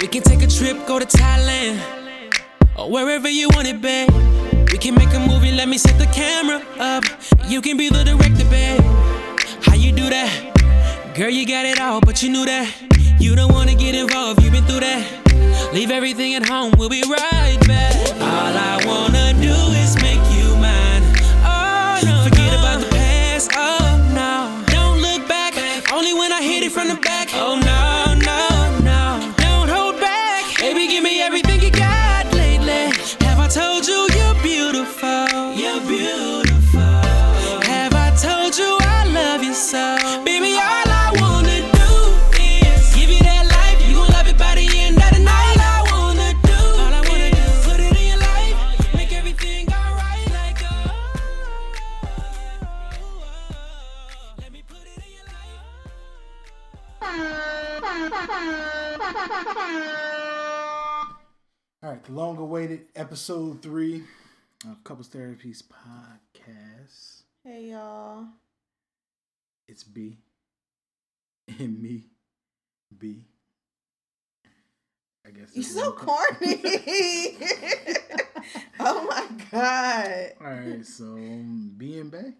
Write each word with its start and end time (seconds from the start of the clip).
We 0.00 0.08
can 0.08 0.22
take 0.22 0.42
a 0.42 0.46
trip, 0.46 0.86
go 0.86 0.98
to 0.98 1.04
Thailand, 1.04 1.78
or 2.74 2.90
wherever 2.90 3.28
you 3.28 3.50
want 3.50 3.68
it, 3.68 3.82
babe. 3.82 4.08
We 4.72 4.78
can 4.78 4.94
make 4.94 5.12
a 5.12 5.20
movie, 5.20 5.52
let 5.52 5.68
me 5.68 5.76
set 5.76 5.98
the 5.98 6.06
camera 6.06 6.62
up. 6.78 7.04
You 7.46 7.60
can 7.60 7.76
be 7.76 7.90
the 7.90 8.02
director, 8.04 8.48
babe. 8.48 8.80
How 9.62 9.74
you 9.74 9.92
do 9.92 10.08
that? 10.08 11.12
Girl, 11.14 11.28
you 11.28 11.46
got 11.46 11.66
it 11.66 11.78
all, 11.80 12.00
but 12.00 12.22
you 12.22 12.30
knew 12.30 12.46
that. 12.46 12.66
You 13.20 13.36
don't 13.36 13.52
wanna 13.52 13.74
get 13.74 13.94
involved, 13.94 14.42
you've 14.42 14.52
been 14.52 14.64
through 14.64 14.80
that. 14.80 15.04
Leave 15.74 15.90
everything 15.90 16.34
at 16.34 16.48
home, 16.48 16.72
we'll 16.78 16.88
be 16.88 17.02
right 17.02 17.58
back. 17.68 17.94
All 18.22 18.54
I 18.56 18.82
wanna 18.86 19.34
do 19.34 19.52
is 19.84 19.96
make 20.00 20.24
you 20.32 20.48
mine. 20.56 21.02
Oh, 21.44 22.00
no, 22.02 22.24
Forget 22.24 22.54
about 22.58 22.80
the 22.80 22.88
past, 22.88 23.50
oh 23.54 24.00
no. 24.14 24.64
Don't 24.72 25.02
look 25.02 25.28
back, 25.28 25.52
only 25.92 26.14
when 26.14 26.32
I 26.32 26.40
hit 26.42 26.62
it 26.62 26.72
from 26.72 26.88
the 26.88 26.94
back. 26.94 27.28
Oh 27.34 27.56
no, 27.56 27.60
no, 27.60 27.69
awaited 62.40 62.86
episode 62.96 63.62
three 63.62 64.02
of 64.68 64.82
Couples 64.84 65.08
Therapies 65.08 65.62
podcast. 65.62 67.22
Hey 67.44 67.70
y'all. 67.70 68.24
It's 69.68 69.84
B 69.84 70.18
and 71.58 71.80
me, 71.80 72.04
B. 72.98 73.24
I 75.26 75.30
guess 75.30 75.50
You 75.54 75.62
that's 75.62 75.74
so 75.74 75.90
what 75.90 76.00
we 76.00 76.06
call- 76.06 76.16
corny. 76.38 77.36
oh 78.80 79.06
my 79.06 79.26
god. 79.50 80.32
All 80.40 80.46
right, 80.52 80.86
so 80.86 81.04
um, 81.04 81.74
B 81.76 81.98
and 81.98 82.10
Bay. 82.10 82.32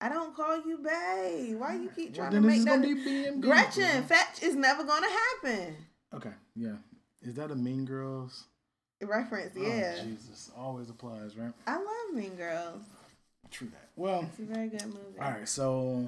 I 0.00 0.08
don't 0.10 0.36
call 0.36 0.56
you 0.66 0.78
bae. 0.84 1.54
Why 1.56 1.74
you 1.76 1.88
keep 1.96 2.16
Well, 2.16 2.28
trying 2.30 2.32
then 2.32 2.42
to 2.42 2.48
this 2.48 2.50
make 2.50 2.58
is 2.58 2.64
that 2.66 2.70
gonna 2.82 2.94
be 2.94 3.04
B 3.04 3.24
and 3.26 3.40
B. 3.40 3.48
Gretchen, 3.48 4.02
fetch 4.04 4.42
is 4.42 4.54
never 4.54 4.84
gonna 4.84 5.08
happen. 5.08 5.76
Okay, 6.14 6.32
yeah. 6.54 6.76
Is 7.22 7.34
that 7.34 7.50
a 7.50 7.54
Mean 7.56 7.86
Girls? 7.86 8.44
Reference, 9.02 9.52
Oh, 9.58 9.62
yeah. 9.62 10.02
Jesus, 10.02 10.50
always 10.56 10.88
applies, 10.88 11.36
right? 11.36 11.52
I 11.66 11.76
love 11.76 12.14
Mean 12.14 12.34
Girls. 12.36 12.82
True 13.50 13.68
that. 13.68 13.88
Well, 13.96 14.22
It's 14.30 14.38
a 14.38 14.42
very 14.42 14.68
good 14.68 14.86
movie. 14.86 15.18
all 15.20 15.30
right. 15.30 15.48
So 15.48 16.06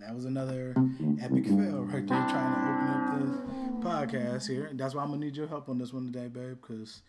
that 0.00 0.14
was 0.14 0.24
another 0.24 0.74
epic 1.20 1.44
fail 1.46 1.84
right 1.84 2.06
there, 2.06 2.26
trying 2.28 2.54
to 2.54 3.20
open 3.20 3.38
up 3.38 3.80
the 3.82 3.88
podcast 3.88 4.48
here. 4.48 4.66
And 4.66 4.78
that's 4.80 4.94
why 4.94 5.02
I'm 5.02 5.10
gonna 5.10 5.24
need 5.24 5.36
your 5.36 5.46
help 5.46 5.68
on 5.68 5.78
this 5.78 5.92
one 5.92 6.06
today, 6.12 6.26
babe, 6.28 6.58
because 6.60 7.02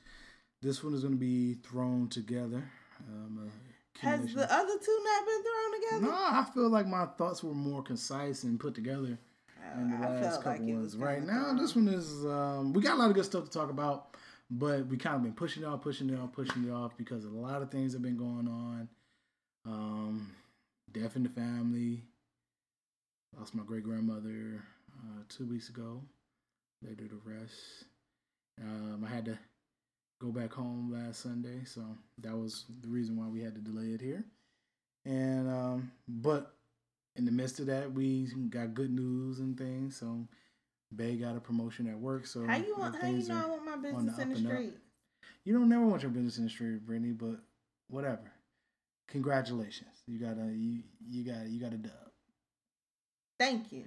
this 0.62 0.84
one 0.84 0.94
is 0.94 1.04
gonna 1.04 1.16
be 1.16 1.56
thrown 1.56 2.10
together. 2.10 2.64
Um, 3.10 3.50
a 3.50 4.00
Has 4.06 4.34
the 4.34 4.54
other 4.54 4.78
two 4.86 5.00
not 5.04 5.26
been 5.26 5.42
thrown 5.44 5.82
together? 5.82 6.06
No, 6.06 6.12
I 6.14 6.46
feel 6.54 6.70
like 6.70 6.88
my 6.88 7.06
thoughts 7.18 7.44
were 7.44 7.54
more 7.56 7.82
concise 7.82 8.44
and 8.44 8.60
put 8.60 8.76
together 8.76 9.18
in 9.78 9.90
the 9.90 9.98
Oh, 9.98 10.04
I 10.12 10.22
last 10.22 10.44
couple 10.44 10.52
like 10.52 10.62
it 10.62 10.74
ones. 10.76 10.96
Right 10.96 11.24
now, 11.26 11.54
this 11.60 11.76
one 11.76 11.88
is 11.88 12.24
um, 12.26 12.72
we 12.74 12.82
got 12.84 12.94
a 12.94 13.00
lot 13.00 13.10
of 13.10 13.16
good 13.16 13.26
stuff 13.26 13.46
to 13.46 13.50
talk 13.50 13.70
about, 13.72 14.13
but 14.56 14.86
we 14.86 14.98
kind 14.98 15.16
of 15.16 15.24
been 15.24 15.34
pushing 15.34 15.64
it 15.64 15.66
off, 15.66 15.82
pushing 15.82 16.10
it 16.10 16.20
off, 16.20 16.32
pushing 16.32 16.66
it 16.66 16.72
off 16.72 16.96
because 16.96 17.26
a 17.26 17.30
lot 17.30 17.64
of 17.64 17.72
things 17.72 17.94
have 17.94 18.04
been 18.04 18.18
going 18.18 18.48
on. 18.48 18.88
Um, 19.66 20.32
death 20.92 21.16
in 21.16 21.24
the 21.24 21.30
family. 21.30 22.04
Lost 23.38 23.56
my 23.56 23.64
great 23.64 23.84
grandmother 23.84 24.64
uh, 25.00 25.24
two 25.28 25.48
weeks 25.48 25.70
ago. 25.70 26.02
They 26.84 26.94
did 26.94 27.10
the 27.10 27.20
rest. 27.26 27.86
Um, 28.62 29.04
I 29.04 29.12
had 29.12 29.26
to 29.26 29.40
go 30.22 30.32
back 30.32 30.54
home 30.54 30.94
last 30.94 31.22
Sunday, 31.22 31.64
so 31.66 31.82
that 32.20 32.38
was 32.38 32.66
the 32.82 32.90
reason 32.90 33.18
why 33.18 33.26
we 33.26 33.42
had 33.42 33.56
to 33.56 33.62
delay 33.62 33.88
it 33.88 34.02
here. 34.02 34.24
And 35.06 35.50
um, 35.50 35.92
but 36.08 36.54
in 37.16 37.26
the 37.26 37.32
midst 37.32 37.60
of 37.60 37.66
that, 37.68 37.92
we 37.92 38.28
got 38.50 38.76
good 38.76 38.92
news 38.92 39.40
and 39.40 39.58
things. 39.58 39.98
So 39.98 40.28
Bay 40.96 41.16
got 41.16 41.36
a 41.36 41.40
promotion 41.40 41.88
at 41.88 41.98
work. 41.98 42.26
So 42.26 42.46
How 42.46 42.58
you 42.58 42.76
want? 42.78 42.96
How 42.96 43.08
you 43.08 43.14
things 43.16 43.30
know 43.30 43.42
I 43.44 43.50
want 43.50 43.66
my 43.66 43.76
business 43.78 44.16
the 44.16 44.22
in 44.22 44.30
the 44.30 44.36
up 44.36 44.38
and 44.38 44.48
up. 44.48 44.54
street? 44.54 44.74
You 45.46 45.54
don't 45.54 45.70
never 45.70 45.86
want 45.86 46.02
your 46.02 46.12
business 46.12 46.38
in 46.38 46.46
the 46.46 46.50
street, 46.50 46.86
Brittany, 46.86 47.12
but 47.12 47.40
whatever. 47.90 48.32
Congratulations. 49.10 49.90
You 50.08 50.20
got 50.20 50.38
a 50.38 50.52
you 50.54 50.84
you 51.08 51.24
got 51.24 51.48
you 51.48 51.60
got 51.60 51.74
a 51.74 51.78
dub. 51.78 51.92
Thank 53.40 53.72
you. 53.72 53.86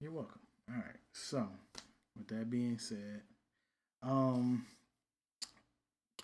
You're 0.00 0.12
welcome. 0.12 0.40
All 0.70 0.76
right. 0.76 0.96
So, 1.12 1.46
with 2.16 2.28
that 2.28 2.48
being 2.50 2.78
said, 2.78 3.22
um, 4.02 4.66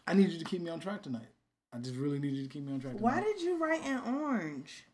I 0.07 0.15
need 0.15 0.31
you 0.31 0.39
to 0.39 0.45
keep 0.45 0.63
me 0.63 0.71
on 0.71 0.81
track 0.81 1.03
tonight. 1.03 1.29
I 1.73 1.79
just 1.79 1.97
really 1.97 2.19
need 2.19 2.35
you 2.35 2.43
to 2.43 2.49
keep 2.49 2.65
me 2.65 2.73
on 2.73 2.81
track. 2.81 2.97
Tonight. 2.97 3.05
Why 3.05 3.21
did 3.23 3.41
you 3.41 3.59
write 3.63 3.85
in 3.85 3.99
orange? 4.15 4.85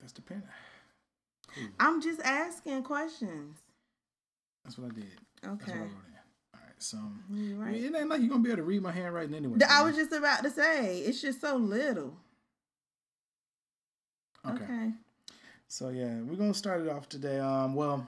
That's 0.00 0.12
the 0.12 0.22
pen. 0.22 0.42
Cool. 1.54 1.64
I'm 1.80 2.00
just 2.02 2.20
asking 2.20 2.82
questions. 2.84 3.56
That's 4.64 4.78
what 4.78 4.90
I 4.90 4.94
did. 4.94 5.04
That's 5.42 5.60
what 5.60 5.70
I 5.70 5.72
Okay. 5.72 5.78
wrote 5.78 5.90
in. 5.90 6.54
All 6.54 6.60
right. 6.64 6.74
So, 6.78 6.96
You 7.30 7.62
I 7.62 7.70
mean, 7.72 7.84
it 7.84 7.98
ain't 7.98 8.08
like 8.08 8.20
you're 8.20 8.28
gonna 8.30 8.42
be 8.42 8.50
able 8.50 8.58
to 8.58 8.62
read 8.64 8.82
my 8.82 8.92
handwriting 8.92 9.34
anyway. 9.34 9.58
I 9.68 9.78
man. 9.78 9.86
was 9.86 9.96
just 9.96 10.12
about 10.12 10.42
to 10.44 10.50
say, 10.50 10.98
it's 11.00 11.20
just 11.20 11.40
so 11.40 11.56
little. 11.56 12.16
okay. 14.46 14.64
Okay. 14.64 14.90
So 15.68 15.88
yeah, 15.90 16.20
we're 16.22 16.36
gonna 16.36 16.54
start 16.54 16.80
it 16.82 16.88
off 16.88 17.08
today. 17.08 17.38
Um, 17.38 17.74
well, 17.74 18.06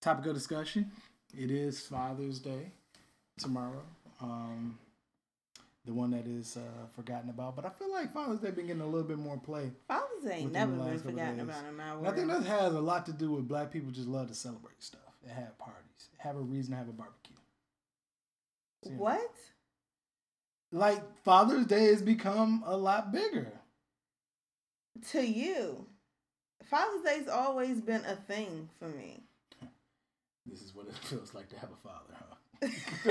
topic 0.00 0.26
of 0.26 0.34
discussion. 0.34 0.90
It 1.36 1.50
is 1.50 1.80
Father's 1.80 2.38
Day 2.38 2.72
tomorrow. 3.38 3.82
Um, 4.20 4.78
the 5.86 5.94
one 5.94 6.10
that 6.10 6.26
is 6.26 6.56
uh, 6.56 6.86
forgotten 6.94 7.30
about, 7.30 7.54
but 7.56 7.64
I 7.64 7.70
feel 7.70 7.90
like 7.92 8.12
Father's 8.12 8.40
Day 8.40 8.50
been 8.50 8.66
getting 8.66 8.82
a 8.82 8.86
little 8.86 9.06
bit 9.06 9.18
more 9.18 9.38
play. 9.38 9.70
Fathers 9.86 10.26
ain't 10.30 10.52
never 10.52 10.72
been 10.72 10.98
forgotten 10.98 11.40
about 11.40 11.64
in 11.64 11.76
my 11.76 11.92
And 11.92 12.08
I 12.08 12.12
think 12.12 12.28
world. 12.28 12.44
that 12.44 12.48
has 12.48 12.74
a 12.74 12.80
lot 12.80 13.06
to 13.06 13.12
do 13.12 13.30
with 13.30 13.46
Black 13.48 13.72
people 13.72 13.90
just 13.92 14.08
love 14.08 14.28
to 14.28 14.34
celebrate 14.34 14.82
stuff 14.82 15.00
and 15.22 15.32
have 15.32 15.56
parties, 15.58 16.08
have 16.18 16.36
a 16.36 16.40
reason 16.40 16.72
to 16.72 16.78
have 16.78 16.88
a 16.88 16.92
barbecue. 16.92 17.36
So. 18.84 18.90
What? 18.90 19.30
Like 20.72 21.02
Father's 21.24 21.66
Day 21.66 21.86
has 21.86 22.02
become 22.02 22.62
a 22.66 22.76
lot 22.76 23.12
bigger. 23.12 23.52
To 25.12 25.20
you. 25.26 25.86
Father's 26.64 27.02
Day's 27.02 27.28
always 27.28 27.80
been 27.80 28.04
a 28.04 28.16
thing 28.16 28.68
for 28.78 28.88
me. 28.88 29.22
This 30.46 30.62
is 30.62 30.74
what 30.74 30.86
it 30.88 30.94
feels 31.04 31.34
like 31.34 31.48
to 31.50 31.58
have 31.58 31.70
a 31.70 31.76
father, 31.88 32.14
huh? 32.14 32.35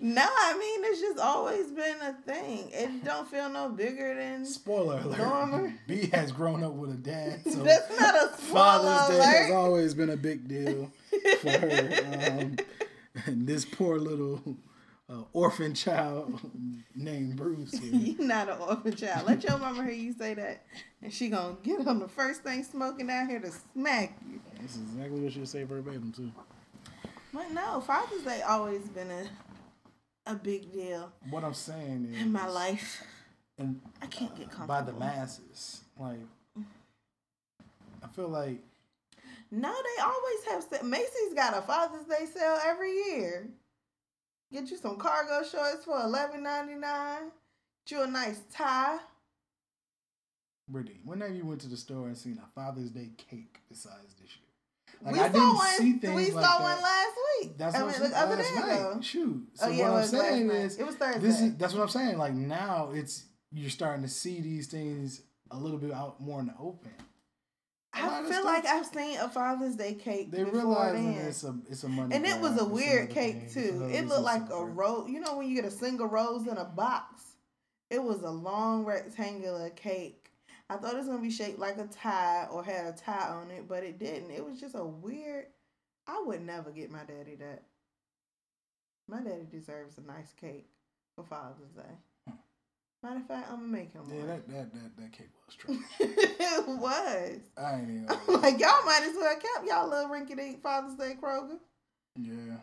no, 0.00 0.26
I 0.28 0.58
mean 0.58 0.84
it's 0.84 1.00
just 1.00 1.18
always 1.18 1.70
been 1.70 1.96
a 2.02 2.12
thing. 2.26 2.68
It 2.72 3.04
don't 3.04 3.26
feel 3.26 3.48
no 3.48 3.70
bigger 3.70 4.14
than 4.14 4.44
Spoiler 4.44 5.00
alert: 5.00 5.18
Normal. 5.18 5.72
B 5.86 6.06
has 6.12 6.32
grown 6.32 6.62
up 6.62 6.72
with 6.72 6.90
a 6.90 6.96
dad, 6.96 7.40
so 7.50 7.62
that's 7.62 7.98
not 7.98 8.14
a 8.14 8.36
spoiler 8.36 8.54
Father's 8.54 9.16
Day 9.16 9.42
has 9.44 9.52
always 9.52 9.94
been 9.94 10.10
a 10.10 10.16
big 10.16 10.48
deal 10.48 10.90
for 11.40 11.50
her. 11.50 12.38
Um, 12.40 12.56
and 13.26 13.46
this 13.46 13.64
poor 13.64 13.98
little 13.98 14.42
uh, 15.08 15.22
orphan 15.32 15.74
child 15.74 16.40
named 16.94 17.36
Bruce. 17.36 17.78
Here. 17.78 17.94
you 17.94 18.16
not 18.18 18.48
an 18.48 18.58
orphan 18.58 18.94
child. 18.94 19.26
Let 19.26 19.44
your 19.44 19.58
mama 19.58 19.84
hear 19.84 19.92
you 19.92 20.12
say 20.12 20.34
that, 20.34 20.64
and 21.02 21.12
she 21.12 21.28
gonna 21.28 21.56
get 21.62 21.86
on 21.86 21.98
the 22.00 22.08
first 22.08 22.42
thing 22.42 22.64
smoking 22.64 23.10
out 23.10 23.28
here 23.28 23.40
to 23.40 23.50
smack 23.72 24.18
you. 24.30 24.40
That's 24.60 24.76
exactly 24.76 25.20
what 25.20 25.32
she'll 25.32 25.46
say 25.46 25.64
verbatim 25.64 26.12
too. 26.12 26.32
But 27.32 27.50
no, 27.52 27.80
Father's 27.80 28.22
Day 28.22 28.42
always 28.42 28.82
been 28.88 29.10
a 29.10 29.24
a 30.24 30.34
big 30.36 30.72
deal 30.72 31.10
What 31.30 31.42
I'm 31.42 31.54
saying 31.54 32.08
is, 32.14 32.22
in 32.22 32.30
my 32.30 32.46
life. 32.46 33.02
and 33.58 33.80
I 34.00 34.06
can't 34.06 34.34
get 34.36 34.50
comfortable. 34.50 34.66
by 34.68 34.82
the 34.82 34.92
masses, 34.92 35.80
like 35.98 36.18
I 38.02 38.06
feel 38.14 38.28
like 38.28 38.58
No, 39.50 39.72
they 39.72 40.02
always 40.02 40.70
have. 40.70 40.84
Macy's 40.84 41.34
got 41.34 41.56
a 41.56 41.62
Father's 41.62 42.04
Day 42.06 42.26
sale 42.32 42.58
every 42.64 42.92
year. 42.92 43.48
Get 44.52 44.70
you 44.70 44.76
some 44.76 44.96
cargo 44.96 45.42
shorts 45.46 45.84
for 45.84 45.98
eleven 46.00 46.42
ninety 46.42 46.74
nine. 46.74 47.30
Get 47.86 47.96
you 47.96 48.02
a 48.02 48.06
nice 48.06 48.40
tie. 48.52 48.98
Brittany, 50.68 51.00
when 51.04 51.20
have 51.22 51.34
you 51.34 51.44
went 51.44 51.60
to 51.62 51.68
the 51.68 51.76
store 51.76 52.06
and 52.06 52.16
seen 52.16 52.38
a 52.42 52.46
Father's 52.54 52.90
Day 52.90 53.10
cake 53.16 53.58
besides 53.68 54.14
this 54.20 54.30
year? 54.36 54.51
Like 55.04 55.14
we 55.14 55.20
I 55.20 55.26
saw 55.26 55.32
didn't 55.32 55.54
one. 55.54 55.76
see 55.78 55.92
things 55.94 56.14
we 56.14 56.30
like 56.30 56.44
saw 56.44 56.58
that. 56.58 56.62
one 56.62 56.82
last 56.82 57.16
week. 57.40 57.58
That's 57.58 57.74
I 57.74 57.82
what 57.82 57.86
mean, 57.86 57.94
I'm 57.96 58.00
the 58.02 58.08
saying. 58.08 58.24
other 58.24 58.36
Last 58.36 58.54
day 58.54 58.82
night. 58.94 59.04
Shoot. 59.04 59.42
Oh, 59.46 59.50
so 59.54 59.66
Oh, 59.66 59.70
yeah, 59.70 59.90
what 59.90 60.02
I'm 60.02 60.06
saying 60.08 60.50
is 60.50 60.78
It 60.78 60.86
was 60.86 60.94
Thursday. 60.96 61.20
this 61.20 61.40
is 61.40 61.56
that's 61.56 61.74
what 61.74 61.82
I'm 61.82 61.88
saying. 61.88 62.18
Like 62.18 62.34
now 62.34 62.90
it's 62.94 63.24
you're 63.52 63.70
starting 63.70 64.02
to 64.02 64.08
see 64.08 64.40
these 64.40 64.66
things 64.68 65.22
a 65.50 65.56
little 65.56 65.78
bit 65.78 65.92
out 65.92 66.20
more 66.20 66.40
in 66.40 66.46
the 66.46 66.54
open. 66.58 66.90
I 67.94 68.06
a 68.06 68.10
lot 68.10 68.24
I 68.24 68.30
feel 68.30 68.44
like 68.44 68.64
I've 68.66 68.86
seen 68.86 69.18
a 69.18 69.28
Father's 69.28 69.76
Day 69.76 69.92
cake 69.94 70.30
they 70.30 70.44
realizing 70.44 71.12
it's 71.12 71.44
a 71.44 71.54
it's 71.68 71.84
a 71.84 71.88
money. 71.88 72.14
and 72.14 72.24
it 72.24 72.40
was 72.40 72.58
a 72.60 72.64
weird 72.64 73.10
cake 73.10 73.50
thing. 73.50 73.62
Too. 73.80 73.88
It 73.92 74.06
looked 74.08 74.22
like 74.22 74.48
a 74.50 74.64
rose. 74.64 75.10
You 75.10 75.20
know 75.20 75.36
when 75.36 75.48
you 75.48 75.54
get 75.54 75.66
a 75.66 75.70
single 75.70 76.06
rose 76.06 76.46
in 76.46 76.56
a 76.56 76.64
box? 76.64 77.22
It 77.90 78.02
was 78.02 78.22
a 78.22 78.30
long 78.30 78.84
rectangular 78.86 79.68
cake. 79.70 80.21
I 80.72 80.76
thought 80.76 80.94
it 80.94 80.98
was 80.98 81.06
gonna 81.08 81.20
be 81.20 81.30
shaped 81.30 81.58
like 81.58 81.78
a 81.78 81.86
tie 81.86 82.46
or 82.50 82.64
had 82.64 82.86
a 82.86 82.92
tie 82.96 83.28
on 83.30 83.50
it, 83.50 83.68
but 83.68 83.82
it 83.84 83.98
didn't. 83.98 84.30
It 84.30 84.44
was 84.44 84.60
just 84.60 84.74
a 84.74 84.84
weird. 84.84 85.46
I 86.06 86.22
would 86.24 86.44
never 86.44 86.70
get 86.70 86.90
my 86.90 87.04
daddy 87.04 87.36
that. 87.36 87.62
My 89.08 89.20
daddy 89.20 89.46
deserves 89.50 89.98
a 89.98 90.00
nice 90.02 90.32
cake 90.40 90.68
for 91.16 91.24
Father's 91.24 91.70
Day. 91.76 92.32
Matter 93.02 93.16
of 93.18 93.26
fact, 93.26 93.48
I'm 93.50 93.56
gonna 93.56 93.68
make 93.68 93.92
him 93.92 94.02
Yeah, 94.08 94.18
one. 94.18 94.26
that 94.28 94.48
that 94.48 94.72
that, 94.74 94.96
that 94.96 95.12
cake 95.12 95.30
was 95.46 95.56
true. 95.56 95.78
it 96.00 96.68
was. 96.68 97.40
I 97.58 97.74
ain't 97.74 97.90
even. 97.90 98.06
I'm 98.08 98.40
like 98.40 98.60
y'all 98.60 98.84
might 98.84 99.02
as 99.02 99.14
well 99.16 99.34
kept 99.34 99.66
y'all 99.66 99.88
little 99.88 100.08
rinky 100.10 100.36
dink 100.36 100.62
Father's 100.62 100.94
Day 100.94 101.16
Kroger. 101.20 101.58
yeah. 102.16 102.56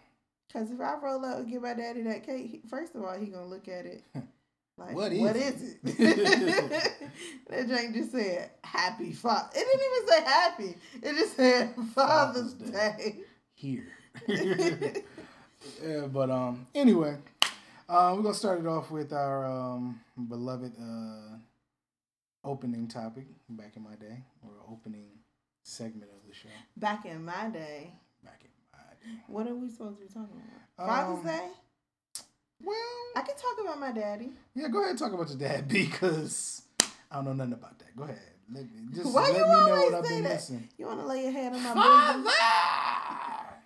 Cause 0.52 0.72
if 0.72 0.80
I 0.82 0.96
roll 0.96 1.24
up 1.26 1.40
and 1.40 1.48
give 1.50 1.62
my 1.62 1.74
daddy 1.76 2.02
that 2.04 2.26
cake, 2.26 2.48
he, 2.50 2.62
first 2.70 2.96
of 2.96 3.04
all 3.04 3.16
he 3.20 3.28
gonna 3.28 3.46
look 3.46 3.68
at 3.68 3.86
it 3.86 4.04
like, 4.80 4.96
What 4.96 5.12
what 5.14 5.36
is 5.36 5.62
is 5.62 5.74
it?" 5.84 6.00
it? 6.00 6.94
that 7.50 7.68
drink 7.68 7.94
just 7.96 8.12
said 8.12 8.50
Happy 8.64 9.12
Father. 9.12 9.50
It 9.56 9.66
didn't 9.66 9.82
even 9.86 10.08
say 10.08 10.24
Happy. 10.24 10.76
It 11.08 11.16
just 11.20 11.36
said 11.36 11.76
Father's, 11.94 12.54
Father's 12.54 12.54
Day. 12.54 12.72
Day. 12.98 13.16
Here. 13.54 13.88
yeah, 14.28 16.08
but 16.08 16.30
um. 16.30 16.66
Anyway, 16.74 17.18
uh, 17.88 18.14
we're 18.16 18.24
gonna 18.24 18.34
start 18.34 18.60
it 18.60 18.68
off 18.68 18.90
with 18.92 19.12
our 19.14 19.46
um 19.46 20.00
beloved 20.28 20.74
uh 20.82 21.36
opening 22.44 22.88
topic 22.88 23.26
back 23.50 23.76
in 23.76 23.84
my 23.84 23.96
day, 23.96 24.24
or 24.44 24.52
opening 24.72 25.08
segment 25.64 26.10
of 26.12 26.28
the 26.28 26.34
show 26.34 26.48
Back 26.78 27.06
in 27.06 27.24
my 27.26 27.50
day, 27.50 27.92
back 28.24 28.42
in 28.44 28.50
my 28.72 28.80
day. 29.14 29.22
what 29.28 29.46
are 29.48 29.56
we 29.56 29.70
supposed 29.70 29.98
to 30.00 30.06
be 30.06 30.08
talking 30.12 30.42
about? 30.78 30.88
Father's 30.88 31.20
Um, 31.20 31.26
Day. 31.26 31.50
Well, 32.64 32.76
I 33.16 33.22
can 33.22 33.36
talk 33.36 33.58
about 33.62 33.80
my 33.80 33.92
daddy. 33.92 34.30
yeah. 34.56 34.68
Go 34.68 34.80
ahead 34.80 34.92
and 34.92 35.00
talk 35.00 35.14
about 35.14 35.30
your 35.30 35.38
dad 35.38 35.68
because 35.70 36.62
I 37.12 37.16
don't 37.16 37.26
know 37.26 37.34
nothing 37.34 37.54
about 37.54 37.80
that. 37.80 37.96
Go 37.96 38.04
ahead. 38.04 38.20
Let 38.52 38.64
me 38.64 38.70
just 38.96 39.14
Why 39.14 39.22
let 39.30 39.38
you 39.38 39.44
me 39.44 39.50
know 39.50 39.56
always 39.60 39.92
what 39.92 39.94
I've 40.00 40.06
say 40.06 40.14
been 40.16 40.24
that? 40.24 40.34
missing. 40.34 40.70
You 40.78 40.86
want 40.88 41.00
to 41.02 41.06
lay 41.06 41.24
your 41.24 41.32
head 41.32 41.54
on 41.54 41.64
my? 41.64 41.74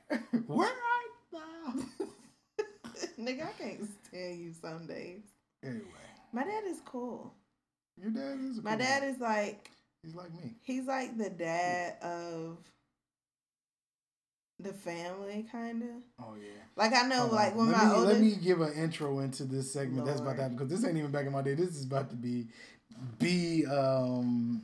Father, 0.09 0.23
where 0.47 0.67
art 0.67 0.75
thou? 1.31 1.73
Nigga, 3.19 3.47
I 3.47 3.51
can't 3.63 3.89
stand 4.07 4.39
you 4.41 4.51
some 4.61 4.85
days. 4.87 5.21
Anyway, 5.63 5.85
My 6.33 6.43
dad 6.43 6.63
is 6.67 6.81
cool. 6.85 7.33
your 8.01 8.11
dad 8.11 8.37
is. 8.41 8.57
A 8.57 8.61
My 8.61 8.71
cool 8.71 8.79
dad 8.79 9.03
is 9.03 9.19
like 9.21 9.69
He's 10.03 10.15
like 10.15 10.33
me. 10.33 10.55
he's 10.63 10.85
like 10.85 11.17
the 11.17 11.29
dad 11.29 11.95
of 12.01 12.57
the 14.63 14.73
family, 14.73 15.45
kind 15.51 15.83
of. 15.83 15.89
Oh 16.19 16.35
yeah. 16.39 16.49
Like 16.75 16.93
I 16.93 17.07
know, 17.07 17.21
Hold 17.21 17.31
like 17.33 17.55
when 17.55 17.71
my 17.71 17.85
me, 17.85 17.91
oldest. 17.91 18.07
let 18.13 18.21
me 18.21 18.35
give 18.35 18.61
an 18.61 18.73
intro 18.73 19.19
into 19.19 19.43
this 19.43 19.71
segment 19.71 20.05
that's 20.05 20.19
about 20.19 20.29
Lord. 20.37 20.39
happen 20.39 20.57
because 20.57 20.69
this 20.69 20.85
ain't 20.87 20.97
even 20.97 21.11
back 21.11 21.25
in 21.25 21.31
my 21.31 21.41
day. 21.41 21.53
This 21.55 21.69
is 21.69 21.85
about 21.85 22.09
to 22.09 22.15
be 22.15 22.47
be 23.19 23.65
um 23.65 24.63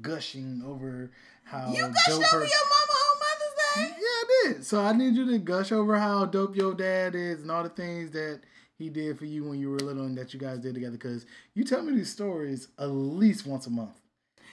gushing 0.00 0.62
over 0.66 1.10
how 1.44 1.72
you 1.72 1.82
gushed 1.82 2.10
over 2.10 2.22
her- 2.24 2.38
your 2.38 2.66
mama 2.68 2.92
on 2.92 3.18
Mother's 3.18 3.54
Day. 3.74 3.96
Yeah, 4.00 4.06
I 4.06 4.52
did. 4.52 4.64
So 4.64 4.80
I 4.80 4.92
need 4.92 5.14
you 5.14 5.26
to 5.30 5.38
gush 5.38 5.72
over 5.72 5.98
how 5.98 6.24
dope 6.26 6.56
your 6.56 6.74
dad 6.74 7.14
is 7.14 7.42
and 7.42 7.50
all 7.50 7.62
the 7.62 7.68
things 7.68 8.10
that 8.12 8.40
he 8.78 8.88
did 8.90 9.18
for 9.18 9.24
you 9.24 9.44
when 9.44 9.58
you 9.58 9.70
were 9.70 9.78
little 9.78 10.04
and 10.04 10.18
that 10.18 10.34
you 10.34 10.40
guys 10.40 10.58
did 10.58 10.74
together. 10.74 10.92
Because 10.96 11.24
you 11.54 11.64
tell 11.64 11.82
me 11.82 11.94
these 11.94 12.10
stories 12.12 12.68
at 12.78 12.86
least 12.86 13.46
once 13.46 13.66
a 13.66 13.70
month. 13.70 13.98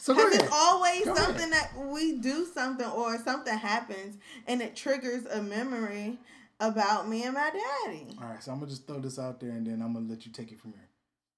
So 0.04 0.14
Because 0.14 0.36
it's 0.36 0.52
always 0.52 1.06
Go 1.06 1.16
something 1.16 1.50
ahead. 1.50 1.70
that 1.74 1.88
we 1.88 2.18
do 2.18 2.46
something 2.54 2.86
or 2.88 3.18
something 3.20 3.58
happens 3.58 4.18
and 4.48 4.62
it 4.62 4.76
triggers 4.76 5.26
a 5.28 5.42
memory 5.42 6.18
about 6.60 7.08
me 7.08 7.24
and 7.24 7.36
my 7.36 7.50
daddy. 7.86 8.08
All 8.22 8.28
right, 8.28 8.44
so 8.44 8.52
I'm 8.52 8.60
gonna 8.60 8.70
just 8.70 8.86
throw 8.86 9.00
this 9.00 9.18
out 9.18 9.40
there 9.40 9.52
and 9.52 9.66
then 9.66 9.82
I'm 9.82 9.94
gonna 9.94 10.10
let 10.10 10.26
you 10.26 10.34
take 10.34 10.52
it 10.52 10.60
from 10.60 10.74
here. 10.74 10.90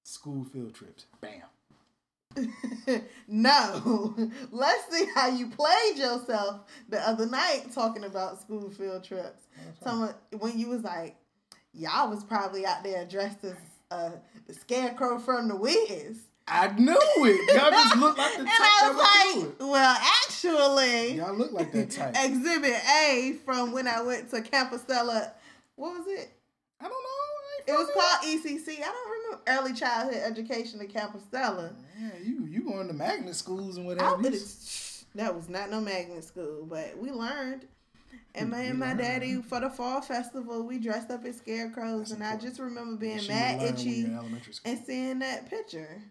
School 0.02 0.44
field 0.46 0.74
trips. 0.74 1.06
Bam. 1.22 1.44
no, 3.28 4.16
let's 4.52 4.92
see 4.92 5.06
how 5.14 5.28
you 5.28 5.48
played 5.50 5.98
yourself 5.98 6.62
the 6.90 7.08
other 7.08 7.28
night 7.28 7.68
talking 7.72 8.04
about 8.04 8.42
school 8.42 8.72
field 8.72 9.04
trips. 9.04 9.44
About 9.84 10.20
when 10.40 10.58
you 10.58 10.70
was 10.70 10.82
like, 10.82 11.16
y'all 11.72 12.10
was 12.10 12.24
probably 12.24 12.66
out 12.66 12.84
there 12.84 13.06
dressed 13.06 13.44
as 13.44 13.58
uh, 13.92 14.10
the 14.48 14.56
scarecrow 14.56 15.20
from 15.20 15.50
the 15.50 15.56
Wiz. 15.56 16.24
I 16.48 16.68
knew 16.78 16.96
it. 16.96 17.56
Y'all 17.56 17.72
just 17.72 17.96
look 17.98 18.18
like 18.18 18.38
the 18.38 18.44
type. 18.46 18.48
and 18.48 18.50
I 18.50 18.90
was 18.92 19.46
like, 19.48 19.56
well, 19.60 19.98
actually. 20.26 21.14
Y'all 21.16 21.36
look 21.36 21.52
like 21.52 21.72
that 21.72 21.90
type. 21.92 22.16
Exhibit 22.24 22.76
A 23.04 23.34
from 23.46 23.72
when 23.72 23.88
I 23.88 24.02
went 24.02 24.30
to 24.30 24.42
Campostella. 24.42 25.32
What 25.76 25.98
was 25.98 26.08
it? 26.08 26.32
I 26.80 26.84
don't 26.84 26.92
know. 26.92 26.98
I 27.68 27.72
It 27.72 27.72
was 27.74 27.90
called 27.94 28.24
ECC. 28.46 28.80
I 28.80 28.86
don't 28.86 29.12
remember 29.12 29.42
early 29.48 29.74
childhood 29.74 30.22
education 30.24 30.80
at 30.82 30.90
Campostella. 30.90 31.74
Yeah, 32.00 32.10
you 32.24 32.46
you 32.46 32.62
going 32.62 32.88
to 32.90 32.94
magnet 32.94 33.36
schools 33.36 33.78
and 33.78 33.88
whatever. 33.88 34.22
that 35.16 35.34
was 35.36 35.50
not 35.50 35.72
no 35.72 35.82
magnet 35.82 36.24
school, 36.24 36.66
but 36.70 36.96
we 36.98 37.10
learned. 37.12 37.66
And 38.36 38.52
my 38.52 38.60
and 38.60 38.78
my 38.78 38.94
daddy 38.94 39.42
for 39.42 39.62
the 39.62 39.70
fall 39.70 40.02
festival, 40.02 40.64
we 40.64 40.78
dressed 40.78 41.10
up 41.10 41.26
as 41.26 41.38
scarecrows, 41.38 42.10
That's 42.10 42.12
and 42.12 42.24
I 42.24 42.36
just 42.38 42.60
remember 42.60 42.98
being 42.98 43.26
mad 43.28 43.62
itchy 43.62 43.90
you're 43.90 44.08
in 44.10 44.16
elementary 44.18 44.54
school. 44.54 44.72
and 44.74 44.86
seeing 44.86 45.20
that 45.20 45.50
picture. 45.50 46.02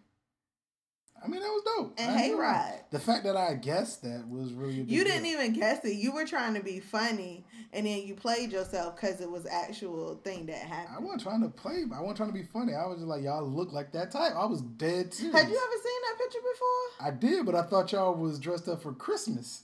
I 1.25 1.29
mean, 1.29 1.41
that 1.41 1.49
was 1.49 1.63
dope. 1.65 1.95
And. 1.99 2.21
Hayride. 2.21 2.81
The 2.91 2.99
fact 3.01 3.25
that 3.25 3.37
I 3.37 3.55
guessed 3.55 4.03
that 4.03 4.29
was 4.29 4.53
really 4.53 4.83
You 4.83 5.05
didn't 5.05 5.23
deal. 5.23 5.41
even 5.41 5.53
guess 5.55 5.85
it. 5.85 5.95
You 5.95 6.13
were 6.13 6.27
trying 6.27 6.55
to 6.55 6.61
be 6.63 6.81
funny, 6.81 7.47
and 7.73 7.87
then 7.87 8.03
you 8.03 8.15
played 8.15 8.53
yourself 8.53 8.97
because 8.97 9.21
it 9.21 9.31
was 9.31 9.47
actual 9.47 10.17
thing 10.23 10.47
that 10.47 10.59
happened. 10.59 10.97
I 10.97 11.01
wasn't 11.01 11.23
trying 11.23 11.41
to 11.43 11.49
play. 11.49 11.85
I 11.95 12.01
wasn't 12.01 12.17
trying 12.19 12.29
to 12.31 12.35
be 12.35 12.45
funny. 12.45 12.75
I 12.75 12.87
was 12.87 12.99
just 12.99 13.09
like, 13.09 13.23
y'all 13.23 13.45
look 13.49 13.73
like 13.73 13.93
that 13.93 14.11
type. 14.11 14.33
I 14.37 14.45
was 14.45 14.61
dead 14.61 15.15
serious. 15.15 15.35
Had 15.35 15.49
you 15.49 15.57
ever 15.57 15.83
seen 15.83 16.01
that 16.03 16.19
picture 16.19 16.39
before? 16.53 17.07
I 17.07 17.11
did, 17.11 17.47
but 17.47 17.55
I 17.55 17.63
thought 17.63 17.93
y'all 17.93 18.15
was 18.15 18.39
dressed 18.39 18.69
up 18.69 18.83
for 18.83 18.93
Christmas. 18.93 19.63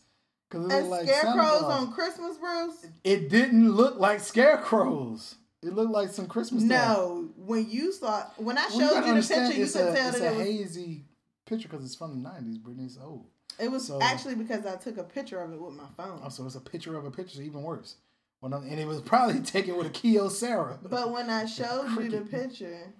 Cause 0.50 0.72
it 0.72 0.84
like 0.86 1.06
scarecrows 1.06 1.62
on 1.62 1.92
Christmas, 1.92 2.36
Bruce? 2.38 2.86
It 3.04 3.28
didn't 3.30 3.70
look 3.70 4.00
like 4.00 4.18
scarecrows. 4.18 5.36
It 5.62 5.74
looked 5.74 5.92
like 5.92 6.08
some 6.08 6.26
Christmas 6.26 6.64
stuff. 6.64 6.96
No, 6.96 7.28
when 7.36 7.70
you 7.70 7.92
saw 7.92 8.24
when 8.36 8.58
I 8.58 8.66
Well, 8.74 8.80
showed 8.80 8.94
gotta 9.04 9.06
you, 9.08 9.22
the 9.22 9.28
picture, 9.28 9.58
you 9.60 9.66
could 9.66 9.76
a, 9.76 9.94
tell 9.94 10.08
it's 10.08 10.18
that 10.18 10.32
a 10.32 10.34
it 10.34 10.36
was 10.38 10.46
hazy 10.46 11.04
picture 11.50 11.68
because 11.68 11.84
it's 11.84 11.94
from 11.94 12.22
the 12.22 12.28
'90s. 12.28 12.58
Britney's 12.62 12.96
old. 13.02 13.26
it 13.58 13.70
was 13.70 13.86
so- 13.86 14.00
actually 14.00 14.36
because 14.36 14.64
I 14.64 14.76
took 14.76 14.96
a 14.96 15.04
picture 15.04 15.40
of 15.42 15.52
it 15.52 15.60
with 15.60 15.74
my 15.74 15.88
phone. 15.96 16.20
Oh, 16.24 16.28
so 16.30 16.46
it's 16.46 16.54
a 16.54 16.60
picture 16.60 16.96
of 16.96 17.04
a 17.04 17.10
picture, 17.10 17.36
so 17.36 17.42
even 17.42 17.62
worse. 17.62 17.96
When 18.40 18.54
I'm, 18.54 18.62
and 18.62 18.80
it 18.80 18.86
was 18.86 19.02
probably 19.02 19.40
taken 19.56 19.76
with 19.76 19.86
a 19.88 19.90
Kyocera. 19.90 20.78
But 20.82 21.12
when 21.12 21.28
I 21.28 21.44
showed 21.58 21.90
you 21.98 22.08
the 22.08 22.22
picture, 22.22 22.94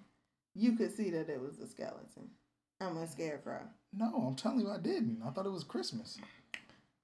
you 0.55 0.77
could 0.77 0.95
see 0.95 1.09
that 1.11 1.31
it 1.31 1.41
was 1.41 1.59
a 1.61 1.67
skeleton. 1.67 2.29
I'm 2.83 2.97
a 2.99 3.07
scarecrow. 3.07 3.63
no, 3.93 4.25
I'm 4.29 4.35
telling 4.37 4.61
you, 4.61 4.71
I 4.71 4.79
didn't. 4.79 5.23
I 5.25 5.31
thought 5.31 5.47
it 5.47 5.53
was 5.53 5.65
Christmas. 5.65 6.19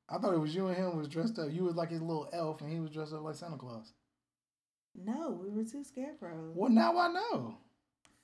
I 0.09 0.18
thought 0.18 0.35
it 0.35 0.38
was 0.40 0.54
you 0.54 0.66
and 0.68 0.76
him 0.76 0.97
was 0.97 1.09
dressed 1.09 1.38
up. 1.38 1.50
You 1.50 1.64
was 1.64 1.75
like 1.76 1.90
his 1.90 2.00
little 2.02 2.28
elf, 2.32 2.61
and 2.61 2.70
he 2.73 2.78
was 2.80 2.90
dressed 2.90 3.12
up 3.12 3.23
like 3.23 3.35
Santa 3.35 3.56
Claus. 3.56 3.92
No, 4.94 5.30
we 5.42 5.50
were 5.50 5.64
two 5.64 5.85
scarecrows 5.85 6.54
Well, 6.54 6.70
now 6.70 6.97
I 6.99 7.09
know. 7.09 7.56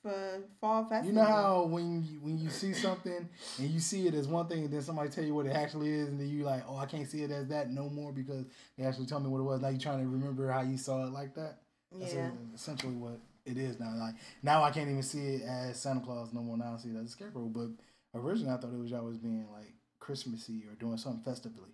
For 0.03 0.43
fall 0.61 0.85
festival. 0.85 1.07
You 1.07 1.13
know 1.13 1.25
how 1.25 1.63
when 1.65 2.03
you, 2.03 2.19
when 2.21 2.39
you 2.39 2.51
see 2.51 2.73
something 2.73 3.29
and 3.59 3.71
you 3.71 3.79
see 3.81 4.07
it 4.09 4.15
as 4.15 4.27
one 4.29 4.47
thing, 4.49 4.65
and 4.65 4.73
then 4.73 4.83
somebody 4.83 5.09
tell 5.11 5.25
you 5.25 5.35
what 5.35 5.47
it 5.47 5.55
actually 5.57 5.91
is, 5.93 6.09
and 6.09 6.19
then 6.21 6.29
you 6.29 6.45
like, 6.45 6.65
oh, 6.69 6.77
I 6.77 6.87
can't 6.87 7.09
see 7.09 7.23
it 7.23 7.31
as 7.31 7.49
that 7.49 7.71
no 7.71 7.89
more 7.89 8.13
because 8.13 8.45
they 8.77 8.85
actually 8.85 9.07
tell 9.07 9.21
me 9.21 9.29
what 9.29 9.39
it 9.39 9.45
was. 9.45 9.61
Now 9.61 9.69
you're 9.69 9.79
trying 9.81 10.01
to 10.01 10.09
remember 10.09 10.51
how 10.51 10.63
you 10.63 10.77
saw 10.77 11.05
it 11.07 11.13
like 11.13 11.35
that. 11.37 11.59
That's 11.93 12.15
Yeah. 12.15 12.31
essentially 12.55 12.95
what 12.95 13.21
it 13.45 13.57
is 13.59 13.79
now. 13.79 13.95
Like 13.97 14.15
now, 14.43 14.63
I 14.65 14.71
can't 14.71 14.89
even 14.91 15.03
see 15.03 15.37
it 15.37 15.43
as 15.43 15.81
Santa 15.81 16.01
Claus 16.01 16.33
no 16.33 16.41
more. 16.43 16.57
Now 16.57 16.75
I 16.75 16.79
see 16.79 16.89
it 16.91 16.97
as 16.97 17.07
a 17.07 17.09
scarecrow. 17.11 17.47
But 17.47 17.69
originally, 18.15 18.53
I 18.53 18.57
thought 18.57 18.73
it 18.73 18.79
was 18.79 18.91
y'all 18.91 19.11
being 19.13 19.47
like 19.53 19.73
Christmassy 20.01 20.65
or 20.69 20.75
doing 20.77 20.97
something 20.97 21.23
festively. 21.23 21.71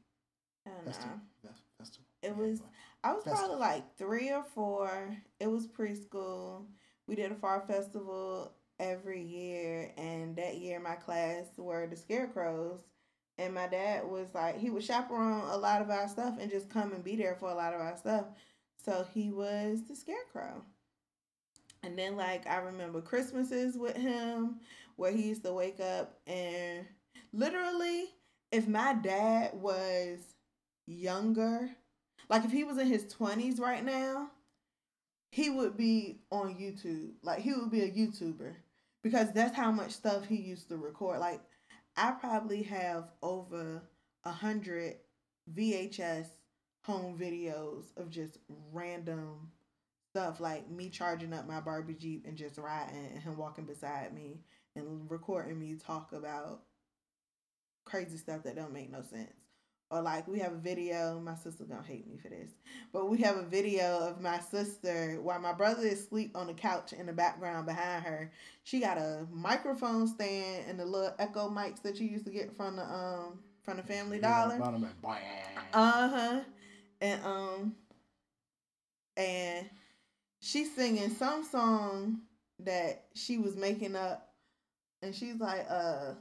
I 0.66 0.70
don't 0.70 0.84
Festive. 0.84 1.06
know. 1.44 1.50
Festival. 1.78 2.04
It 2.22 2.26
Yeah, 2.28 2.32
was- 2.34 2.60
but- 2.60 2.68
I 3.04 3.12
was 3.14 3.22
Festive. 3.24 3.38
probably 3.46 3.60
like 3.60 3.96
three 3.96 4.32
or 4.32 4.42
four. 4.42 5.16
It 5.38 5.46
was 5.46 5.68
preschool. 5.68 6.66
We 7.08 7.16
did 7.16 7.32
a 7.32 7.34
fall 7.34 7.60
festival 7.66 8.52
every 8.78 9.22
year, 9.22 9.92
and 9.96 10.36
that 10.36 10.58
year 10.58 10.78
my 10.78 10.94
class 10.94 11.46
were 11.56 11.86
the 11.88 11.96
scarecrows. 11.96 12.78
And 13.38 13.54
my 13.54 13.66
dad 13.68 14.04
was 14.04 14.28
like, 14.34 14.58
he 14.58 14.68
would 14.68 14.84
chaperone 14.84 15.48
a 15.50 15.56
lot 15.56 15.80
of 15.80 15.90
our 15.90 16.08
stuff 16.08 16.36
and 16.40 16.50
just 16.50 16.68
come 16.68 16.92
and 16.92 17.02
be 17.02 17.16
there 17.16 17.36
for 17.36 17.50
a 17.50 17.54
lot 17.54 17.72
of 17.72 17.80
our 17.80 17.96
stuff. 17.96 18.26
So 18.84 19.06
he 19.14 19.30
was 19.30 19.84
the 19.88 19.96
scarecrow. 19.96 20.62
And 21.82 21.98
then, 21.98 22.16
like, 22.16 22.46
I 22.46 22.56
remember 22.56 23.00
Christmases 23.00 23.76
with 23.78 23.96
him 23.96 24.60
where 24.96 25.12
he 25.12 25.28
used 25.28 25.44
to 25.44 25.52
wake 25.52 25.80
up 25.80 26.18
and 26.26 26.84
literally, 27.32 28.06
if 28.50 28.66
my 28.66 28.94
dad 28.94 29.52
was 29.54 30.18
younger, 30.86 31.70
like 32.28 32.44
if 32.44 32.50
he 32.50 32.64
was 32.64 32.78
in 32.78 32.86
his 32.86 33.04
20s 33.04 33.60
right 33.60 33.84
now, 33.84 34.30
he 35.30 35.50
would 35.50 35.76
be 35.76 36.20
on 36.30 36.54
YouTube. 36.54 37.12
Like 37.22 37.40
he 37.40 37.52
would 37.52 37.70
be 37.70 37.82
a 37.82 37.90
YouTuber 37.90 38.54
because 39.02 39.32
that's 39.32 39.56
how 39.56 39.70
much 39.70 39.92
stuff 39.92 40.26
he 40.26 40.36
used 40.36 40.68
to 40.68 40.76
record. 40.76 41.20
Like 41.20 41.40
I 41.96 42.12
probably 42.12 42.62
have 42.64 43.10
over 43.22 43.82
a 44.24 44.30
hundred 44.30 44.96
VHS 45.54 46.26
home 46.82 47.18
videos 47.18 47.84
of 47.96 48.10
just 48.10 48.38
random 48.72 49.50
stuff 50.10 50.40
like 50.40 50.70
me 50.70 50.88
charging 50.88 51.34
up 51.34 51.46
my 51.46 51.60
Barbie 51.60 51.94
Jeep 51.94 52.24
and 52.26 52.36
just 52.36 52.58
riding 52.58 53.10
and 53.12 53.22
him 53.22 53.36
walking 53.36 53.66
beside 53.66 54.14
me 54.14 54.40
and 54.74 55.10
recording 55.10 55.58
me 55.58 55.76
talk 55.76 56.12
about 56.12 56.62
crazy 57.84 58.16
stuff 58.16 58.42
that 58.44 58.56
don't 58.56 58.72
make 58.72 58.90
no 58.90 59.02
sense. 59.02 59.47
Or 59.90 60.02
like 60.02 60.28
we 60.28 60.38
have 60.40 60.52
a 60.52 60.58
video, 60.58 61.18
my 61.18 61.34
sister 61.34 61.64
gonna 61.64 61.82
hate 61.82 62.06
me 62.06 62.18
for 62.18 62.28
this, 62.28 62.50
but 62.92 63.08
we 63.08 63.18
have 63.18 63.38
a 63.38 63.42
video 63.42 63.98
of 64.00 64.20
my 64.20 64.38
sister 64.38 65.18
while 65.22 65.40
my 65.40 65.54
brother 65.54 65.86
is 65.86 66.00
asleep 66.00 66.36
on 66.36 66.46
the 66.46 66.52
couch 66.52 66.92
in 66.92 67.06
the 67.06 67.12
background 67.12 67.64
behind 67.66 68.04
her. 68.04 68.30
She 68.64 68.80
got 68.80 68.98
a 68.98 69.26
microphone 69.32 70.06
stand 70.06 70.66
and 70.68 70.78
the 70.78 70.84
little 70.84 71.14
echo 71.18 71.48
mics 71.48 71.80
that 71.82 71.98
you 71.98 72.06
used 72.06 72.26
to 72.26 72.30
get 72.30 72.54
from 72.54 72.76
the 72.76 72.84
um 72.84 73.38
from 73.62 73.78
the 73.78 73.82
Family 73.82 74.18
Dollar. 74.18 74.58
Uh 75.72 76.08
huh. 76.08 76.40
And 77.00 77.24
um, 77.24 77.74
and 79.16 79.70
she's 80.40 80.74
singing 80.74 81.10
some 81.10 81.44
song 81.44 82.20
that 82.60 83.04
she 83.14 83.38
was 83.38 83.56
making 83.56 83.94
up, 83.96 84.32
and 85.02 85.14
she's 85.14 85.36
like, 85.36 85.66
uh, 85.68 86.14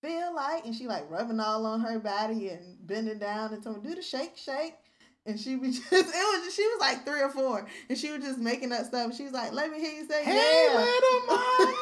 feel 0.00 0.34
like, 0.34 0.64
and 0.64 0.74
she 0.74 0.86
like 0.86 1.10
rubbing 1.10 1.40
all 1.40 1.66
on 1.66 1.80
her 1.80 1.98
body 1.98 2.48
and 2.48 2.76
bending 2.86 3.18
down 3.18 3.52
and 3.52 3.62
telling 3.62 3.82
me, 3.82 3.88
do 3.90 3.94
the 3.96 4.02
shake, 4.02 4.36
shake. 4.36 4.74
And 5.26 5.38
she 5.38 5.56
was 5.56 5.78
just, 5.90 5.92
it 5.92 6.04
was 6.04 6.44
just, 6.44 6.56
she 6.56 6.62
was 6.62 6.80
like 6.80 7.04
three 7.04 7.20
or 7.20 7.28
four, 7.28 7.66
and 7.90 7.98
she 7.98 8.10
was 8.10 8.22
just 8.22 8.38
making 8.38 8.72
up 8.72 8.84
stuff. 8.86 9.14
She 9.14 9.24
was 9.24 9.32
like, 9.32 9.52
"Let 9.52 9.70
me 9.70 9.78
hear 9.78 9.92
you 9.92 10.08
say, 10.08 10.24
Hey, 10.24 10.68
yeah." 10.70 10.78
little 10.78 11.26
mama, 11.26 11.74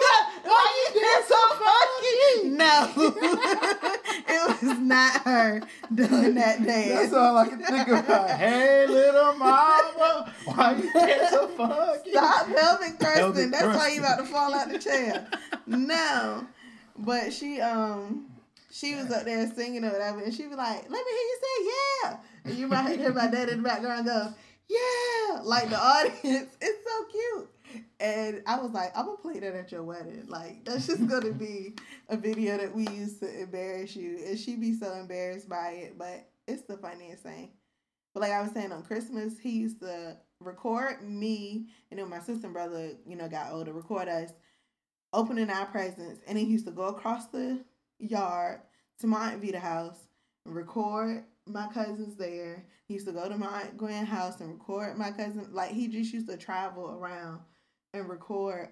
why 0.42 0.90
you 0.94 1.00
dance 1.00 1.28
so 1.28 1.36
funky? 1.62 2.48
No, 2.50 2.92
it 4.28 4.62
was 4.62 4.78
not 4.80 5.22
her 5.22 5.62
doing 5.94 6.34
that 6.34 6.64
dance. 6.64 6.88
That's 6.92 7.12
all 7.12 7.36
I 7.36 7.46
can 7.48 7.62
think 7.62 7.86
about. 7.86 8.30
Hey, 8.30 8.86
little 8.88 9.34
mama, 9.34 10.32
why 10.46 10.76
you 10.82 10.92
dance 10.92 11.30
so 11.30 11.46
funky? 11.48 12.10
Stop 12.10 12.46
pelvic 12.48 12.98
thrusting. 12.98 13.50
That's 13.52 13.76
why 13.76 13.92
you 13.94 14.00
about 14.00 14.16
to 14.18 14.24
fall 14.24 14.54
out 14.54 14.72
the 14.72 14.78
chair. 14.80 15.28
no, 15.68 16.46
but 16.98 17.32
she 17.32 17.60
um 17.60 18.26
she 18.70 18.94
was 18.94 19.10
up 19.10 19.24
there 19.24 19.50
singing 19.50 19.84
or 19.84 19.90
whatever, 19.90 20.20
and 20.20 20.34
she 20.34 20.46
was 20.46 20.56
like, 20.58 20.82
"Let 20.82 20.90
me 20.90 20.96
hear 20.96 21.04
you 21.04 21.38
say 21.42 21.64
yeah." 21.64 22.16
And 22.44 22.58
you 22.58 22.66
might 22.66 22.98
hear 22.98 23.12
my 23.12 23.26
dad 23.26 23.48
in 23.48 23.62
the 23.62 23.68
background 23.68 24.06
go, 24.06 24.32
"Yeah," 24.68 25.40
like 25.42 25.70
the 25.70 25.78
audience. 25.78 26.56
It's 26.60 26.84
so 26.84 27.04
cute. 27.10 27.50
And 28.00 28.42
I 28.46 28.58
was 28.58 28.72
like, 28.72 28.96
I'm 28.96 29.06
gonna 29.06 29.18
play 29.18 29.40
that 29.40 29.54
at 29.54 29.72
your 29.72 29.82
wedding. 29.82 30.26
Like 30.28 30.64
that's 30.64 30.86
just 30.86 31.06
gonna 31.06 31.32
be 31.32 31.74
a 32.08 32.16
video 32.16 32.58
that 32.58 32.74
we 32.74 32.86
use 32.88 33.18
to 33.20 33.42
embarrass 33.42 33.96
you, 33.96 34.18
and 34.26 34.38
she'd 34.38 34.60
be 34.60 34.74
so 34.74 34.92
embarrassed 34.94 35.48
by 35.48 35.70
it. 35.70 35.98
But 35.98 36.28
it's 36.46 36.62
the 36.62 36.76
funniest 36.76 37.22
thing. 37.22 37.50
But 38.14 38.20
like 38.22 38.32
I 38.32 38.42
was 38.42 38.52
saying 38.52 38.72
on 38.72 38.82
Christmas, 38.82 39.38
he 39.38 39.50
used 39.50 39.80
to 39.80 40.16
record 40.40 41.02
me, 41.02 41.66
and 41.90 41.98
then 41.98 42.08
my 42.08 42.18
sister 42.18 42.46
and 42.46 42.54
brother, 42.54 42.92
you 43.06 43.16
know, 43.16 43.28
got 43.28 43.52
older, 43.52 43.72
record 43.72 44.08
us 44.08 44.32
opening 45.12 45.50
our 45.50 45.66
presents, 45.66 46.20
and 46.26 46.36
he 46.36 46.44
used 46.44 46.66
to 46.66 46.72
go 46.72 46.86
across 46.86 47.26
the 47.26 47.64
yard 47.98 48.60
to 49.00 49.06
my 49.06 49.32
aunt 49.32 49.42
Vita 49.42 49.58
house 49.58 50.08
and 50.44 50.54
record 50.54 51.24
my 51.46 51.68
cousins 51.68 52.16
there. 52.16 52.64
He 52.86 52.94
used 52.94 53.06
to 53.06 53.12
go 53.12 53.28
to 53.28 53.36
my 53.36 53.62
aunt 53.62 53.76
Gwen 53.76 54.06
house 54.06 54.40
and 54.40 54.52
record 54.52 54.96
my 54.96 55.10
cousin. 55.10 55.48
Like 55.52 55.70
he 55.70 55.88
just 55.88 56.12
used 56.12 56.28
to 56.28 56.36
travel 56.36 56.90
around 56.90 57.40
and 57.94 58.08
record 58.08 58.70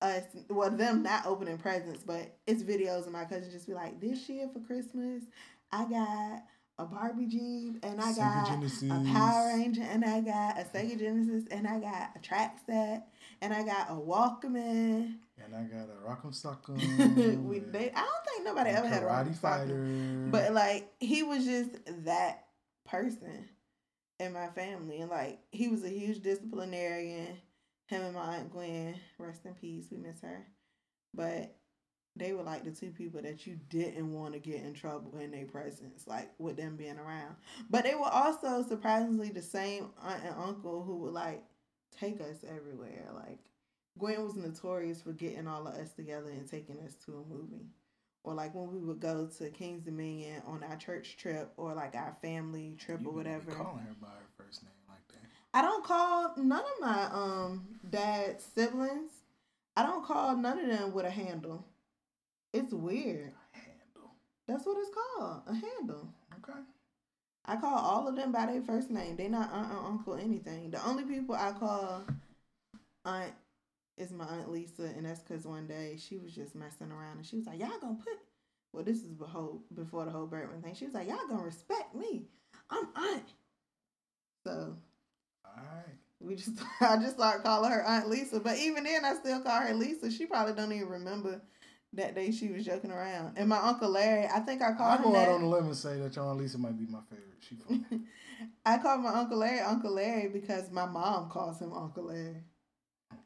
us. 0.00 0.24
Well, 0.48 0.70
them 0.70 1.02
not 1.02 1.26
opening 1.26 1.58
presents, 1.58 2.04
but 2.04 2.38
it's 2.46 2.62
videos 2.62 3.06
of 3.06 3.12
my 3.12 3.24
cousins 3.24 3.52
just 3.52 3.66
be 3.66 3.74
like, 3.74 4.00
"This 4.00 4.28
year 4.28 4.48
for 4.52 4.60
Christmas, 4.60 5.24
I 5.72 5.84
got." 5.86 6.42
A 6.76 6.84
Barbie 6.84 7.26
Jeep, 7.26 7.76
and 7.84 8.00
I 8.00 8.10
Sega 8.10 8.16
got 8.16 8.48
Genesis. 8.48 8.90
a 8.90 9.04
Power 9.12 9.46
Ranger, 9.56 9.82
and 9.82 10.04
I 10.04 10.20
got 10.20 10.58
a 10.58 10.64
Sega 10.64 10.98
Genesis, 10.98 11.44
and 11.52 11.68
I 11.68 11.78
got 11.78 12.10
a 12.16 12.18
track 12.18 12.58
set, 12.66 13.06
and 13.44 13.52
I 13.52 13.62
got 13.62 13.90
a 13.90 13.92
Walkman. 13.92 15.16
And 15.36 15.54
I 15.54 15.64
got 15.64 15.88
a 15.90 16.08
Rock'em 16.08 16.32
Sock'em. 16.32 17.44
we 17.44 17.58
they, 17.58 17.90
I 17.90 18.00
don't 18.00 18.24
think 18.26 18.44
nobody 18.44 18.70
ever 18.70 18.88
had 18.88 19.02
a 19.02 19.06
Karate 19.06 19.28
Sock'em. 19.28 19.36
Fighter. 19.36 20.28
But 20.30 20.54
like 20.54 20.90
he 20.98 21.22
was 21.22 21.44
just 21.44 21.70
that 22.04 22.46
person 22.88 23.48
in 24.18 24.32
my 24.32 24.48
family, 24.48 25.00
and 25.00 25.10
like 25.10 25.40
he 25.52 25.68
was 25.68 25.84
a 25.84 25.90
huge 25.90 26.22
disciplinarian. 26.22 27.36
Him 27.88 28.02
and 28.02 28.14
my 28.14 28.36
aunt 28.36 28.50
Gwen, 28.50 28.94
rest 29.18 29.44
in 29.44 29.52
peace, 29.54 29.88
we 29.90 29.98
miss 29.98 30.22
her. 30.22 30.46
But 31.12 31.54
they 32.16 32.32
were 32.32 32.42
like 32.42 32.64
the 32.64 32.70
two 32.70 32.92
people 32.92 33.20
that 33.20 33.46
you 33.46 33.58
didn't 33.68 34.14
want 34.14 34.32
to 34.32 34.38
get 34.38 34.62
in 34.62 34.72
trouble 34.72 35.18
in 35.18 35.32
their 35.32 35.44
presence, 35.44 36.06
like 36.06 36.30
with 36.38 36.56
them 36.56 36.76
being 36.76 36.98
around. 36.98 37.36
But 37.68 37.84
they 37.84 37.94
were 37.94 38.08
also 38.10 38.64
surprisingly 38.66 39.28
the 39.28 39.42
same 39.42 39.90
aunt 40.02 40.22
and 40.24 40.34
uncle 40.34 40.82
who 40.82 40.96
would 40.98 41.12
like 41.12 41.44
take 41.98 42.20
us 42.20 42.44
everywhere. 42.48 43.08
Like 43.14 43.38
Gwen 43.98 44.24
was 44.24 44.36
notorious 44.36 45.02
for 45.02 45.12
getting 45.12 45.46
all 45.46 45.66
of 45.66 45.74
us 45.74 45.92
together 45.92 46.30
and 46.30 46.48
taking 46.48 46.78
us 46.80 46.94
to 47.06 47.12
a 47.12 47.32
movie. 47.34 47.66
Or 48.24 48.34
like 48.34 48.54
when 48.54 48.72
we 48.72 48.80
would 48.80 49.00
go 49.00 49.28
to 49.38 49.50
King's 49.50 49.82
Dominion 49.82 50.42
on 50.46 50.62
our 50.64 50.76
church 50.76 51.16
trip 51.18 51.52
or 51.56 51.74
like 51.74 51.94
our 51.94 52.16
family 52.22 52.74
trip 52.78 53.02
you 53.02 53.08
or 53.08 53.12
whatever. 53.12 53.52
calling 53.52 53.84
her 53.84 53.94
by 54.00 54.08
her 54.08 54.44
first 54.44 54.62
name 54.62 54.72
like 54.88 55.06
that. 55.08 55.28
I 55.52 55.62
don't 55.62 55.84
call 55.84 56.32
none 56.38 56.62
of 56.64 56.80
my 56.80 57.04
um 57.12 57.66
dad's 57.90 58.44
siblings. 58.44 59.12
I 59.76 59.82
don't 59.84 60.04
call 60.04 60.36
none 60.36 60.58
of 60.58 60.66
them 60.68 60.92
with 60.94 61.04
a 61.04 61.10
handle. 61.10 61.66
It's 62.52 62.72
weird. 62.72 63.32
Handle. 63.52 64.12
That's 64.46 64.64
what 64.64 64.78
it's 64.78 64.90
called, 64.94 65.42
a 65.46 65.54
handle. 65.54 66.08
Okay. 66.38 66.58
I 67.46 67.56
call 67.56 67.74
all 67.78 68.08
of 68.08 68.16
them 68.16 68.32
by 68.32 68.46
their 68.46 68.62
first 68.62 68.90
name. 68.90 69.16
They 69.16 69.28
not 69.28 69.52
aunt 69.52 69.72
or 69.72 69.86
uncle 69.86 70.14
anything. 70.14 70.70
The 70.70 70.84
only 70.86 71.04
people 71.04 71.34
I 71.34 71.52
call 71.52 72.04
aunt 73.04 73.32
is 73.98 74.12
my 74.12 74.24
aunt 74.24 74.50
Lisa, 74.50 74.84
and 74.84 75.04
that's 75.06 75.20
because 75.20 75.46
one 75.46 75.66
day 75.66 75.96
she 75.98 76.18
was 76.18 76.34
just 76.34 76.54
messing 76.54 76.90
around 76.90 77.18
and 77.18 77.26
she 77.26 77.36
was 77.36 77.46
like, 77.46 77.58
"Y'all 77.60 77.78
gonna 77.80 77.96
put." 77.96 78.18
Well, 78.72 78.84
this 78.84 78.98
is 78.98 79.12
before 79.12 79.58
before 79.74 80.04
the 80.04 80.10
whole 80.10 80.26
Birdman 80.26 80.62
thing. 80.62 80.74
She 80.74 80.86
was 80.86 80.94
like, 80.94 81.08
"Y'all 81.08 81.28
gonna 81.28 81.44
respect 81.44 81.94
me. 81.94 82.26
I'm 82.70 82.88
aunt." 82.96 83.28
So 84.44 84.76
All 85.44 85.62
right. 85.62 85.94
we 86.20 86.36
just 86.36 86.58
I 86.80 86.96
just 86.96 87.16
started 87.16 87.42
calling 87.44 87.70
her 87.70 87.84
Aunt 87.84 88.08
Lisa, 88.08 88.40
but 88.40 88.58
even 88.58 88.84
then 88.84 89.04
I 89.04 89.14
still 89.14 89.40
call 89.40 89.60
her 89.60 89.74
Lisa. 89.74 90.10
She 90.10 90.26
probably 90.26 90.54
don't 90.54 90.72
even 90.72 90.88
remember 90.88 91.40
that 91.94 92.14
day 92.14 92.30
she 92.30 92.48
was 92.48 92.64
joking 92.64 92.90
around. 92.90 93.36
And 93.36 93.48
my 93.48 93.58
uncle 93.58 93.88
Larry, 93.90 94.26
I 94.26 94.40
think 94.40 94.62
I 94.62 94.68
I'll 94.68 94.74
called 94.76 94.98
him 95.00 95.12
go 95.12 95.16
out 95.16 95.26
that. 95.26 95.32
on 95.32 95.42
a 95.42 95.48
limb 95.48 95.66
and 95.66 95.76
say 95.76 95.98
that 96.00 96.14
your 96.16 96.24
Aunt 96.26 96.38
Lisa 96.38 96.58
might 96.58 96.78
be 96.78 96.86
my 96.86 97.00
favorite. 97.10 97.28
She 97.40 97.54
funny. 97.90 98.02
I 98.66 98.78
call 98.78 98.98
my 98.98 99.10
Uncle 99.10 99.38
Larry 99.38 99.60
Uncle 99.60 99.92
Larry 99.94 100.28
because 100.28 100.70
my 100.70 100.86
mom 100.86 101.30
calls 101.30 101.60
him 101.60 101.72
Uncle 101.72 102.04
Larry. 102.04 102.42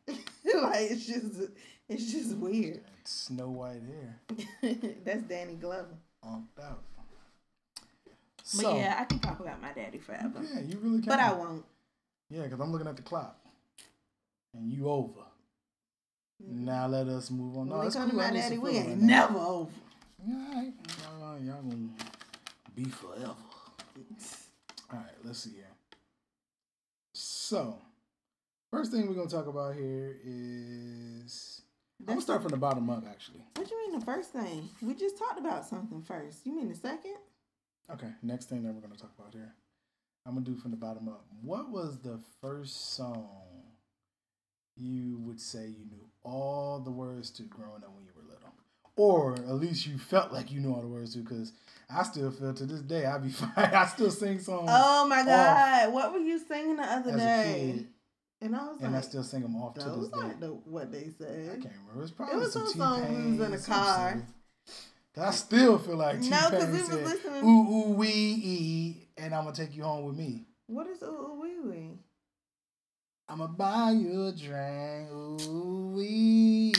like 0.08 0.90
it's 0.90 1.06
just 1.06 1.50
it's 1.88 2.12
just 2.12 2.36
weird. 2.36 2.76
And 2.76 2.84
Snow 3.04 3.48
White 3.48 3.80
hair. 3.82 4.20
That's 5.04 5.22
Danny 5.22 5.54
Glover. 5.54 5.96
Onked 6.22 6.58
out. 6.60 6.82
But 8.56 8.76
yeah, 8.76 8.96
I 9.00 9.04
can 9.04 9.18
talk 9.18 9.40
about 9.40 9.60
my 9.60 9.72
daddy 9.72 9.98
forever. 9.98 10.40
yeah, 10.42 10.60
you 10.60 10.78
really 10.78 11.00
can. 11.00 11.08
But 11.08 11.20
I 11.20 11.32
won't. 11.32 11.64
Yeah, 12.30 12.42
because 12.44 12.60
I'm 12.60 12.72
looking 12.72 12.86
at 12.88 12.96
the 12.96 13.02
clock. 13.02 13.36
And 14.54 14.70
you 14.72 14.88
over. 14.88 15.20
Now 16.40 16.86
let 16.86 17.06
us 17.08 17.30
move 17.30 17.56
on. 17.58 17.68
No, 17.68 17.78
when 17.78 17.86
it's 17.88 17.96
cool. 17.96 18.06
My 18.06 18.30
daddy, 18.30 18.58
we 18.58 18.70
ain't 18.70 19.00
never 19.00 19.38
over. 19.38 19.70
Yeah, 20.26 20.34
all 20.34 20.54
right. 20.54 20.72
Y'all, 21.20 21.38
y'all 21.40 21.62
gonna 21.62 21.88
be 22.74 22.84
forever. 22.84 23.34
All 24.90 24.98
right, 24.98 25.14
let's 25.24 25.40
see 25.40 25.50
here. 25.50 25.64
So, 27.14 27.76
first 28.70 28.92
thing 28.92 29.08
we're 29.08 29.14
gonna 29.14 29.28
talk 29.28 29.46
about 29.48 29.74
here 29.74 30.16
is 30.24 31.62
I'm 32.00 32.06
gonna 32.06 32.20
start 32.20 32.42
from 32.42 32.52
the 32.52 32.56
bottom 32.56 32.88
up. 32.90 33.04
Actually, 33.10 33.42
What 33.56 33.68
do 33.68 33.74
you 33.74 33.90
mean 33.90 33.98
the 33.98 34.04
first 34.06 34.32
thing? 34.32 34.68
We 34.80 34.94
just 34.94 35.18
talked 35.18 35.38
about 35.38 35.66
something 35.66 36.02
first. 36.02 36.46
You 36.46 36.54
mean 36.54 36.68
the 36.68 36.76
second? 36.76 37.16
okay. 37.92 38.12
Next 38.22 38.48
thing 38.48 38.62
that 38.62 38.72
we're 38.72 38.80
gonna 38.80 38.94
talk 38.96 39.12
about 39.18 39.32
here, 39.34 39.52
I'm 40.24 40.34
gonna 40.34 40.46
do 40.46 40.54
from 40.56 40.70
the 40.70 40.76
bottom 40.76 41.08
up. 41.08 41.24
What 41.42 41.70
was 41.70 41.98
the 41.98 42.20
first 42.40 42.94
song 42.94 43.28
you 44.76 45.18
would 45.18 45.40
say 45.40 45.66
you 45.66 45.84
knew 45.90 46.07
all 46.28 46.80
the 46.80 46.90
words 46.90 47.30
to 47.32 47.42
growing 47.44 47.82
up 47.84 47.92
when 47.94 48.04
you 48.04 48.12
were 48.16 48.22
little, 48.32 48.52
or 48.96 49.34
at 49.34 49.54
least 49.60 49.86
you 49.86 49.98
felt 49.98 50.32
like 50.32 50.50
you 50.52 50.60
knew 50.60 50.72
all 50.74 50.80
the 50.82 50.86
words 50.88 51.14
to? 51.14 51.20
Because 51.20 51.52
I 51.90 52.02
still 52.02 52.30
feel 52.30 52.52
to 52.54 52.66
this 52.66 52.80
day 52.80 53.06
I 53.06 53.18
be 53.18 53.28
fine. 53.42 53.50
I 53.56 53.86
still 53.86 54.10
sing 54.10 54.38
songs. 54.40 54.68
Oh 54.70 55.06
my 55.08 55.24
god! 55.24 55.92
What 55.92 56.12
were 56.12 56.18
you 56.20 56.38
singing 56.38 56.76
the 56.76 56.82
other 56.84 57.16
day? 57.16 57.72
kid, 57.76 57.86
And 58.42 58.54
I 58.56 58.68
was 58.68 58.80
and 58.82 58.94
I 58.96 59.00
still 59.00 59.22
sing 59.24 59.42
them 59.42 59.56
off 59.56 59.74
to 59.74 59.80
this 59.80 60.08
day. 60.08 60.32
the, 60.40 60.48
what 60.48 60.92
they 60.92 61.08
say. 61.18 61.42
I 61.42 61.46
said. 61.52 61.62
can't 61.62 61.74
remember. 61.86 62.02
It's 62.02 62.10
probably 62.12 62.36
was 62.36 62.52
some 62.52 62.66
some 62.66 62.72
T 62.72 62.78
song 62.78 63.36
we 63.38 63.44
in 63.44 63.50
the 63.52 63.58
car. 63.58 64.22
I 65.20 65.30
still 65.32 65.78
feel 65.78 65.96
like 65.96 66.20
T 66.22 66.28
No, 66.28 66.48
Pain 66.50 66.70
we 66.70 66.78
was 66.78 66.86
said, 66.86 67.04
listening- 67.04 67.44
"Ooh 67.44 67.72
ooh 67.88 67.92
wee 67.94 68.08
ee," 68.44 69.08
and 69.16 69.34
I'm 69.34 69.44
gonna 69.44 69.56
take 69.56 69.74
you 69.74 69.82
home 69.82 70.04
with 70.04 70.16
me. 70.16 70.44
What 70.68 70.86
is 70.86 71.02
ooh 71.02 71.06
ooh 71.06 71.40
wee 71.42 71.58
wee? 71.64 71.87
I'ma 73.30 73.46
buy 73.46 73.90
you 73.90 74.26
a 74.26 74.32
drink. 74.32 75.10
Ooh 75.12 75.92
wee. 75.94 76.72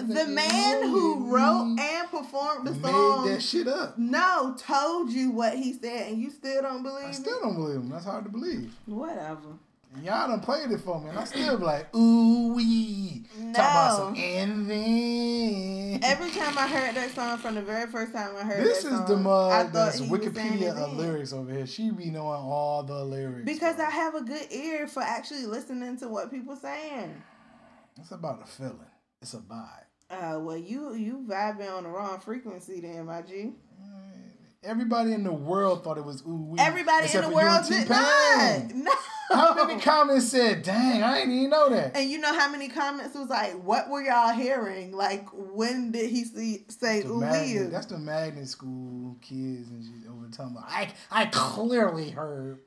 The 0.00 0.26
man 0.26 0.82
who 0.84 1.34
wrote 1.34 1.76
and 1.78 2.10
performed 2.10 2.66
the 2.66 2.72
made 2.72 2.90
song 2.90 3.28
that 3.28 3.42
shit 3.42 3.68
up. 3.68 3.98
no 3.98 4.54
told 4.56 5.10
you 5.10 5.30
what 5.30 5.54
he 5.54 5.74
said 5.74 6.12
and 6.12 6.22
you 6.22 6.30
still 6.30 6.62
don't 6.62 6.82
believe 6.82 7.04
I 7.04 7.10
still 7.10 7.40
don't 7.42 7.54
believe 7.54 7.76
him. 7.76 7.90
That's 7.90 8.06
hard 8.06 8.24
to 8.24 8.30
believe. 8.30 8.72
Whatever. 8.86 9.58
And 9.92 10.04
y'all 10.04 10.28
done 10.28 10.40
played 10.40 10.70
it 10.70 10.80
for 10.80 11.00
me, 11.00 11.08
and 11.08 11.18
I 11.18 11.24
still 11.24 11.58
be 11.58 11.64
like, 11.64 11.94
ooh 11.96 12.54
wee. 12.54 13.24
Talk 13.52 13.54
about 13.54 13.96
some 13.96 14.12
No. 14.14 14.20
and 14.20 14.70
then. 14.70 16.00
Every 16.04 16.30
time 16.30 16.56
I 16.56 16.68
heard 16.68 16.94
that 16.94 17.10
song 17.12 17.38
from 17.38 17.56
the 17.56 17.62
very 17.62 17.90
first 17.90 18.12
time 18.12 18.36
I 18.36 18.44
heard 18.44 18.64
This 18.64 18.84
that 18.84 18.92
is 18.92 18.98
song, 18.98 19.08
the 19.08 19.16
mug 19.16 19.72
that's 19.72 19.98
he 19.98 20.08
was 20.08 20.20
saying 20.22 20.32
Wikipedia 20.34 20.76
of 20.76 20.96
lyrics 20.96 21.32
over 21.32 21.52
here. 21.52 21.66
She 21.66 21.90
be 21.90 22.06
knowing 22.10 22.40
all 22.40 22.84
the 22.84 23.04
lyrics. 23.04 23.44
Because 23.44 23.76
bro. 23.76 23.86
I 23.86 23.90
have 23.90 24.14
a 24.14 24.22
good 24.22 24.46
ear 24.52 24.86
for 24.86 25.02
actually 25.02 25.46
listening 25.46 25.96
to 25.98 26.08
what 26.08 26.30
people 26.30 26.54
saying. 26.54 27.20
It's 27.98 28.12
about 28.12 28.42
a 28.42 28.46
feeling. 28.46 28.78
It's 29.20 29.34
a 29.34 29.38
vibe. 29.38 29.84
Uh, 30.08 30.38
well, 30.40 30.56
you 30.56 30.94
you 30.94 31.24
vibing 31.28 31.70
on 31.70 31.82
the 31.82 31.88
wrong 31.88 32.20
frequency, 32.20 32.80
then, 32.80 33.06
my 33.06 33.22
G. 33.22 33.52
Everybody 34.62 35.14
in 35.14 35.24
the 35.24 35.32
world 35.32 35.82
thought 35.82 35.96
it 35.98 36.04
was 36.04 36.22
ooh 36.26 36.50
wee. 36.50 36.58
Everybody 36.60 37.08
in 37.12 37.22
the 37.22 37.30
world 37.30 37.66
did 37.66 37.88
not. 37.88 38.72
How 39.30 39.54
many 39.54 39.80
comments 39.80 40.28
said, 40.28 40.62
"Dang, 40.62 41.02
I 41.02 41.20
didn't 41.20 41.34
even 41.34 41.50
know 41.50 41.68
that"? 41.68 41.96
And 41.96 42.10
you 42.10 42.18
know 42.18 42.34
how 42.36 42.50
many 42.50 42.68
comments 42.68 43.14
was 43.14 43.28
like, 43.28 43.52
"What 43.52 43.88
were 43.88 44.02
y'all 44.02 44.32
hearing? 44.32 44.92
Like, 44.92 45.28
when 45.32 45.92
did 45.92 46.10
he 46.10 46.24
see 46.24 46.64
say 46.68 47.02
The 47.02 47.14
wee?" 47.14 47.68
that's 47.70 47.86
the 47.86 47.98
magnet 47.98 48.48
school 48.48 49.16
kids 49.22 49.68
and 49.68 49.84
shit 49.84 50.10
over 50.10 50.26
talking 50.28 50.56
about. 50.56 50.68
I 50.68 50.88
I 51.10 51.26
clearly 51.26 52.10
heard. 52.10 52.58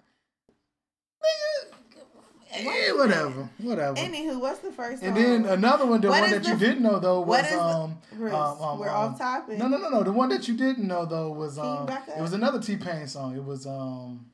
Nigga, 2.53 2.67
eh, 2.67 2.91
whatever, 2.91 3.49
whatever. 3.57 3.95
Anywho, 3.95 4.39
what's 4.39 4.59
the 4.59 4.71
first? 4.71 5.01
and 5.01 5.15
song? 5.15 5.23
then 5.23 5.45
another 5.45 5.85
one, 5.87 6.01
the 6.01 6.09
What 6.09 6.21
one 6.21 6.31
that 6.31 6.47
you 6.47 6.55
didn't 6.55 6.83
know 6.83 6.99
though 6.99 7.21
was 7.21 7.45
is 7.45 7.51
the- 7.51 7.59
um, 7.59 7.99
um, 8.11 8.61
um, 8.61 8.79
we're 8.79 8.89
um, 8.89 8.95
off 8.95 9.17
topic. 9.17 9.57
No, 9.57 9.67
no, 9.67 9.77
no, 9.77 9.89
no. 9.89 10.03
The 10.03 10.11
one 10.11 10.29
that 10.29 10.47
you 10.47 10.55
didn't 10.55 10.87
know 10.87 11.05
though 11.05 11.31
was 11.31 11.57
um, 11.57 11.89
it 11.89 12.21
was 12.21 12.33
another 12.33 12.61
T 12.61 12.75
Pain 12.77 13.07
song. 13.07 13.35
It 13.35 13.43
was 13.43 13.65
um, 13.65 14.27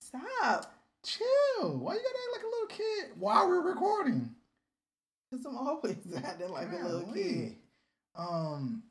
Stop, 0.00 0.70
chill. 1.04 1.78
Why 1.78 1.94
you 1.94 2.00
gotta 2.00 2.18
act 2.24 2.32
like 2.34 2.42
a 2.42 2.46
little 2.46 2.66
kid 2.68 3.10
while 3.18 3.48
we're 3.48 3.62
recording? 3.68 4.34
because 5.30 5.46
I'm 5.46 5.56
always 5.56 5.96
acting 6.24 6.50
like 6.52 6.68
a 6.72 6.84
little 6.86 7.12
kid. 7.12 7.56
Um, 8.14 8.82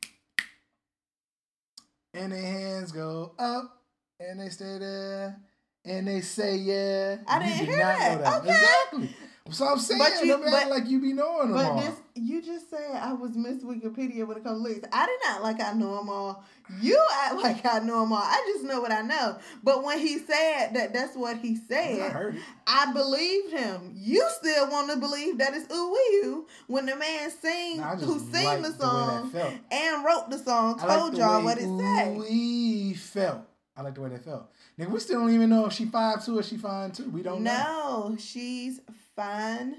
and 2.13 2.31
their 2.31 2.41
hands 2.41 2.91
go 2.91 3.33
up, 3.39 3.77
and 4.19 4.39
they 4.39 4.49
stay 4.49 4.77
there, 4.79 5.39
and 5.85 6.07
they 6.07 6.21
say 6.21 6.55
yeah. 6.57 7.17
I 7.27 7.37
You 7.37 7.43
didn't 7.45 7.59
did 7.59 7.67
hear 7.69 7.77
that. 7.77 8.21
that. 8.23 8.41
Okay. 8.41 8.49
Exactly. 8.49 9.15
So 9.49 9.67
I'm 9.67 9.79
saying, 9.79 9.97
But 9.97 10.21
you- 10.21 10.27
don't 10.27 10.41
be 10.41 10.47
acting 10.47 10.69
but- 10.69 10.79
like 10.79 10.87
you 10.89 10.99
be 11.01 11.13
knowing 11.13 11.47
them 11.51 11.57
But 11.57 11.65
all. 11.65 11.79
this, 11.81 11.95
you 12.15 12.41
just 12.41 12.69
said 12.69 12.95
I 12.95 13.11
was 13.13 13.35
Miss 13.35 13.63
Wikipedia 13.63 14.25
when 14.25 14.37
it 14.37 14.43
comes 14.43 14.59
to 14.59 14.63
lyrics. 14.63 14.87
I 14.93 15.05
did 15.07 15.19
not 15.25 15.41
like 15.41 15.59
I 15.59 15.73
know 15.73 15.97
them 15.97 16.09
all. 16.09 16.43
You 16.79 17.03
act 17.23 17.35
like 17.35 17.65
I 17.65 17.79
know 17.79 18.01
them 18.01 18.13
all. 18.13 18.19
I 18.23 18.41
just 18.53 18.63
know 18.63 18.79
what 18.81 18.91
I 18.91 19.01
know. 19.01 19.37
But 19.63 19.83
when 19.83 19.97
he 19.99 20.19
said 20.19 20.69
that 20.73 20.93
that's 20.93 21.17
what 21.17 21.37
he 21.37 21.53
I 21.55 21.67
said, 21.67 22.11
heard 22.11 22.35
it. 22.35 22.41
I 22.67 22.93
believed 22.93 23.51
him. 23.51 23.91
You 23.95 24.25
still 24.39 24.69
want 24.69 24.91
to 24.91 24.97
believe 24.97 25.39
that 25.39 25.53
it's 25.55 25.73
ooh 25.73 25.91
wee 25.91 26.43
when 26.67 26.85
the 26.85 26.95
man 26.95 27.31
sing 27.31 27.81
I 27.81 27.95
just 27.95 28.05
who 28.05 28.19
sing 28.19 28.61
the 28.61 28.69
that 28.69 28.79
song 28.79 29.33
and 29.71 30.05
wrote 30.05 30.29
the 30.29 30.37
song 30.37 30.79
I 30.81 30.85
like 30.85 30.99
told 30.99 31.13
the 31.13 31.17
y'all 31.17 31.43
what 31.43 31.57
it 31.57 31.67
said. 31.79 32.15
We 32.17 32.93
felt. 32.93 33.41
I 33.75 33.81
like 33.81 33.95
the 33.95 34.01
way 34.01 34.09
they 34.09 34.17
felt. 34.17 34.49
Nigga, 34.77 34.89
we 34.91 34.99
still 34.99 35.19
don't 35.21 35.33
even 35.33 35.49
know 35.49 35.65
if 35.65 35.73
she 35.73 35.85
five 35.85 36.23
two 36.23 36.37
or 36.37 36.43
she 36.43 36.57
fine 36.57 36.91
two. 36.91 37.09
We 37.09 37.23
don't 37.23 37.41
know. 37.43 38.09
No, 38.11 38.17
she's 38.17 38.79
fine 39.21 39.75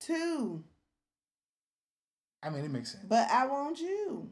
too. 0.00 0.64
I 2.42 2.50
mean, 2.50 2.64
it 2.64 2.70
makes 2.70 2.92
sense. 2.92 3.04
But 3.08 3.30
I 3.30 3.46
want 3.46 3.80
you. 3.80 4.30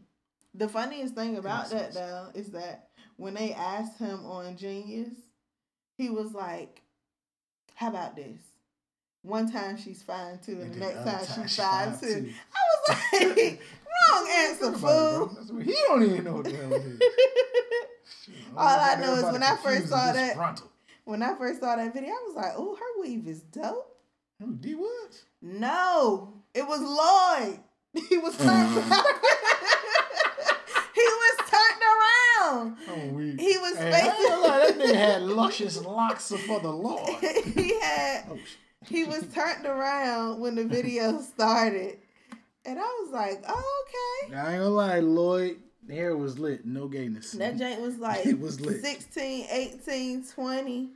The 0.54 0.68
funniest 0.68 1.14
thing 1.14 1.36
about 1.38 1.70
that 1.70 1.92
sense. 1.92 1.94
though 1.94 2.28
is 2.34 2.50
that 2.50 2.88
when 3.16 3.34
they 3.34 3.54
asked 3.54 3.98
him 3.98 4.24
on 4.26 4.56
Genius, 4.56 5.14
he 5.96 6.10
was 6.10 6.32
like, 6.34 6.82
"How 7.74 7.88
about 7.88 8.16
this? 8.16 8.38
One 9.22 9.50
time 9.50 9.76
she's 9.78 10.02
fine 10.02 10.38
too, 10.40 10.52
and, 10.60 10.62
And 10.62 10.74
the 10.74 10.78
next 10.80 10.94
time, 11.04 11.26
time 11.26 11.42
she's 11.46 11.54
she 11.54 11.62
fine 11.62 11.98
too." 11.98 12.06
too. 12.22 12.32
I 12.54 12.92
was 12.92 13.12
like, 13.36 13.60
"Wrong 14.12 14.28
answer, 14.30 14.72
it, 14.72 14.78
fool." 14.78 15.26
what- 15.56 15.64
He 15.64 15.74
don't 15.86 16.02
even 16.02 16.24
know 16.24 16.34
what 16.34 16.44
the 16.44 16.56
hell 16.56 16.72
it 16.74 16.82
is. 16.82 17.00
Shit, 18.26 18.34
All 18.56 18.78
I 18.80 18.96
know 19.00 19.14
is 19.14 19.24
when 19.32 19.42
I 19.42 19.56
first 19.56 19.88
saw 19.88 20.12
that- 20.12 20.26
disgruntled. 20.28 20.70
when 21.04 21.22
I 21.22 21.34
first 21.36 21.60
saw 21.60 21.76
that 21.76 21.94
video, 21.94 22.10
I 22.10 22.24
was 22.26 22.36
like, 22.36 22.52
"Oh, 22.56 22.74
her 22.76 23.00
weave 23.00 23.26
is 23.26 23.40
dope." 23.40 23.88
Who, 24.44 24.54
D 24.54 24.74
Woods? 24.74 25.24
No, 25.40 26.34
it 26.54 26.66
was 26.66 26.80
Lloyd. 26.80 27.60
He 28.08 28.16
was 28.16 28.34
turned. 28.38 28.70
Mm. 28.74 29.04
he 30.94 31.02
was 31.02 31.36
turned 31.50 31.82
around. 31.92 32.76
Oh, 32.88 33.08
we. 33.12 33.36
He 33.36 33.58
was 33.58 33.76
Hey, 33.76 33.92
I 33.92 33.98
ain't 33.98 34.12
facing- 34.16 34.28
gonna 34.28 34.48
that 34.48 34.78
nigga 34.78 34.94
had 34.94 35.22
luscious 35.22 35.84
locks 35.84 36.32
for 36.46 36.60
the 36.60 36.70
Lord. 36.72 37.08
he 37.54 37.78
had 37.80 38.24
Oh, 38.30 38.38
he 38.86 39.04
was 39.04 39.24
turned 39.34 39.66
around 39.66 40.40
when 40.40 40.54
the 40.54 40.64
video 40.64 41.20
started. 41.20 41.98
And 42.64 42.78
I 42.78 42.82
was 42.82 43.10
like, 43.12 43.42
oh, 43.48 43.84
okay. 44.28 44.36
I 44.36 44.52
ain't 44.52 44.58
gonna 44.62 44.68
lie, 44.70 45.00
Lloyd, 45.00 45.56
hair 45.90 46.16
was 46.16 46.38
lit. 46.38 46.64
No 46.64 46.88
gayness. 46.88 47.32
That 47.32 47.56
joint 47.58 47.80
was 47.80 47.98
like 47.98 48.24
It 48.24 48.38
was 48.40 48.60
lit. 48.60 48.80
16, 48.82 49.46
18, 49.50 50.24
20. 50.24 50.88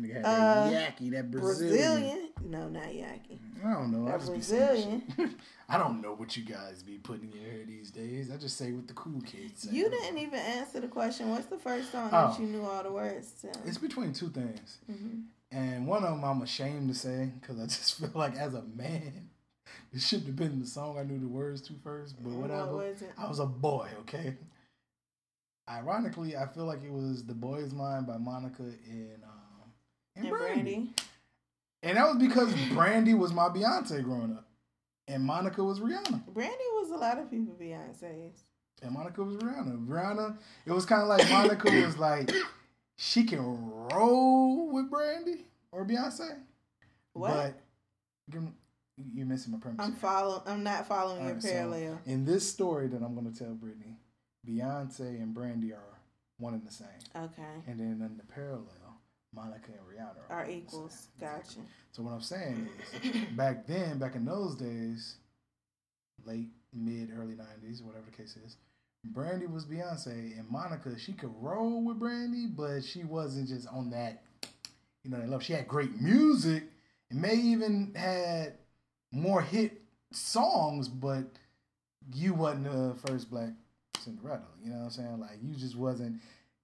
Nigga 0.00 0.20
uh, 0.24 0.70
that 0.70 0.96
yaki, 0.98 1.10
that 1.12 1.30
Brazilian. 1.30 1.76
Brazilian. 1.76 2.28
No, 2.46 2.68
not 2.68 2.84
Yaki. 2.84 3.38
I 3.64 3.72
don't 3.74 3.92
know. 3.92 4.08
I 4.08 4.16
just 4.16 4.28
be 4.32 4.38
Brazilian. 4.38 5.02
I 5.68 5.76
don't 5.76 6.00
know 6.00 6.14
what 6.14 6.34
you 6.36 6.44
guys 6.44 6.82
be 6.82 6.96
putting 6.96 7.30
in 7.30 7.40
your 7.40 7.50
hair 7.50 7.64
these 7.66 7.90
days. 7.90 8.30
I 8.30 8.38
just 8.38 8.56
say 8.56 8.72
what 8.72 8.88
the 8.88 8.94
cool 8.94 9.20
kids 9.20 9.62
say. 9.62 9.70
You 9.76 9.90
didn't 9.90 10.16
even 10.18 10.38
answer 10.38 10.80
the 10.80 10.88
question. 10.88 11.28
What's 11.28 11.46
the 11.46 11.58
first 11.58 11.92
song 11.92 12.08
Oh. 12.10 12.28
that 12.30 12.40
you 12.40 12.46
knew 12.46 12.62
all 12.64 12.82
the 12.82 12.90
words 12.90 13.32
to? 13.42 13.48
It's 13.66 13.76
between 13.78 14.14
two 14.14 14.28
things. 14.30 14.78
Mhm. 14.90 15.24
And 15.50 15.86
one 15.86 16.02
of 16.04 16.10
them 16.10 16.24
I'm 16.24 16.40
ashamed 16.40 16.88
to 16.88 16.94
say 16.98 17.30
because 17.40 17.60
I 17.60 17.64
just 17.66 17.98
feel 17.98 18.10
like 18.14 18.34
as 18.36 18.54
a 18.54 18.62
man, 18.62 19.28
it 19.92 20.00
shouldn't 20.00 20.28
have 20.28 20.36
been 20.36 20.58
the 20.60 20.66
song 20.66 20.98
I 20.98 21.02
knew 21.02 21.18
the 21.18 21.28
words 21.28 21.60
to 21.68 21.74
first, 21.84 22.16
but 22.22 22.32
What 22.32 22.48
whatever. 22.48 22.76
was 22.76 23.02
it? 23.02 23.12
I 23.18 23.28
was 23.28 23.40
a 23.40 23.46
boy, 23.46 23.88
okay? 24.00 24.36
Ironically, 25.68 26.36
I 26.36 26.46
feel 26.46 26.64
like 26.64 26.82
it 26.82 26.90
was 26.92 27.24
The 27.24 27.34
Boy's 27.34 27.72
Mind 27.72 28.06
by 28.06 28.16
Monica 28.16 28.62
and, 28.62 29.22
and, 30.16 30.26
And 30.26 30.34
Brandy. 30.36 30.62
Brandy. 30.62 30.92
And 31.82 31.96
that 31.96 32.06
was 32.06 32.16
because 32.16 32.54
Brandy 32.72 33.14
was 33.14 33.32
my 33.32 33.48
Beyonce 33.48 34.02
growing 34.04 34.32
up. 34.32 34.46
And 35.08 35.24
Monica 35.24 35.62
was 35.64 35.80
Rihanna. 35.80 36.26
Brandy 36.32 36.56
was 36.74 36.90
a 36.90 36.96
lot 36.96 37.18
of 37.18 37.30
people 37.30 37.54
Beyonce's. 37.60 38.44
And 38.82 38.92
Monica 38.92 39.22
was 39.22 39.36
Rihanna. 39.36 39.86
Rihanna, 39.86 40.36
it 40.66 40.72
was 40.72 40.86
kind 40.86 41.02
of 41.02 41.08
like 41.08 41.28
Monica 41.30 41.70
was 41.84 41.98
like, 41.98 42.30
she 42.96 43.24
can 43.24 43.40
roll 43.92 44.70
with 44.72 44.90
Brandy 44.90 45.44
or 45.72 45.84
Beyonce. 45.84 46.36
What? 47.14 47.30
But 47.34 47.54
you- 48.32 48.54
you're 49.14 49.26
missing 49.26 49.52
my 49.52 49.58
premise. 49.58 49.84
I'm 49.84 49.94
following. 49.94 50.42
I'm 50.46 50.62
not 50.62 50.86
following 50.86 51.20
your 51.22 51.28
Alright, 51.30 51.42
so 51.42 51.48
parallel. 51.48 52.00
in 52.06 52.24
this 52.24 52.48
story 52.48 52.86
that 52.88 53.02
I'm 53.02 53.14
going 53.14 53.30
to 53.32 53.36
tell 53.36 53.54
Brittany, 53.54 53.96
Beyonce 54.46 55.20
and 55.20 55.34
Brandy 55.34 55.72
are 55.72 55.98
one 56.38 56.54
and 56.54 56.64
the 56.66 56.70
same. 56.72 56.86
okay. 57.16 57.42
And 57.66 57.80
then 57.80 58.00
in 58.02 58.16
the 58.18 58.24
parallel, 58.24 58.66
Monica 59.34 59.68
and 59.68 59.80
Rihanna 59.80 60.30
are, 60.30 60.36
Are 60.36 60.42
one 60.42 60.50
and 60.50 60.52
the 60.52 60.66
equals. 60.66 61.08
Gotcha. 61.20 61.60
So 61.92 62.02
what 62.02 62.12
I'm 62.12 62.20
saying 62.22 62.68
is, 63.02 63.12
back 63.36 63.66
then, 63.66 63.98
back 63.98 64.14
in 64.14 64.24
those 64.24 64.56
days, 64.56 65.16
late, 66.24 66.48
mid, 66.72 67.10
early 67.16 67.34
'90s, 67.34 67.82
whatever 67.82 68.04
the 68.10 68.16
case 68.16 68.36
is, 68.44 68.56
Brandy 69.04 69.46
was 69.46 69.64
Beyonce, 69.64 70.38
and 70.38 70.48
Monica 70.50 70.98
she 70.98 71.12
could 71.12 71.32
roll 71.40 71.82
with 71.84 71.98
Brandy, 71.98 72.46
but 72.46 72.84
she 72.84 73.04
wasn't 73.04 73.48
just 73.48 73.66
on 73.68 73.90
that, 73.90 74.22
you 75.02 75.10
know, 75.10 75.18
that 75.18 75.28
love. 75.28 75.42
She 75.42 75.52
had 75.52 75.66
great 75.66 76.00
music, 76.00 76.64
and 77.10 77.20
may 77.20 77.34
even 77.34 77.92
had 77.94 78.54
more 79.10 79.42
hit 79.42 79.82
songs, 80.12 80.88
but 80.88 81.24
you 82.14 82.34
wasn't 82.34 82.64
the 82.64 82.94
first 83.06 83.30
black 83.30 83.50
Cinderella. 84.00 84.42
You 84.62 84.70
know 84.70 84.78
what 84.78 84.84
I'm 84.84 84.90
saying? 84.90 85.20
Like 85.20 85.38
you 85.42 85.54
just 85.54 85.76
wasn't 85.76 86.20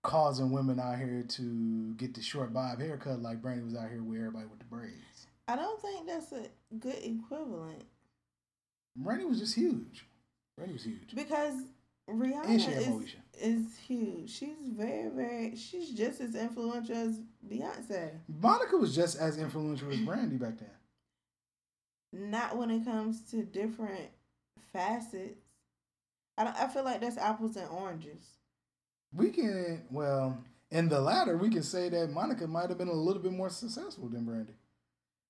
causing 0.08 0.50
women 0.50 0.80
out 0.80 0.98
here 0.98 1.22
to 1.28 1.92
get 1.94 2.14
the 2.14 2.22
short 2.22 2.52
bob 2.52 2.80
haircut 2.80 3.20
like 3.20 3.42
Brandy 3.42 3.62
was 3.62 3.74
out 3.74 3.90
here 3.90 4.02
with 4.02 4.18
everybody 4.18 4.46
with 4.46 4.58
the 4.58 4.64
braids. 4.64 5.26
I 5.46 5.56
don't 5.56 5.80
think 5.80 6.06
that's 6.06 6.32
a 6.32 6.46
good 6.78 6.98
equivalent 7.02 7.84
Brandy 8.96 9.24
was 9.24 9.38
just 9.38 9.54
huge. 9.54 10.06
Brandy 10.56 10.74
was 10.74 10.84
huge. 10.84 11.14
because 11.14 11.54
Rihanna 12.10 12.48
is, 12.48 13.14
is 13.40 13.78
huge. 13.86 14.30
She's 14.30 14.56
very, 14.76 15.08
very. 15.10 15.56
She's 15.56 15.90
just 15.90 16.20
as 16.20 16.34
influential 16.34 16.96
as 16.96 17.20
Beyonce. 17.46 18.10
Monica 18.40 18.76
was 18.76 18.94
just 18.94 19.18
as 19.18 19.38
influential 19.38 19.90
as 19.90 19.98
Brandy 19.98 20.36
back 20.36 20.54
then. 20.58 22.30
Not 22.30 22.56
when 22.56 22.70
it 22.70 22.84
comes 22.84 23.20
to 23.30 23.42
different 23.44 24.08
facets. 24.72 25.38
I 26.36 26.44
don't. 26.44 26.56
I 26.56 26.66
feel 26.68 26.84
like 26.84 27.00
that's 27.00 27.18
apples 27.18 27.56
and 27.56 27.68
oranges. 27.68 28.37
We 29.12 29.30
can, 29.30 29.84
well, 29.90 30.38
in 30.70 30.88
the 30.88 31.00
latter, 31.00 31.36
we 31.36 31.48
can 31.48 31.62
say 31.62 31.88
that 31.88 32.10
Monica 32.10 32.46
might 32.46 32.68
have 32.68 32.78
been 32.78 32.88
a 32.88 32.92
little 32.92 33.22
bit 33.22 33.32
more 33.32 33.50
successful 33.50 34.08
than 34.08 34.24
Brandy. 34.24 34.54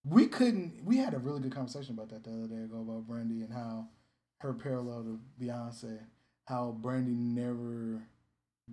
We 0.05 0.27
couldn't. 0.27 0.85
We 0.85 0.97
had 0.97 1.15
a 1.15 1.19
really 1.19 1.41
good 1.41 1.55
conversation 1.55 1.95
about 1.95 2.09
that 2.11 2.25
the 2.25 2.31
other 2.31 2.49
day 2.49 2.63
ago 2.63 2.81
about 2.81 3.07
Brandy 3.07 3.43
and 3.43 3.53
how 3.53 3.89
her 4.39 4.53
parallel 4.53 5.03
to 5.05 5.21
Beyonce, 5.41 5.99
how 6.47 6.77
Brandy 6.81 7.15
never 7.15 8.03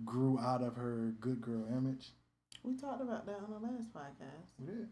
grew 0.04 0.38
out 0.38 0.62
of 0.62 0.76
her 0.76 1.14
good 1.20 1.40
girl 1.40 1.66
image. 1.70 2.12
We 2.62 2.76
talked 2.76 3.02
about 3.02 3.26
that 3.26 3.36
on 3.36 3.50
the 3.50 3.66
last 3.66 3.92
podcast. 3.92 4.48
We 4.58 4.66
did. 4.66 4.88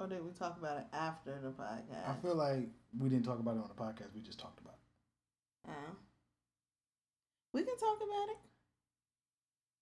Or 0.00 0.06
did 0.06 0.24
we 0.24 0.30
talk 0.32 0.56
about 0.58 0.78
it 0.78 0.86
after 0.92 1.40
the 1.42 1.50
podcast? 1.50 2.08
I 2.08 2.14
feel 2.22 2.36
like 2.36 2.68
we 2.98 3.08
didn't 3.08 3.24
talk 3.24 3.40
about 3.40 3.56
it 3.56 3.62
on 3.62 3.68
the 3.68 3.82
podcast. 3.82 4.14
We 4.14 4.20
just 4.20 4.38
talked 4.38 4.60
about 4.60 4.74
it. 4.74 5.70
Oh. 5.70 5.96
We 7.52 7.62
can 7.62 7.76
talk 7.78 7.96
about 7.96 8.30
it. 8.30 8.36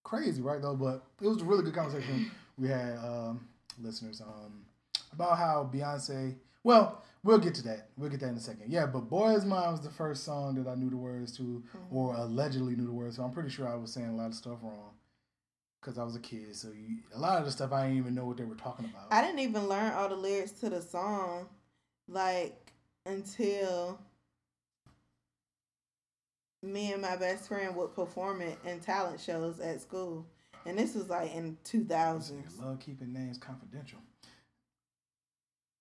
Crazy, 0.05 0.41
right? 0.41 0.63
Though, 0.63 0.77
but 0.77 1.05
it 1.21 1.27
was 1.27 1.43
a 1.43 1.45
really 1.45 1.65
good 1.65 1.75
conversation 1.75 2.31
we 2.57 2.69
had, 2.69 2.97
um, 2.99 3.49
listeners, 3.81 4.21
um, 4.21 4.65
about 5.13 5.37
how 5.37 5.69
Beyonce. 5.73 6.37
Well, 6.63 7.03
we'll 7.25 7.39
get 7.39 7.55
to 7.57 7.63
that. 7.65 7.89
We'll 7.97 8.11
get 8.11 8.21
that 8.21 8.29
in 8.29 8.37
a 8.37 8.41
second. 8.41 8.67
Yeah, 8.71 8.87
but 8.87 9.09
"Boy 9.09 9.31
Is 9.35 9.45
Mine" 9.45 9.73
was 9.73 9.81
the 9.81 9.91
first 9.91 10.25
song 10.25 10.55
that 10.57 10.69
I 10.71 10.75
knew 10.75 10.91
the 10.91 10.97
words 10.97 11.37
to, 11.39 11.43
Mm-hmm. 11.43 11.97
or 11.97 12.15
allegedly 12.17 12.77
knew 12.77 12.87
the 12.87 12.93
words. 12.93 13.17
So 13.17 13.25
I'm 13.25 13.33
pretty 13.33 13.51
sure 13.51 13.69
I 13.69 13.75
was 13.77 13.93
saying 13.93 14.09
a 14.09 14.17
lot 14.17 14.27
of 14.29 14.35
stuff 14.35 14.59
wrong 14.63 14.91
because 15.81 15.99
I 15.99 16.05
was 16.05 16.15
a 16.17 16.21
kid. 16.21 16.55
So 16.57 16.69
you, 16.69 16.99
a 17.15 17.19
lot 17.19 17.39
of 17.39 17.45
the 17.45 17.51
stuff 17.53 17.73
I 17.73 17.83
didn't 17.87 17.99
even 17.99 18.15
know 18.15 18.27
what 18.27 18.37
they 18.37 18.45
were 18.45 18.55
talking 18.57 18.85
about. 18.87 19.13
I 19.13 19.23
didn't 19.23 19.41
even 19.41 19.69
learn 19.69 19.93
all 19.93 20.09
the 20.09 20.17
lyrics 20.17 20.53
to 20.61 20.71
the 20.71 20.83
song, 20.83 21.47
like 22.09 22.73
until 23.07 23.99
me 26.67 26.93
and 26.93 27.03
my 27.03 27.17
best 27.17 27.49
friend 27.49 27.75
would 27.77 27.95
perform 27.95 28.41
it 28.43 28.59
in 28.67 28.81
talent 28.81 29.21
shows 29.21 29.61
at 29.61 29.81
school, 29.81 30.27
and 30.65 30.79
this 30.79 30.95
was 30.95 31.09
like 31.09 31.35
in 31.35 31.57
two 31.65 31.81
This 31.85 31.89
thousands. 31.89 32.55
nigga 32.55 32.65
love 32.65 32.81
keeping 32.81 33.13
names 33.13 33.39
confidential. 33.39 33.99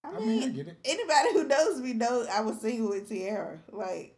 I 0.03 0.09
I 0.15 0.19
mean, 0.19 0.27
mean, 0.27 0.43
I 0.43 0.47
get 0.49 0.67
it. 0.67 0.77
anybody 0.85 1.33
who 1.33 1.43
knows 1.47 1.81
me 1.81 1.93
knows 1.93 2.27
I 2.27 2.41
was 2.41 2.59
singing 2.61 2.87
with 2.87 3.09
Tiara. 3.09 3.59
Like 3.71 4.15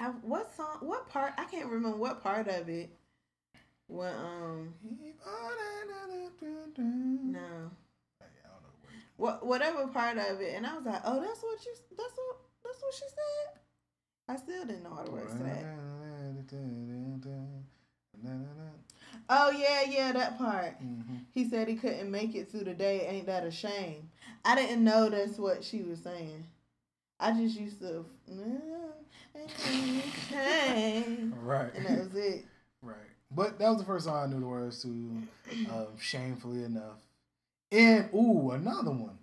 I, 0.00 0.06
what 0.22 0.54
song? 0.56 0.78
What 0.80 1.08
part? 1.08 1.34
I 1.38 1.44
can't 1.44 1.66
remember 1.70 1.96
what 1.96 2.22
part 2.22 2.48
of 2.48 2.68
it. 2.68 2.90
When 3.86 4.14
um 4.14 4.74
no 6.42 7.70
what 9.16 9.44
whatever 9.46 9.86
part 9.88 10.18
of 10.18 10.40
it, 10.40 10.54
and 10.56 10.66
I 10.66 10.74
was 10.76 10.84
like, 10.84 11.02
oh, 11.04 11.20
that's 11.20 11.42
what 11.42 11.64
you. 11.64 11.72
That's 11.96 12.12
what. 12.16 12.36
That's 12.64 12.82
what 12.82 12.94
she 12.94 13.00
said. 13.00 13.60
I 14.26 14.36
still 14.36 14.64
didn't 14.64 14.84
know 14.84 14.94
how 14.94 15.02
to 15.02 15.10
words 15.10 15.32
to 15.34 15.42
that. 15.42 15.64
Oh 19.28 19.50
yeah, 19.50 19.82
yeah, 19.88 20.12
that 20.12 20.38
part. 20.38 20.80
Mhm. 20.82 21.24
He 21.32 21.48
said 21.48 21.68
he 21.68 21.76
couldn't 21.76 22.10
make 22.10 22.34
it 22.34 22.50
through 22.50 22.64
the 22.64 22.74
day. 22.74 23.06
Ain't 23.06 23.26
that 23.26 23.44
a 23.44 23.50
shame? 23.50 24.10
I 24.44 24.54
didn't 24.54 24.84
know 24.84 25.08
that's 25.08 25.38
what 25.38 25.62
she 25.64 25.82
was 25.82 26.00
saying. 26.00 26.46
I 27.20 27.32
just 27.32 27.58
used 27.58 27.80
to, 27.80 28.04
Right. 31.42 31.74
And 31.74 31.86
that 31.86 31.98
was 31.98 32.14
it. 32.16 32.44
Right. 32.82 32.96
But 33.30 33.58
that 33.58 33.68
was 33.70 33.78
the 33.78 33.84
first 33.86 34.06
time 34.06 34.28
I 34.28 34.32
knew 34.32 34.40
the 34.40 34.46
words 34.46 34.82
to, 34.82 34.88
um, 35.70 35.86
shamefully 35.98 36.64
enough. 36.64 36.98
And, 37.74 38.08
ooh, 38.14 38.50
another 38.52 38.90
one. 38.92 39.18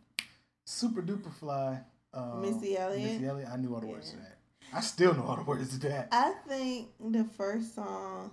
Supa 0.68 1.06
Dupa 1.06 1.32
Fly. 1.34 1.80
Um, 2.14 2.42
Missy 2.42 2.78
Elliott? 2.78 3.12
Missy 3.14 3.26
Elliott. 3.28 3.50
I 3.50 3.56
knew 3.58 3.74
all 3.74 3.80
the 3.82 3.88
words 3.88 4.12
to 4.12 4.18
that. 4.18 4.38
I 4.74 4.82
still 4.82 5.14
know 5.14 5.24
all 5.24 5.36
the 5.38 5.44
words 5.44 5.78
to 5.80 5.88
that. 5.90 6.10
I 6.12 6.34
think 6.48 6.90
the 7.00 7.24
first 7.24 7.76
song. 7.76 8.32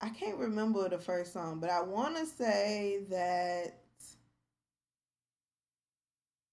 I 0.00 0.08
can't 0.10 0.36
remember 0.38 0.88
the 0.88 0.98
first 0.98 1.32
song, 1.32 1.60
but 1.60 1.70
I 1.70 1.80
want 1.80 2.16
to 2.16 2.26
say 2.26 3.00
that 3.10 3.78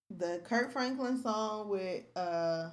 the 0.09 0.41
Kirk 0.45 0.71
Franklin 0.71 1.21
song 1.21 1.69
with 1.69 2.03
uh 2.15 2.69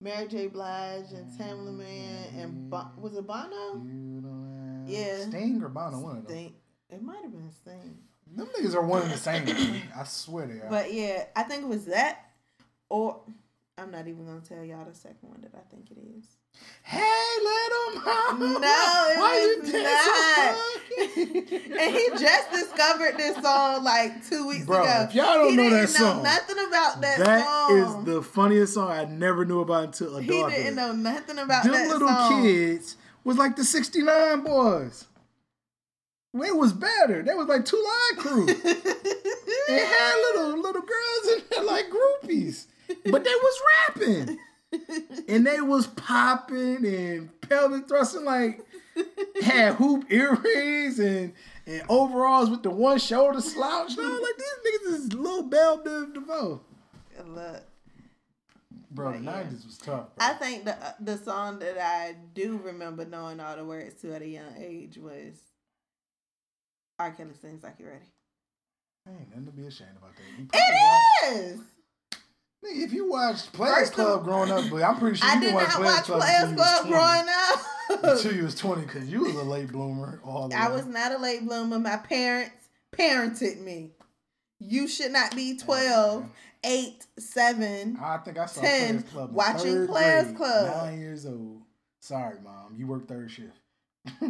Mary 0.00 0.26
J. 0.28 0.48
Blige 0.48 1.12
and 1.12 1.26
Tamla 1.38 1.72
Man 1.76 2.24
and 2.36 2.70
Bo- 2.70 2.90
was 2.98 3.14
it 3.16 3.26
Bono? 3.26 3.82
You 3.84 4.20
don't 4.20 4.84
have 4.86 4.88
Yeah. 4.88 5.28
Sting 5.28 5.62
or 5.62 5.68
Bono, 5.68 6.00
one 6.00 6.18
of 6.18 6.26
them. 6.26 6.52
It 6.90 7.02
might 7.02 7.22
have 7.22 7.32
been 7.32 7.50
Sting, 7.50 7.98
Them 8.34 8.48
niggas 8.58 8.74
are 8.74 8.82
one 8.82 9.02
and 9.02 9.10
the 9.10 9.16
same. 9.16 9.46
I 9.96 10.04
swear 10.04 10.46
they 10.46 10.54
are. 10.60 10.68
but 10.68 10.92
yeah, 10.92 11.24
I 11.34 11.42
think 11.44 11.62
it 11.62 11.68
was 11.68 11.86
that, 11.86 12.18
or 12.88 13.20
I'm 13.78 13.90
not 13.90 14.08
even 14.08 14.26
gonna 14.26 14.40
tell 14.40 14.64
y'all 14.64 14.84
the 14.84 14.94
second 14.94 15.28
one 15.28 15.40
that 15.42 15.52
I 15.54 15.62
think 15.74 15.90
it 15.90 15.98
is. 16.18 16.24
hey, 16.82 17.00
little 17.42 18.02
mama. 18.02 18.58
No, 18.58 19.06
it 19.10 19.18
Why 19.18 19.60
you 19.64 19.72
dance 19.72 20.06
so 20.36 20.72
and 21.78 21.94
he 21.94 22.08
just 22.18 22.50
discovered 22.50 23.16
this 23.18 23.36
song 23.42 23.84
like 23.84 24.26
two 24.26 24.46
weeks 24.48 24.64
Bro, 24.64 24.82
ago. 24.82 25.06
if 25.08 25.14
y'all 25.14 25.34
don't 25.34 25.50
he 25.50 25.56
know 25.56 25.70
that 25.70 25.88
song, 25.88 26.22
nothing 26.22 26.56
about 26.66 27.00
that, 27.02 27.18
That 27.18 27.70
is 27.72 27.84
song. 27.86 28.04
the 28.06 28.22
funniest 28.22 28.74
song 28.74 28.90
I 28.90 29.04
never 29.04 29.44
knew 29.44 29.60
about 29.60 29.84
until 29.84 30.16
adorable. 30.16 30.22
he 30.32 30.38
adulthood. 30.38 30.58
didn't 30.58 30.76
know 30.76 30.92
nothing 30.92 31.38
about 31.38 31.64
Them 31.64 31.72
that 31.72 31.88
little 31.88 32.08
song. 32.08 32.42
kids 32.42 32.96
was 33.24 33.36
like 33.38 33.56
the 33.56 33.64
69 33.64 34.40
boys. 34.42 35.04
It 36.42 36.56
was 36.56 36.72
better. 36.72 37.22
They 37.22 37.34
was 37.34 37.46
like 37.46 37.64
two 37.64 37.82
Live 37.82 38.18
Crew. 38.24 38.46
it 38.48 39.86
had 39.86 40.14
little 40.34 40.60
little 40.60 40.82
girls 40.82 41.36
in 41.36 41.42
there 41.50 41.64
like 41.64 41.86
groupies. 41.90 42.66
But 43.10 43.24
they 43.24 43.30
was 43.30 43.60
rapping. 43.88 44.38
And 45.28 45.46
they 45.46 45.60
was 45.60 45.86
popping 45.86 46.84
and 46.84 47.40
pelvic 47.40 47.88
thrusting 47.88 48.24
like 48.24 48.60
had 49.42 49.74
hoop 49.74 50.10
earrings 50.10 50.98
and 50.98 51.32
and 51.66 51.82
overalls 51.88 52.50
with 52.50 52.62
the 52.62 52.70
one 52.70 52.98
shoulder 52.98 53.40
slouch. 53.40 53.96
No, 53.96 54.02
like 54.02 54.36
these 54.38 54.80
niggas 54.80 54.94
is 54.94 55.12
little 55.12 55.42
Belle 55.42 55.82
Biv 55.82 56.14
DeVoe. 56.14 56.60
Look, 57.26 57.62
Bro, 58.90 59.12
the 59.12 59.24
yeah. 59.24 59.42
90s 59.42 59.66
was 59.66 59.78
tough. 59.78 60.14
Bro. 60.16 60.26
I 60.26 60.32
think 60.34 60.64
the 60.64 60.74
uh, 60.74 60.92
the 61.00 61.18
song 61.18 61.58
that 61.58 61.78
I 61.78 62.14
do 62.34 62.60
remember 62.62 63.04
knowing 63.04 63.40
all 63.40 63.56
the 63.56 63.64
words 63.64 64.00
to 64.02 64.14
at 64.14 64.22
a 64.22 64.28
young 64.28 64.54
age 64.58 64.96
was 64.96 65.34
R. 66.98 67.10
Kelly 67.12 67.30
sings 67.40 67.62
like 67.62 67.74
you're 67.78 67.90
ready. 67.90 68.04
Ain't 69.08 69.28
nothing 69.30 69.46
to 69.46 69.52
be 69.52 69.66
ashamed 69.66 69.90
about 69.98 70.10
that. 70.16 70.52
Watched- 70.52 70.54
It 70.54 71.36
is. 71.36 71.60
Nigga, 72.64 72.84
If 72.86 72.92
you 72.92 73.08
watched 73.10 73.52
Players 73.52 73.74
First 73.76 73.90
of- 73.90 73.94
Club 73.96 74.24
growing 74.24 74.50
up, 74.50 74.64
but 74.70 74.82
I'm 74.82 74.98
pretty 74.98 75.16
sure 75.18 75.28
you 75.28 75.34
did 75.34 75.40
didn't 75.40 75.54
watch 75.54 75.68
not 75.68 75.76
Players 75.76 75.94
watch 75.94 76.04
Club 76.06 76.20
Players 76.22 76.54
Club 76.56 76.86
growing 76.88 77.28
up. 77.28 77.60
Until 78.16 78.34
you 78.34 78.42
was 78.44 78.54
20, 78.56 78.82
because 78.82 79.08
you 79.08 79.20
was 79.20 79.34
a 79.36 79.42
late 79.44 79.68
bloomer. 79.70 80.20
All 80.24 80.48
the 80.48 80.56
I 80.56 80.68
way. 80.68 80.74
was 80.76 80.86
not 80.86 81.12
a 81.12 81.18
late 81.18 81.44
bloomer. 81.46 81.78
My 81.78 81.98
parents 81.98 82.68
parented 82.92 83.60
me. 83.60 83.92
You 84.58 84.88
should 84.88 85.12
not 85.12 85.36
be 85.36 85.56
12, 85.56 86.28
8, 86.64 87.06
7. 87.18 87.96
I 88.02 88.16
think 88.18 88.38
I 88.38 88.46
saw 88.46 88.60
10, 88.62 88.88
Players 89.02 89.12
Club 89.12 89.28
in 89.28 89.34
watching 89.36 89.86
Players 89.86 90.24
grade, 90.24 90.36
Club. 90.36 90.84
Nine 90.86 90.98
years 90.98 91.26
old. 91.26 91.62
Sorry, 92.00 92.38
mom. 92.42 92.74
You 92.76 92.86
work 92.88 93.06
third 93.06 93.30
shift. 93.30 93.56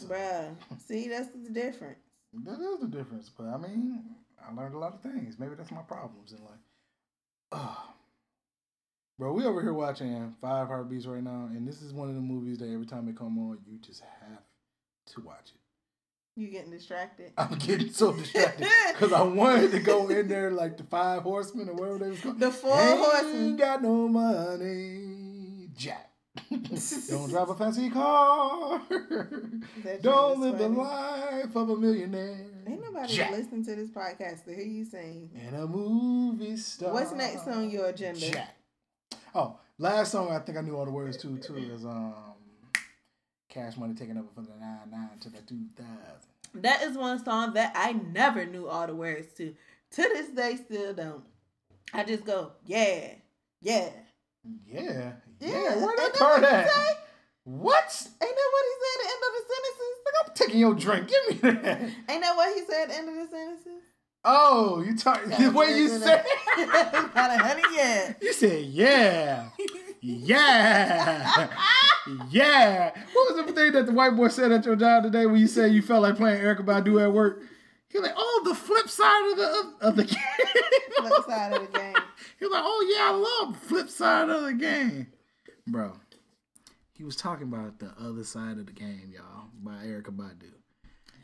Bruh. 0.00 0.54
See, 0.86 1.08
that's 1.08 1.28
the 1.28 1.50
difference. 1.50 1.98
That 2.44 2.60
is 2.60 2.80
the 2.80 2.86
difference. 2.88 3.30
But 3.36 3.46
I 3.48 3.56
mean, 3.58 4.02
I 4.46 4.54
learned 4.54 4.74
a 4.74 4.78
lot 4.78 4.94
of 4.94 5.02
things. 5.02 5.38
Maybe 5.38 5.54
that's 5.54 5.70
my 5.70 5.82
problems 5.82 6.32
in 6.32 6.38
life. 6.44 6.60
Oh. 7.52 7.88
Bro, 9.18 9.34
we 9.34 9.44
over 9.44 9.60
here 9.60 9.74
watching 9.74 10.34
Five 10.40 10.68
Heartbeats 10.68 11.06
right 11.06 11.22
now, 11.22 11.48
and 11.52 11.68
this 11.68 11.82
is 11.82 11.92
one 11.92 12.08
of 12.08 12.14
the 12.14 12.20
movies 12.20 12.58
that 12.58 12.70
every 12.70 12.86
time 12.86 13.08
it 13.08 13.16
come 13.16 13.38
on, 13.38 13.58
you 13.70 13.78
just 13.78 14.00
have 14.00 14.42
to 15.14 15.20
watch 15.20 15.52
it. 15.54 15.60
You 16.40 16.48
getting 16.48 16.70
distracted. 16.70 17.32
I'm 17.38 17.58
getting 17.58 17.92
so 17.92 18.12
distracted 18.12 18.66
because 18.92 19.12
I 19.12 19.22
wanted 19.22 19.70
to 19.72 19.80
go 19.80 20.08
in 20.08 20.28
there 20.28 20.50
like 20.50 20.78
the 20.78 20.84
Five 20.84 21.22
Horsemen 21.22 21.68
or 21.68 21.74
whatever 21.74 21.98
they 21.98 22.08
was 22.08 22.20
called. 22.20 22.40
The 22.40 22.50
Four 22.50 22.80
Ain't 22.80 22.98
Horsemen. 22.98 23.56
got 23.56 23.82
no 23.82 24.08
money, 24.08 25.68
Jack. 25.76 26.11
Don't 26.34 27.28
drive 27.30 27.50
a 27.50 27.54
fancy 27.54 27.90
car. 27.90 28.80
Don't 30.00 30.40
live 30.40 30.54
is 30.54 30.60
the 30.60 30.68
life 30.68 31.54
of 31.56 31.70
a 31.70 31.76
millionaire. 31.76 32.46
Ain't 32.66 32.82
nobody 32.82 33.12
Jack. 33.12 33.32
listening 33.32 33.64
to 33.66 33.74
this 33.76 33.90
podcast 33.90 34.44
to 34.44 34.54
hear 34.54 34.64
you 34.64 34.84
sing. 34.84 35.30
And 35.46 35.56
a 35.56 35.66
movie 35.66 36.56
star. 36.56 36.92
What's 36.92 37.12
next 37.12 37.46
on 37.48 37.68
your 37.70 37.86
agenda? 37.86 38.30
Jack. 38.30 38.56
Oh, 39.34 39.58
last 39.78 40.12
song 40.12 40.30
I 40.30 40.38
think 40.38 40.56
I 40.56 40.62
knew 40.62 40.76
all 40.76 40.86
the 40.86 40.90
words 40.90 41.18
to 41.18 41.36
too 41.38 41.56
is 41.56 41.84
um, 41.84 42.14
Cash 43.48 43.76
Money 43.76 43.94
taking 43.94 44.16
over 44.16 44.28
from 44.34 44.46
the 44.46 44.52
nine 44.58 44.90
nine 44.90 45.18
to 45.20 45.28
the 45.30 45.40
two 45.42 45.64
thousand. 45.76 46.62
That 46.62 46.82
is 46.82 46.96
one 46.96 47.22
song 47.22 47.54
that 47.54 47.72
I 47.74 47.92
never 47.92 48.46
knew 48.46 48.68
all 48.68 48.86
the 48.86 48.94
words 48.94 49.28
to. 49.34 49.54
To 49.92 50.02
this 50.02 50.28
day, 50.30 50.56
still 50.56 50.94
don't. 50.94 51.24
I 51.92 52.04
just 52.04 52.24
go, 52.24 52.52
yeah, 52.64 53.08
yeah. 53.60 53.90
Yeah, 54.66 55.12
yeah. 55.46 55.50
Yeah, 55.50 55.76
Where 55.84 55.96
that 55.96 56.16
he 56.16 56.46
at? 56.46 56.68
say? 56.70 56.92
What? 57.44 58.06
Ain't 58.22 58.36
that 58.36 58.50
what 58.52 58.64
he 58.68 58.74
said 58.82 58.94
at 58.94 59.00
the 59.02 59.08
end 59.12 59.22
of 59.26 59.32
the 59.34 59.42
sentences? 59.54 59.94
I'm 60.24 60.34
taking 60.34 60.60
your 60.60 60.74
drink. 60.74 61.08
Give 61.08 61.28
me 61.28 61.50
that. 61.62 61.80
Ain't 62.10 62.22
that 62.22 62.36
what 62.36 62.54
he 62.54 62.64
said 62.64 62.82
at 62.84 62.88
the 62.90 62.96
end 62.96 63.08
of 63.08 63.14
the 63.16 63.26
sentences? 63.36 63.82
Oh, 64.24 64.82
you 64.86 64.96
talk 64.96 65.24
the 65.38 65.50
way 65.50 65.76
you 65.76 65.88
said. 65.88 66.24
Got 66.56 67.40
a 67.40 67.42
honey, 67.42 67.62
yeah. 67.74 68.12
You 68.22 68.32
said 68.32 68.64
yeah, 68.66 69.48
yeah, 70.00 71.48
yeah. 72.30 72.90
What 73.12 73.34
was 73.36 73.46
the 73.46 73.52
thing 73.52 73.72
that 73.72 73.86
the 73.86 73.92
white 73.92 74.16
boy 74.16 74.28
said 74.28 74.52
at 74.52 74.64
your 74.64 74.76
job 74.76 75.02
today 75.04 75.26
when 75.26 75.40
you 75.40 75.48
said 75.48 75.72
you 75.72 75.82
felt 75.82 76.02
like 76.02 76.16
playing 76.16 76.40
Erykah 76.40 76.64
Badu 76.64 77.02
at 77.02 77.12
work? 77.12 77.42
He 77.88 77.98
was 77.98 78.06
like, 78.06 78.16
oh, 78.16 78.42
the 78.44 78.54
flip 78.54 78.88
side 78.88 79.30
of 79.32 79.36
the 79.36 79.72
of 79.88 79.96
the 79.96 80.04
game. 80.04 80.16
Flip 80.98 81.24
side 81.28 81.52
of 81.52 81.72
the 81.72 81.78
game. 81.78 81.94
He 82.38 82.44
was 82.44 82.52
like, 82.52 82.62
oh 82.64 82.94
yeah, 82.94 83.10
I 83.10 83.46
love 83.46 83.56
flip 83.58 83.88
side 83.90 84.28
of 84.30 84.44
the 84.44 84.54
game, 84.54 85.08
bro. 85.66 85.92
He 86.92 87.04
was 87.04 87.16
talking 87.16 87.48
about 87.48 87.78
the 87.78 87.92
other 88.00 88.24
side 88.24 88.58
of 88.58 88.66
the 88.66 88.72
game, 88.72 89.12
y'all, 89.12 89.48
by 89.62 89.84
Erykah 89.84 90.16
Badu. 90.16 90.52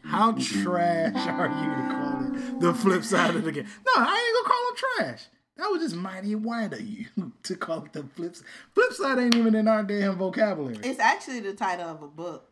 How 0.04 0.32
mm-hmm. 0.32 0.62
trash 0.62 1.26
are 1.26 1.48
you 1.48 1.70
to 1.74 1.94
call 1.94 2.24
it 2.24 2.60
the 2.60 2.74
flip 2.74 3.04
side 3.04 3.36
of 3.36 3.44
the 3.44 3.52
game? 3.52 3.64
No, 3.64 3.92
I 3.96 4.16
ain't 4.16 4.46
gonna 4.46 4.54
call 4.54 4.68
him 4.68 4.76
trash. 4.76 5.24
That 5.56 5.70
was 5.70 5.82
just 5.82 5.96
mighty 5.96 6.34
white 6.34 6.72
of 6.72 6.80
you 6.80 7.06
to 7.42 7.56
call 7.56 7.84
it 7.84 7.92
the 7.92 8.04
flip 8.14 8.36
side. 8.36 8.46
Flip 8.74 8.92
side 8.92 9.18
ain't 9.18 9.34
even 9.34 9.54
in 9.54 9.68
our 9.68 9.82
damn 9.82 10.16
vocabulary. 10.16 10.78
It's 10.82 11.00
actually 11.00 11.40
the 11.40 11.52
title 11.52 11.88
of 11.88 12.02
a 12.02 12.08
book. 12.08 12.48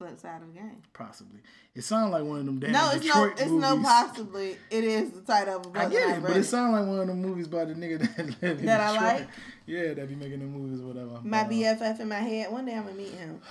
Flip 0.00 0.18
side 0.18 0.40
of 0.40 0.48
the 0.48 0.54
game. 0.58 0.80
Possibly. 0.94 1.40
It 1.74 1.82
sounded 1.84 2.10
like 2.10 2.24
one 2.24 2.38
of 2.38 2.46
them 2.46 2.58
damn 2.58 2.72
No, 2.72 2.90
it's 2.90 3.02
Detroit 3.04 3.36
no, 3.36 3.42
it's 3.42 3.50
movies. 3.50 3.60
no 3.60 3.82
possibly. 3.82 4.56
It 4.70 4.84
is 4.84 5.10
the 5.10 5.20
title 5.20 5.60
of 5.60 5.76
a. 5.76 5.78
I 5.78 5.88
get 5.90 6.16
it, 6.16 6.22
but 6.22 6.34
it 6.38 6.44
sounded 6.44 6.78
like 6.78 6.88
one 6.88 7.00
of 7.00 7.06
them 7.06 7.20
movies 7.20 7.46
by 7.48 7.66
the 7.66 7.74
nigga 7.74 7.98
that 8.40 8.58
in 8.58 8.64
That 8.64 8.80
I 8.80 8.90
like? 8.96 9.28
Yeah, 9.66 9.92
that 9.92 10.08
be 10.08 10.14
making 10.14 10.38
the 10.38 10.46
movies 10.46 10.80
or 10.80 10.86
whatever. 10.86 11.20
My 11.22 11.42
But, 11.44 11.48
uh, 11.48 11.50
BFF 11.50 12.00
in 12.00 12.08
my 12.08 12.14
head. 12.14 12.50
One 12.50 12.64
day 12.64 12.76
I'm 12.76 12.84
gonna 12.84 12.96
meet 12.96 13.12
him. 13.12 13.42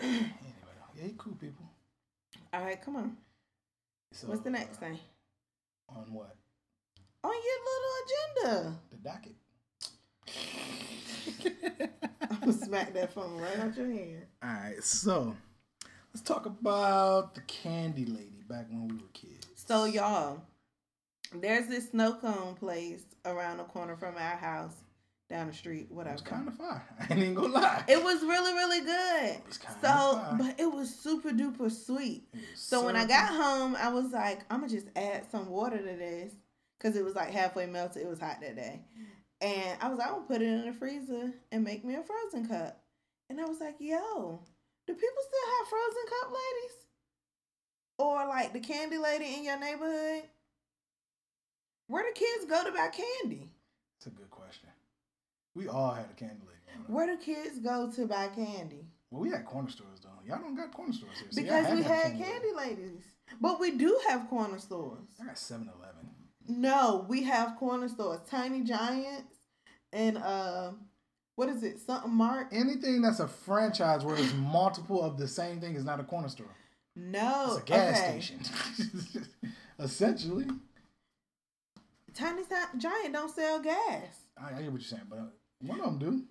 Anyway, 0.00 0.30
yeah, 0.96 1.02
he 1.06 1.14
cool 1.18 1.34
people. 1.34 1.64
All 2.52 2.62
right, 2.62 2.80
come 2.80 2.94
on. 2.94 3.16
So, 4.12 4.28
What's 4.28 4.42
the 4.42 4.50
next 4.50 4.76
uh, 4.76 4.80
thing 4.80 4.98
On 5.88 6.04
what? 6.12 6.36
on 7.24 7.32
your 7.32 7.58
little 8.44 8.62
agenda? 8.62 8.78
The 8.92 8.96
docket. 8.98 9.34
I'm 12.30 12.38
gonna 12.40 12.52
smack 12.52 12.94
that 12.94 13.12
phone 13.12 13.40
right 13.40 13.58
out 13.58 13.76
your 13.76 13.86
hand. 13.86 14.26
All 14.40 14.50
right, 14.50 14.82
so 14.84 15.34
let's 16.14 16.22
talk 16.22 16.46
about 16.46 17.34
the 17.34 17.40
candy 17.42 18.04
lady 18.06 18.44
back 18.48 18.66
when 18.70 18.86
we 18.86 18.94
were 18.94 19.08
kids. 19.12 19.48
So 19.56 19.84
y'all, 19.84 20.40
there's 21.34 21.66
this 21.66 21.90
snow 21.90 22.14
cone 22.14 22.54
place 22.54 23.04
around 23.24 23.56
the 23.56 23.64
corner 23.64 23.96
from 23.96 24.14
our 24.16 24.36
house, 24.36 24.76
down 25.28 25.48
the 25.48 25.52
street, 25.52 25.88
it 25.90 25.92
whatever. 25.92 26.14
was 26.14 26.22
kind 26.22 26.46
of 26.46 26.54
fire. 26.54 26.86
I 27.00 27.12
ain't 27.12 27.22
even 27.22 27.34
gonna 27.34 27.48
lie. 27.48 27.82
It 27.88 28.02
was 28.02 28.22
really, 28.22 28.52
really 28.52 28.80
good. 28.82 29.38
So, 29.80 29.88
fire. 29.88 30.36
but 30.38 30.60
it 30.60 30.70
was 30.70 30.94
super 30.94 31.30
duper 31.30 31.70
sweet. 31.72 32.28
So 32.54 32.84
when 32.84 32.94
I 32.94 33.06
got 33.06 33.30
home, 33.30 33.74
I 33.74 33.88
was 33.88 34.12
like, 34.12 34.42
I'm 34.50 34.60
gonna 34.60 34.70
just 34.72 34.86
add 34.94 35.28
some 35.32 35.48
water 35.48 35.78
to 35.78 35.82
this 35.82 36.32
because 36.78 36.96
it 36.96 37.04
was 37.04 37.16
like 37.16 37.30
halfway 37.30 37.66
melted. 37.66 38.02
It 38.02 38.08
was 38.08 38.20
hot 38.20 38.40
that 38.40 38.54
day, 38.54 38.82
and 39.40 39.78
I 39.80 39.88
was 39.88 39.98
like, 39.98 40.08
I'm 40.08 40.14
gonna 40.14 40.26
put 40.26 40.42
it 40.42 40.46
in 40.46 40.66
the 40.66 40.72
freezer 40.72 41.32
and 41.50 41.64
make 41.64 41.84
me 41.84 41.96
a 41.96 42.04
frozen 42.04 42.46
cup. 42.46 42.80
And 43.30 43.40
I 43.40 43.46
was 43.46 43.58
like, 43.58 43.76
Yo, 43.80 44.40
do 44.86 44.94
people 44.94 45.22
still 45.22 45.50
have 45.58 45.68
frozen 45.68 46.02
cup 46.08 46.30
ladies, 46.30 46.76
or 47.98 48.28
like 48.28 48.52
the 48.52 48.60
candy 48.60 48.98
lady 48.98 49.34
in 49.34 49.44
your 49.44 49.58
neighborhood? 49.58 50.24
Where 51.86 52.02
do 52.02 52.12
kids 52.14 52.46
go 52.46 52.64
to 52.64 52.72
buy 52.72 52.88
candy? 52.88 53.50
It's 53.98 54.06
a 54.06 54.10
good 54.10 54.30
question. 54.30 54.70
We 55.54 55.68
all 55.68 55.90
had 55.92 56.06
a 56.10 56.14
candy 56.14 56.42
lady. 56.46 56.54
Where 56.86 57.06
do 57.06 57.16
kids 57.16 57.58
go 57.60 57.90
to 57.92 58.06
buy 58.06 58.28
candy? 58.28 58.86
Well, 59.10 59.22
we 59.22 59.30
had 59.30 59.44
corner 59.44 59.70
stores 59.70 60.00
though. 60.02 60.10
Y'all 60.26 60.40
don't 60.40 60.56
got 60.56 60.72
corner 60.72 60.92
stores 60.92 61.18
here. 61.18 61.28
so 61.30 61.42
Because 61.42 61.70
we 61.70 61.82
to 61.82 61.88
have 61.88 62.02
had 62.02 62.18
candy 62.18 62.52
ladies, 62.56 63.02
but 63.40 63.60
we 63.60 63.72
do 63.72 63.98
have 64.08 64.28
corner 64.28 64.58
stores. 64.58 65.06
I 65.22 65.26
got 65.26 65.36
7-Eleven. 65.36 66.10
No, 66.48 67.06
we 67.08 67.22
have 67.22 67.56
corner 67.56 67.88
stores, 67.88 68.20
Tiny 68.28 68.62
Giants, 68.62 69.32
and 69.92 70.18
uh, 70.18 70.72
what 71.36 71.48
is 71.48 71.62
it? 71.62 71.78
Something 71.80 72.12
Mart. 72.12 72.48
Anything 72.52 73.02
that's 73.02 73.20
a 73.20 73.28
franchise 73.28 74.04
where 74.04 74.16
there's 74.16 74.34
multiple 74.52 75.02
of 75.02 75.18
the 75.18 75.28
same 75.28 75.60
thing 75.60 75.74
is 75.74 75.84
not 75.84 76.00
a 76.00 76.04
corner 76.04 76.28
store. 76.28 76.54
No, 76.96 77.46
It's 77.48 77.62
a 77.62 77.64
gas 77.64 77.98
okay. 78.00 78.20
station. 78.20 78.40
Essentially. 79.80 80.46
Tiny 82.14 82.42
Gi- 82.44 82.78
Giant 82.78 83.12
don't 83.12 83.34
sell 83.34 83.60
gas. 83.60 84.04
I, 84.38 84.56
I 84.58 84.62
get 84.62 84.70
what 84.72 84.80
you're 84.80 84.88
saying, 84.88 85.02
but 85.10 85.18
uh, 85.18 85.22
one 85.60 85.80
of 85.80 85.86
them 85.86 85.98
do. 85.98 86.22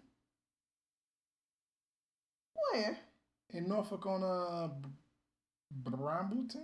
Where? 2.72 2.98
in 3.52 3.68
Norfolk 3.68 4.06
on 4.08 4.24
uh 4.24 4.70
Brambleton. 5.90 6.64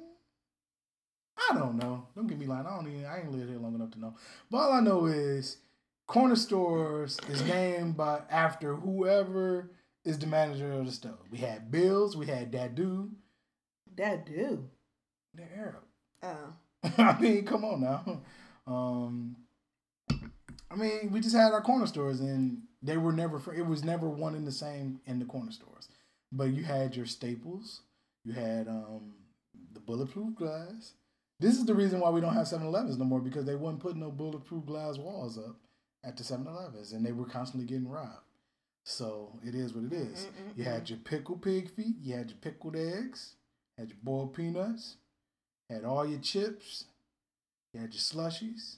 I 1.52 1.56
don't 1.56 1.75
know. 1.78 2.08
Don't 2.15 2.28
get 2.28 2.39
me 2.39 2.45
lying. 2.47 2.65
I 2.65 2.75
don't 2.75 2.88
even. 2.88 3.06
I 3.06 3.19
ain't 3.19 3.32
lived 3.32 3.49
here 3.49 3.60
long 3.60 3.75
enough 3.75 3.91
to 3.91 3.99
know. 3.99 4.15
But 4.49 4.58
all 4.58 4.73
I 4.73 4.80
know 4.80 5.06
is 5.06 5.58
corner 6.10 6.36
stores 6.36 7.19
is 7.30 7.43
named 7.43 7.95
by 7.95 8.19
after 8.32 8.74
whoever 8.76 9.69
is 10.04 10.17
the 10.17 10.26
manager 10.26 10.74
of 10.74 10.88
the 10.88 10.91
store. 10.91 11.19
We 11.32 11.38
had 11.38 11.72
Bills. 11.72 12.17
We 12.17 12.26
had 12.26 12.52
Dadu. 12.52 13.12
That 13.95 14.26
do. 14.26 14.65
They're 15.36 15.50
Arab. 15.56 15.84
Oh, 16.24 16.93
I 16.98 17.22
mean, 17.22 17.45
come 17.45 17.63
on 17.63 17.82
now. 17.82 18.22
Um, 18.65 19.36
I 20.72 20.76
mean, 20.76 21.12
we 21.12 21.19
just 21.19 21.36
had 21.36 21.54
our 21.54 21.62
corner 21.62 21.86
stores, 21.86 22.19
and 22.19 22.63
they 22.82 22.98
were 22.98 23.13
never. 23.13 23.39
It 23.54 23.65
was 23.65 23.84
never 23.84 24.10
one 24.10 24.36
and 24.36 24.48
the 24.48 24.52
same 24.52 25.00
in 25.06 25.19
the 25.19 25.26
corner 25.26 25.52
stores. 25.52 25.89
But 26.32 26.50
you 26.50 26.63
had 26.63 26.95
your 26.95 27.06
staples. 27.06 27.82
You 28.26 28.34
had 28.34 28.67
um, 28.67 29.13
the 29.74 29.80
bulletproof 29.80 30.36
glass. 30.36 30.93
This 31.39 31.58
is 31.58 31.65
the 31.65 31.76
reason 31.76 32.00
why 32.00 32.10
we 32.10 32.19
don't 32.19 32.34
have 32.34 32.48
7-Elevens 32.48 32.98
no 32.98 33.06
more 33.06 33.22
because 33.22 33.45
they 33.45 33.56
wasn't 33.56 33.82
putting 33.82 34.02
no 34.02 34.12
bulletproof 34.12 34.65
glass 34.65 34.98
walls 34.98 35.38
up 35.38 35.56
at 36.03 36.17
the 36.17 36.23
7-Elevens, 36.23 36.93
and 36.93 37.05
they 37.05 37.12
were 37.12 37.25
constantly 37.25 37.67
getting 37.67 37.89
robbed. 37.89 38.23
So 38.83 39.33
it 39.45 39.53
is 39.53 39.73
what 39.73 39.85
it 39.85 39.91
mm, 39.91 40.13
is. 40.13 40.25
Mm, 40.25 40.27
mm, 40.27 40.57
you 40.57 40.63
had 40.63 40.89
your 40.89 40.99
pickled 40.99 41.41
pig 41.41 41.69
feet. 41.69 41.95
You 42.01 42.15
had 42.15 42.29
your 42.29 42.39
pickled 42.39 42.75
eggs. 42.75 43.35
Had 43.77 43.89
your 43.89 43.97
boiled 44.01 44.33
peanuts. 44.33 44.95
Had 45.69 45.83
all 45.83 46.07
your 46.07 46.19
chips. 46.19 46.85
You 47.73 47.81
had 47.81 47.93
your 47.93 47.99
slushies. 47.99 48.77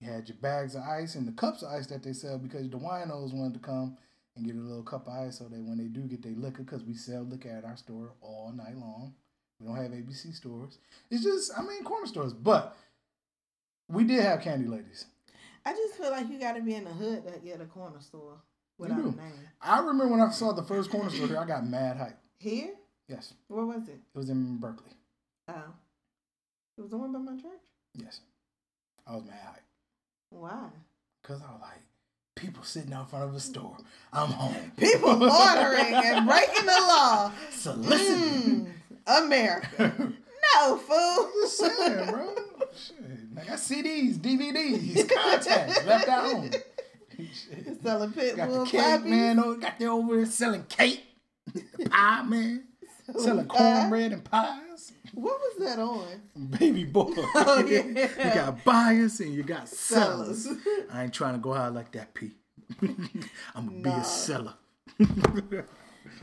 You 0.00 0.10
had 0.10 0.28
your 0.28 0.38
bags 0.38 0.74
of 0.74 0.82
ice 0.82 1.14
and 1.14 1.28
the 1.28 1.32
cups 1.32 1.62
of 1.62 1.70
ice 1.70 1.86
that 1.86 2.02
they 2.02 2.12
sell 2.12 2.38
because 2.38 2.68
the 2.68 2.76
winos 2.76 3.32
wanted 3.32 3.54
to 3.54 3.60
come 3.60 3.96
and 4.34 4.44
get 4.44 4.56
a 4.56 4.58
little 4.58 4.82
cup 4.82 5.06
of 5.06 5.12
ice 5.12 5.38
so 5.38 5.44
that 5.44 5.62
when 5.62 5.78
they 5.78 5.84
do 5.84 6.00
get 6.00 6.22
their 6.22 6.32
liquor, 6.32 6.64
because 6.64 6.82
we 6.82 6.94
sell 6.94 7.22
liquor 7.22 7.50
at 7.50 7.64
our 7.64 7.76
store 7.76 8.14
all 8.20 8.52
night 8.52 8.76
long. 8.76 9.14
We 9.60 9.66
don't 9.66 9.76
have 9.76 9.92
ABC 9.92 10.34
stores. 10.34 10.78
It's 11.08 11.22
just, 11.22 11.52
I 11.56 11.62
mean, 11.62 11.84
corner 11.84 12.06
stores. 12.06 12.32
But 12.32 12.76
we 13.88 14.02
did 14.02 14.22
have 14.22 14.40
candy 14.40 14.66
ladies. 14.66 15.04
I 15.64 15.72
just 15.72 15.94
feel 15.94 16.10
like 16.10 16.28
you 16.28 16.38
got 16.38 16.54
to 16.56 16.62
be 16.62 16.74
in 16.74 16.84
the 16.84 16.90
hood 16.90 17.24
to 17.26 17.38
get 17.40 17.60
a 17.60 17.66
corner 17.66 18.00
store 18.00 18.36
without 18.78 18.98
a 18.98 19.02
name. 19.02 19.32
I 19.60 19.78
remember 19.80 20.08
when 20.08 20.20
I 20.20 20.30
saw 20.30 20.52
the 20.52 20.62
first 20.64 20.90
corner 20.90 21.10
store 21.10 21.28
here, 21.28 21.38
I 21.38 21.46
got 21.46 21.66
mad 21.66 21.96
hype. 21.96 22.18
Here? 22.38 22.70
Yes, 23.08 23.34
Where 23.48 23.64
was 23.66 23.88
it? 23.88 24.00
it 24.14 24.18
was 24.18 24.30
in 24.30 24.56
Berkeley. 24.56 24.92
Oh, 25.48 25.54
it 26.78 26.80
was 26.80 26.90
the 26.90 26.96
one 26.96 27.12
by 27.12 27.18
my 27.18 27.36
church. 27.36 27.60
Yes, 27.94 28.20
I 29.06 29.14
was 29.14 29.24
mad 29.24 29.38
hype. 29.44 29.62
Why? 30.30 30.68
Because 31.22 31.42
I 31.42 31.52
was 31.52 31.60
like, 31.60 31.80
people 32.34 32.62
sitting 32.64 32.92
out 32.92 33.10
front 33.10 33.26
of 33.28 33.34
a 33.34 33.40
store. 33.40 33.76
I'm 34.12 34.28
home. 34.32 34.72
People 34.78 35.10
ordering 35.10 35.94
and 35.94 36.26
breaking 36.26 36.66
the 36.66 36.72
law. 36.88 37.32
Soliciting. 37.50 38.66
Mm, 39.06 39.24
America. 39.24 40.12
No, 40.56 40.76
fool. 40.76 41.30
Just 41.40 41.56
saying, 41.58 42.10
bro. 42.10 42.34
Shit. 42.76 42.96
I 43.40 43.44
got 43.44 43.58
CDs, 43.58 44.16
DVDs, 44.16 45.08
contacts 45.14 45.84
left 45.84 46.08
at 46.08 46.20
home. 46.24 46.50
Shit. 47.18 47.82
Selling 47.82 48.12
pit 48.12 48.36
Got 48.36 48.48
the 48.48 48.54
bull 48.56 48.66
cake, 48.66 49.04
man. 49.04 49.38
Oh, 49.38 49.54
got 49.56 49.78
there 49.78 49.90
over 49.90 50.16
there 50.16 50.26
selling 50.26 50.64
cake, 50.64 51.02
pie, 51.90 52.22
man. 52.22 52.64
Selling 53.18 53.46
pie. 53.46 53.56
cornbread 53.56 54.12
and 54.12 54.24
pies. 54.24 54.92
What 55.14 55.38
was 55.38 55.66
that 55.66 55.78
on? 55.78 56.06
Baby 56.58 56.84
boy. 56.84 57.12
Oh, 57.34 57.64
yeah. 57.66 57.82
you 57.84 58.34
got 58.34 58.64
buyers 58.64 59.20
and 59.20 59.34
you 59.34 59.42
got 59.42 59.68
sellers. 59.68 60.44
Sellers. 60.44 60.58
I 60.90 61.04
ain't 61.04 61.12
trying 61.12 61.34
to 61.34 61.40
go 61.40 61.52
out 61.54 61.74
like 61.74 61.92
that, 61.92 62.14
P. 62.14 62.32
I'm 63.54 63.82
gonna 63.82 63.82
be 63.82 63.90
a 63.90 64.04
seller. 64.04 64.54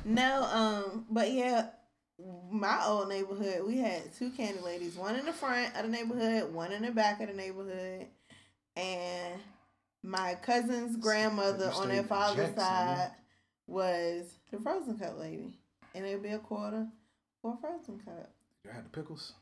No, 0.05 0.43
um, 0.43 1.05
but 1.09 1.31
yeah, 1.31 1.67
my 2.51 2.83
old 2.85 3.09
neighborhood, 3.09 3.65
we 3.65 3.77
had 3.77 4.13
two 4.15 4.29
candy 4.31 4.59
ladies, 4.59 4.95
one 4.95 5.15
in 5.15 5.25
the 5.25 5.33
front 5.33 5.75
of 5.75 5.83
the 5.83 5.89
neighborhood, 5.89 6.53
one 6.53 6.71
in 6.71 6.81
the 6.81 6.91
back 6.91 7.21
of 7.21 7.27
the 7.27 7.33
neighborhood, 7.33 8.07
and 8.75 9.39
my 10.03 10.35
cousin's 10.41 10.97
grandmother 10.97 11.71
on 11.75 11.89
their 11.89 12.03
father's 12.03 12.49
Jackson, 12.49 12.57
side 12.57 13.11
was 13.67 14.25
the 14.51 14.59
frozen 14.59 14.97
cup 14.97 15.19
lady, 15.19 15.57
and 15.93 16.05
it'd 16.05 16.23
be 16.23 16.29
a 16.29 16.39
quarter 16.39 16.87
for 17.41 17.53
a 17.53 17.57
frozen 17.57 17.99
cup. 17.99 18.31
You 18.65 18.71
had 18.71 18.85
the 18.85 18.89
pickles. 18.89 19.33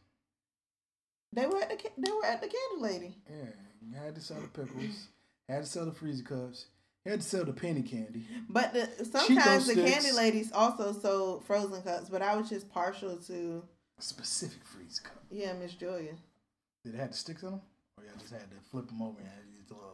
They 1.33 1.45
were 1.45 1.61
at 1.61 1.69
the 1.69 1.89
they 1.97 2.11
were 2.11 2.25
at 2.25 2.41
the 2.41 2.47
candy 2.47 2.81
lady. 2.81 3.15
Yeah, 3.29 3.51
you 3.81 3.97
had 3.97 4.15
to 4.15 4.21
sell 4.21 4.39
the 4.39 4.47
pickles. 4.47 5.07
Had 5.49 5.63
to 5.63 5.69
sell 5.69 5.85
the 5.85 5.91
freezer 5.91 6.23
cups. 6.23 6.65
You 7.07 7.11
had 7.11 7.21
to 7.21 7.25
sell 7.27 7.45
the 7.45 7.53
penny 7.53 7.83
candy. 7.83 8.25
But 8.49 8.73
the, 8.73 8.89
sometimes 9.05 9.65
the 9.67 9.71
sticks. 9.75 9.91
candy 9.93 10.11
ladies 10.11 10.51
also 10.51 10.91
sold 10.91 11.45
frozen 11.45 11.81
cups, 11.81 12.09
but 12.09 12.21
I 12.21 12.35
was 12.35 12.49
just 12.49 12.69
partial 12.69 13.15
to 13.27 13.63
Specific 13.97 14.59
freeze 14.65 14.99
cup. 14.99 15.23
yeah, 15.31 15.53
Miss 15.53 15.73
Julia. 15.73 16.15
Did 16.83 16.95
it 16.95 16.97
have 16.97 17.11
the 17.11 17.17
sticks 17.17 17.43
in 17.43 17.51
them? 17.51 17.61
Or 17.97 18.03
y'all 18.03 18.13
just 18.19 18.33
had 18.33 18.41
to 18.51 18.57
flip 18.69 18.87
them 18.89 19.01
over 19.01 19.19
and 19.19 19.29
use 19.55 19.63
the 19.69 19.75
little. 19.75 19.89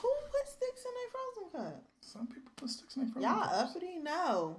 Who 0.00 0.08
put 0.32 0.48
sticks 0.48 0.84
in 0.84 0.92
their 0.98 1.62
frozen 1.62 1.72
cup? 1.74 1.84
Some 2.00 2.26
people 2.26 2.50
put 2.56 2.70
sticks 2.70 2.96
in 2.96 3.04
their 3.04 3.12
frozen 3.12 3.30
Y'all 3.30 3.42
cups. 3.48 3.70
uppity? 3.70 3.98
No. 4.02 4.56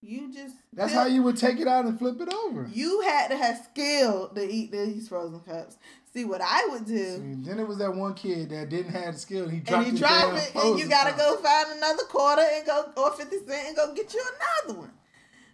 You 0.00 0.32
just 0.32 0.56
That's 0.72 0.94
how 0.94 1.04
you 1.04 1.22
would 1.22 1.36
take 1.36 1.60
it 1.60 1.68
out 1.68 1.84
and 1.84 1.98
flip 1.98 2.18
it 2.22 2.32
over. 2.32 2.66
You 2.72 3.02
had 3.02 3.28
to 3.28 3.36
have 3.36 3.60
skill 3.70 4.30
to 4.34 4.42
eat 4.50 4.72
these 4.72 5.10
frozen 5.10 5.40
cups. 5.40 5.76
See 6.12 6.24
what 6.24 6.40
I 6.40 6.66
would 6.70 6.86
do. 6.86 7.16
See, 7.16 7.34
then 7.48 7.60
it 7.60 7.68
was 7.68 7.78
that 7.78 7.94
one 7.94 8.14
kid 8.14 8.50
that 8.50 8.68
didn't 8.68 8.92
have 8.92 9.14
the 9.14 9.20
skill. 9.20 9.48
He 9.48 9.60
dropped 9.60 9.86
and 9.86 9.86
you 9.86 9.90
his 9.92 10.00
drop 10.00 10.22
damn 10.34 10.36
it, 10.36 10.54
and 10.56 10.78
you 10.78 10.88
gotta 10.88 11.16
go 11.16 11.36
find 11.36 11.76
another 11.78 12.02
quarter 12.04 12.42
and 12.42 12.66
go 12.66 12.90
or 12.96 13.12
fifty 13.12 13.36
cent 13.38 13.68
and 13.68 13.76
go 13.76 13.94
get 13.94 14.12
you 14.12 14.22
another 14.66 14.80
one. 14.80 14.92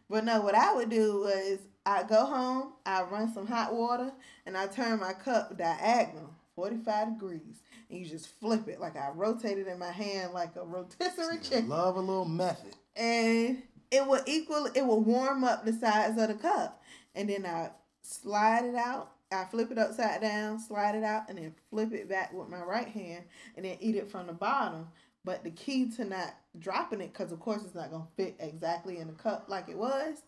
But 0.09 0.25
no, 0.25 0.41
what 0.41 0.55
I 0.55 0.73
would 0.75 0.89
do 0.89 1.21
was 1.21 1.59
I 1.85 2.05
go 2.05 2.25
home, 2.25 2.73
I 2.87 3.03
run 3.03 3.33
some 3.35 3.47
hot 3.47 3.75
water, 3.75 4.13
and 4.47 4.57
I 4.57 4.67
turn 4.67 4.99
my 5.01 5.13
cup 5.13 5.59
diagonal, 5.59 6.31
forty 6.55 6.79
five 6.79 7.15
degrees, 7.15 7.61
and 7.91 7.99
you 7.99 8.07
just 8.07 8.29
flip 8.41 8.67
it 8.67 8.81
like 8.81 8.97
I 8.97 9.11
rotate 9.15 9.59
it 9.59 9.67
in 9.69 9.79
my 9.79 9.91
hand 9.93 10.33
like 10.33 10.57
a 10.57 10.65
rotisserie 10.65 11.39
chicken, 11.43 11.69
Love 11.69 11.97
a 11.97 12.01
little 12.01 12.25
method. 12.25 12.75
and 12.97 13.63
it 13.91 14.07
will 14.07 14.23
equal, 14.27 14.69
it 14.75 14.87
will 14.87 15.01
warm 15.03 15.45
up 15.45 15.65
the 15.67 15.73
sides 15.75 16.19
of 16.21 16.29
the 16.29 16.35
cup, 16.35 16.83
and 17.15 17.29
then 17.29 17.45
I 17.45 17.71
slide 18.01 18.65
it 18.65 18.75
out. 18.75 19.13
I 19.33 19.45
flip 19.45 19.71
it 19.73 19.79
upside 19.79 20.21
down, 20.21 20.61
slide 20.61 20.95
it 20.95 21.03
out, 21.03 21.29
and 21.29 21.39
then 21.39 21.55
flip 21.71 21.93
it 21.93 22.09
back 22.09 22.33
with 22.33 22.49
my 22.49 22.61
right 22.61 22.89
hand, 22.89 23.25
and 23.57 23.65
then 23.65 23.77
eat 23.81 23.97
it 23.97 24.11
from 24.11 24.27
the 24.27 24.33
bottom. 24.33 24.89
But 25.25 25.43
the 25.43 25.51
key 25.51 25.91
to 25.97 26.05
not 26.05 26.35
dropping 26.59 27.01
it, 27.01 27.13
because 27.13 27.33
of 27.33 27.41
course 27.41 27.63
it's 27.65 27.75
not 27.75 27.91
gonna 27.91 28.07
fit 28.17 28.37
exactly 28.39 28.99
in 28.99 29.09
the 29.09 29.15
cup 29.15 29.47
like 29.49 29.69
it 29.69 29.77
was. 29.77 30.23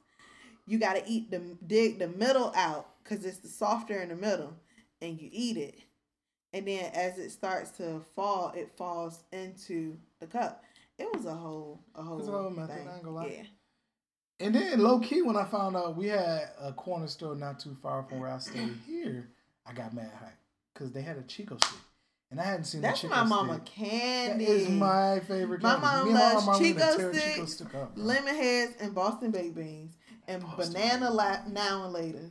You 0.67 0.79
gotta 0.79 1.03
eat 1.07 1.31
the 1.31 1.41
dig 1.67 1.99
the 2.01 2.09
middle 2.09 2.53
out, 2.57 2.89
cause 3.05 3.25
it's 3.25 3.39
the 3.39 3.49
softer 3.49 4.01
in 4.01 4.09
the 4.09 4.17
middle, 4.17 4.53
and 5.01 5.21
you 5.21 5.29
eat 5.33 5.57
it. 5.57 5.79
And 6.53 6.67
then 6.67 6.91
as 6.95 7.19
it 7.19 7.31
starts 7.31 7.71
to 7.73 8.01
fall, 8.17 8.53
it 8.57 8.73
falls 8.77 9.23
into 9.33 9.97
the 10.19 10.27
cup. 10.27 10.65
It 10.99 11.09
was 11.15 11.27
a 11.27 11.35
whole 11.35 11.81
a 11.95 12.03
whole, 12.03 12.19
It's 12.19 12.29
a 12.29 12.33
whole 12.33 12.51
method, 12.51 12.77
thing. 12.77 12.89
I 12.89 12.95
ain't 12.97 13.05
gonna 13.05 13.15
lie. 13.15 13.27
Yeah. 13.27 13.43
And 14.41 14.55
then 14.55 14.79
low 14.81 15.01
key, 15.01 15.23
when 15.23 15.37
I 15.37 15.45
found 15.45 15.77
out 15.77 15.97
we 15.97 16.07
had 16.09 16.51
a 16.61 16.73
corner 16.73 17.09
store 17.09 17.35
not 17.35 17.59
too 17.59 17.77
far 17.83 18.05
from 18.05 18.21
where 18.21 18.31
I 18.31 18.39
stay 18.39 18.69
here, 18.87 19.29
I 19.67 19.73
got 19.73 19.93
mad 19.95 20.13
hype 20.19 20.37
because 20.73 20.93
they 20.93 21.03
had 21.03 21.17
a 21.17 21.23
Chick-O-Stick, 21.23 21.79
and 22.31 22.41
I 22.41 22.45
hadn't 22.45 22.65
seen 22.65 22.81
That's 22.81 23.03
the 23.03 23.09
Chico 23.09 23.21
my 23.21 23.25
mama 23.25 23.55
stick. 23.55 23.65
candy. 23.65 24.45
That 24.45 24.51
is 24.53 24.69
my 24.69 25.21
favorite. 25.27 25.61
My 25.63 25.77
mom 25.77 26.13
my 26.13 26.19
loves 26.21 26.47
mama 26.47 26.59
would 26.59 26.67
Chick-O-Sticks, 26.67 27.35
Chico 27.35 27.47
stick 27.47 27.75
up, 27.75 27.93
lemon 27.97 28.35
heads, 28.37 28.75
and 28.81 28.95
Boston 28.95 29.33
baked 29.33 29.57
beans, 29.57 29.97
and 30.29 30.41
Boston 30.43 30.73
banana 30.73 31.11
la- 31.11 31.41
now 31.51 31.85
and 31.87 31.95
laters. 31.95 32.31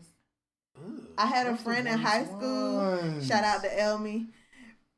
Ugh, 0.77 1.01
I 1.17 1.25
had 1.25 1.47
a 1.47 1.57
friend 1.57 1.87
in 1.87 1.97
high 1.97 2.23
school. 2.23 2.75
ones? 2.77 3.27
Shout 3.27 3.43
out 3.43 3.63
to 3.63 3.69
Elmi. 3.69 4.27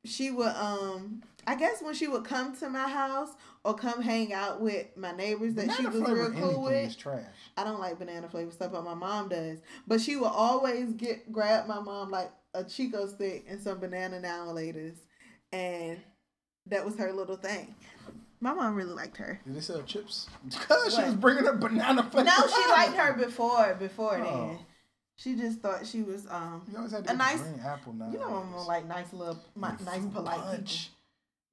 She 0.05 0.29
would 0.29 0.47
um 0.55 1.23
I 1.49 1.55
guess 1.55 1.81
when 1.81 1.93
she 1.95 2.07
would 2.07 2.23
come 2.25 2.55
to 2.57 2.69
my 2.69 2.87
house 2.87 3.29
or 3.63 3.73
come 3.73 4.01
hang 4.01 4.33
out 4.33 4.61
with 4.61 4.85
my 4.95 5.11
neighbors 5.11 5.55
that 5.55 5.71
she 5.73 5.85
was 5.85 5.95
real 6.09 6.31
cool 6.31 6.63
with. 6.63 6.89
is 6.89 6.95
trash. 6.95 7.25
I 7.57 7.63
don't 7.63 7.79
like 7.79 7.97
banana 7.97 8.29
flavor 8.29 8.51
stuff, 8.51 8.71
but 8.71 8.83
my 8.85 8.93
mom 8.93 9.29
does. 9.29 9.59
But 9.87 9.99
she 10.01 10.15
would 10.15 10.27
always 10.27 10.93
get 10.93 11.31
grab 11.31 11.67
my 11.67 11.79
mom 11.79 12.09
like 12.11 12.31
a 12.53 12.63
Chick-O-Stick 12.63 13.45
and 13.49 13.59
some 13.61 13.79
banana 13.79 14.19
now 14.19 14.47
and 14.49 14.57
laters. 14.57 14.97
And 15.51 15.99
that 16.67 16.85
was 16.85 16.95
her 16.97 17.11
little 17.11 17.35
thing. 17.37 17.73
My 18.41 18.53
mom 18.53 18.75
really 18.75 18.93
liked 18.93 19.17
her. 19.17 19.41
Did 19.45 19.55
they 19.55 19.59
sell 19.61 19.81
chips? 19.83 20.27
Because 20.49 20.95
she 20.95 21.01
was 21.01 21.15
bringing 21.15 21.45
her 21.45 21.53
banana 21.57 22.03
flavor. 22.03 22.29
No, 22.29 22.47
she 22.47 22.69
liked 22.69 22.93
her 22.95 23.13
before 23.13 23.75
before 23.79 24.17
Oh. 24.21 24.23
then. 24.49 24.59
She 25.17 25.35
just 25.35 25.59
thought 25.59 25.85
she 25.85 26.01
was 26.03 26.25
um 26.29 26.61
You 26.71 26.77
always 26.77 26.91
had 26.93 27.05
to 27.05 27.11
A 27.11 27.15
nice- 27.15 27.41
green 27.41 27.59
apple 27.59 27.93
now. 27.93 28.09
you 28.11 28.19
know 28.19 28.35
I'm 28.37 28.55
like 28.67 28.85
nice 28.87 29.11
little 29.11 29.39
my, 29.55 29.73
nice 29.83 30.05
polite 30.13 30.39
punch. 30.39 30.91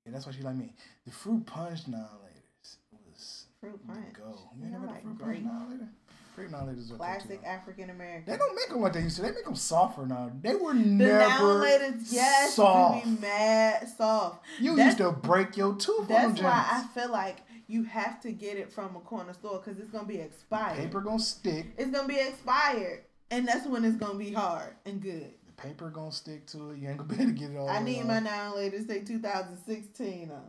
Yeah, 0.06 0.12
that's 0.12 0.24
why 0.26 0.32
she 0.32 0.42
like 0.42 0.54
me. 0.56 0.72
The 1.04 1.10
fruit 1.12 1.44
punch 1.44 1.84
annihilators 1.84 2.76
was. 2.92 3.46
Fruit 3.60 3.86
punch. 3.86 4.12
go. 4.16 4.38
You 4.58 4.70
never 4.70 4.86
the 4.86 4.92
like 4.92 5.02
fruit 5.02 5.18
punch 5.18 5.24
grape. 5.28 5.40
annihilator? 5.42 5.88
Grape 6.36 6.48
annihilators 6.50 6.92
are 6.92 6.96
Classic. 6.96 7.40
African 7.44 7.90
American. 7.90 8.24
They 8.32 8.38
don't 8.38 8.54
make 8.54 8.68
them 8.68 8.80
like 8.82 8.92
they 8.92 9.00
used 9.00 9.16
to. 9.16 9.22
They 9.22 9.32
make 9.32 9.44
them 9.44 9.54
softer 9.56 10.06
now. 10.06 10.30
They 10.40 10.54
were 10.54 10.74
The 10.74 10.78
never 10.80 11.18
now 11.28 11.64
laters, 11.64 12.12
yes, 12.12 12.54
soft. 12.54 13.04
be 13.04 13.10
mad 13.20 13.88
soft. 13.96 14.44
You 14.60 14.76
That's- 14.76 14.86
used 14.86 14.98
to 14.98 15.10
break 15.12 15.56
your 15.56 15.74
tooth 15.74 16.06
That's 16.08 16.40
why 16.40 16.66
I 16.70 16.86
feel 16.94 17.10
like 17.10 17.38
you 17.66 17.82
have 17.84 18.20
to 18.20 18.30
get 18.30 18.56
it 18.58 18.70
from 18.72 18.94
a 18.94 19.00
corner 19.00 19.32
store 19.34 19.58
because 19.64 19.80
it's 19.80 19.90
gonna 19.90 20.06
be 20.06 20.18
expired. 20.20 20.76
Paper 20.78 21.00
gonna 21.00 21.18
stick. 21.18 21.66
It's 21.76 21.90
gonna 21.90 22.06
be 22.06 22.20
expired, 22.20 23.00
and 23.32 23.48
that's 23.48 23.66
when 23.66 23.84
it's 23.84 23.96
gonna 23.96 24.14
be 24.18 24.32
hard 24.32 24.68
and 24.84 25.00
good. 25.02 25.32
Paper 25.56 25.90
gonna 25.90 26.12
stick 26.12 26.46
to 26.48 26.70
it. 26.70 26.78
You 26.78 26.88
ain't 26.90 26.98
gonna 26.98 27.08
be 27.14 27.22
able 27.22 27.32
to 27.32 27.38
get 27.38 27.50
it 27.50 27.56
all. 27.56 27.68
I 27.68 27.80
need 27.80 28.04
my 28.04 28.18
nine 28.20 28.54
later 28.54 28.78
say 28.86 29.00
2016 29.00 30.30
on. 30.30 30.36
it. 30.36 30.42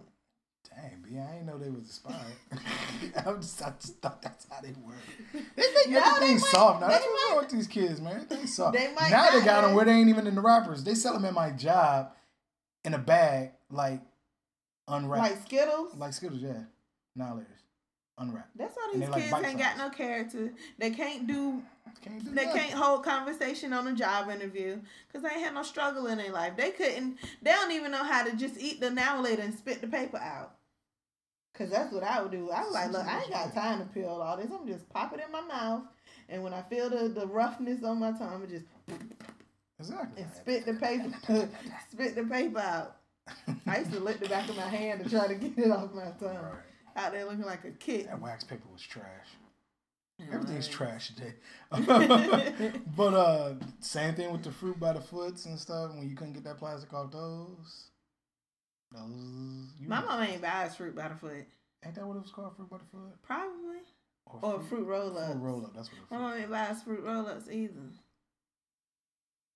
Dang, 0.75 1.01
B, 1.01 1.17
I 1.17 1.37
ain't 1.37 1.45
know 1.45 1.57
they 1.57 1.69
was 1.69 1.85
expired. 1.85 2.17
I, 3.25 3.33
just, 3.39 3.61
I 3.63 3.71
just 3.79 3.99
thought 4.01 4.21
that's 4.21 4.45
how 4.51 4.59
they 4.61 4.73
work. 4.83 4.95
They 5.33 5.39
make 5.73 5.89
No, 5.89 5.99
everything 6.03 6.35
they 6.35 6.39
soft 6.41 6.81
now. 6.81 6.87
That's 6.87 7.05
what's 7.05 7.31
wrong 7.31 7.37
with 7.41 7.49
these 7.51 7.67
kids, 7.67 8.01
man. 8.01 8.15
Everything's 8.15 8.55
soft. 8.55 8.75
They 8.77 8.93
might 8.93 9.09
now 9.09 9.31
they 9.31 9.43
got 9.43 9.61
them 9.61 9.73
where 9.73 9.85
they 9.85 9.93
ain't 9.93 10.09
even 10.09 10.27
in 10.27 10.35
the 10.35 10.41
wrappers. 10.41 10.83
They 10.83 10.93
sell 10.93 11.13
them 11.13 11.25
at 11.25 11.33
my 11.33 11.51
job 11.51 12.11
in 12.83 12.93
a 12.93 12.97
bag, 12.99 13.51
like 13.71 14.01
unwrapped, 14.87 15.31
Like 15.31 15.41
Skittles. 15.43 15.95
like 15.95 16.13
Skittles. 16.13 16.41
Yeah, 16.41 16.63
now 17.15 17.33
laters, 17.35 17.45
unwrapped. 18.17 18.55
that's 18.57 18.75
why 18.75 18.91
these 18.93 19.09
like 19.09 19.21
kids 19.21 19.31
bite 19.31 19.45
ain't 19.45 19.59
got 19.59 19.77
no 19.77 19.89
character. 19.89 20.53
They 20.77 20.91
can't 20.91 21.25
do. 21.27 21.63
Can't 22.01 22.23
do 22.23 22.31
They 22.31 22.45
nothing. 22.45 22.61
can't 22.61 22.73
hold 22.73 23.03
conversation 23.03 23.73
on 23.73 23.87
a 23.87 23.93
job 23.93 24.29
interview 24.29 24.79
because 25.07 25.23
they 25.23 25.29
ain't 25.35 25.45
had 25.45 25.53
no 25.53 25.63
struggle 25.63 26.07
in 26.07 26.17
their 26.17 26.31
life. 26.31 26.53
They 26.55 26.71
couldn't. 26.71 27.17
They 27.41 27.51
don't 27.51 27.71
even 27.71 27.91
know 27.91 28.03
how 28.03 28.23
to 28.23 28.35
just 28.35 28.59
eat 28.59 28.79
the 28.79 28.89
now 28.91 29.21
later 29.21 29.41
and 29.41 29.53
spit 29.57 29.81
the 29.81 29.87
paper 29.87 30.17
out. 30.17 30.53
Cause 31.53 31.71
that's 31.71 31.91
what 31.91 32.03
I 32.03 32.21
would 32.21 32.31
do. 32.31 32.51
I 32.51 32.63
was 32.63 32.73
like, 32.73 32.91
look, 32.91 33.05
I 33.07 33.21
ain't 33.21 33.31
got 33.31 33.51
time 33.53 33.79
to 33.79 33.85
peel 33.85 34.09
all 34.09 34.37
this. 34.37 34.47
I'm 34.51 34.67
just 34.67 34.87
pop 34.89 35.11
it 35.13 35.19
in 35.25 35.31
my 35.31 35.41
mouth, 35.41 35.81
and 36.29 36.43
when 36.43 36.53
I 36.53 36.61
feel 36.61 36.87
the, 36.87 37.09
the 37.09 37.25
roughness 37.25 37.83
on 37.83 37.99
my 37.99 38.11
tongue, 38.11 38.43
I 38.43 38.45
just 38.45 38.65
Exactly. 39.79 40.21
and 40.23 40.31
spit 40.31 40.65
the 40.67 40.73
paper, 40.75 41.11
spit 41.91 42.15
the 42.15 42.23
paper 42.25 42.59
out. 42.59 42.97
I 43.65 43.79
used 43.79 43.91
to 43.93 43.99
lick 43.99 44.19
the 44.19 44.29
back 44.29 44.47
of 44.49 44.55
my 44.55 44.67
hand 44.69 45.03
to 45.03 45.09
try 45.09 45.27
to 45.27 45.33
get 45.35 45.57
it 45.57 45.71
off 45.71 45.93
my 45.93 46.11
tongue. 46.19 46.35
Right. 46.35 46.53
Out 46.95 47.11
there 47.11 47.25
looking 47.25 47.41
like 47.45 47.63
a 47.65 47.71
kid. 47.71 48.07
That 48.07 48.21
wax 48.21 48.43
paper 48.43 48.63
was 48.71 48.81
trash. 48.81 49.05
Everything's 50.31 50.67
trash 50.67 51.13
today. 51.13 51.33
but 52.95 53.13
uh 53.13 53.53
same 53.79 54.15
thing 54.15 54.31
with 54.31 54.43
the 54.43 54.51
fruit 54.51 54.79
by 54.79 54.93
the 54.93 55.01
foots 55.01 55.45
and 55.45 55.59
stuff. 55.59 55.93
When 55.95 56.09
you 56.09 56.15
couldn't 56.15 56.33
get 56.33 56.43
that 56.45 56.57
plastic 56.57 56.91
off 56.93 57.11
those, 57.11 57.89
those. 58.91 59.73
You 59.79 59.87
My 59.87 60.01
mom 60.01 60.23
ain't 60.23 60.41
buy 60.41 60.65
us 60.65 60.75
fruit 60.75 60.95
by 60.95 61.09
the 61.09 61.15
foot. 61.15 61.45
ain't 61.85 61.95
that 61.95 62.05
what 62.05 62.17
it 62.17 62.21
was 62.21 62.31
called? 62.31 62.55
Fruit 62.55 62.69
by 62.69 62.77
the 62.77 62.83
foot 62.85 63.21
Probably. 63.21 63.77
Or 64.41 64.59
fruit 64.61 64.85
roll 64.85 65.17
up. 65.17 65.35
roll 65.37 65.63
up. 65.65 65.73
That's 65.75 65.89
what. 65.91 66.11
My 66.11 66.17
mom 66.17 66.37
ain't 66.37 66.49
buy 66.49 66.61
us 66.67 66.83
fruit 66.83 67.03
roll 67.03 67.27
ups 67.27 67.47
either. 67.49 67.73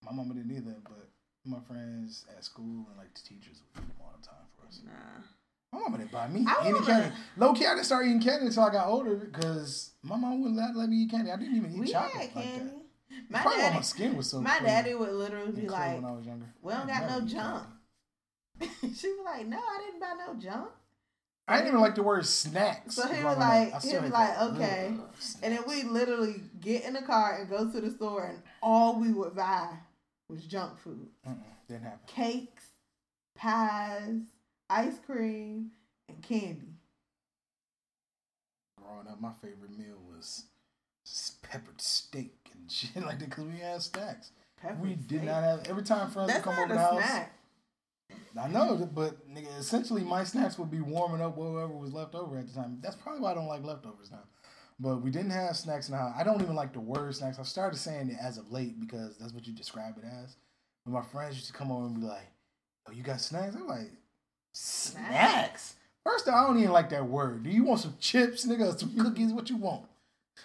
My 0.04 0.12
mama 0.14 0.34
didn't 0.34 0.56
either, 0.56 0.78
but 0.84 1.10
my 1.46 1.60
friends 1.68 2.26
at 2.36 2.44
school 2.44 2.86
and 2.90 2.98
like 2.98 3.14
the 3.14 3.22
teachers 3.22 3.62
would 3.62 3.82
do 3.82 3.88
them 3.88 3.98
all 4.00 4.14
the 4.20 4.26
time 4.26 4.46
for 4.56 4.68
us. 4.68 4.82
Nah. 4.86 5.24
My 5.74 5.80
mama 5.80 5.98
didn't 6.00 6.12
buy 6.12 6.28
me 6.28 6.46
I 6.48 6.66
any 6.66 6.74
wanna- 6.74 6.86
candy. 6.86 7.16
Low 7.38 7.54
key, 7.54 7.66
I 7.66 7.74
didn't 7.76 7.86
start 7.86 8.06
eating 8.06 8.22
candy 8.22 8.48
until 8.48 8.64
I 8.64 8.72
got 8.72 8.88
older 8.88 9.16
because 9.16 9.92
my 10.04 10.18
mom 10.18 10.42
wouldn't 10.42 10.58
let, 10.58 10.76
let 10.76 10.90
me 10.90 10.98
eat 10.98 11.12
candy. 11.12 11.32
I 11.32 11.38
didn't 11.38 11.56
even 11.56 11.74
eat 11.74 11.80
We 11.80 11.88
chocolate 11.88 12.12
had 12.30 12.36
like 12.36 12.56
that. 12.60 12.72
My 13.30 13.42
Probably 13.42 13.60
why 13.62 13.68
my 13.68 13.74
daddy, 13.74 13.84
skin 13.86 14.18
was 14.18 14.30
so. 14.30 14.42
my 14.42 14.58
clear 14.58 14.70
daddy 14.70 14.94
would 14.94 15.12
literally 15.12 15.52
be 15.52 15.68
like, 15.70 15.96
when 15.96 16.06
I 16.06 16.12
was 16.12 16.26
younger. 16.26 16.46
"We 16.62 16.74
don't 16.74 16.88
got 16.88 17.10
no 17.10 17.22
junk." 17.26 17.64
candy. 18.60 18.76
she 18.96 19.08
was 19.10 19.20
like, 19.26 19.48
"No, 19.48 19.58
I 19.58 19.82
didn't 19.86 20.00
buy 20.00 20.14
no 20.28 20.34
junk." 20.40 20.70
I 21.48 21.56
didn't 21.58 21.70
even 21.70 21.80
like 21.82 21.96
the 21.96 22.04
word 22.04 22.26
snacks. 22.26 22.96
So 22.96 23.08
he 23.08 23.24
was 23.24 23.38
like-. 23.38 23.82
He 23.82 23.98
was 23.98 24.12
like, 24.12 24.40
okay. 24.42 24.94
And 25.44 25.54
then 25.58 25.64
we 25.68 25.84
literally 25.84 26.42
get 26.62 26.86
in 26.86 26.94
the 26.94 27.02
car 27.02 27.40
and 27.40 27.50
go 27.50 27.70
to 27.70 27.82
the 27.82 27.92
store, 27.92 28.26
and 28.28 28.42
all 28.62 29.00
we 29.00 29.12
would 29.12 29.36
buy 29.36 29.68
was 30.30 30.44
junk 30.46 30.78
food: 30.80 31.08
Mm-mm, 31.28 31.38
didn't 31.68 31.84
happen. 31.84 32.00
cakes, 32.08 32.64
pies, 33.36 34.22
ice 34.72 35.00
cream, 35.06 35.72
and 36.08 36.22
candy. 36.22 36.76
Growing 38.82 39.08
up, 39.08 39.22
my 39.22 39.32
favorite 39.42 39.78
meal 39.78 39.98
was 40.08 40.46
peppered 41.44 41.82
steak 41.82 42.50
and 42.54 42.72
shit 42.72 42.96
like 43.04 43.20
that 43.20 43.30
because 43.30 43.46
we 43.46 43.60
had 43.60 43.82
snacks. 43.82 44.32
Pepper 44.62 44.76
we 44.82 44.96
did 44.96 45.08
steak. 45.08 45.24
not 45.24 45.44
have 45.44 45.68
every 45.68 45.84
time 45.84 46.10
friends 46.10 46.32
That's 46.32 46.46
would 46.46 46.56
come 46.56 46.64
over 46.64 46.74
the 46.74 46.80
a 46.80 46.84
house. 46.84 47.04
snack. 47.04 47.38
I 48.40 48.48
know, 48.48 48.90
but 48.94 49.30
nigga, 49.30 49.60
essentially 49.60 50.04
my 50.04 50.24
snacks 50.24 50.58
would 50.58 50.72
be 50.72 50.80
warming 50.80 51.22
up 51.22 51.36
whatever 51.36 51.74
was 51.74 51.92
left 51.94 52.16
over 52.16 52.38
at 52.38 52.48
the 52.48 52.54
time. 52.54 52.80
That's 52.82 52.96
probably 52.96 53.22
why 53.22 53.32
I 53.32 53.34
don't 53.34 53.48
like 53.48 53.64
leftovers 53.64 54.10
now. 54.12 54.24
But 54.80 55.02
we 55.02 55.12
didn't 55.12 55.32
have 55.32 55.56
snacks 55.58 55.90
now. 55.90 56.14
I 56.18 56.24
don't 56.24 56.42
even 56.42 56.56
like 56.56 56.74
the 56.74 56.80
word 56.80 57.14
snacks. 57.16 57.40
I 57.40 57.44
started 57.44 57.78
saying 57.78 58.10
it 58.10 58.18
as 58.22 58.38
of 58.38 58.52
late 58.52 58.80
because 58.80 59.18
that's 59.18 59.34
what 59.34 59.46
you 59.48 59.54
describe 59.54 59.98
it 59.98 60.06
as. 60.06 60.38
But 60.86 60.92
my 60.94 61.02
friends 61.04 61.36
used 61.36 61.48
to 61.48 61.54
come 61.54 61.72
over 61.72 61.86
and 61.86 62.00
be 62.00 62.06
like, 62.08 62.28
"Oh, 62.88 62.92
you 62.92 63.04
got 63.04 63.22
snacks?" 63.22 63.56
I'm 63.56 63.68
like, 63.68 63.92
"Snacks." 64.54 65.76
First, 66.04 66.28
of 66.28 66.34
all, 66.34 66.44
I 66.44 66.48
don't 66.48 66.58
even 66.60 66.72
like 66.72 66.90
that 66.90 67.06
word. 67.06 67.44
Do 67.44 67.50
you 67.50 67.64
want 67.64 67.80
some 67.82 67.96
chips, 68.00 68.46
nigga? 68.48 68.74
or 68.74 68.78
Some 68.78 68.96
cookies? 68.98 69.32
What 69.34 69.50
you 69.50 69.58
want? 69.58 69.86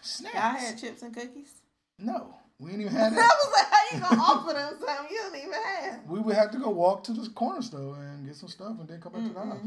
Snacks? 0.03 0.35
Y'all 0.35 0.43
had 0.43 0.79
chips 0.79 1.03
and 1.03 1.15
cookies. 1.15 1.51
no, 1.99 2.35
we 2.59 2.73
ain't 2.73 2.81
even 2.83 2.95
I 2.97 2.99
had 3.01 3.13
was 3.13 3.17
that. 3.17 3.53
like, 3.53 3.67
how 3.71 3.97
you 3.97 4.03
gonna 4.03 4.23
offer 4.23 4.53
them 4.53 4.75
something 4.79 5.07
you 5.11 5.17
don't 5.19 5.37
even 5.37 5.53
have? 5.53 6.05
we 6.07 6.21
would 6.21 6.37
have 6.37 6.51
to 6.53 6.59
go 6.59 6.71
walk 6.71 7.05
to 7.05 7.13
the 7.13 7.29
corner 7.31 7.63
store 7.63 7.97
and 7.97 8.27
get 8.27 8.37
some 8.37 8.49
stuff 8.49 8.79
and 8.79 8.89
then 8.89 9.01
come 9.01 9.13
back 9.13 9.23
to 9.23 9.29
the 9.33 9.41
house. 9.41 9.59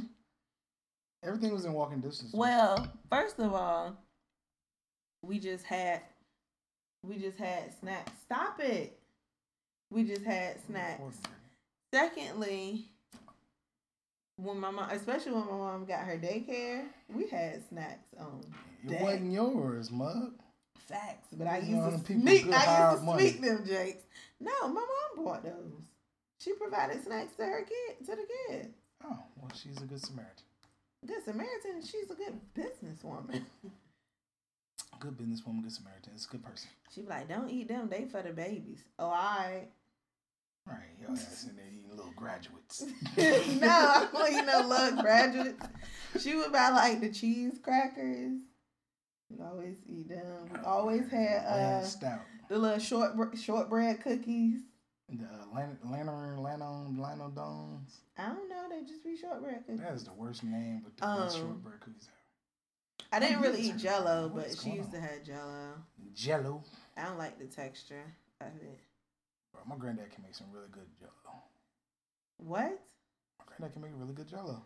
Everything 1.24 1.54
was 1.54 1.66
in 1.66 1.74
walking 1.74 2.00
distance. 2.00 2.34
Well, 2.34 2.88
first 3.10 3.40
of 3.40 3.54
all, 3.54 3.98
we 5.24 5.40
just 5.40 5.66
had 5.66 6.02
we 7.04 7.18
just 7.18 7.38
had 7.38 7.74
snacks. 7.80 8.12
Stop 8.26 8.60
it. 8.60 8.98
We 9.92 10.04
just 10.04 10.24
had 10.24 10.58
snacks. 10.68 11.18
Secondly, 11.94 12.86
when 14.42 14.60
my 14.60 14.72
mom, 14.72 14.90
especially 14.92 15.34
when 15.34 15.46
my 15.46 15.58
mom 15.58 15.86
got 15.86 16.06
her 16.06 16.18
daycare, 16.18 16.84
we 17.14 17.28
had 17.28 17.68
snacks 17.68 18.08
on 18.20 18.42
It 18.86 18.90
deck. 18.90 19.02
wasn't 19.02 19.32
yours, 19.32 19.92
mug. 19.92 20.34
Facts, 20.88 21.28
but 21.34 21.48
I 21.48 21.60
used 21.60 22.06
to 22.08 22.14
sneak. 22.14 22.46
I 22.52 22.90
used 22.92 23.02
to 23.02 23.06
money. 23.06 23.30
sneak 23.30 23.42
them, 23.42 23.64
Jakes. 23.66 24.04
No, 24.40 24.52
my 24.70 24.86
mom 25.16 25.26
bought 25.26 25.44
those. 25.44 25.84
She 26.42 26.54
provided 26.54 27.04
snacks 27.04 27.36
to 27.36 27.44
her 27.44 27.64
kid, 27.64 28.06
to 28.06 28.16
the 28.16 28.26
kids. 28.48 28.70
Oh, 29.04 29.18
well, 29.40 29.52
she's 29.54 29.78
a 29.78 29.86
good 29.86 30.02
Samaritan. 30.02 30.44
Good 31.06 31.24
Samaritan. 31.26 31.82
She's 31.84 32.10
a 32.10 32.16
good 32.16 32.40
businesswoman. 32.56 33.42
Good 35.00 35.18
businesswoman, 35.18 35.64
good 35.64 35.72
Samaritan. 35.72 36.12
It's 36.16 36.26
a 36.26 36.30
good 36.30 36.44
person. 36.44 36.70
She 36.94 37.02
be 37.02 37.08
like, 37.08 37.30
don't 37.30 37.50
eat 37.50 37.68
them. 37.68 37.88
They 37.90 38.06
for 38.06 38.22
the 38.22 38.32
babies. 38.32 38.84
Oh, 38.98 39.06
all 39.06 39.12
right. 39.12 39.68
Right, 40.70 40.80
y'all 41.02 41.12
ass 41.18 41.48
in 41.50 41.56
there 41.56 41.66
eating 41.68 41.90
little 41.90 42.14
graduates. 42.16 42.86
no, 43.60 43.68
I 43.68 44.08
don't 44.14 44.32
eat 44.34 44.46
no 44.46 44.68
little 44.68 45.02
graduates. 45.02 45.66
She 46.20 46.36
would 46.36 46.52
buy 46.52 46.70
like 46.70 47.02
the 47.02 47.12
cheese 47.12 47.60
crackers. 47.64 48.38
We 49.30 49.44
always 49.44 49.78
eat 49.88 50.10
them. 50.10 50.50
We 50.54 50.60
always 50.66 51.10
had 51.10 51.46
uh 51.46 51.84
stout. 51.84 52.22
the 52.50 52.58
little 52.58 52.80
short 52.80 53.14
shortbread 53.38 54.02
cookies. 54.04 54.62
The 55.12 55.26
uh, 55.26 55.46
lan- 55.56 55.80
lantern, 55.84 56.44
lantern, 56.44 56.98
lantern 57.00 57.34
domes. 57.34 58.02
I 58.18 58.28
don't 58.28 58.48
know. 58.48 58.68
They 58.70 58.86
just 58.86 59.04
be 59.04 59.18
shortbread 59.18 59.66
cookies. 59.66 59.80
That 59.82 59.94
is 59.94 60.04
the 60.04 60.14
worst 60.14 60.44
name, 60.44 60.82
but 60.84 60.96
the 60.98 61.24
best 61.24 61.36
Um, 61.38 61.42
shortbread 61.42 61.80
cookies 61.80 62.08
ever. 62.08 62.16
I 63.12 63.20
didn't 63.20 63.40
Oh, 63.40 63.42
really 63.50 63.62
eat 63.62 63.78
Jello, 63.78 64.32
but 64.34 64.56
she 64.56 64.70
used 64.72 64.92
to 64.92 65.00
have 65.00 65.24
Jello. 65.24 65.74
Jello. 66.14 66.64
I 66.96 67.06
don't 67.06 67.18
like 67.18 67.40
the 67.40 67.46
texture 67.48 68.04
of 68.42 68.48
it. 68.62 68.80
Bro, 69.54 69.62
my 69.68 69.76
granddad 69.78 70.12
can 70.12 70.24
make 70.24 70.36
some 70.36 70.48
really 70.52 70.68
good 70.72 70.88
Jello. 71.00 71.36
What? 72.38 72.80
My 73.40 73.46
granddad 73.46 73.74
can 73.74 73.82
make 73.82 73.92
really 73.96 74.14
good 74.14 74.28
Jello. 74.28 74.64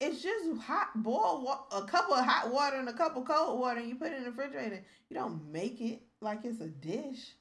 It's 0.00 0.22
just 0.22 0.60
hot 0.62 0.90
boil 1.02 1.42
wa- 1.44 1.76
a 1.76 1.82
couple 1.84 2.14
of 2.14 2.24
hot 2.24 2.52
water 2.52 2.76
and 2.76 2.88
a 2.88 2.92
couple 2.92 3.22
cold 3.22 3.58
water, 3.60 3.80
and 3.80 3.88
you 3.88 3.96
put 3.96 4.12
it 4.12 4.18
in 4.18 4.24
the 4.24 4.30
refrigerator. 4.30 4.84
You 5.10 5.16
don't 5.16 5.50
make 5.52 5.80
it 5.80 6.02
like 6.20 6.44
it's 6.44 6.60
a 6.60 6.68
dish. 6.68 7.32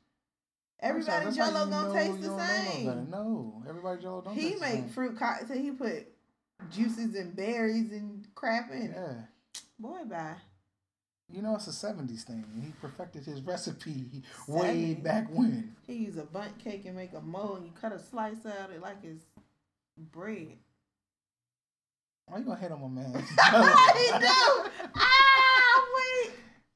Everybody 0.80 1.32
Jello 1.36 1.68
gonna 1.70 1.94
taste 1.94 2.22
the 2.22 2.28
don't 2.28 2.38
know 2.38 2.38
no 2.38 2.38
better. 2.38 2.72
same. 2.72 3.10
No, 3.12 3.64
everybody 3.68 4.02
Jello 4.02 4.22
don't. 4.22 4.34
He 4.36 4.50
taste 4.52 4.62
the 4.62 4.68
make 4.68 4.90
fruit 4.90 5.18
cocktail. 5.18 5.58
He 5.58 5.72
put 5.72 6.08
juices 6.72 7.16
and 7.16 7.36
berries 7.36 7.92
and 7.92 8.28
crap 8.36 8.72
in. 8.72 8.92
Yeah, 8.92 9.14
Boy, 9.80 10.04
bye. 10.06 10.36
You 11.30 11.42
know 11.42 11.56
it's 11.56 11.68
a 11.68 11.72
'70s 11.72 12.24
thing. 12.24 12.46
He 12.64 12.72
perfected 12.82 13.26
his 13.26 13.42
recipe 13.42 14.24
way 14.48 14.94
back 14.94 15.28
when. 15.30 15.76
He 15.86 15.96
use 15.96 16.18
a 16.18 16.24
Bundt 16.24 16.58
cake 16.58 16.86
and 16.86 16.96
make 16.96 17.14
a 17.14 17.22
mold, 17.22 17.58
and 17.58 17.66
you 17.66 17.74
cut 17.80 17.92
a 17.92 18.00
slice 18.00 18.46
out 18.46 18.70
of 18.70 18.76
it 18.76 18.82
like 18.82 18.98
it's 19.04 19.26
bread. 19.98 20.58
Why 22.28 22.40
you 22.40 22.46
gonna 22.46 22.60
hate 22.60 22.72
on 22.72 22.82
my 22.82 23.02
man? 23.02 23.14
I 23.40 24.18
do. 24.20 24.90
Ah, 24.96 25.86
wait. 25.96 26.32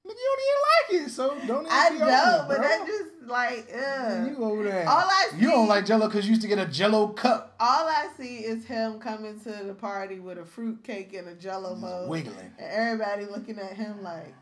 You 0.06 0.16
don't 0.16 0.98
even 0.98 1.02
like 1.02 1.08
it, 1.08 1.12
so 1.12 1.30
don't. 1.48 1.66
Even 1.66 1.68
I 1.70 1.90
know, 1.90 2.46
but 2.48 2.58
bro. 2.58 2.68
that 2.68 2.88
just 2.88 3.11
like, 3.22 3.68
ugh. 3.74 4.28
You 4.30 4.44
over 4.44 4.64
there. 4.64 4.88
All 4.90 4.98
I 5.08 5.28
see, 5.32 5.38
You 5.42 5.52
don't 5.52 5.68
like 5.68 5.86
Jello 5.86 6.08
because 6.08 6.26
you 6.26 6.32
used 6.32 6.42
to 6.42 6.48
get 6.48 6.60
a 6.60 6.66
Jello 6.66 7.08
cup. 7.10 7.56
all 7.60 7.88
I 7.88 8.08
see 8.18 8.38
is 8.40 8.66
him 8.66 9.00
coming 9.00 9.40
to 9.42 9.50
the 9.64 9.74
party 9.74 10.20
with 10.20 10.38
a 10.38 10.46
fruit 10.46 10.84
cake 10.84 11.14
and 11.14 11.28
a 11.28 11.36
Jello 11.36 11.76
mold, 11.76 12.10
wiggling. 12.10 12.38
and 12.60 12.72
everybody 12.72 13.26
looking 13.26 13.60
at 13.60 13.74
him 13.74 14.02
like, 14.04 14.34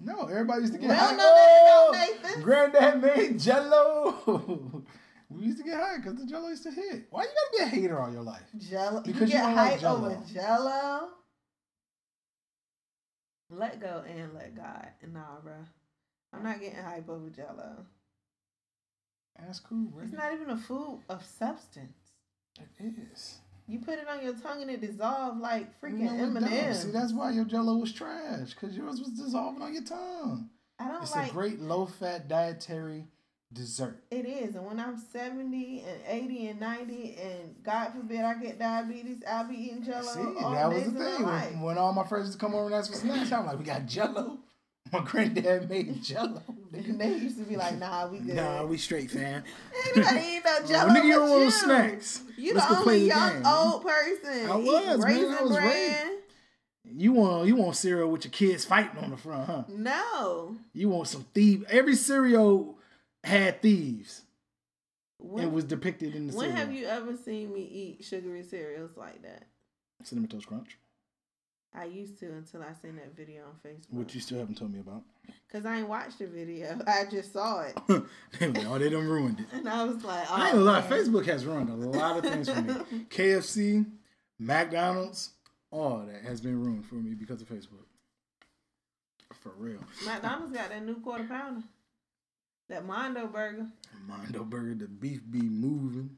No, 0.00 0.22
everybody 0.26 0.62
used 0.62 0.72
to 0.74 0.78
get 0.78 0.88
We 0.90 0.94
high. 0.94 1.12
nothing 1.12 1.18
Oh, 1.22 1.90
about 1.94 2.22
Nathan. 2.24 2.42
Granddad 2.42 3.02
made 3.02 3.38
Jello. 3.38 4.84
we 5.30 5.44
used 5.44 5.58
to 5.58 5.64
get 5.64 5.78
high 5.78 5.96
because 5.98 6.16
the 6.16 6.26
Jello 6.26 6.48
used 6.48 6.62
to 6.64 6.70
hit. 6.70 7.06
Why 7.10 7.22
you 7.24 7.28
gotta 7.28 7.70
be 7.70 7.76
a 7.78 7.80
hater 7.82 7.98
all 8.00 8.12
your 8.12 8.22
life? 8.22 8.42
Jello. 8.58 9.02
Because 9.02 9.20
you 9.30 9.36
you 9.36 9.42
get 9.42 9.42
don't 9.42 9.54
like 9.56 9.80
hype 9.80 9.90
over 9.90 10.08
Jell-O. 10.10 10.32
Jello. 10.32 11.08
Let 13.50 13.80
go 13.80 14.02
and 14.08 14.34
let 14.34 14.56
God. 14.56 14.88
Nah, 15.12 15.40
bro. 15.42 15.52
I'm 16.32 16.42
not 16.42 16.60
getting 16.60 16.78
hype 16.78 17.08
over 17.08 17.30
Jello. 17.30 17.86
That's 19.38 19.60
cool. 19.60 19.92
It's 20.02 20.12
not 20.12 20.32
even 20.32 20.50
a 20.50 20.56
food 20.56 21.00
of 21.08 21.24
substance. 21.24 21.92
It 22.78 22.94
is. 23.12 23.38
You 23.68 23.80
put 23.80 23.98
it 23.98 24.08
on 24.08 24.22
your 24.22 24.34
tongue 24.34 24.62
and 24.62 24.70
it 24.70 24.80
dissolves 24.80 25.40
like 25.40 25.80
freaking 25.80 26.00
No. 26.00 26.38
M&M's. 26.38 26.82
See, 26.84 26.90
that's 26.90 27.12
why 27.12 27.30
your 27.30 27.44
Jello 27.44 27.76
was 27.76 27.92
trash 27.92 28.50
because 28.50 28.76
yours 28.76 29.00
was 29.00 29.10
dissolving 29.10 29.62
on 29.62 29.72
your 29.74 29.82
tongue. 29.82 30.48
I 30.78 30.84
don't 30.84 30.94
know. 30.94 31.02
It's 31.02 31.14
like 31.16 31.30
a 31.30 31.34
great 31.34 31.60
low-fat 31.60 32.28
dietary 32.28 33.08
dessert. 33.52 34.04
It 34.10 34.26
is, 34.26 34.54
and 34.54 34.66
when 34.66 34.78
I'm 34.78 34.96
seventy 34.96 35.80
and 35.80 36.00
eighty 36.06 36.48
and 36.48 36.60
ninety, 36.60 37.16
and 37.20 37.54
God 37.62 37.92
forbid 37.92 38.20
I 38.20 38.34
get 38.34 38.58
diabetes, 38.58 39.22
I'll 39.28 39.48
be 39.48 39.56
eating 39.56 39.84
Jello 39.84 40.02
See, 40.02 40.20
all 40.20 40.52
that 40.52 40.68
was 40.68 40.92
the 40.92 41.04
thing. 41.04 41.24
When, 41.24 41.60
when 41.62 41.78
all 41.78 41.92
my 41.92 42.06
friends 42.06 42.34
come 42.36 42.54
over 42.54 42.66
and 42.66 42.74
ask 42.74 42.90
for 42.92 42.98
snacks, 42.98 43.32
I'm 43.32 43.46
like, 43.46 43.58
we 43.58 43.64
got 43.64 43.86
Jello. 43.86 44.38
My 44.92 45.00
granddad 45.00 45.68
made 45.68 46.00
Jello. 46.00 46.42
They 46.98 47.16
used 47.16 47.38
to 47.38 47.44
be 47.44 47.56
like, 47.56 47.78
"Nah, 47.78 48.08
we 48.08 48.18
good." 48.26 48.36
Nah, 48.36 48.64
we 48.64 48.76
straight, 48.78 49.10
fam. 49.10 49.42
Anybody 49.94 50.20
eat 50.26 50.42
no 50.44 50.66
Jello? 50.66 50.90
Nigga, 50.92 51.04
you 51.04 51.12
don't 51.12 51.30
want 51.30 51.52
snacks. 51.52 52.22
You 52.36 52.54
Let's 52.54 52.68
the 52.68 52.78
only 52.78 53.06
young 53.06 53.32
game. 53.34 53.46
old 53.46 53.82
person. 53.82 54.50
I 54.50 54.56
was, 54.56 54.98
man. 55.04 55.36
I 55.38 55.42
was. 55.42 56.16
You 56.88 57.12
want 57.12 57.48
you 57.48 57.56
want 57.56 57.76
cereal 57.76 58.10
with 58.10 58.24
your 58.24 58.32
kids 58.32 58.64
fighting 58.64 59.02
on 59.02 59.10
the 59.10 59.16
front, 59.16 59.46
huh? 59.46 59.64
No. 59.68 60.56
You 60.72 60.88
want 60.88 61.08
some 61.08 61.26
thief. 61.34 61.64
Every 61.68 61.96
cereal 61.96 62.78
had 63.24 63.60
thieves. 63.60 64.22
When, 65.18 65.44
it 65.44 65.50
was 65.50 65.64
depicted 65.64 66.14
in 66.14 66.28
the 66.28 66.36
when 66.36 66.50
cereal. 66.50 66.56
have 66.56 66.72
you 66.72 66.86
ever 66.86 67.16
seen 67.16 67.52
me 67.52 67.62
eat 67.62 68.04
sugary 68.04 68.42
cereals 68.44 68.96
like 68.96 69.22
that? 69.22 69.44
Cinnamon 70.04 70.28
Toast 70.30 70.46
Crunch, 70.46 70.78
I 71.74 71.84
used 71.84 72.18
to 72.20 72.26
until 72.32 72.62
I 72.62 72.72
seen 72.80 72.96
that 72.96 73.14
video 73.16 73.44
on 73.44 73.52
Facebook. 73.64 73.90
which 73.98 74.14
you 74.14 74.20
still 74.20 74.38
haven't 74.38 74.56
told 74.56 74.72
me 74.72 74.80
about. 74.80 75.02
Cause 75.52 75.66
I 75.66 75.78
ain't 75.78 75.88
watched 75.88 76.18
the 76.18 76.26
video. 76.26 76.78
I 76.86 77.04
just 77.10 77.32
saw 77.32 77.62
it, 77.62 77.76
they 78.38 78.48
like, 78.48 78.66
oh, 78.66 78.78
they 78.78 78.88
done 78.88 79.06
ruined 79.06 79.40
it. 79.40 79.46
and 79.52 79.68
I 79.68 79.84
was 79.84 80.02
like, 80.04 80.26
"Oh." 80.30 80.34
I 80.34 80.44
ain't 80.46 80.52
gonna 80.54 80.64
lie, 80.64 80.84
oh, 80.86 80.90
man. 80.90 80.98
Facebook 81.04 81.26
has 81.26 81.44
ruined 81.44 81.68
a 81.70 81.74
lot 81.74 82.16
of 82.18 82.30
things 82.30 82.48
for 82.48 82.60
me. 82.62 82.74
KFC, 83.10 83.84
McDonald's, 84.38 85.30
all 85.70 86.06
that 86.06 86.22
has 86.24 86.40
been 86.40 86.58
ruined 86.62 86.86
for 86.86 86.94
me 86.96 87.14
because 87.14 87.42
of 87.42 87.48
Facebook. 87.48 87.84
For 89.42 89.52
real. 89.58 89.80
McDonald's 90.04 90.56
got 90.56 90.70
that 90.70 90.84
new 90.84 90.96
quarter 91.00 91.24
pounder. 91.24 91.62
That 92.68 92.84
Mondo 92.84 93.26
burger. 93.26 93.66
Mondo 94.08 94.42
Burger, 94.44 94.74
the 94.74 94.88
beef 94.88 95.20
be 95.30 95.42
moving. 95.42 96.10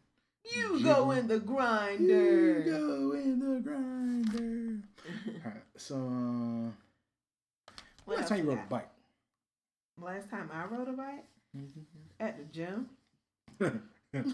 You 0.55 0.83
go 0.83 1.11
in 1.11 1.27
the 1.29 1.41
grinder. 1.41 2.63
You 2.63 2.63
go 2.65 3.13
in 3.13 3.39
the 3.39 3.61
grinder. 3.61 4.68
All 5.45 5.51
right, 5.53 5.63
so 5.77 5.95
uh, 5.97 6.71
What 8.05 8.19
last 8.19 8.29
time 8.29 8.39
you 8.45 8.51
rode 8.51 8.59
a 8.59 8.67
bike? 8.69 8.89
Last 10.01 10.31
time 10.31 10.51
I 10.53 10.65
rode 10.67 10.89
a 10.89 10.93
bike 10.93 11.25
at 12.21 12.37
the 12.39 12.45
gym. 12.53 12.89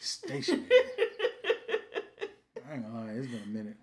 Stationary. 0.00 0.66
I 2.68 2.74
ain't 2.74 2.82
gonna 2.84 3.04
lie, 3.04 3.10
it's 3.12 3.26
been 3.28 3.42
a 3.42 3.46
minute. 3.46 3.76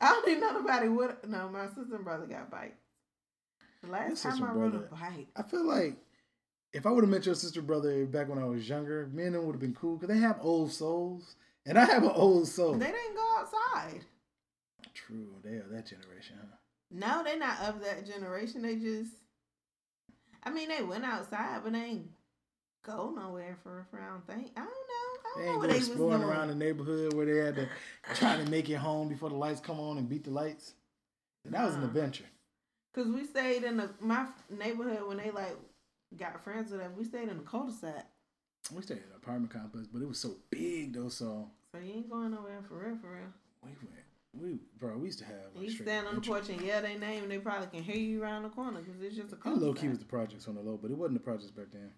I 0.00 0.08
don't 0.08 0.24
think 0.24 0.40
nobody 0.40 0.88
would. 0.88 1.16
No, 1.28 1.48
my 1.50 1.66
sister 1.66 1.94
and 1.96 2.04
brother 2.04 2.26
got 2.26 2.50
bikes. 2.50 2.78
The 3.82 3.90
last 3.90 4.16
sister 4.22 4.30
time 4.30 4.42
I 4.44 4.46
and 4.52 4.60
rode 4.60 4.74
a 4.74 4.78
brother- 4.78 4.88
bike, 5.16 5.28
I 5.36 5.42
feel 5.42 5.64
like 5.66 5.96
if 6.72 6.86
I 6.86 6.90
would 6.90 7.04
have 7.04 7.10
met 7.10 7.26
your 7.26 7.34
sister 7.34 7.60
brother 7.62 8.06
back 8.06 8.28
when 8.28 8.38
I 8.38 8.44
was 8.44 8.68
younger, 8.68 9.08
me 9.12 9.24
and 9.24 9.34
them 9.34 9.44
would 9.46 9.52
have 9.52 9.60
been 9.60 9.74
cool 9.74 9.96
because 9.96 10.14
they 10.14 10.20
have 10.20 10.38
old 10.40 10.72
souls, 10.72 11.36
and 11.66 11.78
I 11.78 11.84
have 11.84 12.02
an 12.02 12.10
old 12.14 12.48
soul. 12.48 12.72
they 12.74 12.86
didn't 12.86 13.14
go 13.16 13.34
outside. 13.38 14.00
True, 14.94 15.34
they 15.42 15.50
are 15.50 15.66
that 15.70 15.86
generation, 15.86 16.36
huh? 16.40 16.56
No, 16.90 17.22
they're 17.24 17.38
not 17.38 17.60
of 17.62 17.80
that 17.82 18.06
generation. 18.06 18.62
They 18.62 18.76
just, 18.76 19.12
I 20.42 20.50
mean, 20.50 20.68
they 20.68 20.82
went 20.82 21.04
outside, 21.04 21.60
but 21.62 21.72
they 21.72 21.78
ain't 21.78 22.08
go 22.84 23.12
nowhere 23.16 23.56
for 23.62 23.86
I 23.92 24.10
don't 24.12 24.26
think. 24.26 24.52
I 24.56 24.60
don't 24.60 24.68
know. 24.68 24.70
I 24.70 25.40
They 25.40 25.44
don't 25.44 25.46
know 25.46 25.52
ain't 25.52 25.58
what 25.60 25.66
go 25.68 25.72
they 25.72 25.78
exploring 25.78 26.22
around 26.22 26.48
the 26.48 26.54
neighborhood 26.54 27.14
where 27.14 27.26
they 27.26 27.36
had 27.36 27.54
to 27.56 27.68
try 28.14 28.36
to 28.36 28.50
make 28.50 28.68
it 28.68 28.76
home 28.76 29.08
before 29.08 29.28
the 29.28 29.36
lights 29.36 29.60
come 29.60 29.78
on 29.78 29.98
and 29.98 30.08
beat 30.08 30.24
the 30.24 30.30
lights. 30.30 30.74
That 31.44 31.64
was 31.64 31.74
an 31.74 31.84
adventure. 31.84 32.24
Cause 32.94 33.06
we 33.06 33.24
stayed 33.24 33.62
in 33.62 33.76
the 33.76 33.88
my 34.00 34.26
neighborhood 34.50 35.06
when 35.06 35.16
they 35.18 35.30
like 35.30 35.56
got 36.16 36.42
friends 36.42 36.72
with 36.72 36.80
us. 36.80 36.90
We 36.98 37.04
stayed 37.04 37.28
in 37.28 37.38
the 37.38 37.44
cul-de-sac, 37.44 38.04
We 38.72 38.82
stayed 38.82 38.98
at 38.98 39.04
an 39.04 39.16
apartment 39.16 39.52
complex, 39.52 39.86
but 39.86 40.02
it 40.02 40.08
was 40.08 40.18
so 40.18 40.36
big 40.50 40.94
though. 40.94 41.08
So 41.08 41.50
so 41.72 41.80
you 41.80 41.92
ain't 41.92 42.10
going 42.10 42.32
nowhere 42.32 42.62
for 42.68 42.78
real, 42.78 42.96
for 43.00 43.14
real. 43.14 43.32
we 43.62 43.70
went. 43.70 44.04
We 44.32 44.58
bro, 44.78 44.96
we 44.96 45.06
used 45.06 45.18
to 45.20 45.24
have. 45.24 45.36
Like, 45.54 45.64
you 45.64 45.70
stand 45.70 46.06
on 46.06 46.16
the 46.16 46.20
porch 46.20 46.48
and 46.48 46.60
yell 46.60 46.82
their 46.82 46.98
name, 46.98 47.24
and 47.24 47.30
they 47.30 47.38
probably 47.38 47.66
can 47.66 47.82
hear 47.82 47.96
you 47.96 48.22
around 48.22 48.44
the 48.44 48.48
corner 48.48 48.80
because 48.80 49.00
it's 49.02 49.16
just 49.16 49.32
a 49.32 49.36
cul-de-sac. 49.36 49.66
low 49.66 49.74
key 49.74 49.88
was 49.88 49.98
the 49.98 50.04
projects 50.04 50.46
on 50.46 50.54
the 50.54 50.60
low, 50.60 50.78
but 50.80 50.90
it 50.90 50.96
wasn't 50.96 51.14
the 51.14 51.24
projects 51.24 51.50
back 51.50 51.66
then. 51.72 51.90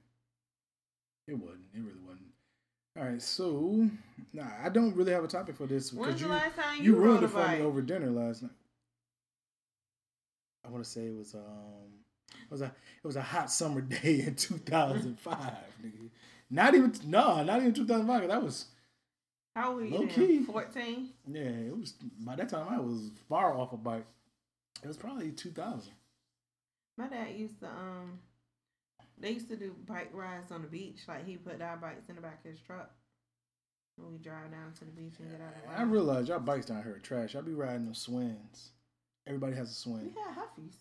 It 1.28 1.34
wasn't. 1.34 1.66
It 1.74 1.80
really 1.80 2.00
wasn't. 2.04 2.28
All 2.98 3.04
right, 3.04 3.22
so 3.22 3.88
nah, 4.32 4.48
I 4.62 4.68
don't 4.68 4.94
really 4.94 5.12
have 5.12 5.24
a 5.24 5.28
topic 5.28 5.56
for 5.56 5.66
this 5.66 5.90
because 5.90 6.14
the 6.14 6.20
you 6.20 6.26
last 6.28 6.56
time 6.56 6.78
you 6.78 6.94
you, 6.94 6.96
ruined 6.96 7.24
it 7.24 7.28
for 7.28 7.46
me 7.48 7.60
over 7.60 7.80
dinner 7.80 8.10
last 8.10 8.42
night. 8.42 8.52
I 10.66 10.68
want 10.68 10.84
to 10.84 10.90
say 10.90 11.06
it 11.06 11.16
was 11.16 11.34
um 11.34 12.04
it 12.30 12.50
was 12.50 12.60
a 12.60 12.66
it 12.66 13.06
was 13.06 13.16
a 13.16 13.22
hot 13.22 13.50
summer 13.50 13.80
day 14.02 14.24
in 14.26 14.34
2005, 14.34 15.40
nigga. 15.84 16.10
Not 16.52 16.74
even 16.74 16.92
no, 17.06 17.42
not 17.42 17.60
even 17.60 17.72
2005. 17.72 18.28
That 18.28 18.42
was 18.42 18.66
How 19.56 19.72
were 19.74 19.84
you? 19.84 19.98
Low 19.98 20.06
key. 20.06 20.44
14? 20.44 21.08
yeah. 21.32 21.40
It 21.40 21.76
was 21.76 21.92
by 22.20 22.36
that 22.36 22.50
time 22.50 22.66
I 22.68 22.78
was 22.78 23.10
far 23.28 23.56
off 23.56 23.72
a 23.72 23.78
bike. 23.78 24.04
It 24.82 24.86
was 24.86 24.98
probably 24.98 25.30
2000. 25.32 25.90
My 26.98 27.08
dad 27.08 27.30
used 27.34 27.58
to 27.60 27.66
um 27.66 28.18
they 29.18 29.30
used 29.30 29.48
to 29.48 29.56
do 29.56 29.74
bike 29.86 30.10
rides 30.12 30.52
on 30.52 30.60
the 30.60 30.68
beach. 30.68 30.98
Like 31.08 31.26
he 31.26 31.36
put 31.36 31.62
our 31.62 31.78
bikes 31.78 32.10
in 32.10 32.16
the 32.16 32.20
back 32.20 32.40
of 32.44 32.50
his 32.50 32.60
truck. 32.60 32.90
We 33.98 34.18
drive 34.18 34.50
down 34.50 34.72
to 34.78 34.84
the 34.84 34.90
beach 34.90 35.14
and 35.20 35.30
get 35.30 35.40
out 35.40 35.54
of 35.74 35.80
I 35.80 35.82
realize 35.84 36.28
y'all 36.28 36.40
bikes 36.40 36.66
down 36.66 36.82
here 36.82 36.96
are 36.96 36.98
trash. 36.98 37.34
I 37.34 37.40
be 37.40 37.54
riding 37.54 37.84
them 37.86 37.94
swings. 37.94 38.70
Everybody 39.26 39.54
has 39.56 39.70
a 39.70 39.74
swing. 39.74 40.12
We 40.14 40.20
had 40.20 40.34
Huffies. 40.36 40.74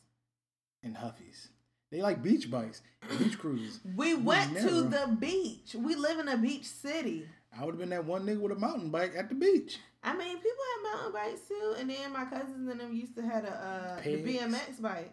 and 0.84 0.96
huffies. 0.96 1.48
They 1.92 2.02
like 2.02 2.24
beach 2.24 2.50
bikes, 2.50 2.82
beach 3.20 3.38
cruises. 3.38 3.80
We 3.96 4.16
went 4.16 4.56
to 4.58 4.64
never- 4.64 4.82
the 4.82 5.18
beach. 5.20 5.76
We 5.78 5.96
live 5.96 6.20
in 6.20 6.28
a 6.30 6.38
beach 6.38 6.66
city. 6.66 7.28
I 7.58 7.66
would 7.66 7.72
have 7.74 7.80
been 7.80 7.90
that 7.90 8.06
one 8.06 8.26
nigga 8.26 8.40
with 8.40 8.54
a 8.54 8.60
mountain 8.60 8.90
bike 8.90 9.14
at 9.18 9.28
the 9.28 9.36
beach. 9.36 9.78
I 10.04 10.16
mean, 10.16 10.38
people 10.38 10.64
have 10.76 10.94
mountain 10.96 11.14
bikes 11.14 11.42
too, 11.48 11.76
and 11.78 11.90
then 11.90 12.14
my 12.14 12.26
cousins 12.26 12.70
and 12.70 12.80
them 12.80 12.94
used 12.94 13.16
to 13.18 13.22
have 13.22 13.44
a 13.44 14.00
uh, 14.00 14.02
the 14.02 14.24
BMX 14.24 14.82
bike. 14.82 15.12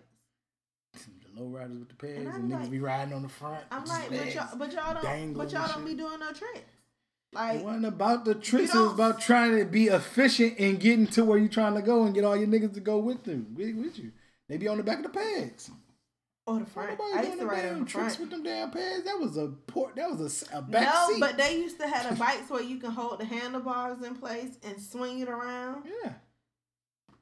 The 0.94 1.40
low 1.42 1.48
riders 1.48 1.78
with 1.78 1.88
the 1.88 1.94
pegs 1.96 2.18
And 2.18 2.28
and, 2.28 2.54
I'm 2.54 2.62
niggas 2.62 2.70
be 2.70 2.80
riding 2.80 3.12
on 3.12 3.22
the 3.22 3.28
front. 3.28 3.62
I'm 3.70 3.84
like, 3.84 4.08
but 4.08 4.34
y'all, 4.34 4.56
but 4.56 4.72
y'all 4.72 5.02
don't, 5.02 5.34
but 5.34 5.52
y'all 5.52 5.68
don't 5.68 5.84
be 5.84 5.94
doing 5.94 6.20
no 6.20 6.32
tricks. 6.32 6.58
It 6.60 7.34
Like, 7.34 7.62
wasn't 7.62 7.84
about 7.86 8.24
the 8.24 8.34
tricks. 8.34 8.74
It 8.74 8.78
was 8.78 8.92
about 8.92 9.20
trying 9.20 9.58
to 9.58 9.64
be 9.66 9.88
efficient 9.88 10.58
and 10.58 10.80
getting 10.80 11.06
to 11.08 11.24
where 11.24 11.36
you're 11.38 11.48
trying 11.48 11.74
to 11.74 11.82
go 11.82 12.04
and 12.04 12.14
get 12.14 12.24
all 12.24 12.36
your 12.36 12.48
niggas 12.48 12.72
to 12.74 12.80
go 12.80 12.98
with 12.98 13.24
them, 13.24 13.54
with, 13.54 13.74
with 13.76 13.98
you. 13.98 14.12
They 14.48 14.56
be 14.56 14.68
on 14.68 14.78
the 14.78 14.82
back 14.82 14.98
of 14.98 15.02
the 15.02 15.10
pegs. 15.10 15.70
Or 16.48 16.58
the 16.60 16.66
front. 16.66 16.90
Nobody 16.90 17.12
I 17.14 17.20
doing 17.22 17.26
used 17.32 17.40
to 17.40 17.46
ride 17.46 17.62
damn 17.62 17.74
on 17.74 17.80
the 17.84 17.86
tricks 17.90 18.16
front. 18.16 18.20
with 18.20 18.30
them 18.30 18.42
damn 18.42 18.70
pegs. 18.70 19.04
That 19.04 19.18
was 19.18 19.36
a 19.36 19.48
port. 19.66 19.96
That 19.96 20.10
was 20.10 20.44
a 20.52 20.62
back 20.62 20.92
no, 20.94 21.08
seat. 21.12 21.20
but 21.20 21.36
they 21.36 21.56
used 21.58 21.78
to 21.80 21.86
have 21.86 22.10
the 22.10 22.16
bikes 22.16 22.48
where 22.50 22.62
you 22.62 22.78
can 22.78 22.90
hold 22.90 23.20
the 23.20 23.24
handlebars 23.24 24.02
in 24.02 24.14
place 24.16 24.58
and 24.64 24.80
swing 24.80 25.20
it 25.20 25.28
around. 25.28 25.84
yeah, 26.04 26.12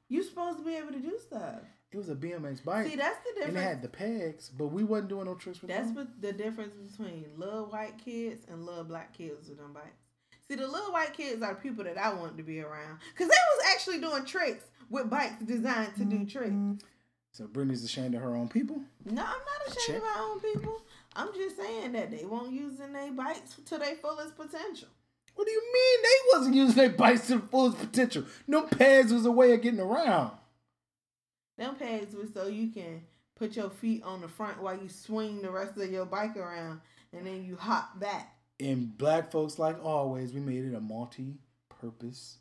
You 0.09 0.22
supposed 0.22 0.59
to 0.59 0.64
be 0.64 0.77
able 0.77 0.93
to 0.93 1.01
do 1.01 1.18
stuff. 1.20 1.61
it 1.93 1.97
was 1.97 2.09
a 2.09 2.14
BMX 2.14 2.64
bike, 2.64 2.87
See, 2.87 2.97
that's 2.97 3.18
the 3.24 3.31
and 3.31 3.55
difference. 3.55 3.59
it 3.59 3.62
had 3.62 3.83
the 3.83 3.89
pegs, 3.89 4.49
but 4.49 4.68
we 4.68 4.85
wasn't 4.85 5.09
doing 5.09 5.27
no 5.27 5.35
tricks 5.35 5.61
with 5.61 5.70
That's 5.70 5.89
them. 5.89 5.97
what 5.97 6.20
the 6.22 6.33
difference 6.33 6.74
between 6.91 7.27
little 7.37 7.66
white 7.66 7.99
kids 8.03 8.47
and 8.49 8.64
little 8.64 8.85
black 8.85 9.16
kids 9.16 9.49
with 9.49 9.59
them 9.59 9.72
bikes. 9.72 10.03
See, 10.49 10.55
the 10.57 10.68
little 10.68 10.93
white 10.93 11.12
kids 11.12 11.43
are 11.43 11.55
the 11.55 11.61
people 11.61 11.83
that 11.85 11.99
I 11.99 12.14
wanted 12.14 12.37
to 12.37 12.45
be 12.45 12.61
around 12.61 12.99
because 13.12 13.29
they 13.29 13.35
was 13.57 13.64
actually 13.74 13.99
doing 13.99 14.24
tricks 14.24 14.64
with 14.91 15.11
bikes 15.11 15.43
designed 15.45 15.97
to 15.97 16.05
do 16.05 16.18
mm-hmm. 16.18 16.27
tricks. 16.27 16.85
So 17.37 17.47
Brittany's 17.47 17.84
ashamed 17.84 18.14
of 18.14 18.22
her 18.22 18.34
own 18.34 18.49
people. 18.49 18.80
No, 19.05 19.20
I'm 19.20 19.26
not 19.26 19.66
ashamed 19.66 19.87
Check. 19.87 19.97
of 19.97 20.03
my 20.05 20.20
own 20.20 20.41
people. 20.41 20.80
I'm 21.14 21.28
just 21.34 21.59
saying 21.59 21.93
that 21.93 22.11
they 22.11 22.24
won't 22.24 22.51
using 22.51 22.95
their 22.95 23.12
bikes 23.12 23.57
to 23.66 23.76
their 23.76 23.95
fullest 23.97 24.39
potential. 24.39 24.89
What 25.34 25.47
do 25.47 25.51
you 25.51 25.62
mean 25.70 26.03
they 26.03 26.39
wasn't 26.39 26.55
using 26.55 26.76
their 26.76 26.89
bikes 26.89 27.26
to 27.26 27.34
the 27.34 27.47
fullest 27.49 27.76
potential? 27.76 28.24
No 28.47 28.62
pads 28.62 29.12
was 29.12 29.26
a 29.26 29.30
way 29.30 29.53
of 29.53 29.61
getting 29.61 29.80
around. 29.80 30.30
Them 31.59 31.74
pads 31.74 32.16
was 32.16 32.32
so 32.32 32.47
you 32.47 32.70
can 32.70 33.03
put 33.34 33.55
your 33.55 33.68
feet 33.68 34.03
on 34.03 34.22
the 34.22 34.28
front 34.28 34.62
while 34.62 34.80
you 34.80 34.89
swing 34.89 35.43
the 35.43 35.51
rest 35.51 35.76
of 35.76 35.93
your 35.93 36.07
bike 36.07 36.39
around, 36.39 36.80
and 37.12 37.26
then 37.26 37.45
you 37.45 37.57
hop 37.57 38.01
back. 38.01 38.34
And 38.61 38.97
black 38.97 39.30
folks, 39.30 39.59
like 39.59 39.76
always, 39.84 40.32
we 40.32 40.41
made 40.41 40.64
it 40.64 40.74
a 40.74 40.80
multi-purpose. 40.80 42.39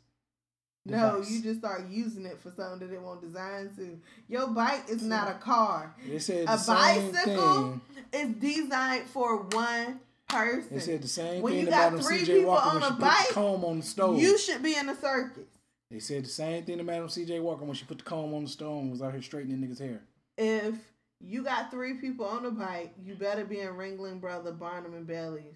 No, 0.86 1.16
device. 1.16 1.30
you 1.30 1.42
just 1.42 1.58
start 1.60 1.84
using 1.88 2.26
it 2.26 2.38
for 2.40 2.50
something 2.56 2.86
that 2.88 2.94
it 2.94 3.00
won't 3.00 3.20
design 3.20 3.70
to. 3.76 3.98
Your 4.28 4.48
bike 4.48 4.84
is 4.88 5.02
not 5.02 5.28
a 5.28 5.34
car. 5.34 5.94
They 6.08 6.18
said 6.18 6.46
the 6.46 6.52
A 6.54 6.58
same 6.58 7.12
bicycle 7.12 7.80
is 8.12 8.28
designed 8.34 9.06
for 9.08 9.38
one 9.38 10.00
person. 10.28 10.68
They 10.70 10.80
said 10.80 11.02
the 11.02 11.08
same 11.08 11.42
When 11.42 11.52
thing 11.54 11.62
you 11.62 11.68
about 11.68 11.92
got 11.92 12.04
three 12.04 12.20
CJ 12.20 12.26
people 12.26 12.50
Walker 12.50 12.68
on 12.68 12.74
when 12.74 12.82
she 12.82 12.88
a 12.88 12.90
put 12.92 13.00
bike, 13.00 13.28
the 13.28 13.34
comb 13.34 13.64
on 13.64 13.80
the 13.80 13.86
stove. 13.86 14.18
You 14.18 14.38
should 14.38 14.62
be 14.62 14.76
in 14.76 14.88
a 14.88 14.94
circus. 14.96 15.44
They 15.90 15.98
said 16.00 16.24
the 16.24 16.28
same 16.28 16.64
thing 16.64 16.78
to 16.78 16.84
Madam 16.84 17.08
CJ 17.08 17.40
Walker 17.42 17.64
when 17.64 17.74
she 17.74 17.84
put 17.84 17.98
the 17.98 18.04
comb 18.04 18.34
on 18.34 18.44
the 18.44 18.50
stove 18.50 18.82
and 18.82 18.90
was 18.90 19.02
out 19.02 19.12
here 19.12 19.22
straightening 19.22 19.58
niggas' 19.58 19.78
hair. 19.78 20.00
If 20.36 20.74
you 21.20 21.42
got 21.42 21.70
three 21.70 21.94
people 21.94 22.26
on 22.26 22.44
a 22.44 22.50
bike, 22.50 22.92
you 23.04 23.14
better 23.14 23.44
be 23.44 23.60
in 23.60 23.68
Ringling 23.68 24.20
Brother, 24.20 24.52
Barnum 24.52 24.94
and 24.94 25.06
Bailey's, 25.06 25.54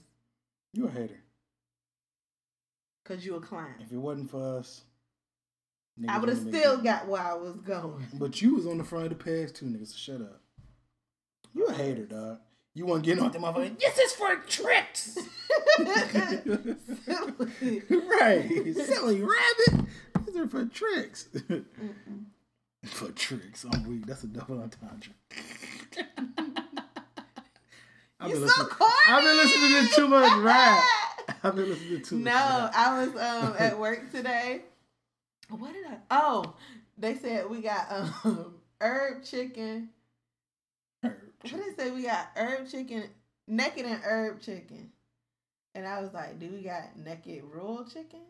You 0.72 0.86
a 0.86 0.90
hater. 0.90 1.20
cause 3.04 3.24
you 3.24 3.34
a 3.36 3.40
clown. 3.40 3.74
If 3.80 3.92
it 3.92 3.96
wasn't 3.96 4.30
for 4.30 4.58
us, 4.58 4.82
I 6.08 6.16
niggas 6.16 6.20
would 6.20 6.28
have 6.30 6.38
still 6.38 6.76
good. 6.76 6.84
got 6.84 7.08
where 7.08 7.22
I 7.22 7.34
was 7.34 7.56
going. 7.56 8.06
But 8.14 8.40
you 8.40 8.54
was 8.54 8.66
on 8.66 8.78
the 8.78 8.84
front 8.84 9.04
of 9.04 9.10
the 9.18 9.22
pegs 9.24 9.52
too, 9.52 9.66
niggas. 9.66 9.88
So 9.88 9.96
shut 9.96 10.20
up. 10.20 10.40
You 11.54 11.66
a 11.66 11.72
hater, 11.72 12.06
dog. 12.06 12.38
You 12.74 12.86
want 12.86 13.02
getting 13.02 13.24
off 13.24 13.32
the 13.32 13.38
motherfucker? 13.40 13.78
This 13.80 13.98
is 13.98 14.12
for 14.12 14.36
tricks. 14.46 15.18
right, 18.20 18.48
silly 18.74 19.20
rabbit. 19.22 19.86
These 20.26 20.36
are 20.36 20.48
for 20.48 20.64
tricks. 20.66 21.28
for 22.84 23.10
tricks. 23.12 23.66
I'm 23.72 23.88
weak. 23.88 24.06
That's 24.06 24.22
a 24.22 24.28
double 24.28 24.62
entendre. 24.62 25.12
I've 28.20 28.30
You 28.30 28.36
been 28.40 28.48
so 28.48 28.64
corny. 28.66 28.92
I've 29.08 29.24
been 29.24 29.36
listening 29.36 29.88
to 29.88 29.94
too 29.94 30.08
much 30.08 30.38
rap. 30.44 30.84
I've 31.42 31.56
been 31.56 31.68
listening 31.70 31.98
to 31.98 32.04
too 32.04 32.18
much 32.18 32.24
No. 32.32 32.70
I 32.74 33.00
was 33.04 33.08
um 33.16 33.54
at 33.58 33.78
work 33.78 34.10
today. 34.12 34.62
What 35.50 35.72
did 35.72 35.86
I? 35.86 35.96
Oh, 36.10 36.54
they 36.98 37.14
said 37.16 37.48
we 37.50 37.60
got 37.60 37.86
um 37.90 38.54
herb 38.80 39.24
chicken. 39.24 39.90
Herb. 41.02 41.16
What 41.42 41.52
did 41.52 41.76
they 41.76 41.84
say? 41.84 41.90
We 41.90 42.02
got 42.02 42.28
herb 42.36 42.68
chicken, 42.70 43.04
naked 43.48 43.86
and 43.86 44.00
herb 44.04 44.40
chicken. 44.40 44.90
And 45.74 45.86
I 45.86 46.00
was 46.00 46.12
like, 46.12 46.38
do 46.38 46.48
we 46.48 46.62
got 46.62 46.96
naked 46.96 47.44
rural 47.44 47.84
chicken? 47.84 48.20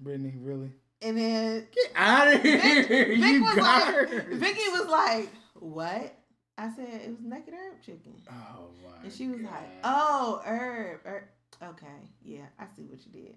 Brittany, 0.00 0.34
really? 0.38 0.72
And 1.02 1.16
then 1.16 1.66
Get 1.70 1.92
out 1.94 2.34
of 2.34 2.42
here. 2.42 2.58
Vic, 2.60 2.88
Vic 2.88 3.18
you 3.18 3.44
was 3.44 3.54
got 3.54 3.86
like, 3.86 3.94
her. 4.10 4.34
Vicky 4.36 4.68
was 4.70 4.86
like, 4.88 5.28
what? 5.58 6.14
I 6.58 6.70
said 6.74 6.88
it 6.88 7.10
was 7.10 7.20
naked 7.22 7.54
herb 7.54 7.82
chicken. 7.84 8.14
Oh 8.30 8.68
my. 8.82 9.04
And 9.04 9.12
she 9.12 9.28
was 9.28 9.40
God. 9.40 9.50
like, 9.50 9.70
oh, 9.84 10.42
herb, 10.44 11.00
herb. 11.04 11.24
Okay, 11.62 11.86
yeah, 12.22 12.46
I 12.58 12.64
see 12.76 12.84
what 12.84 13.00
you 13.06 13.12
did. 13.12 13.36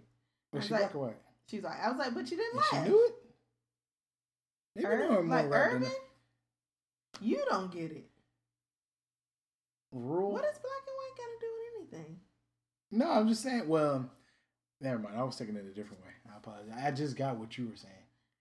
Was 0.51 0.66
she 0.66 0.74
like, 0.74 0.82
black 0.91 0.95
or 0.95 1.08
white? 1.08 1.18
She 1.49 1.57
was 1.57 1.65
like, 1.65 1.79
I 1.83 1.89
was 1.89 1.99
like, 1.99 2.13
but 2.13 2.29
you 2.31 2.37
didn't 2.37 2.55
And 2.55 2.63
she 2.69 2.75
laugh. 2.77 2.87
knew 2.87 3.05
it. 3.05 3.13
Maybe 4.75 4.87
knowing 5.03 5.27
more 5.27 5.37
like 5.37 5.45
urban? 5.51 5.91
You 7.21 7.43
don't 7.49 7.71
get 7.71 7.91
it. 7.91 8.05
rural. 9.91 10.31
What 10.31 10.41
does 10.43 10.57
black 10.57 10.83
and 10.87 10.97
white 10.97 11.17
got 11.17 11.25
to 11.25 11.39
do 11.39 11.47
with 11.53 11.93
anything? 11.99 12.19
No, 12.91 13.11
I'm 13.11 13.27
just 13.27 13.43
saying. 13.43 13.67
Well, 13.67 14.09
never 14.81 14.97
mind. 14.99 15.15
I 15.17 15.23
was 15.23 15.35
taking 15.35 15.55
it 15.55 15.65
a 15.65 15.73
different 15.73 16.01
way. 16.03 16.09
I 16.33 16.37
apologize. 16.37 16.73
I 16.83 16.91
just 16.91 17.15
got 17.15 17.37
what 17.37 17.57
you 17.57 17.67
were 17.67 17.75
saying. 17.75 17.93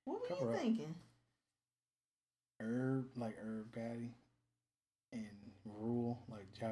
What 0.05 0.21
were 0.23 0.27
Cover 0.29 0.45
you 0.51 0.51
up. 0.57 0.61
thinking? 0.61 0.95
Herb, 2.61 3.07
like 3.17 3.37
herb 3.45 3.73
patty, 3.73 4.15
and 5.13 5.27
Rule, 5.65 6.19
like 6.31 6.47
Ja. 6.61 6.69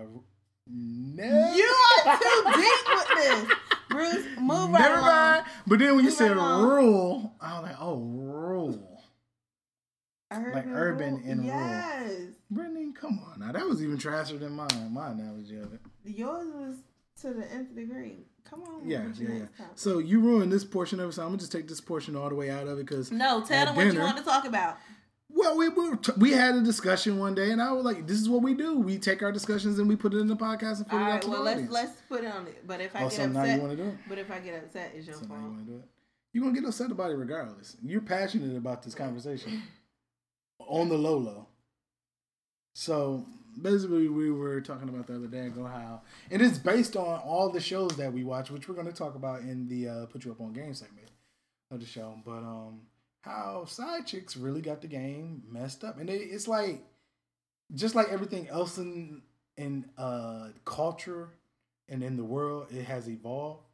No. 0.67 1.55
You 1.55 1.75
are 2.07 2.17
too 2.19 2.43
deep 2.55 2.89
with 2.89 3.09
this. 3.17 3.57
Bruce, 3.91 4.25
move 4.41 4.71
right 4.71 4.81
Never 4.81 4.95
along. 4.97 5.07
mind. 5.07 5.45
But 5.67 5.79
then 5.81 5.89
when 5.97 6.05
you 6.05 6.11
Move 6.11 6.19
said 6.19 6.37
right 6.37 6.61
rural, 6.63 7.35
I 7.41 7.61
was 7.61 7.63
like, 7.69 7.77
oh, 7.81 7.97
rural. 7.99 8.87
Like 10.33 10.67
urban 10.69 11.15
rural. 11.15 11.29
and 11.31 11.41
rural. 11.45 11.59
yes. 11.61 12.13
Brittany, 12.53 12.93
come 12.93 13.19
on 13.33 13.41
now. 13.41 13.53
That 13.53 13.67
was 13.67 13.83
even 13.83 13.99
trasher 13.99 14.39
than 14.39 14.53
mine. 14.53 14.69
My 14.93 15.11
analogy 15.11 15.57
of 15.57 15.73
it. 15.75 15.81
Yours 16.05 16.47
was 16.55 16.77
to 17.23 17.35
the 17.35 17.51
nth 17.53 17.75
degree. 17.75 18.27
Come 18.49 18.63
on. 18.63 18.89
Yeah, 18.89 19.05
yeah, 19.19 19.29
yeah. 19.29 19.45
So 19.75 19.99
you 19.99 20.21
ruined 20.21 20.53
this 20.53 20.65
portion 20.65 21.01
of 21.01 21.11
it, 21.11 21.13
so 21.15 21.23
I'm 21.23 21.29
gonna 21.29 21.39
just 21.39 21.53
take 21.53 21.67
this 21.69 21.81
portion 21.81 22.15
all 22.17 22.29
the 22.29 22.35
way 22.37 22.49
out 22.49 22.67
of 22.69 22.79
it 22.79 22.87
because 22.87 23.11
No, 23.11 23.43
tell 23.45 23.67
them 23.67 23.77
what 23.77 23.93
you 23.93 23.99
want 24.01 24.19
to 24.19 24.23
talk 24.25 24.45
about. 24.47 24.77
Well, 25.33 25.57
we 25.57 25.69
we, 25.69 25.97
t- 25.97 26.13
we 26.19 26.33
had 26.33 26.55
a 26.57 26.63
discussion 26.63 27.19
one 27.19 27.35
day, 27.35 27.51
and 27.51 27.63
I 27.63 27.73
was 27.73 27.85
like, 27.85 28.07
"This 28.07 28.19
is 28.21 28.29
what 28.29 28.43
we 28.43 28.55
do. 28.55 28.79
We 28.79 28.99
take 28.99 29.23
our 29.23 29.33
discussions 29.33 29.79
and 29.79 29.89
we 29.89 29.97
put 29.97 30.13
it 30.15 30.19
in 30.19 30.27
the 30.27 30.37
podcast 30.37 30.79
and 30.79 30.89
put 30.89 30.97
All 30.97 31.01
it 31.01 31.05
out 31.05 31.13
right, 31.13 31.23
to 31.23 31.29
well 31.29 31.39
the 31.39 31.45
let's 31.45 31.57
audience." 31.57 31.73
let's 31.75 32.01
put 32.09 32.25
it 32.25 32.33
on 32.35 32.47
it. 32.47 32.67
But 32.67 32.81
if 32.81 32.95
I 32.97 33.01
oh, 33.01 33.03
get 33.05 33.13
so 33.13 33.27
now 33.27 33.45
you 33.45 33.51
upset, 33.53 33.61
want 33.63 33.71
to 33.79 33.83
do 33.85 33.89
it? 33.91 33.95
but 34.09 34.19
if 34.19 34.31
I 34.31 34.39
get 34.41 34.55
upset, 34.63 34.93
it's 34.97 35.07
your 35.07 35.17
So 35.17 35.23
now 35.27 35.35
you 35.35 35.41
fault. 35.41 35.53
want 35.53 35.67
to 35.67 35.73
do 35.73 35.79
it? 35.79 35.85
You're 36.33 36.45
gonna 36.45 36.55
get 36.61 36.69
upset 36.69 36.91
about 36.91 37.11
it 37.11 37.17
regardless. 37.17 37.77
You're 37.83 38.01
passionate 38.03 38.57
about 38.57 38.83
this 38.83 38.95
conversation 38.95 39.63
on 40.59 40.89
the 40.89 40.97
low 40.99 41.17
low. 41.19 41.47
So 42.75 43.25
basically, 43.61 44.09
we 44.09 44.31
were 44.31 44.61
talking 44.61 44.89
about 44.89 45.07
the 45.07 45.17
other 45.17 45.27
day 45.27 45.47
ago 45.47 45.65
how, 45.65 46.03
and 46.31 46.41
it's 46.41 46.59
based 46.59 46.97
on 46.97 47.21
all 47.21 47.51
the 47.51 47.61
shows 47.61 47.97
that 47.97 48.13
we 48.13 48.25
watch, 48.25 48.51
which 48.51 48.69
we're 48.69 48.75
going 48.75 48.87
to 48.87 48.93
talk 48.93 49.15
about 49.15 49.41
in 49.41 49.69
the 49.69 49.89
uh, 49.89 50.07
put 50.07 50.25
you 50.25 50.31
up 50.33 50.41
on 50.41 50.53
game 50.53 50.73
segment 50.75 51.09
of 51.71 51.81
the 51.81 51.87
show. 51.87 52.15
But 52.25 52.39
um, 52.39 52.81
how 53.23 53.65
side 53.67 54.07
chicks 54.07 54.37
really 54.37 54.61
got 54.61 54.81
the 54.81 54.89
game 54.89 55.43
messed 55.51 55.85
up, 55.85 55.99
and 55.99 56.09
it's 56.11 56.49
like 56.49 56.83
just 57.75 57.95
like 57.95 58.09
everything 58.09 58.49
else 58.49 58.79
in 58.79 59.23
in 59.57 59.85
uh 59.99 60.49
culture 60.65 61.31
and 61.89 62.03
in 62.05 62.17
the 62.17 62.25
world, 62.25 62.69
it 62.71 62.85
has 62.85 63.09
evolved, 63.09 63.65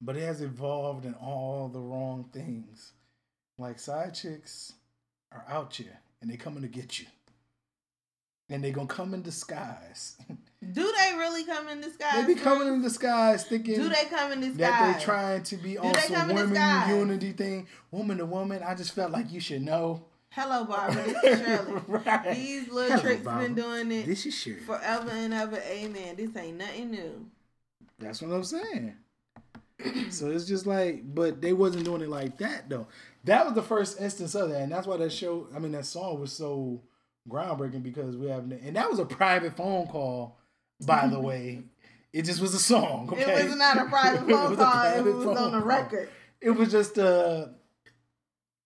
but 0.00 0.16
it 0.16 0.22
has 0.22 0.42
evolved 0.42 1.04
in 1.06 1.14
all 1.14 1.68
the 1.68 1.80
wrong 1.80 2.28
things. 2.32 2.92
Like 3.58 3.78
side 3.78 4.14
chicks 4.14 4.72
are 5.32 5.44
out 5.48 5.74
here 5.74 6.00
and 6.20 6.30
they 6.30 6.36
coming 6.36 6.62
to 6.62 6.68
get 6.68 6.98
you. 6.98 7.06
And 8.48 8.64
they 8.64 8.72
gonna 8.72 8.88
come 8.88 9.14
in 9.14 9.22
disguise. 9.22 10.16
Do 10.62 10.82
they 10.82 11.16
really 11.16 11.44
come 11.44 11.68
in 11.68 11.80
disguise? 11.80 12.14
they 12.26 12.34
be 12.34 12.38
coming 12.38 12.68
in 12.68 12.82
disguise 12.82 13.44
thinking 13.44 13.76
Do 13.76 13.88
they 13.88 14.04
come 14.06 14.32
in 14.32 14.40
disguise? 14.40 14.58
that 14.58 14.98
they 14.98 15.04
trying 15.04 15.42
to 15.44 15.56
be 15.56 15.78
on 15.78 15.94
some 15.94 16.14
come 16.14 16.34
women 16.34 16.88
unity 16.90 17.32
thing. 17.32 17.66
Woman 17.90 18.18
to 18.18 18.26
woman, 18.26 18.62
I 18.62 18.74
just 18.74 18.92
felt 18.92 19.10
like 19.10 19.32
you 19.32 19.40
should 19.40 19.62
know. 19.62 20.04
Hello, 20.32 20.64
Barbara. 20.64 21.02
This 21.02 21.24
is 21.24 21.38
Shirley. 21.46 21.80
Right. 21.88 22.34
These 22.36 22.68
little 22.68 22.90
Hello, 22.90 23.02
tricks 23.02 23.22
Barbara. 23.24 23.44
been 23.46 23.54
doing 23.54 23.90
it 23.92 24.06
This 24.06 24.26
is 24.26 24.34
Shirley. 24.34 24.60
forever 24.60 25.10
and 25.10 25.34
ever. 25.34 25.56
Amen. 25.56 26.14
This 26.16 26.36
ain't 26.36 26.58
nothing 26.58 26.90
new. 26.90 27.26
That's 27.98 28.22
what 28.22 28.32
I'm 28.34 28.44
saying. 28.44 28.94
so 30.10 30.30
it's 30.30 30.44
just 30.44 30.66
like, 30.66 31.02
but 31.14 31.40
they 31.40 31.52
wasn't 31.54 31.84
doing 31.84 32.02
it 32.02 32.10
like 32.10 32.36
that 32.38 32.68
though. 32.68 32.86
That 33.24 33.44
was 33.46 33.54
the 33.54 33.62
first 33.62 34.00
instance 34.00 34.34
of 34.34 34.50
that, 34.50 34.60
and 34.60 34.70
that's 34.72 34.86
why 34.86 34.98
that 34.98 35.10
show. 35.10 35.48
I 35.54 35.58
mean, 35.58 35.72
that 35.72 35.86
song 35.86 36.20
was 36.20 36.32
so 36.32 36.80
groundbreaking 37.28 37.82
because 37.82 38.16
we 38.16 38.28
have, 38.28 38.50
and 38.50 38.76
that 38.76 38.88
was 38.90 38.98
a 38.98 39.04
private 39.04 39.56
phone 39.56 39.86
call, 39.88 40.38
by 40.86 41.06
the 41.08 41.20
way. 41.20 41.62
It 42.12 42.24
just 42.24 42.40
was 42.40 42.54
a 42.54 42.58
song. 42.58 43.08
Okay? 43.12 43.42
It 43.42 43.48
was 43.48 43.56
not 43.56 43.78
a 43.78 43.84
private 43.84 44.20
phone 44.28 44.50
was 44.50 44.52
a 44.52 44.56
call. 44.56 45.06
It 45.06 45.14
was 45.14 45.26
on 45.26 45.52
the 45.52 45.60
record. 45.60 46.08
It 46.40 46.50
was 46.50 46.70
just 46.70 46.98
a 46.98 47.50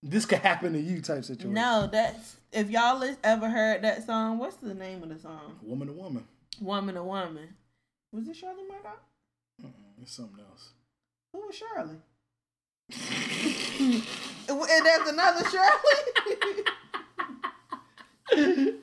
this 0.02 0.26
could 0.26 0.38
happen 0.38 0.74
to 0.74 0.80
you 0.80 1.00
type 1.00 1.24
situation. 1.24 1.54
No, 1.54 1.88
that's 1.90 2.36
if 2.52 2.70
y'all 2.70 2.98
lis- 2.98 3.16
ever 3.24 3.48
heard 3.48 3.82
that 3.82 4.04
song. 4.06 4.38
What's 4.38 4.56
the 4.56 4.74
name 4.74 5.02
of 5.02 5.08
the 5.08 5.18
song? 5.18 5.58
woman 5.62 5.88
to 5.88 5.94
woman. 5.94 6.24
Woman 6.60 6.94
to 6.94 7.02
Woman. 7.02 7.48
Was 8.12 8.28
it 8.28 8.36
Shirley 8.36 8.62
Murdock? 8.68 9.02
Mm-mm, 9.62 10.02
it's 10.02 10.14
something 10.14 10.38
else. 10.38 10.70
Who 11.32 11.40
was 11.40 11.56
Shirley? 11.56 11.96
and 14.50 14.86
there's 14.86 15.08
another 15.08 15.48
Shirley. 15.50 15.94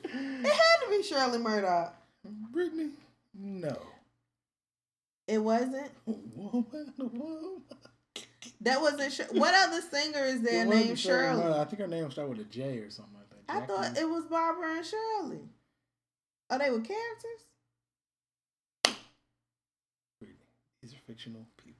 it 0.44 0.52
had 0.52 0.84
to 0.84 0.90
be 0.90 1.02
Shirley 1.02 1.38
Murdock. 1.38 1.94
Brittany, 2.52 2.90
no. 3.34 3.76
It 5.28 5.38
wasn't. 5.38 5.90
Woman 6.06 6.92
woman. 6.98 7.62
That 8.60 8.80
wasn't. 8.80 9.12
Shir- 9.12 9.28
what 9.32 9.54
other 9.54 9.80
singer 9.80 10.24
is 10.24 10.42
there 10.42 10.64
named 10.64 10.98
Shirley 10.98 11.40
Shirley? 11.42 11.60
I 11.60 11.64
think 11.64 11.80
her 11.80 11.86
name 11.88 12.10
started 12.10 12.36
with 12.36 12.46
a 12.46 12.50
J 12.50 12.78
or 12.78 12.90
something 12.90 13.14
like 13.14 13.28
that. 13.30 13.38
I 13.48 13.66
thought 13.66 13.96
it 13.98 14.08
was 14.08 14.24
Barbara 14.24 14.76
and 14.76 14.86
Shirley. 14.86 15.40
Oh, 16.50 16.58
they 16.58 16.70
were 16.70 16.80
characters. 16.80 17.46
These 20.82 20.94
are 20.94 20.98
fictional 21.06 21.46
people. 21.56 21.78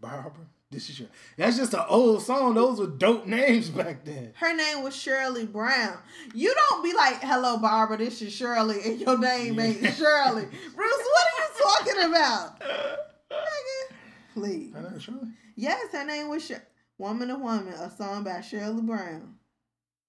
Barbara, 0.00 0.46
this 0.70 0.90
is 0.90 1.00
your. 1.00 1.08
That's 1.36 1.56
just 1.56 1.72
an 1.72 1.84
old 1.88 2.22
song. 2.22 2.54
Those 2.54 2.78
were 2.78 2.86
dope 2.86 3.26
names 3.26 3.70
back 3.70 4.04
then. 4.04 4.32
Her 4.34 4.54
name 4.54 4.82
was 4.82 4.94
Shirley 4.94 5.46
Brown. 5.46 5.96
You 6.34 6.54
don't 6.54 6.82
be 6.84 6.92
like, 6.92 7.22
"Hello, 7.22 7.56
Barbara. 7.58 7.96
This 7.96 8.20
is 8.20 8.32
Shirley," 8.32 8.78
and 8.84 9.00
your 9.00 9.18
name 9.18 9.58
ain't 9.58 9.94
Shirley. 9.94 10.44
Bruce, 10.74 11.06
what 11.06 11.26
are 11.26 11.38
you 11.40 11.64
talking 11.64 12.10
about? 12.10 12.60
Nigga, 12.60 13.94
please. 14.34 14.74
Her 14.74 14.82
name 14.82 14.92
is 14.94 15.02
Shirley. 15.02 15.28
Yes, 15.56 15.92
her 15.92 16.04
name 16.04 16.28
was 16.28 16.44
Shir- 16.44 16.62
"Woman 16.98 17.28
to 17.28 17.36
Woman," 17.36 17.72
a 17.72 17.90
song 17.90 18.24
by 18.24 18.40
Shirley 18.42 18.82
Brown. 18.82 19.36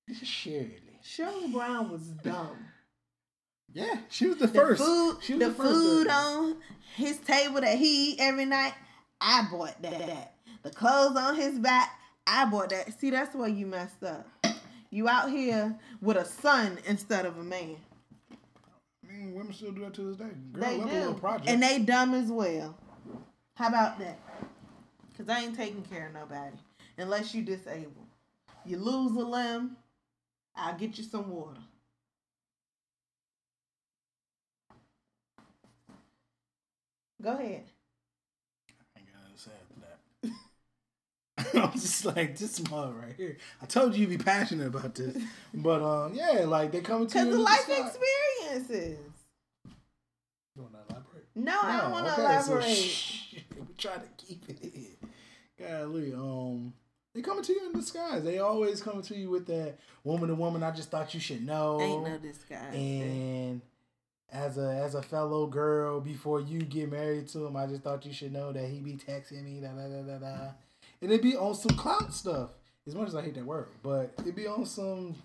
This 0.08 0.22
is 0.22 0.28
Shirley. 0.28 0.74
Shirley 1.02 1.48
Brown 1.54 1.90
was 1.90 2.02
dumb. 2.02 2.58
Yeah, 3.72 4.00
she 4.10 4.28
was 4.28 4.38
the, 4.38 4.48
The 4.48 4.54
first. 4.54 4.84
food, 4.84 5.18
she 5.22 5.36
was 5.36 5.44
the, 5.44 5.50
the, 5.50 5.70
food 5.70 6.08
on 6.08 6.58
his 6.96 7.18
table 7.20 7.62
that 7.62 7.78
he 7.78 8.12
eat 8.12 8.18
every 8.20 8.46
night. 8.46 8.74
I 9.22 9.48
bought 9.52 9.80
that. 9.84 10.34
The 10.64 10.70
clothes 10.70 11.16
on 11.16 11.36
his 11.36 11.60
back. 11.60 11.92
I 12.28 12.46
bought 12.46 12.70
that. 12.70 13.00
See, 13.00 13.10
that's 13.10 13.36
where 13.36 13.50
you 13.50 13.66
messed 13.66 14.04
up. 14.04 14.28
You 14.92 15.08
out 15.08 15.30
here 15.30 15.76
with 16.02 16.18
a 16.18 16.26
son 16.26 16.80
instead 16.86 17.26
of 17.26 17.38
a 17.38 17.44
man. 17.44 17.78
I 19.08 19.12
mean, 19.12 19.34
women 19.34 19.54
still 19.54 19.72
do 19.72 19.82
that 19.82 19.94
to 19.96 20.02
this 20.02 20.18
day. 20.18 20.26
Girl, 20.52 20.64
they 20.64 20.78
love 20.78 20.90
a 20.90 20.94
little 20.94 21.14
do, 21.14 21.20
project. 21.20 21.50
and 21.50 21.64
they 21.64 21.80
dumb 21.80 22.14
as 22.14 22.32
well. 22.32 22.76
How 23.56 23.68
about 23.68 24.00
that? 24.00 24.20
Cause 25.18 25.28
I 25.28 25.42
ain't 25.42 25.56
taking 25.56 25.82
care 25.84 26.08
of 26.08 26.14
nobody 26.14 26.56
unless 26.98 27.34
you 27.36 27.44
disabled. 27.44 28.08
You 28.66 28.78
lose 28.78 29.12
a 29.18 29.26
limb, 29.26 29.76
I'll 30.56 30.78
get 30.78 30.98
you 30.98 31.04
some 31.04 31.30
water. 31.30 31.60
Go 37.22 37.34
ahead. 37.34 37.66
I 38.96 39.00
ain't 39.00 39.08
got 39.08 39.22
nothing 39.22 39.36
to 39.36 39.42
say 39.42 39.52
after 39.62 39.82
that. 39.82 41.39
I'm 41.62 41.72
just 41.74 42.06
like 42.06 42.38
this 42.38 42.70
mother 42.70 42.94
right 42.94 43.16
here. 43.16 43.38
I 43.62 43.66
told 43.66 43.96
you 43.96 44.02
you'd 44.02 44.18
be 44.18 44.24
passionate 44.24 44.68
about 44.68 44.96
this, 44.96 45.18
but 45.54 45.82
um, 45.82 46.14
yeah, 46.14 46.46
like 46.46 46.72
they 46.72 46.82
coming 46.82 47.08
to 47.08 47.14
Cause 47.14 47.26
you. 47.26 47.32
the 47.32 47.40
life 47.40 47.60
spot. 47.62 47.88
experiences. 47.88 49.00
You 50.56 50.62
want 50.64 50.74
to 50.74 50.80
elaborate? 50.94 51.28
No, 51.36 51.60
I 51.62 51.82
don't 51.82 51.92
want 51.92 52.06
to 52.08 52.14
okay, 52.14 52.22
elaborate. 52.22 52.64
So 52.66 52.74
shh, 52.74 53.36
we 53.58 53.74
try 53.78 53.96
to 53.96 54.08
keep 54.18 54.50
it 54.50 54.60
in. 54.64 54.98
Golly, 55.58 56.14
um, 56.14 56.74
they 57.14 57.22
coming 57.22 57.44
to 57.44 57.54
you 57.54 57.66
in 57.68 57.74
disguise. 57.74 58.24
They 58.24 58.40
always 58.40 58.82
come 58.82 59.02
to 59.02 59.16
you 59.16 59.30
with 59.30 59.46
that 59.48 59.78
woman 60.04 60.30
to 60.30 60.36
woman. 60.36 60.64
I 60.64 60.72
just 60.72 60.90
thought 60.92 61.14
you 61.14 61.20
should 61.20 61.46
know. 61.46 61.80
Ain't 61.82 62.04
no 62.04 62.18
disguise. 62.18 62.74
And 62.74 63.62
as 64.32 64.58
a 64.58 64.70
as 64.84 64.96
a 64.96 65.02
fellow 65.02 65.48
girl, 65.48 66.00
before 66.02 66.40
you 66.40 66.62
get 66.62 66.92
married 66.92 67.28
to 67.30 67.46
him, 67.46 67.56
I 67.56 67.68
just 67.68 67.82
thought 67.82 68.06
you 68.06 68.14
should 68.14 68.32
know 68.32 68.52
that 68.52 68.70
he 68.70 68.80
be 68.80 68.94
texting 68.94 69.44
me, 69.44 69.60
da 69.60 69.70
da 69.70 69.88
da 69.88 70.02
da 70.02 70.18
da. 70.18 70.52
And 71.02 71.12
it 71.12 71.22
be 71.22 71.36
on 71.36 71.56
some 71.56 71.76
clout 71.78 72.14
stuff. 72.14 72.52
As 72.88 72.96
much 72.96 73.10
as 73.10 73.16
I 73.16 73.22
hate 73.22 73.36
that 73.36 73.46
word, 73.46 73.68
but 73.84 74.14
it 74.26 74.36
be 74.36 74.48
on 74.48 74.66
some 74.66 75.16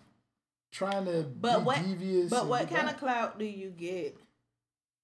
trying 0.71 1.07
to 1.07 1.23
But 1.23 1.61
be 1.61 1.65
what- 1.65 1.83
devious. 1.83 2.29
But 2.31 2.47
what 2.47 2.69
kind 2.69 2.87
back. 2.87 2.95
of 2.95 3.01
clout 3.01 3.39
do 3.39 3.45
you 3.47 3.71
get 3.71 4.19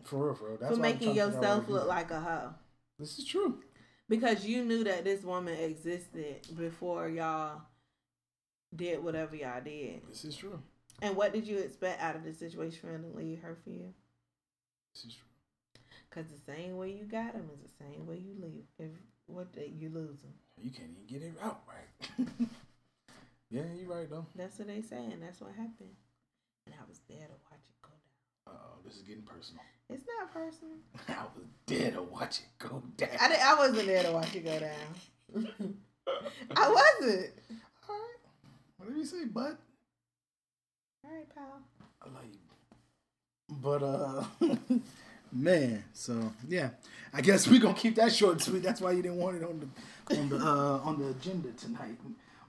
for 0.05 0.27
real, 0.27 0.35
for 0.35 0.49
real? 0.49 0.57
That's 0.59 0.75
for 0.75 0.81
making 0.81 1.14
trying 1.14 1.14
to 1.16 1.23
figure 1.23 1.23
out 1.23 1.35
yourself 1.43 1.68
look 1.68 1.89
like 1.89 2.11
a 2.11 2.21
hoe? 2.21 2.55
This 2.99 3.18
is 3.18 3.25
true. 3.25 3.62
Because 4.11 4.45
you 4.45 4.64
knew 4.64 4.85
that 4.85 5.05
this 5.05 5.23
woman 5.23 5.59
existed 5.59 6.47
before 6.57 7.09
y'all 7.09 7.62
did 8.75 9.03
whatever 9.03 9.37
y'all 9.37 9.62
did. 9.62 10.03
This 10.09 10.25
is 10.25 10.37
true. 10.37 10.61
And 11.01 11.16
what 11.16 11.33
did 11.33 11.47
you 11.47 11.59
expect 11.59 12.03
out 12.03 12.16
of 12.16 12.25
the 12.25 12.35
situation 12.35 12.79
for 12.81 12.95
him 12.95 13.05
to 13.11 13.16
leave 13.16 13.41
her 13.41 13.57
for 13.64 13.71
you? 13.71 13.95
This 14.95 15.05
is 15.07 15.14
true. 15.14 15.81
Because 16.11 16.27
the 16.31 16.53
same 16.53 16.77
way 16.77 16.91
you 16.91 17.05
got 17.05 17.33
him 17.35 17.49
is 17.55 17.61
the 17.61 17.85
same 17.85 18.07
way 18.07 18.16
you 18.16 18.35
leave. 18.39 18.64
If 18.79 18.91
what 19.27 19.47
you 19.57 19.89
lose 19.89 20.21
him. 20.23 20.35
You 20.63 20.71
can't 20.71 20.91
even 20.91 21.07
get 21.07 21.27
it 21.27 21.35
out 21.43 21.63
right. 21.67 22.29
yeah, 23.51 23.63
you're 23.77 23.89
right 23.89 24.09
though. 24.11 24.27
That's 24.37 24.59
what 24.59 24.69
they 24.69 24.83
saying. 24.83 25.15
That's 25.21 25.41
what 25.41 25.51
happened. 25.51 25.97
And 26.67 26.75
I 26.75 26.85
was 26.89 27.01
there 27.09 27.27
to 27.27 27.35
watch 27.51 27.65
it 27.69 27.83
go 27.83 27.89
down. 27.89 28.57
Oh, 28.57 28.79
this 28.85 28.97
is 28.97 29.03
getting 29.03 29.23
personal. 29.23 29.63
It's 29.93 30.05
not 30.07 30.33
personal. 30.33 30.77
I 31.09 31.25
was 31.37 31.47
there 31.67 31.91
to 31.91 32.03
watch 32.03 32.39
it 32.39 32.47
go 32.61 32.81
down. 32.97 33.09
I, 33.21 33.27
didn't, 33.27 33.45
I 33.45 33.55
wasn't 33.57 33.87
there 33.89 34.05
to 34.05 34.13
watch 34.13 34.37
it 34.37 34.45
go 34.45 34.57
down. 34.57 34.95
I 36.57 36.69
wasn't. 36.69 37.31
All 37.89 37.97
right. 37.97 38.17
Whatever 38.77 38.97
you 38.99 39.05
say, 39.05 39.25
bud. 39.25 39.57
All 41.05 41.11
right, 41.13 41.35
pal. 41.35 41.61
I 42.03 42.07
love 42.07 42.25
you. 42.31 42.39
But 43.61 43.83
uh 43.83 44.23
man, 45.33 45.85
so 45.93 46.33
yeah. 46.49 46.70
I 47.12 47.20
guess 47.20 47.49
we're 47.49 47.61
gonna 47.61 47.74
keep 47.74 47.97
that 47.97 48.12
short 48.12 48.35
and 48.35 48.43
sweet. 48.43 48.62
That's 48.62 48.81
why 48.81 48.93
you 48.93 49.03
didn't 49.03 49.18
want 49.18 49.37
it 49.37 49.43
on 49.43 49.61
the 49.61 50.16
on 50.16 50.28
the 50.28 50.37
uh 50.37 50.81
on 50.85 50.99
the 50.99 51.09
agenda 51.09 51.51
tonight. 51.53 51.99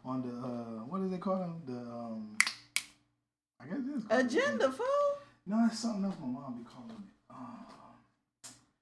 On 0.05 0.21
the 0.21 0.29
uh 0.29 0.85
what 0.85 0.99
do 0.99 1.09
they 1.09 1.17
call 1.17 1.37
them? 1.37 1.61
The 1.65 1.73
um 1.73 2.37
I 3.59 3.65
guess 3.65 3.77
it 3.77 3.97
is 3.97 4.03
called 4.03 4.21
the 4.21 4.25
Agenda, 4.25 4.71
fool. 4.71 4.87
No, 5.47 5.65
it's 5.65 5.79
something 5.79 6.05
else 6.05 6.15
my 6.19 6.27
mom 6.27 6.59
be 6.59 6.69
calling 6.69 6.91
it. 6.91 7.33
Um, 7.33 7.65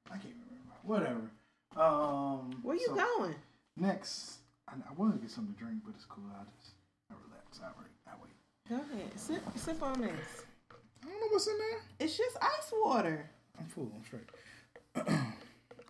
I 0.08 0.18
can't 0.18 0.36
remember. 0.36 0.76
Whatever. 0.84 1.32
Um 1.78 2.60
Where 2.62 2.76
you 2.76 2.88
so 2.88 2.96
going? 2.96 3.36
Next 3.78 4.40
I, 4.68 4.74
I 4.74 4.94
wanted 4.98 5.14
to 5.14 5.20
get 5.20 5.32
something 5.32 5.54
to 5.54 5.60
drink, 5.60 5.80
but 5.86 5.96
it's 5.96 6.06
cool. 6.06 6.24
I 6.30 6.44
just 6.58 6.74
I 7.10 7.16
relax. 7.26 7.60
I 7.64 7.72
wait. 7.80 7.96
I 8.06 8.12
wait. 8.22 8.36
Go 8.70 8.76
ahead. 8.76 9.18
Sip, 9.18 9.42
sip 9.56 9.82
on 9.82 10.02
this. 10.02 10.44
I 11.04 11.08
don't 11.08 11.20
know 11.22 11.28
what's 11.32 11.48
in 11.48 11.58
there. 11.58 11.80
It's 12.00 12.18
just 12.18 12.38
ice 12.42 12.74
water. 12.84 13.30
I'm 13.60 13.66
full. 13.68 13.92
I'm 13.96 14.04
straight. 14.06 14.30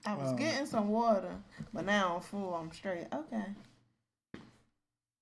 I 0.06 0.16
was 0.16 0.30
Um, 0.32 0.36
getting 0.38 0.66
some 0.66 0.90
water, 0.90 1.36
but 1.74 1.86
now 1.86 2.16
I'm 2.16 2.22
full. 2.22 2.54
I'm 2.56 2.72
straight. 2.72 3.08
Okay. 3.14 3.46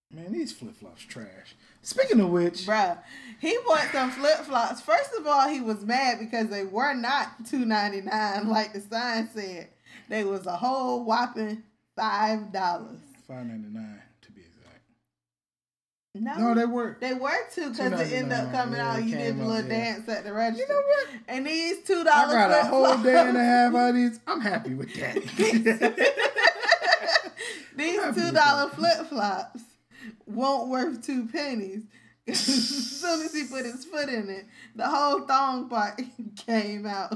Man, 0.09 0.31
these 0.31 0.53
flip 0.53 0.75
flops 0.75 1.03
trash. 1.03 1.55
Speaking 1.81 2.21
of 2.21 2.29
which, 2.29 2.65
Bruh, 2.65 2.97
he 3.41 3.57
bought 3.67 3.89
some 3.91 4.09
flip 4.11 4.37
flops. 4.39 4.79
First 4.79 5.11
of 5.19 5.27
all, 5.27 5.49
he 5.49 5.59
was 5.59 5.83
mad 5.83 6.19
because 6.19 6.47
they 6.47 6.63
were 6.63 6.93
not 6.93 7.45
two 7.45 7.65
ninety 7.65 8.01
nine 8.01 8.47
like 8.47 8.71
the 8.73 8.79
sign 8.79 9.29
said. 9.33 9.67
They 10.07 10.23
was 10.23 10.45
a 10.45 10.55
whole 10.55 11.03
whopping 11.03 11.63
five 11.97 12.53
dollars. 12.53 12.99
five 13.27 13.45
ninety 13.47 13.67
nine 13.67 13.83
to 13.83 13.83
be 13.83 13.89
exact. 13.89 13.96
No, 16.19 16.37
No, 16.37 16.53
they 16.55 16.65
were. 16.65 16.97
they 16.99 17.13
were 17.13 17.37
two 17.53 17.69
because 17.71 17.99
it 17.99 18.13
ended 18.13 18.33
up 18.33 18.51
coming 18.51 18.77
yeah, 18.77 18.93
out. 18.93 19.03
You 19.03 19.15
did 19.15 19.35
a 19.35 19.43
little 19.43 19.69
yeah. 19.69 19.93
dance 19.95 20.09
at 20.09 20.23
the 20.23 20.33
register. 20.33 20.63
You 20.63 20.69
know 20.69 20.81
what? 20.81 21.07
And 21.27 21.45
these 21.47 21.83
two 21.83 22.03
dollars. 22.03 22.35
I 22.35 22.47
got 22.49 22.65
a 22.65 22.67
whole 22.67 22.97
day 22.97 23.17
and 23.17 23.37
a 23.37 23.43
half 23.43 23.73
of 23.73 23.95
these. 23.95 24.19
I'm 24.27 24.41
happy 24.41 24.73
with 24.73 24.93
that. 24.95 25.15
These 27.77 28.01
two 28.15 28.31
dollar 28.31 28.69
flip 28.71 29.05
flops 29.07 29.61
won't 30.25 30.69
worth 30.69 31.05
two 31.05 31.27
pennies 31.27 31.83
as 32.27 32.39
soon 32.39 33.21
as 33.21 33.33
he 33.33 33.43
put 33.45 33.65
his 33.65 33.85
foot 33.85 34.09
in 34.09 34.29
it, 34.29 34.45
the 34.75 34.87
whole 34.87 35.21
thong 35.21 35.69
part 35.69 36.01
came 36.45 36.85
out. 36.85 37.15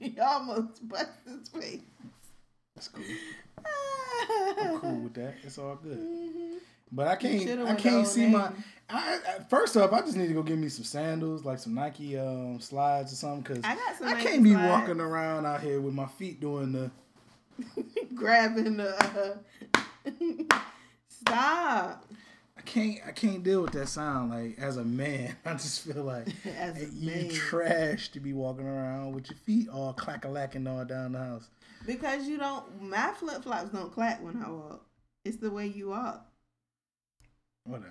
he 0.00 0.18
almost 0.20 0.86
bust 0.86 1.08
his 1.26 1.48
face. 1.48 1.80
That's 2.74 2.88
cool. 2.88 3.04
I'm 4.58 4.80
cool 4.80 5.00
with 5.00 5.14
that. 5.14 5.34
It's 5.44 5.58
all 5.58 5.76
good. 5.76 5.98
Mhm. 5.98 6.58
But 6.92 7.08
I 7.08 7.16
can't. 7.16 7.60
I 7.68 7.74
can't 7.74 8.06
see 8.06 8.26
my. 8.26 8.50
I, 8.90 9.18
I, 9.26 9.42
first 9.48 9.76
up, 9.76 9.92
I 9.92 10.00
just 10.00 10.16
need 10.16 10.28
to 10.28 10.34
go 10.34 10.42
get 10.42 10.58
me 10.58 10.68
some 10.68 10.84
sandals, 10.84 11.44
like 11.44 11.58
some 11.58 11.74
Nike 11.74 12.18
um, 12.18 12.60
slides 12.60 13.12
or 13.12 13.16
something, 13.16 13.54
because 13.54 13.64
I 13.64 13.76
some 13.98 14.08
I 14.08 14.22
can't 14.22 14.42
be 14.42 14.52
slides. 14.52 14.70
walking 14.70 15.00
around 15.00 15.46
out 15.46 15.62
here 15.62 15.80
with 15.80 15.94
my 15.94 16.06
feet 16.06 16.40
doing 16.40 16.72
the. 16.72 16.90
grabbing 18.14 18.76
the. 18.76 19.40
Uh, 19.74 19.80
stop. 21.08 22.04
I 22.56 22.60
can't. 22.60 22.98
I 23.06 23.12
can't 23.12 23.42
deal 23.42 23.62
with 23.62 23.72
that 23.72 23.88
sound. 23.88 24.30
Like 24.30 24.58
as 24.58 24.76
a 24.76 24.84
man, 24.84 25.36
I 25.44 25.54
just 25.54 25.86
feel 25.86 26.04
like 26.04 26.28
you 26.92 27.30
trash 27.32 28.10
to 28.10 28.20
be 28.20 28.32
walking 28.32 28.66
around 28.66 29.12
with 29.14 29.30
your 29.30 29.38
feet 29.38 29.68
all 29.68 29.92
clack 29.94 30.24
a 30.24 30.28
lacking 30.28 30.66
all 30.66 30.84
down 30.84 31.12
the 31.12 31.18
house. 31.18 31.48
Because 31.86 32.28
you 32.28 32.38
don't. 32.38 32.82
My 32.82 33.12
flip 33.12 33.42
flops 33.42 33.70
don't 33.70 33.92
clack 33.92 34.22
when 34.22 34.42
I 34.42 34.50
walk. 34.50 34.84
It's 35.24 35.38
the 35.38 35.50
way 35.50 35.66
you 35.66 35.88
walk. 35.88 36.26
Whatever. 37.64 37.90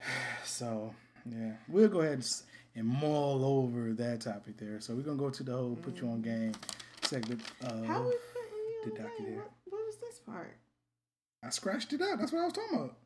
So 0.44 0.94
yeah, 1.24 1.52
we'll 1.68 1.88
go 1.88 2.00
ahead 2.00 2.14
and, 2.14 2.42
and 2.74 2.86
mull 2.86 3.44
over 3.44 3.92
that 3.94 4.22
topic 4.22 4.58
there. 4.58 4.80
So 4.80 4.94
we're 4.94 5.02
gonna 5.02 5.16
go 5.16 5.30
to 5.30 5.42
the 5.42 5.52
whole 5.52 5.76
put 5.76 6.00
you 6.00 6.08
on 6.08 6.22
game 6.22 6.52
segment. 7.02 7.40
Uh, 7.64 7.82
How 7.82 8.02
we 8.02 8.14
putting 8.32 8.58
you 8.58 8.82
the 8.84 9.02
on 9.02 9.10
game? 9.18 9.36
What, 9.36 9.50
what 9.68 9.86
was 9.86 9.96
this 10.00 10.18
part? 10.18 10.56
I 11.42 11.50
scratched 11.50 11.92
it 11.92 12.02
out. 12.02 12.18
That's 12.18 12.32
what 12.32 12.42
I 12.42 12.44
was 12.44 12.52
talking 12.52 12.78
about. 12.78 12.96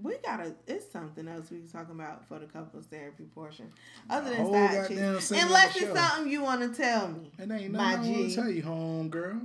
We 0.00 0.16
gotta. 0.24 0.54
It's 0.66 0.90
something 0.92 1.26
else 1.26 1.50
we 1.50 1.58
can 1.58 1.68
talk 1.68 1.90
about 1.90 2.26
for 2.28 2.38
the 2.38 2.46
couples 2.46 2.86
therapy 2.86 3.24
portion. 3.24 3.72
Other 4.08 4.30
than 4.30 4.52
side 4.52 4.88
chicks, 4.88 5.30
unless 5.32 5.76
it's 5.76 5.86
show. 5.86 5.94
something 5.94 6.30
you 6.30 6.42
want 6.42 6.60
to 6.60 6.82
tell 6.82 7.08
me. 7.08 7.32
And 7.38 7.50
ain't 7.50 7.72
My 7.72 7.96
nothing 7.96 8.14
I 8.14 8.18
want 8.18 8.30
to 8.30 8.36
tell 8.36 8.50
you, 8.50 8.62
home 8.62 9.08
girl. 9.08 9.40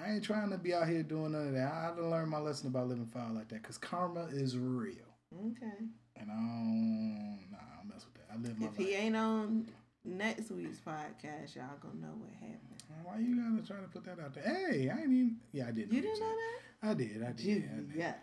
I 0.00 0.12
ain't 0.12 0.24
trying 0.24 0.50
to 0.50 0.58
be 0.58 0.74
out 0.74 0.88
here 0.88 1.02
doing 1.02 1.32
none 1.32 1.48
of 1.48 1.52
that. 1.54 1.72
I 1.72 1.84
had 1.86 1.96
to 1.96 2.06
learn 2.06 2.28
my 2.28 2.38
lesson 2.38 2.68
about 2.68 2.88
living 2.88 3.06
foul 3.06 3.34
like 3.34 3.48
that 3.48 3.62
because 3.62 3.78
karma 3.78 4.28
is 4.30 4.56
real. 4.56 4.94
Okay. 5.34 5.84
And 6.16 6.30
I 6.30 6.34
don't, 6.34 7.38
nah, 7.50 7.58
I 7.58 7.76
don't 7.78 7.88
mess 7.88 8.04
with 8.06 8.14
that. 8.14 8.32
I 8.32 8.36
live 8.36 8.58
my 8.58 8.66
If 8.66 8.78
life. 8.78 8.86
he 8.88 8.94
ain't 8.94 9.16
on 9.16 9.68
next 10.04 10.50
week's 10.50 10.78
podcast, 10.80 11.56
y'all 11.56 11.64
gonna 11.82 12.00
know 12.00 12.14
what 12.18 12.30
happened. 12.40 12.82
Why 13.04 13.18
you 13.18 13.36
gotta 13.36 13.66
try 13.66 13.76
to 13.76 13.88
put 13.88 14.04
that 14.04 14.18
out 14.22 14.34
there? 14.34 14.44
Hey, 14.44 14.88
I 14.88 14.98
ain't 15.02 15.12
even. 15.12 15.36
Yeah, 15.52 15.68
I 15.68 15.72
didn't. 15.72 15.92
You 15.92 16.00
didn't 16.00 16.20
know 16.20 16.34
that? 16.82 16.88
I 16.90 16.94
did. 16.94 17.22
I 17.22 17.32
did. 17.32 17.44
You, 17.46 17.56
I 17.56 17.76
did. 17.76 17.92
yeah. 17.96 18.14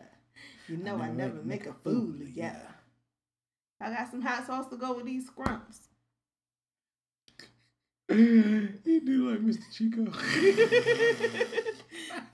You 0.67 0.77
know 0.77 0.95
I, 0.95 1.07
never 1.07 1.13
never 1.13 1.33
make- 1.35 1.65
make, 1.65 1.67
a 1.67 1.73
fool 1.83 2.09
of 2.21 2.29
ya. 2.29 2.45
ya. 2.45 2.51
I 3.81 3.89
got 3.89 4.09
some 4.09 4.21
hot 4.21 4.47
sauce 4.47 4.67
to 4.67 4.77
go 4.77 4.93
with 4.95 5.05
these 5.05 5.29
scrumps. 5.29 5.79
You 8.19 9.01
do 9.01 9.29
like 9.31 9.39
Mr. 9.41 9.71
Chico. 9.73 10.05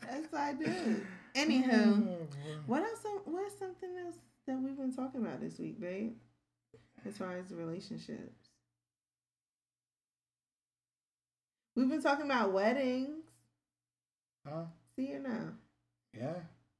Yes, 0.07 0.25
I 0.33 0.53
do. 0.53 1.01
Anywho, 1.35 2.07
Oh, 2.07 2.27
what 2.65 2.83
else? 2.83 2.99
What's 3.25 3.57
something 3.57 3.89
else 4.05 4.17
that 4.47 4.59
we've 4.61 4.77
been 4.77 4.93
talking 4.93 5.21
about 5.25 5.39
this 5.41 5.57
week, 5.59 5.79
babe? 5.79 6.13
As 7.05 7.17
far 7.17 7.37
as 7.37 7.51
relationships, 7.53 8.49
we've 11.75 11.89
been 11.89 12.01
talking 12.01 12.25
about 12.25 12.51
weddings. 12.51 13.23
Huh? 14.47 14.65
See 14.95 15.13
or 15.15 15.19
no? 15.19 15.53
Yeah. 16.13 16.33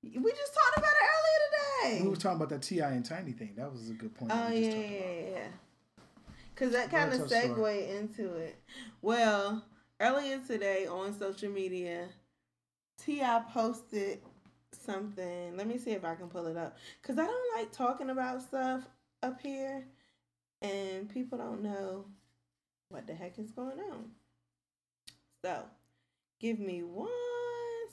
We 0.04 0.32
just 0.32 0.54
talked 0.54 0.78
about 0.78 0.90
it 0.92 1.04
earlier 1.14 1.94
today. 1.98 2.04
We 2.04 2.10
were 2.10 2.16
talking 2.16 2.38
about 2.38 2.50
that 2.50 2.62
T.I. 2.64 2.92
and 2.92 3.06
Tiny 3.06 3.32
thing. 3.32 3.54
That 3.56 3.72
was 3.72 3.90
a 3.90 3.94
good 3.94 4.14
point. 4.16 4.32
Oh 4.34 4.50
yeah, 4.52 4.70
yeah, 4.76 5.30
yeah, 5.30 5.48
yeah. 6.62 6.68
Cause 6.68 6.76
that 6.76 6.92
kind 6.92 7.14
of 7.14 7.28
story. 7.28 7.44
segue 7.44 8.00
into 8.00 8.36
it. 8.36 8.56
Well, 9.02 9.64
earlier 10.00 10.40
today 10.46 10.86
on 10.88 11.18
social 11.18 11.50
media, 11.50 12.08
T.I. 13.04 13.44
posted 13.52 14.20
something. 14.72 15.58
Let 15.58 15.68
me 15.68 15.78
see 15.78 15.92
if 15.92 16.06
I 16.06 16.16
can 16.16 16.28
pull 16.28 16.48
it 16.48 16.58
up. 16.58 16.78
Cause 17.04 17.18
I 17.18 17.26
don't 17.26 17.58
like 17.58 17.72
talking 17.72 18.10
about 18.10 18.42
stuff 18.42 18.84
up 19.24 19.42
here, 19.42 19.86
and 20.62 21.10
people 21.10 21.38
don't 21.38 21.64
know 21.64 22.06
what 22.90 23.08
the 23.08 23.14
heck 23.14 23.40
is 23.40 23.52
going 23.52 23.80
on. 23.80 24.12
So, 25.44 25.64
give 26.40 26.60
me 26.60 26.84
one 26.84 27.10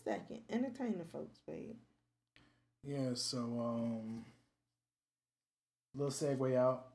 second. 0.05 0.41
Entertain 0.51 0.99
the 0.99 1.05
folks, 1.05 1.39
babe. 1.47 1.77
Yeah, 2.85 3.11
so 3.15 3.39
um 3.39 4.25
little 5.95 6.13
segue 6.13 6.57
out. 6.57 6.88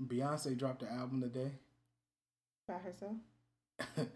Beyonce 0.00 0.56
dropped 0.56 0.80
the 0.80 0.90
album 0.92 1.20
today. 1.20 1.52
By 2.68 2.74
herself. 2.74 3.16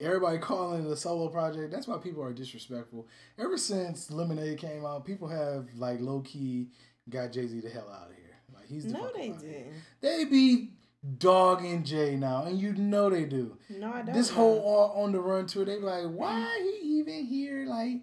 Everybody 0.00 0.38
calling 0.38 0.84
it 0.84 0.90
a 0.90 0.96
solo 0.96 1.28
project. 1.28 1.70
That's 1.70 1.86
why 1.86 1.98
people 1.98 2.22
are 2.24 2.32
disrespectful. 2.32 3.06
Ever 3.38 3.56
since 3.56 4.10
Lemonade 4.10 4.58
came 4.58 4.84
out, 4.84 5.04
people 5.04 5.28
have 5.28 5.68
like 5.76 6.00
low 6.00 6.20
key 6.20 6.68
got 7.08 7.32
Jay 7.32 7.46
Z 7.46 7.60
the 7.60 7.70
hell 7.70 7.88
out 7.88 8.10
of 8.10 8.16
here. 8.16 8.36
Like 8.52 8.66
he's 8.66 8.84
the 8.86 8.94
No, 8.94 9.10
they 9.14 9.28
didn't. 9.28 9.74
They 10.00 10.24
be 10.24 10.70
dogging 11.18 11.84
Jay 11.84 12.16
now, 12.16 12.44
and 12.44 12.60
you 12.60 12.74
know 12.74 13.10
they 13.10 13.24
do. 13.24 13.56
No, 13.68 13.92
I 13.92 14.02
don't. 14.02 14.14
This 14.14 14.30
know. 14.30 14.36
whole 14.36 14.92
on 14.96 15.12
the 15.12 15.20
run 15.20 15.46
tour, 15.46 15.64
they 15.64 15.76
be 15.76 15.82
like, 15.82 16.04
mm. 16.04 16.12
why 16.12 16.58
he 16.80 16.98
even 16.98 17.24
here? 17.24 17.64
Like, 17.66 18.02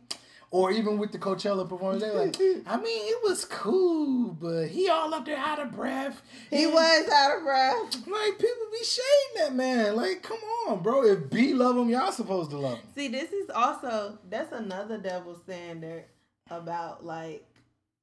or 0.52 0.72
even 0.72 0.97
with 0.97 1.12
the 1.12 1.20
Coachella 1.20 1.68
performance, 1.68 2.02
they 2.02 2.12
like, 2.12 2.36
I 2.68 2.78
mean, 2.78 3.02
it 3.08 3.20
was 3.24 3.45
cool, 3.45 4.30
but 4.39 4.68
he 4.68 4.89
all 4.89 5.14
up 5.14 5.26
there 5.26 5.38
out 5.38 5.60
of 5.60 5.72
breath. 5.72 6.22
He 6.50 6.64
And, 6.64 6.74
was 6.74 7.10
out 7.10 7.38
of 7.38 7.43
breath. 7.43 8.08
like 8.08 8.39
people 8.39 8.68
be 8.72 8.84
shading 8.84 9.36
that 9.38 9.56
man. 9.56 9.95
Like, 9.95 10.24
come 10.24 10.39
on, 10.68 10.82
bro. 10.82 11.04
If 11.04 11.30
B 11.30 11.54
love 11.54 11.78
him, 11.78 11.89
y'all 11.89 12.12
supposed 12.12 12.50
to 12.52 12.58
love 12.58 12.80
him. 12.80 12.88
See, 12.95 13.08
this 13.10 13.32
is 13.32 13.50
also 13.50 14.18
that's 14.30 14.52
another 14.52 14.97
double 14.97 15.36
standard 15.36 16.06
about 16.50 17.06
like 17.06 17.45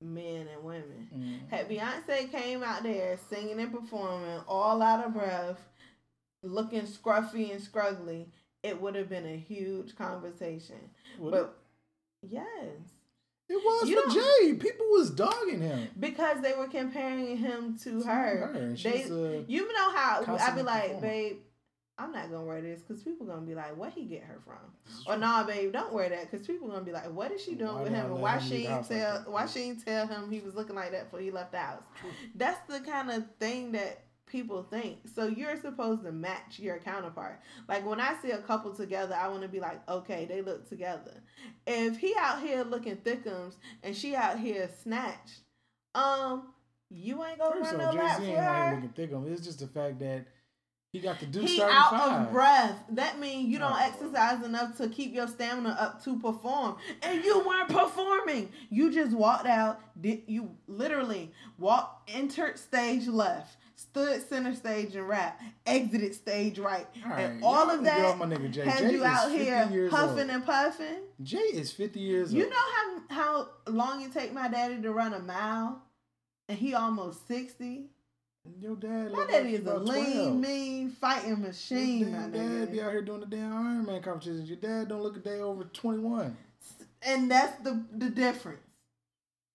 men 0.01 0.47
and 0.55 0.63
women. 0.63 1.09
Mm. 1.17 1.51
Had 1.51 1.69
Beyonce 1.69 2.31
came 2.31 2.63
out 2.63 2.83
there 2.85 3.19
singing 3.29 3.59
and 3.59 3.73
performing, 3.73 4.41
all 4.47 4.83
out 4.83 5.05
of 5.05 5.15
breath, 5.15 5.59
looking 6.43 6.83
scruffy 6.83 7.51
and 7.51 7.61
scruggly, 7.63 8.29
it 8.63 8.81
would 8.81 8.95
have 8.95 9.09
been 9.09 9.27
a 9.27 9.37
huge 9.37 9.97
conversation. 9.97 10.77
Would 11.19 11.31
but 11.33 11.59
yes, 12.23 12.45
It 13.49 13.55
was 13.57 13.89
You 13.89 14.03
for 14.03 14.15
Jay. 14.15 14.55
People 14.55 14.87
was 14.91 15.11
dogging 15.11 15.61
him. 15.61 15.89
because 15.99 16.41
they 16.41 16.53
were 16.55 16.69
comparing 16.69 17.37
him 17.37 17.77
to 17.79 18.03
To 18.03 18.07
her. 18.09 18.47
her, 18.53 18.75
They, 18.83 19.45
you 19.49 19.73
know 19.73 19.91
how 19.91 20.25
I'd 20.27 20.55
be 20.57 20.63
like, 20.63 20.83
performer. 20.83 21.01
babe. 21.01 21.37
I'm 21.99 22.13
not 22.13 22.31
gonna 22.31 22.45
wear 22.45 22.61
this 22.61 22.83
because 22.83 23.03
people 23.03 23.27
gonna 23.27 23.41
be 23.41 23.55
like, 23.55 23.75
"What 23.75 23.91
he 23.95 24.05
get 24.05 24.23
her 24.25 24.39
from?" 24.45 24.59
Or 25.07 25.17
nah, 25.17 25.45
babe, 25.45 25.73
don't 25.73 25.95
wear 25.95 26.11
that 26.11 26.31
because 26.31 26.47
people 26.47 26.69
gonna 26.69 26.83
be 26.85 26.93
like, 26.93 27.11
"What 27.11 27.33
is 27.33 27.43
she 27.43 27.55
doing 27.55 27.75
Why 27.75 27.83
with 27.85 27.93
him?" 27.95 28.13
And 28.13 28.21
why 28.21 28.39
she 28.39 28.57
ain't 28.57 28.69
house 28.69 28.91
like 28.91 29.01
tell 29.01 29.21
why 29.33 29.47
she 29.47 29.61
ain't 29.61 29.83
tell 29.83 30.07
him 30.07 30.31
he 30.31 30.41
was 30.41 30.55
looking 30.55 30.77
like 30.77 30.91
that 30.91 31.05
before 31.05 31.21
he 31.21 31.31
left 31.31 31.53
the 31.53 31.59
house. 31.59 31.83
That's 32.35 32.61
the 32.71 32.81
kind 32.81 33.11
of 33.11 33.25
thing 33.41 33.73
that 33.73 34.05
people 34.27 34.63
think. 34.69 34.99
So 35.15 35.27
you're 35.27 35.57
supposed 35.61 36.03
to 36.05 36.13
match 36.13 36.59
your 36.59 36.79
counterpart. 36.79 37.41
Like 37.69 37.87
when 37.87 38.01
I 38.01 38.15
see 38.21 38.31
a 38.33 38.39
couple 38.39 38.75
together, 38.75 39.15
I 39.15 39.29
want 39.29 39.43
to 39.43 39.49
be 39.49 39.61
like, 39.61 39.81
okay, 39.89 40.25
they 40.27 40.43
look 40.43 40.69
together. 40.69 41.23
If 41.67 41.99
he 41.99 42.15
out 42.19 42.41
here 42.41 42.63
looking 42.65 42.97
thickums 42.97 43.55
and 43.83 43.97
she 43.97 44.15
out 44.17 44.39
here 44.39 44.69
snatched, 44.83 45.41
um, 45.95 46.49
you 46.91 47.25
ain't 47.25 47.39
gonna 47.39 47.57
First 47.61 47.73
run 47.73 47.81
off, 47.81 47.95
no 47.95 48.01
lap 48.01 48.19
for 48.19 48.25
her. 48.25 48.75
looking 48.75 48.89
thick 48.91 49.13
on 49.15 49.25
him. 49.25 49.33
It's 49.33 49.45
just 49.45 49.61
the 49.61 49.67
fact 49.67 49.99
that 50.01 50.27
he 50.93 51.01
got 51.01 51.19
the 51.21 51.27
Duke 51.27 51.47
He 51.49 51.61
out 51.61 51.91
five. 51.91 52.27
of 52.29 52.33
breath. 52.33 52.79
That 52.91 53.19
means 53.19 53.49
you 53.49 53.59
don't 53.59 53.73
Oh. 53.73 53.77
exercise 53.85 54.43
enough 54.45 54.77
to 54.79 54.89
keep 54.89 55.13
your 55.13 55.27
stamina 55.29 55.77
up 55.79 56.03
to 56.05 56.19
perform, 56.19 56.77
and 57.03 57.23
you 57.25 57.41
weren't 57.47 57.69
performing. 57.69 58.51
You 58.71 58.91
just 58.93 59.13
walked 59.15 59.47
out. 59.47 59.81
Did 60.01 60.23
you 60.27 60.57
literally 60.69 61.33
walk 61.59 62.03
entered 62.09 62.59
stage 62.59 63.09
left, 63.09 63.57
stood 63.97 64.29
center 64.29 64.55
stage 64.55 64.95
and 64.95 65.09
rap, 65.09 65.41
exited 65.65 66.15
stage 66.15 66.59
right, 66.59 66.87
All 67.05 67.11
right, 67.11 67.21
and 67.23 67.43
all 67.43 67.71
of 67.71 67.77
can 67.77 67.85
get 67.85 68.05
off 68.05 68.19
that 68.19 68.29
my 68.29 68.35
nigga 68.37 68.51
Jay. 68.51 68.65
had 68.65 68.79
Jay 68.81 68.93
you 68.93 69.05
out 69.05 69.31
here 69.31 69.89
huffing 69.89 70.19
old. 70.21 70.31
and 70.31 70.45
puffing. 70.45 70.99
Jay 71.23 71.39
is 71.39 71.73
50 71.73 71.99
years 72.01 72.33
You 72.35 72.45
old. 72.45 72.53
You 72.53 72.57
know 72.57 72.67
how 72.75 73.03
how 73.09 73.49
long 73.73 74.03
it 74.03 74.13
take 74.13 74.33
my 74.33 74.49
daddy 74.49 74.81
to 74.83 74.93
run 74.93 75.15
a 75.15 75.21
mile, 75.21 75.81
and 76.49 76.59
he 76.59 76.75
almost 76.75 77.27
sixty. 77.27 77.87
Your 78.61 78.77
dad 78.77 79.11
My 79.11 79.27
daddy 79.27 79.53
like 79.59 79.61
is 79.63 79.67
a 79.67 79.79
lean, 79.79 80.13
12. 80.13 80.37
mean 80.37 80.91
fighting 80.91 81.43
machine. 81.43 81.99
Your 82.01 82.11
My 82.11 82.29
dad 82.29 82.71
be 82.71 82.81
out 82.81 82.93
here 82.93 83.03
doing 83.03 83.21
the 83.21 83.27
damn 83.27 83.53
Iron 83.53 83.87
Man 83.87 84.01
competitions. 84.03 84.49
Your 84.49 84.59
dad 84.59 84.89
don't 84.89 85.03
look 85.03 85.17
a 85.17 85.21
day 85.21 85.41
over 85.41 85.65
21. 85.65 86.37
And 87.03 87.29
that's 87.31 87.61
the 87.63 87.83
the 87.93 88.09
difference. 88.11 88.61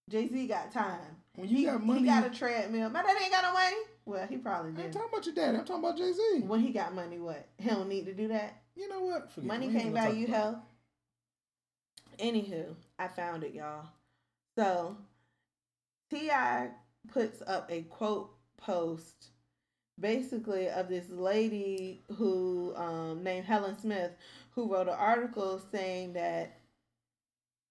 Jay 0.10 0.28
Z 0.28 0.48
got 0.48 0.74
time. 0.74 1.00
When 1.36 1.48
you 1.48 1.58
he, 1.58 1.66
got 1.66 1.86
money, 1.86 2.00
he 2.02 2.06
got 2.06 2.26
a 2.26 2.30
treadmill. 2.30 2.90
My 2.90 3.02
dad 3.02 3.16
ain't 3.22 3.32
got 3.32 3.44
no 3.44 3.54
money. 3.54 3.78
Well, 4.12 4.28
he 4.28 4.38
probably 4.38 4.72
did. 4.72 4.82
I 4.82 4.84
ain't 4.86 4.94
talking 4.94 5.10
about 5.10 5.26
your 5.26 5.36
dad. 5.36 5.56
I'm 5.56 5.64
talking 5.64 5.84
about 5.86 5.98
Jay 5.98 6.12
Z. 6.12 6.42
When 6.46 6.60
he 6.60 6.72
got 6.72 6.94
money, 6.94 7.18
what? 7.18 7.48
He 7.58 7.70
don't 7.70 7.88
need 7.88 8.06
to 8.08 8.14
do 8.14 8.28
that. 8.28 8.62
You 8.76 8.90
know 8.90 9.00
what? 9.00 9.32
Forget 9.32 9.48
money 9.48 9.72
can't 9.72 9.94
gonna 9.94 10.08
buy 10.08 10.14
you 10.14 10.26
about 10.26 10.36
health. 10.36 10.56
Anywho, 12.20 12.76
I 13.00 13.08
found 13.08 13.46
it, 13.46 13.54
y'all. 13.54 13.86
So 14.58 14.98
T.I. 16.10 16.72
puts 17.14 17.42
up 17.48 17.72
a 17.72 17.84
quote 17.84 18.36
post 18.58 19.30
basically 19.98 20.68
of 20.68 20.90
this 20.90 21.10
lady 21.10 22.04
who 22.18 22.74
um, 22.76 23.24
named 23.24 23.46
Helen 23.46 23.78
Smith 23.80 24.12
who 24.52 24.72
wrote 24.72 24.88
an 24.88 24.96
article 24.98 25.62
saying 25.72 26.14
that 26.14 26.58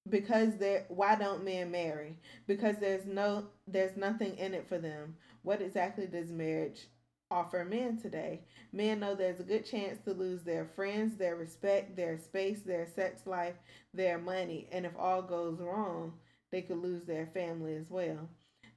because 0.09 0.57
there 0.57 0.87
why 0.89 1.15
don't 1.15 1.45
men 1.45 1.71
marry? 1.71 2.17
Because 2.47 2.77
there's 2.79 3.07
no 3.07 3.47
there's 3.67 3.97
nothing 3.97 4.37
in 4.37 4.55
it 4.55 4.69
for 4.69 4.79
them. 4.79 5.17
What 5.43 5.63
exactly 5.63 6.07
does 6.07 6.31
marriage 6.31 6.89
offer 7.31 7.65
men 7.65 7.99
today? 7.99 8.43
Men 8.73 9.01
know 9.01 9.15
there's 9.15 9.41
a 9.41 9.45
good 9.45 9.67
chance 9.67 10.01
to 10.05 10.13
lose 10.13 10.43
their 10.43 10.65
friends 10.65 11.17
their 11.17 11.37
respect 11.37 11.97
their 11.97 12.19
space 12.19 12.63
their 12.63 12.87
sex 12.87 13.27
life 13.27 13.55
their 13.95 14.19
money 14.19 14.69
and 14.73 14.87
if 14.87 14.93
all 14.99 15.23
goes 15.23 15.61
wrong 15.61 16.15
they 16.51 16.63
could 16.63 16.79
lose 16.79 17.05
their 17.05 17.27
family 17.27 17.77
as 17.77 17.89
well. 17.91 18.29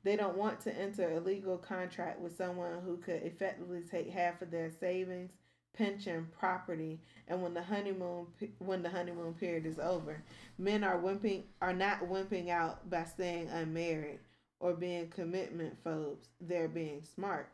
They 0.04 0.18
don't 0.18 0.38
want 0.38 0.60
to 0.62 0.78
enter 0.78 1.10
a 1.12 1.20
legal 1.22 1.58
contract 1.58 2.20
with 2.20 2.36
someone 2.36 2.82
who 2.84 2.98
could 2.98 3.24
effectively 3.24 3.82
take 3.90 4.10
half 4.10 4.42
of 4.42 4.52
their 4.52 4.70
savings 4.70 5.32
pension, 5.74 6.28
property, 6.40 7.00
and 7.28 7.42
when 7.42 7.54
the 7.54 7.62
honeymoon 7.62 8.28
when 8.60 8.84
the 8.84 8.90
honeymoon 8.90 9.34
period 9.34 9.66
is 9.66 9.80
over, 9.80 10.24
men 10.58 10.84
are 10.84 11.00
wimping 11.00 11.44
are 11.62 11.74
not 11.74 12.02
wimping 12.02 12.50
out 12.50 12.90
by 12.90 13.04
staying 13.04 13.48
unmarried 13.50 14.20
or 14.60 14.74
being 14.74 15.10
commitment 15.10 15.78
phobes. 15.84 16.30
They're 16.40 16.68
being 16.68 17.04
smart. 17.04 17.50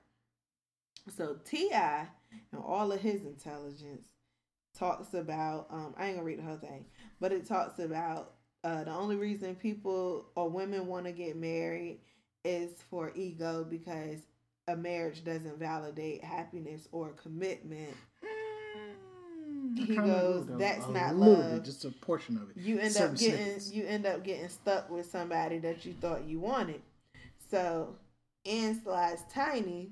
So 1.16 1.38
T.I. 1.46 2.08
and 2.52 2.62
all 2.64 2.92
of 2.92 3.02
his 3.02 3.24
intelligence 3.24 4.10
talks 4.78 5.14
about. 5.14 5.68
Um, 5.72 5.96
I 5.98 6.08
ain't 6.08 6.16
gonna 6.16 6.26
read 6.26 6.40
the 6.40 6.44
whole 6.44 6.58
thing, 6.58 6.86
but 7.20 7.32
it 7.32 7.48
talks 7.48 7.80
about 7.80 8.34
uh, 8.64 8.84
the 8.84 8.92
only 8.92 9.16
reason 9.16 9.56
people 9.56 10.28
or 10.36 10.50
women 10.50 10.88
want 10.88 11.06
to 11.06 11.12
get 11.12 11.38
married 11.38 12.02
is 12.44 12.72
for 12.90 13.12
ego 13.16 13.66
because 13.68 14.20
a 14.68 14.76
marriage 14.76 15.24
doesn't 15.24 15.58
validate 15.58 16.24
happiness 16.24 16.88
or 16.92 17.10
commitment. 17.14 17.96
He 19.76 19.96
goes, 19.96 20.46
"That's 20.48 20.86
a 20.86 20.92
not 20.92 21.16
love. 21.16 21.52
Bit, 21.56 21.66
just 21.66 21.86
a 21.86 21.92
portion 21.92 22.38
of 22.38 22.50
it. 22.50 22.58
You 22.58 22.80
end 22.80 22.98
up 22.98 23.16
getting 23.16 23.60
you 23.72 23.86
end 23.86 24.06
up 24.06 24.24
getting 24.24 24.50
stuck 24.50 24.90
with 24.90 25.10
somebody 25.10 25.60
that 25.60 25.86
you 25.86 25.94
thought 25.94 26.26
you 26.26 26.40
wanted." 26.40 26.82
So, 27.50 27.96
in 28.46 28.82
slides 28.82 29.24
tiny. 29.34 29.92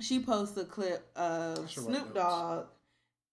She 0.00 0.20
posts 0.20 0.56
a 0.56 0.64
clip 0.64 1.06
of 1.14 1.70
Snoop 1.70 2.14
Dogg 2.14 2.66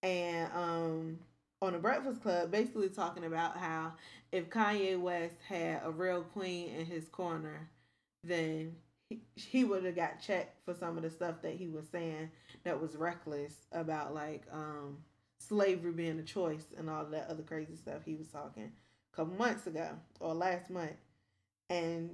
and 0.02 0.52
um 0.52 1.18
on 1.60 1.72
the 1.72 1.78
Breakfast 1.78 2.22
Club, 2.22 2.50
basically 2.50 2.88
talking 2.88 3.24
about 3.24 3.56
how 3.56 3.92
if 4.32 4.50
Kanye 4.50 4.98
West 4.98 5.36
had 5.48 5.80
a 5.84 5.90
real 5.90 6.22
queen 6.22 6.68
in 6.74 6.86
his 6.86 7.08
corner, 7.08 7.68
then 8.24 8.74
he, 9.36 9.64
would 9.64 9.84
have 9.84 9.96
got 9.96 10.20
checked 10.20 10.56
for 10.64 10.74
some 10.74 10.96
of 10.96 11.02
the 11.02 11.10
stuff 11.10 11.36
that 11.42 11.54
he 11.54 11.68
was 11.68 11.86
saying 11.92 12.30
that 12.64 12.80
was 12.80 12.96
reckless 12.96 13.54
about 13.72 14.14
like 14.14 14.42
um 14.52 14.96
slavery 15.48 15.92
being 15.92 16.18
a 16.18 16.22
choice 16.22 16.66
and 16.76 16.88
all 16.88 17.04
that 17.04 17.28
other 17.28 17.42
crazy 17.42 17.76
stuff 17.76 18.02
he 18.04 18.14
was 18.14 18.28
talking 18.28 18.72
a 19.12 19.16
couple 19.16 19.34
months 19.34 19.66
ago 19.66 19.90
or 20.20 20.34
last 20.34 20.70
month 20.70 20.96
and 21.70 22.10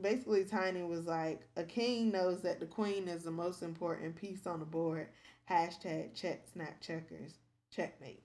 basically 0.00 0.44
tiny 0.44 0.82
was 0.82 1.06
like 1.06 1.46
a 1.56 1.64
king 1.64 2.10
knows 2.10 2.42
that 2.42 2.60
the 2.60 2.66
queen 2.66 3.08
is 3.08 3.24
the 3.24 3.30
most 3.30 3.62
important 3.62 4.14
piece 4.14 4.46
on 4.46 4.60
the 4.60 4.66
board 4.66 5.08
hashtag 5.50 6.14
check 6.14 6.42
snap 6.52 6.80
checkers 6.80 7.34
checkmate 7.74 8.22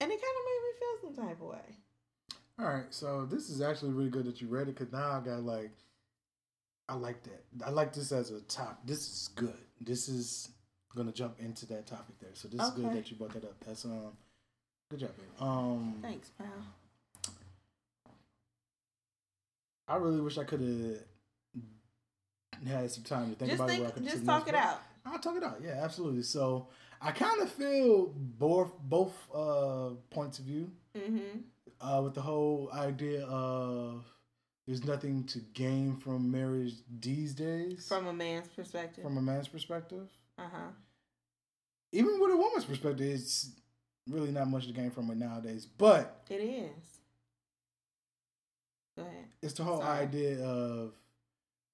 and 0.00 0.10
it 0.10 0.20
kind 0.20 0.22
of 0.22 0.44
made 0.46 0.60
me 0.62 0.78
feel 0.78 1.14
some 1.14 1.26
type 1.26 1.40
of 1.40 1.48
way 1.48 1.76
all 2.58 2.66
right 2.66 2.86
so 2.90 3.24
this 3.26 3.48
is 3.48 3.60
actually 3.60 3.92
really 3.92 4.10
good 4.10 4.24
that 4.24 4.40
you 4.40 4.48
read 4.48 4.68
it 4.68 4.76
because 4.76 4.92
now 4.92 5.12
i 5.12 5.20
got 5.20 5.42
like 5.42 5.70
I 6.88 6.94
like 6.94 7.22
that. 7.22 7.44
I 7.64 7.70
like 7.70 7.92
this 7.92 8.12
as 8.12 8.30
a 8.30 8.40
top. 8.42 8.86
This 8.86 8.98
is 9.00 9.30
good. 9.34 9.56
This 9.80 10.08
is 10.08 10.50
gonna 10.96 11.12
jump 11.12 11.38
into 11.40 11.66
that 11.66 11.86
topic 11.86 12.18
there. 12.20 12.30
So 12.34 12.48
this 12.48 12.60
okay. 12.60 12.68
is 12.68 12.74
good 12.74 12.92
that 12.92 13.10
you 13.10 13.16
brought 13.16 13.32
that 13.34 13.44
up. 13.44 13.54
That's 13.66 13.84
um, 13.84 14.12
good 14.90 15.00
job, 15.00 15.10
babe. 15.16 15.26
Um, 15.40 15.98
thanks, 16.02 16.30
pal. 16.38 16.46
I 19.86 19.96
really 19.96 20.20
wish 20.20 20.38
I 20.38 20.44
could 20.44 20.60
have 20.60 20.98
had 22.66 22.90
some 22.90 23.04
time 23.04 23.30
to 23.30 23.36
think 23.36 23.50
just 23.50 23.62
about 23.62 23.70
think, 23.70 23.88
it. 23.88 24.04
Just 24.04 24.24
talk 24.24 24.48
it 24.48 24.54
out. 24.54 24.80
I'll 25.04 25.18
talk 25.18 25.36
it 25.36 25.42
out. 25.42 25.60
Yeah, 25.62 25.80
absolutely. 25.82 26.22
So 26.22 26.68
I 27.00 27.12
kind 27.12 27.42
of 27.42 27.50
feel 27.50 28.12
both 28.16 28.72
both 28.82 29.12
uh, 29.34 29.90
points 30.10 30.38
of 30.38 30.46
view 30.46 30.70
mm-hmm. 30.96 31.40
uh, 31.86 32.00
with 32.00 32.14
the 32.14 32.22
whole 32.22 32.70
idea 32.72 33.26
of 33.26 34.04
there's 34.66 34.84
nothing 34.84 35.24
to 35.24 35.40
gain 35.52 35.96
from 35.96 36.30
marriage 36.30 36.72
these 37.00 37.34
days. 37.34 37.86
From 37.86 38.06
a 38.06 38.12
man's 38.12 38.48
perspective. 38.48 39.04
From 39.04 39.18
a 39.18 39.22
man's 39.22 39.48
perspective. 39.48 40.08
Uh 40.38 40.48
huh. 40.50 40.70
Even 41.94 42.18
with 42.18 42.32
a 42.32 42.36
woman's 42.36 42.64
perspective, 42.64 43.06
it's 43.06 43.50
really 44.08 44.32
not 44.32 44.48
much 44.48 44.66
to 44.66 44.72
gain 44.72 44.90
from 44.90 45.10
it 45.10 45.16
nowadays. 45.16 45.64
But 45.64 46.24
it 46.28 46.34
is. 46.40 46.98
Go 48.96 49.02
ahead. 49.02 49.24
It's 49.40 49.54
the 49.54 49.62
whole 49.62 49.80
Sorry. 49.80 50.00
idea 50.00 50.44
of 50.44 50.92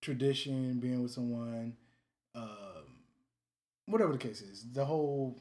tradition, 0.02 0.78
being 0.78 1.02
with 1.02 1.12
someone, 1.12 1.74
um, 2.34 2.48
whatever 3.86 4.12
the 4.12 4.18
case 4.18 4.42
is. 4.42 4.66
The 4.72 4.84
whole 4.84 5.40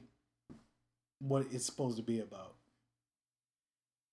what 1.19 1.45
it's 1.51 1.65
supposed 1.65 1.97
to 1.97 2.03
be 2.03 2.21
about. 2.21 2.55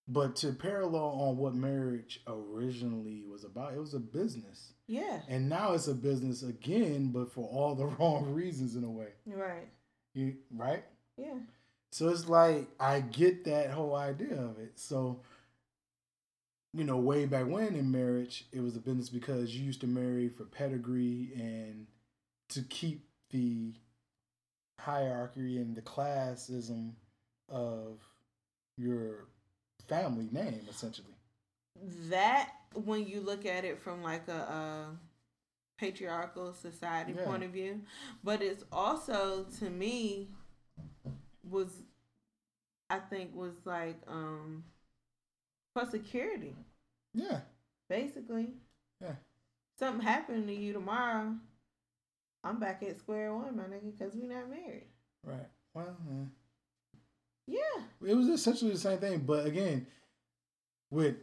But 0.08 0.34
to 0.36 0.52
parallel 0.52 1.16
on 1.20 1.36
what 1.36 1.54
marriage 1.54 2.22
originally 2.26 3.22
was 3.28 3.44
about, 3.44 3.74
it 3.74 3.78
was 3.80 3.94
a 3.94 4.00
business. 4.00 4.72
Yeah. 4.88 5.20
And 5.28 5.48
now 5.48 5.72
it's 5.74 5.88
a 5.88 5.94
business 5.94 6.42
again, 6.42 7.10
but 7.12 7.32
for 7.32 7.48
all 7.48 7.76
the 7.76 7.86
wrong 7.98 8.32
reasons 8.32 8.74
in 8.74 8.82
a 8.82 8.90
way. 8.90 9.08
Right. 9.26 9.68
You 10.16 10.34
right? 10.50 10.82
Yeah. 11.18 11.34
So 11.92 12.08
it's 12.08 12.28
like 12.28 12.68
I 12.80 13.00
get 13.00 13.44
that 13.44 13.70
whole 13.70 13.94
idea 13.94 14.34
of 14.34 14.58
it. 14.58 14.72
So 14.76 15.20
you 16.72 16.84
know, 16.84 16.96
way 16.96 17.26
back 17.26 17.46
when 17.46 17.74
in 17.74 17.90
marriage, 17.90 18.44
it 18.52 18.60
was 18.60 18.76
a 18.76 18.80
business 18.80 19.08
because 19.08 19.54
you 19.54 19.64
used 19.64 19.80
to 19.82 19.86
marry 19.86 20.28
for 20.28 20.44
pedigree 20.44 21.30
and 21.34 21.86
to 22.50 22.62
keep 22.62 23.06
the 23.30 23.72
hierarchy 24.78 25.58
and 25.58 25.74
the 25.74 25.82
classism 25.82 26.92
of 27.48 27.98
your 28.76 29.26
family 29.88 30.28
name 30.32 30.66
essentially. 30.68 31.14
That 32.08 32.52
when 32.74 33.06
you 33.06 33.20
look 33.20 33.46
at 33.46 33.64
it 33.64 33.78
from 33.78 34.02
like 34.02 34.28
a, 34.28 34.32
a 34.32 34.96
patriarchal 35.78 36.54
society 36.54 37.14
yeah. 37.16 37.24
point 37.24 37.42
of 37.44 37.50
view, 37.50 37.80
but 38.24 38.42
it's 38.42 38.64
also 38.72 39.46
to 39.58 39.70
me 39.70 40.28
was 41.48 41.82
I 42.88 42.98
think 42.98 43.34
was 43.34 43.54
like 43.64 44.00
um 44.08 44.64
for 45.74 45.86
security. 45.90 46.54
Yeah. 47.14 47.40
Basically. 47.88 48.48
Yeah. 49.00 49.14
Something 49.78 50.06
happened 50.06 50.48
to 50.48 50.54
you 50.54 50.72
tomorrow, 50.72 51.34
I'm 52.42 52.58
back 52.58 52.82
at 52.82 52.98
square 52.98 53.34
one, 53.34 53.56
my 53.56 53.64
nigga, 53.64 53.96
because 53.96 54.14
we 54.14 54.26
not 54.26 54.48
married. 54.48 54.86
Right. 55.22 55.48
Well, 55.74 55.96
yeah. 57.46 57.58
Yeah. 57.58 58.10
It 58.10 58.14
was 58.14 58.28
essentially 58.28 58.72
the 58.72 58.78
same 58.78 58.98
thing, 58.98 59.18
but 59.20 59.46
again, 59.46 59.86
with 60.90 61.16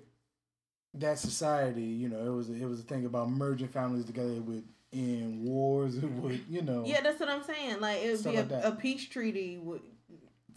that 0.96 1.20
society, 1.20 1.84
you 1.84 2.10
know, 2.10 2.26
it 2.26 2.36
was 2.36 2.50
it 2.50 2.66
was 2.66 2.80
a 2.80 2.84
thing 2.84 3.06
about 3.06 3.30
merging 3.30 3.68
families 3.68 4.06
together 4.06 4.42
with 4.42 4.64
in 4.92 5.44
wars. 5.44 5.98
It 6.04 6.12
would, 6.12 6.42
you 6.50 6.62
know. 6.62 6.84
Yeah, 6.86 7.02
that's 7.02 7.20
what 7.20 7.30
I'm 7.30 7.44
saying. 7.44 7.80
Like 7.80 8.02
it 8.04 8.12
would 8.12 8.24
be 8.24 8.36
a, 8.38 8.44
like 8.44 8.66
a, 8.66 8.72
peace 8.72 9.08
treaty 9.08 9.58
with 9.58 9.82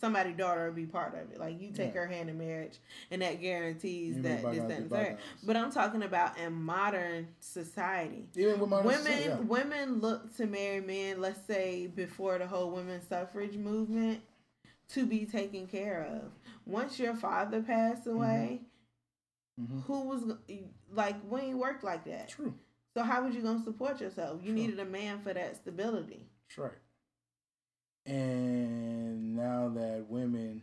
somebody's 0.00 0.36
daughter 0.36 0.66
would 0.66 0.76
be 0.76 0.84
part 0.84 1.14
of 1.14 1.32
it. 1.32 1.40
Like 1.40 1.60
you 1.60 1.70
take 1.72 1.94
yeah. 1.94 2.00
her 2.00 2.06
hand 2.06 2.28
in 2.28 2.38
marriage, 2.38 2.78
and 3.10 3.22
that 3.22 3.40
guarantees 3.40 4.16
that 4.22 4.42
this, 4.42 4.62
that, 4.90 4.92
and. 4.92 5.18
But 5.42 5.56
I'm 5.56 5.72
talking 5.72 6.02
about 6.02 6.38
in 6.38 6.52
modern 6.52 7.28
society. 7.40 8.26
Even 8.36 8.60
with 8.60 8.70
modern 8.70 8.86
women, 8.86 9.04
society, 9.04 9.28
yeah. 9.28 9.36
women 9.40 10.00
look 10.00 10.36
to 10.36 10.46
marry 10.46 10.80
men. 10.80 11.20
Let's 11.20 11.44
say 11.46 11.86
before 11.86 12.38
the 12.38 12.46
whole 12.46 12.70
women's 12.70 13.08
suffrage 13.08 13.56
movement 13.56 14.20
to 14.90 15.06
be 15.06 15.24
taken 15.24 15.66
care 15.66 16.06
of. 16.10 16.30
Once 16.64 16.98
your 16.98 17.14
father 17.14 17.62
passed 17.62 18.02
mm-hmm. 18.02 18.16
away, 18.16 18.48
mm-hmm. 18.52 18.64
Mm-hmm. 19.60 19.80
who 19.80 20.02
was 20.02 20.22
like 20.92 21.16
we 21.30 21.40
ain't 21.40 21.58
worked 21.58 21.82
like 21.82 22.04
that. 22.04 22.28
True. 22.28 22.54
So 22.94 23.02
how 23.02 23.24
was 23.24 23.34
you 23.34 23.40
gonna 23.40 23.64
support 23.64 24.00
yourself? 24.00 24.40
You 24.42 24.52
True. 24.52 24.54
needed 24.54 24.80
a 24.80 24.84
man 24.84 25.20
for 25.20 25.32
that 25.32 25.56
stability. 25.56 26.26
That's 26.48 26.58
right. 26.58 26.78
And 28.04 29.34
now 29.34 29.70
that 29.74 30.06
women 30.08 30.62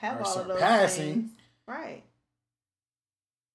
have 0.00 0.22
all 0.22 0.38
of 0.38 0.48
those 0.48 0.96
things, 0.96 1.30
right? 1.66 2.02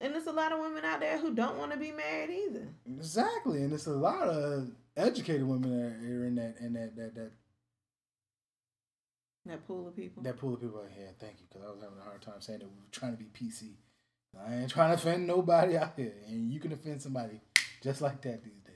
And 0.02 0.14
there's 0.14 0.28
a 0.28 0.34
lot 0.34 0.52
of 0.52 0.60
women 0.60 0.84
out 0.84 1.00
there 1.00 1.18
who 1.18 1.34
don't 1.34 1.58
want 1.58 1.72
to 1.72 1.78
be 1.78 1.92
married 1.92 2.30
either. 2.30 2.68
Exactly, 2.86 3.64
and 3.64 3.72
it's 3.72 3.88
a 3.88 3.94
lot 3.94 4.28
of 4.28 4.70
educated 4.98 5.48
women 5.48 5.70
that 5.70 6.10
are 6.10 6.26
in 6.26 6.36
that 6.36 6.56
in 6.60 6.74
that 6.74 6.96
that 6.96 7.16
that 7.16 7.32
that 9.46 9.68
pool 9.68 9.88
of 9.88 9.96
people. 9.96 10.24
That 10.24 10.38
pool 10.38 10.56
of 10.56 10.62
people. 10.62 10.84
Yeah, 10.98 11.08
thank 11.20 11.40
you. 11.40 11.46
Because 11.50 11.68
I 11.68 11.72
was 11.72 11.82
having 11.82 12.00
a 12.00 12.04
hard 12.04 12.22
time 12.22 12.40
saying 12.40 12.60
that 12.60 12.66
we 12.68 12.76
were 12.76 12.92
trying 12.92 13.16
to 13.16 13.18
be 13.18 13.26
PC. 13.26 13.74
I 14.40 14.56
ain't 14.56 14.70
trying 14.70 14.90
to 14.90 14.96
offend 14.96 15.28
nobody 15.28 15.78
out 15.78 15.94
here, 15.96 16.14
and 16.28 16.52
you 16.52 16.60
can 16.60 16.72
offend 16.72 17.02
somebody 17.02 17.40
just 17.82 18.02
like 18.02 18.22
that 18.22 18.44
these 18.44 18.62
days. 18.62 18.74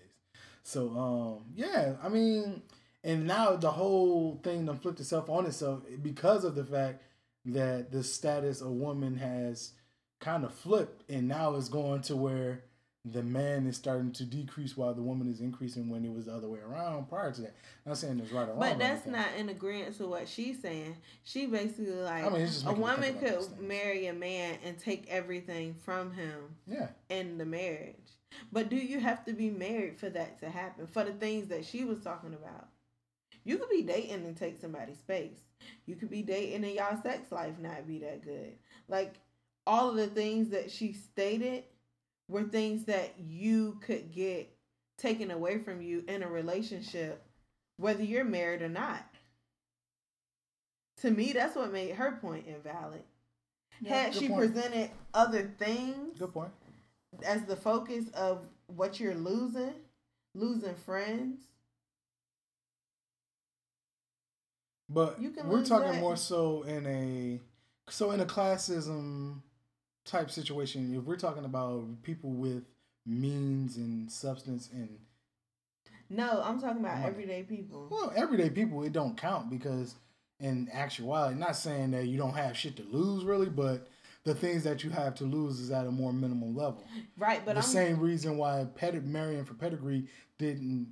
So, 0.64 0.90
um, 0.98 1.46
yeah, 1.56 1.96
I 2.04 2.10
mean, 2.10 2.62
and 3.04 3.26
now 3.26 3.56
the 3.56 3.72
whole 3.72 4.40
thing 4.44 4.66
done 4.66 4.78
flipped 4.78 5.00
itself 5.00 5.30
on 5.30 5.46
itself 5.46 5.84
because 6.02 6.44
of 6.44 6.56
the 6.56 6.66
fact 6.66 7.04
that 7.46 7.92
the 7.92 8.04
status 8.04 8.62
of 8.62 8.72
woman 8.72 9.18
has 9.18 9.72
kind 10.20 10.44
of 10.44 10.54
flipped, 10.54 11.10
and 11.10 11.28
now 11.28 11.56
it's 11.56 11.70
going 11.70 12.02
to 12.04 12.16
where 12.16 12.64
the 13.12 13.24
man 13.24 13.68
is 13.68 13.76
starting 13.76 14.12
to 14.14 14.24
decrease 14.24 14.76
while 14.76 14.94
the 14.94 15.02
woman 15.02 15.30
is 15.32 15.40
increasing 15.42 15.90
when 15.90 16.04
it 16.06 16.14
was 16.14 16.26
the 16.26 16.34
other 16.34 16.48
way 16.48 16.60
around 16.60 17.08
prior 17.10 17.32
to 17.32 17.42
that. 17.42 17.56
I'm 17.86 17.92
not 17.92 17.98
saying 17.98 18.20
it's 18.20 18.32
right 18.32 18.44
or 18.44 18.52
wrong. 18.52 18.60
But 18.60 18.80
that's 18.80 19.06
not 19.06 19.28
in 19.38 19.50
agreement 19.50 19.98
to 19.98 20.08
what 20.08 20.28
she's 20.28 20.62
saying. 20.62 20.96
She 21.24 21.46
basically 21.46 21.94
like 21.94 22.26
I 22.26 22.30
mean, 22.30 22.50
a 22.66 22.74
woman 22.74 23.18
could 23.20 23.60
marry 23.60 24.08
a 24.08 24.14
man 24.14 24.58
and 24.64 24.78
take 24.78 25.08
everything 25.10 25.76
from 25.84 26.12
him 26.12 26.56
Yeah. 26.68 26.90
in 27.10 27.38
the 27.38 27.46
marriage. 27.46 27.96
But 28.52 28.70
do 28.70 28.76
you 28.76 29.00
have 29.00 29.26
to 29.26 29.34
be 29.34 29.50
married 29.50 29.98
for 29.98 30.10
that 30.10 30.40
to 30.40 30.50
happen? 30.50 30.88
For 30.88 31.04
the 31.04 31.14
things 31.14 31.48
that 31.48 31.66
she 31.66 31.86
was 31.86 32.00
talking 32.02 32.34
about. 32.34 32.68
You 33.44 33.58
could 33.58 33.70
be 33.70 33.82
dating 33.84 34.26
and 34.26 34.36
take 34.36 34.60
somebody's 34.60 34.98
space. 34.98 35.40
You 35.86 35.96
could 35.96 36.10
be 36.10 36.22
dating 36.22 36.66
and 36.66 36.74
y'all 36.74 37.02
sex 37.02 37.32
life 37.32 37.54
not 37.60 37.88
be 37.88 38.00
that 38.00 38.24
good. 38.24 38.54
Like 38.90 39.16
all 39.66 39.90
of 39.90 39.96
the 39.96 40.08
things 40.08 40.50
that 40.50 40.70
she 40.72 40.94
stated 40.94 41.64
were 42.28 42.44
things 42.44 42.86
that 42.86 43.14
you 43.20 43.80
could 43.82 44.12
get 44.12 44.50
taken 44.98 45.32
away 45.32 45.60
from 45.60 45.82
you 45.82 46.04
in 46.08 46.24
a 46.24 46.28
relationship, 46.28 47.24
whether 47.78 48.04
you're 48.04 48.24
married 48.26 48.62
or 48.62 48.70
not. 48.70 49.06
To 51.02 51.12
me, 51.12 51.32
that's 51.34 51.56
what 51.56 51.72
made 51.72 51.96
her 51.96 52.14
point 52.20 52.46
invalid. 52.48 53.04
Yeah, 53.80 54.04
Had 54.04 54.16
she 54.16 54.28
point. 54.28 54.40
presented 54.54 54.90
other 55.14 55.52
things 55.60 56.18
Good 56.18 56.34
point. 56.34 56.52
as 57.24 57.44
the 57.44 57.56
focus 57.56 58.06
of 58.16 58.42
what 58.66 59.00
you're 59.00 59.14
losing, 59.16 59.74
losing 60.34 60.76
friends, 60.76 61.42
But 64.90 65.22
You 65.22 65.32
can 65.32 65.50
we're 65.50 65.66
talking 65.66 65.92
that. 65.92 66.02
more 66.02 66.16
so 66.16 66.64
in 66.64 66.86
a 66.88 67.42
so 67.92 68.12
in 68.12 68.22
a 68.22 68.26
classism 68.26 69.42
type 70.08 70.32
situation. 70.32 70.96
If 70.96 71.04
we're 71.04 71.18
talking 71.18 71.46
about 71.46 71.86
people 72.04 72.32
with 72.32 72.64
means 73.06 73.78
and 73.78 74.12
substance 74.12 74.70
and 74.74 74.98
no, 76.10 76.42
I'm 76.44 76.60
talking 76.62 76.80
about 76.80 76.96
Money. 77.00 77.06
everyday 77.08 77.44
people. 77.44 77.88
well, 77.92 78.14
everyday 78.16 78.50
people, 78.50 78.84
it 78.84 78.94
don't 78.94 79.18
count 79.18 79.50
because 79.50 79.96
in 80.40 80.70
actuality, 80.72 81.38
not 81.38 81.56
saying 81.58 81.92
that 81.92 82.06
you 82.08 82.18
don't 82.18 82.34
have 82.34 82.56
shit 82.56 82.78
to 82.78 82.84
lose 82.84 83.26
really, 83.26 83.50
but 83.50 83.90
the 84.24 84.34
things 84.34 84.64
that 84.64 84.84
you 84.84 84.90
have 84.90 85.16
to 85.16 85.26
lose 85.26 85.60
is 85.60 85.70
at 85.72 85.86
a 85.86 85.92
more 85.92 86.14
minimal 86.14 86.54
level. 86.54 86.86
Right, 87.18 87.42
but 87.46 87.54
the 87.56 87.62
I'm 87.62 87.68
same 87.68 88.00
reason 88.00 88.38
why 88.38 88.68
Pedi- 88.80 89.04
Marion 89.04 89.44
for 89.46 89.54
pedigree 89.54 90.08
didn't 90.38 90.88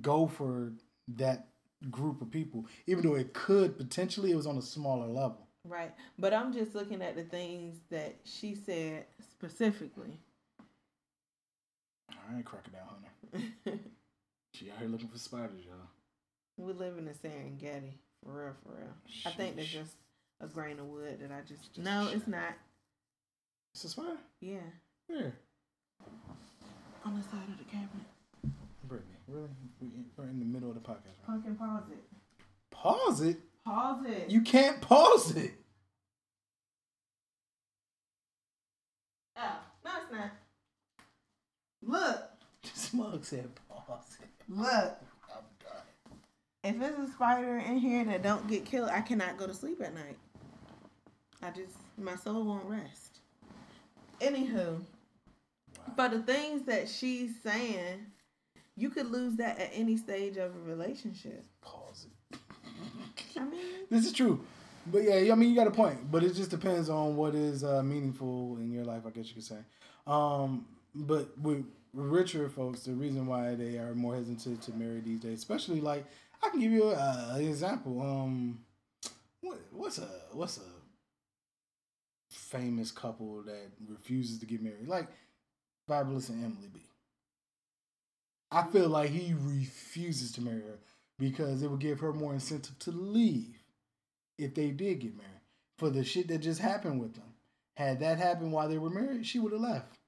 go 0.00 0.26
for 0.26 0.72
that 1.16 1.48
group 1.90 2.22
of 2.22 2.30
people, 2.30 2.66
even 2.86 3.04
though 3.04 3.16
it 3.16 3.34
could 3.34 3.76
potentially, 3.76 4.30
it 4.30 4.36
was 4.36 4.46
on 4.46 4.56
a 4.56 4.62
smaller 4.62 5.06
level. 5.06 5.43
Right, 5.64 5.92
but 6.18 6.32
I'm 6.34 6.52
just 6.52 6.74
looking 6.74 7.02
at 7.02 7.16
the 7.16 7.24
things 7.24 7.76
that 7.90 8.16
she 8.24 8.54
said 8.54 9.06
specifically. 9.30 10.18
All 12.10 12.34
right, 12.34 12.44
crocodile 12.44 12.98
hunter. 13.32 13.78
She 14.54 14.70
out 14.70 14.78
here 14.78 14.86
looking 14.86 15.08
for 15.08 15.18
spiders, 15.18 15.64
y'all. 15.66 15.74
we 16.56 16.72
live 16.74 16.96
in 16.96 17.08
a 17.08 17.10
Serengeti, 17.10 17.94
for 18.24 18.30
real, 18.44 18.52
for 18.62 18.78
real. 18.78 18.94
I 19.26 19.30
think 19.30 19.56
there's 19.56 19.66
just 19.66 19.96
a 20.40 20.46
grain 20.46 20.78
of 20.78 20.86
wood 20.86 21.18
that 21.20 21.32
I 21.32 21.40
just. 21.40 21.74
Just 21.74 21.84
no, 21.84 22.08
it's 22.12 22.28
not. 22.28 22.54
It's 23.74 23.82
a 23.82 23.88
spider. 23.88 24.16
Yeah, 24.40 24.58
Where? 25.08 25.32
on 27.04 27.16
the 27.16 27.22
side 27.24 27.48
of 27.50 27.58
the 27.58 27.64
cabinet. 27.64 28.06
Brittany, 28.84 29.16
really? 29.26 29.48
We're 30.16 30.24
in 30.28 30.38
the 30.38 30.44
middle 30.44 30.68
of 30.68 30.76
the 30.76 30.80
podcast, 30.80 31.18
right? 31.18 31.26
Pumpkin, 31.26 31.56
pause 31.56 31.82
it. 31.90 32.04
Pause 32.70 33.20
it. 33.22 33.38
Pause 33.64 34.06
it. 34.06 34.30
You 34.30 34.42
can't 34.42 34.80
pause 34.80 35.34
it. 35.36 35.52
Oh, 39.36 39.56
no, 39.84 39.90
it's 40.02 40.12
not. 40.12 40.30
Look, 41.82 42.22
Smug 42.62 43.24
said 43.24 43.48
pause 43.68 44.18
it. 44.20 44.28
look. 44.48 44.98
I'm 45.30 45.44
done. 45.60 45.82
If 46.62 46.80
it's 46.80 47.10
a 47.10 47.12
spider 47.12 47.56
in 47.58 47.78
here 47.78 48.04
that 48.04 48.22
don't 48.22 48.46
get 48.48 48.64
killed, 48.64 48.90
I 48.90 49.00
cannot 49.00 49.38
go 49.38 49.46
to 49.46 49.54
sleep 49.54 49.80
at 49.82 49.94
night. 49.94 50.16
I 51.42 51.50
just 51.50 51.76
my 51.98 52.16
soul 52.16 52.44
won't 52.44 52.64
rest. 52.66 53.20
Anywho, 54.20 54.80
but 55.96 56.10
the 56.10 56.22
things 56.22 56.62
that 56.66 56.88
she's 56.88 57.32
saying, 57.42 58.06
you 58.76 58.88
could 58.90 59.10
lose 59.10 59.36
that 59.36 59.58
at 59.58 59.70
any 59.74 59.96
stage 59.96 60.36
of 60.36 60.54
a 60.54 60.60
relationship. 60.60 61.44
Pause. 61.60 61.83
Mean, 63.36 63.60
This 63.90 64.06
is 64.06 64.12
true. 64.12 64.40
But 64.86 65.02
yeah, 65.02 65.32
I 65.32 65.34
mean, 65.34 65.50
you 65.50 65.56
got 65.56 65.66
a 65.66 65.70
point. 65.70 66.10
But 66.10 66.22
it 66.22 66.34
just 66.34 66.50
depends 66.50 66.88
on 66.88 67.16
what 67.16 67.34
is 67.34 67.64
uh, 67.64 67.82
meaningful 67.82 68.56
in 68.58 68.70
your 68.70 68.84
life, 68.84 69.02
I 69.06 69.10
guess 69.10 69.28
you 69.28 69.34
could 69.34 69.44
say. 69.44 69.58
Um, 70.06 70.66
but 70.94 71.36
with 71.38 71.64
richer 71.94 72.48
folks, 72.48 72.80
the 72.80 72.92
reason 72.92 73.26
why 73.26 73.54
they 73.54 73.78
are 73.78 73.94
more 73.94 74.14
hesitant 74.14 74.62
to 74.62 74.72
marry 74.72 75.00
these 75.00 75.20
days, 75.20 75.38
especially 75.38 75.80
like, 75.80 76.04
I 76.42 76.50
can 76.50 76.60
give 76.60 76.72
you 76.72 76.92
an 76.92 77.40
example. 77.40 78.02
Um, 78.02 78.60
what, 79.40 79.58
what's 79.72 79.98
a 79.98 80.08
what's 80.32 80.58
a 80.58 80.74
famous 82.30 82.90
couple 82.90 83.42
that 83.42 83.70
refuses 83.88 84.38
to 84.40 84.46
get 84.46 84.62
married? 84.62 84.88
Like 84.88 85.08
Fabolous 85.88 86.28
and 86.28 86.44
Emily 86.44 86.68
B. 86.72 86.80
I 88.50 88.64
feel 88.64 88.88
like 88.88 89.10
he 89.10 89.34
refuses 89.36 90.32
to 90.32 90.40
marry 90.40 90.60
her 90.60 90.78
because 91.18 91.62
it 91.62 91.70
would 91.70 91.80
give 91.80 92.00
her 92.00 92.12
more 92.12 92.32
incentive 92.32 92.78
to 92.80 92.90
leave 92.90 93.62
if 94.38 94.54
they 94.54 94.70
did 94.70 95.00
get 95.00 95.16
married 95.16 95.30
for 95.78 95.90
the 95.90 96.04
shit 96.04 96.28
that 96.28 96.38
just 96.38 96.60
happened 96.60 97.00
with 97.00 97.14
them. 97.14 97.34
Had 97.76 98.00
that 98.00 98.18
happened 98.18 98.52
while 98.52 98.68
they 98.68 98.78
were 98.78 98.90
married, 98.90 99.26
she 99.26 99.38
would 99.38 99.52
have 99.52 99.60
left 99.60 99.98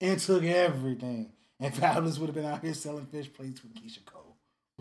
and 0.00 0.18
took 0.18 0.44
everything. 0.44 1.32
And 1.60 1.72
Fabolous 1.74 2.18
would 2.18 2.26
have 2.26 2.34
been 2.34 2.44
out 2.44 2.62
here 2.62 2.74
selling 2.74 3.06
fish 3.06 3.32
plates 3.32 3.62
with 3.62 3.74
Keyshia 3.74 4.04
Cole. 4.04 4.36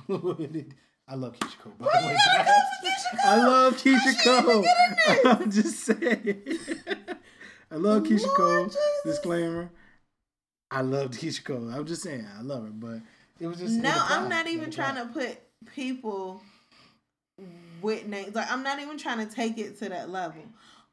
I 1.07 1.15
love 1.15 1.37
Keyshia 1.37 1.59
Cole. 1.59 1.73
By 1.77 2.01
the 2.01 2.07
way. 2.07 2.17
I 3.25 3.37
love 3.37 3.77
Keyshia 3.77 4.23
Cole. 4.23 4.65
I'm 5.25 5.51
just 5.51 5.79
saying. 5.79 6.41
I 7.69 7.75
love 7.75 8.03
Keyshia 8.03 8.25
Lord 8.25 8.37
Cole. 8.37 8.65
Jesus. 8.65 8.79
Disclaimer. 9.05 9.69
I 10.71 10.81
love 10.81 11.11
Keyshia 11.11 11.43
Cole. 11.43 11.69
I'm 11.69 11.85
just 11.85 12.01
saying 12.01 12.25
I 12.37 12.41
love 12.41 12.63
her, 12.63 12.71
but 12.71 13.01
it 13.41 13.47
was 13.47 13.57
just 13.57 13.73
no, 13.73 13.91
I'm 13.91 14.29
not 14.29 14.47
even 14.47 14.69
trying 14.69 14.95
to 14.95 15.11
put 15.11 15.41
people 15.73 16.43
with 17.81 18.05
names. 18.05 18.35
Like 18.35 18.51
I'm 18.51 18.61
not 18.61 18.79
even 18.79 18.99
trying 18.99 19.27
to 19.27 19.33
take 19.33 19.57
it 19.57 19.79
to 19.79 19.89
that 19.89 20.11
level. 20.11 20.43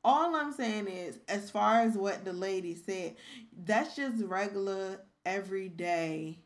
All 0.02 0.34
I'm 0.34 0.52
saying 0.52 0.88
is, 0.88 1.18
as 1.28 1.50
far 1.50 1.82
as 1.82 1.94
what 1.94 2.24
the 2.24 2.32
lady 2.32 2.74
said, 2.74 3.16
that's 3.64 3.96
just 3.96 4.24
regular, 4.24 5.02
everyday 5.26 6.38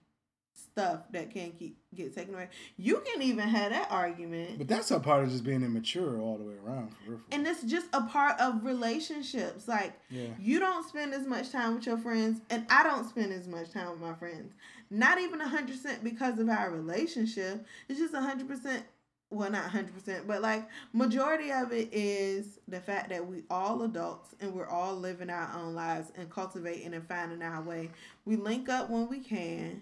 stuff 0.54 1.00
that 1.12 1.30
can 1.30 1.52
keep 1.52 1.76
get 1.94 2.14
taken 2.14 2.34
away. 2.34 2.48
You 2.76 3.02
can 3.06 3.22
even 3.22 3.46
have 3.46 3.70
that 3.70 3.88
argument. 3.90 4.58
But 4.58 4.68
that's 4.68 4.90
a 4.90 4.98
part 4.98 5.22
of 5.22 5.30
just 5.30 5.44
being 5.44 5.62
immature 5.62 6.18
all 6.18 6.38
the 6.38 6.44
way 6.44 6.54
around, 6.64 6.90
for 6.90 7.12
real. 7.12 7.20
for 7.20 7.34
And 7.34 7.46
it's 7.46 7.62
just 7.62 7.86
a 7.92 8.02
part 8.02 8.40
of 8.40 8.64
relationships. 8.64 9.68
Like 9.68 9.92
yeah. 10.10 10.28
you 10.40 10.58
don't 10.58 10.88
spend 10.88 11.14
as 11.14 11.26
much 11.26 11.50
time 11.50 11.76
with 11.76 11.86
your 11.86 11.98
friends, 11.98 12.40
and 12.50 12.66
I 12.70 12.82
don't 12.82 13.08
spend 13.08 13.32
as 13.32 13.46
much 13.46 13.70
time 13.70 13.90
with 13.90 14.00
my 14.00 14.14
friends. 14.14 14.54
Not 14.92 15.18
even 15.18 15.40
hundred 15.40 15.68
percent 15.76 16.04
because 16.04 16.38
of 16.38 16.48
our 16.50 16.70
relationship. 16.70 17.64
It's 17.88 17.98
just 17.98 18.14
hundred 18.14 18.46
percent. 18.46 18.84
Well, 19.30 19.50
not 19.50 19.70
hundred 19.70 19.94
percent, 19.94 20.26
but 20.26 20.42
like 20.42 20.68
majority 20.92 21.50
of 21.50 21.72
it 21.72 21.88
is 21.90 22.58
the 22.68 22.78
fact 22.80 23.08
that 23.08 23.26
we 23.26 23.44
all 23.48 23.82
adults 23.84 24.34
and 24.40 24.52
we're 24.52 24.68
all 24.68 24.94
living 24.94 25.30
our 25.30 25.50
own 25.58 25.74
lives 25.74 26.12
and 26.16 26.28
cultivating 26.28 26.92
and 26.92 27.08
finding 27.08 27.42
our 27.42 27.62
way. 27.62 27.88
We 28.26 28.36
link 28.36 28.68
up 28.68 28.90
when 28.90 29.08
we 29.08 29.20
can, 29.20 29.80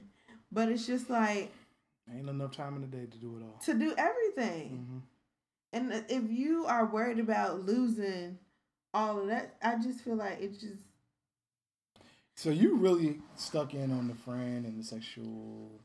but 0.52 0.68
it's 0.68 0.86
just 0.86 1.11
like 1.11 1.50
Ain't 2.14 2.28
enough 2.28 2.52
time 2.56 2.76
in 2.76 2.82
the 2.82 2.86
day 2.86 3.06
to 3.11 3.18
do 3.18 3.36
it 3.38 3.42
all. 3.42 3.58
to 3.64 3.74
do 3.74 3.92
everything. 3.98 4.86
hmm 4.88 4.98
And 5.72 6.04
if 6.08 6.30
you 6.30 6.66
are 6.66 6.86
worried 6.86 7.18
about 7.18 7.66
losing 7.66 8.38
all 8.94 9.18
of 9.20 9.26
that, 9.26 9.56
I 9.62 9.76
just 9.82 10.02
feel 10.02 10.14
like 10.16 10.40
it 10.40 10.52
just 10.61 10.82
So 12.41 12.49
you 12.49 12.76
really 12.76 13.18
stuck 13.36 13.74
in 13.74 13.93
on 13.93 14.09
the 14.09 14.14
friend 14.14 14.64
and 14.64 14.80
the 14.80 14.82
sexual 14.82 15.78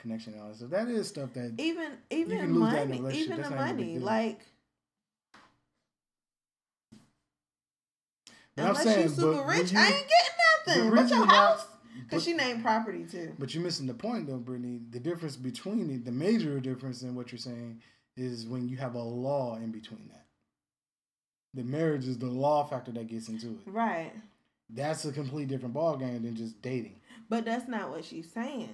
connection 0.00 0.32
and 0.32 0.42
all 0.42 0.48
that 0.48 0.56
stuff. 0.56 0.70
That 0.70 0.88
is 0.88 1.06
stuff 1.06 1.32
that 1.34 1.54
even 1.56 1.92
even 2.10 2.52
lose 2.52 2.72
that 2.72 2.90
in 2.90 3.00
money, 3.00 3.20
even 3.20 3.36
That's 3.36 3.48
the 3.48 3.54
not 3.54 3.68
even 3.68 3.78
a 3.78 3.82
money, 3.82 3.98
like 4.00 4.40
But 8.56 8.62
I'm 8.62 8.68
unless 8.70 8.82
saying, 8.82 9.02
you 9.02 9.08
super 9.10 9.34
but 9.34 9.46
rich, 9.46 9.70
you- 9.70 9.78
I 9.78 9.86
ain't 9.86 10.08
getting 10.66 10.84
nothing. 10.88 10.96
But 10.96 11.10
your 11.10 11.26
house, 11.26 11.66
because 12.02 12.24
she 12.24 12.32
named 12.32 12.64
property 12.64 13.04
too. 13.04 13.36
But 13.38 13.54
you're 13.54 13.62
missing 13.62 13.86
the 13.86 13.94
point 13.94 14.26
though, 14.26 14.38
Brittany. 14.38 14.80
The 14.90 14.98
difference 14.98 15.36
between 15.36 15.90
it, 15.90 16.04
the 16.04 16.10
major 16.10 16.58
difference 16.58 17.02
in 17.02 17.14
what 17.14 17.30
you're 17.30 17.38
saying 17.38 17.82
is 18.16 18.48
when 18.48 18.68
you 18.68 18.78
have 18.78 18.96
a 18.96 19.00
law 19.00 19.58
in 19.58 19.70
between 19.70 20.08
that. 20.08 20.26
The 21.54 21.62
marriage 21.62 22.08
is 22.08 22.18
the 22.18 22.26
law 22.26 22.64
factor 22.64 22.90
that 22.90 23.06
gets 23.06 23.28
into 23.28 23.50
it. 23.50 23.60
Right. 23.70 24.12
That's 24.72 25.04
a 25.04 25.12
complete 25.12 25.48
different 25.48 25.74
ball 25.74 25.96
game 25.96 26.22
than 26.22 26.36
just 26.36 26.60
dating. 26.62 27.00
But 27.28 27.44
that's 27.44 27.68
not 27.68 27.90
what 27.90 28.04
she's 28.04 28.30
saying. 28.30 28.70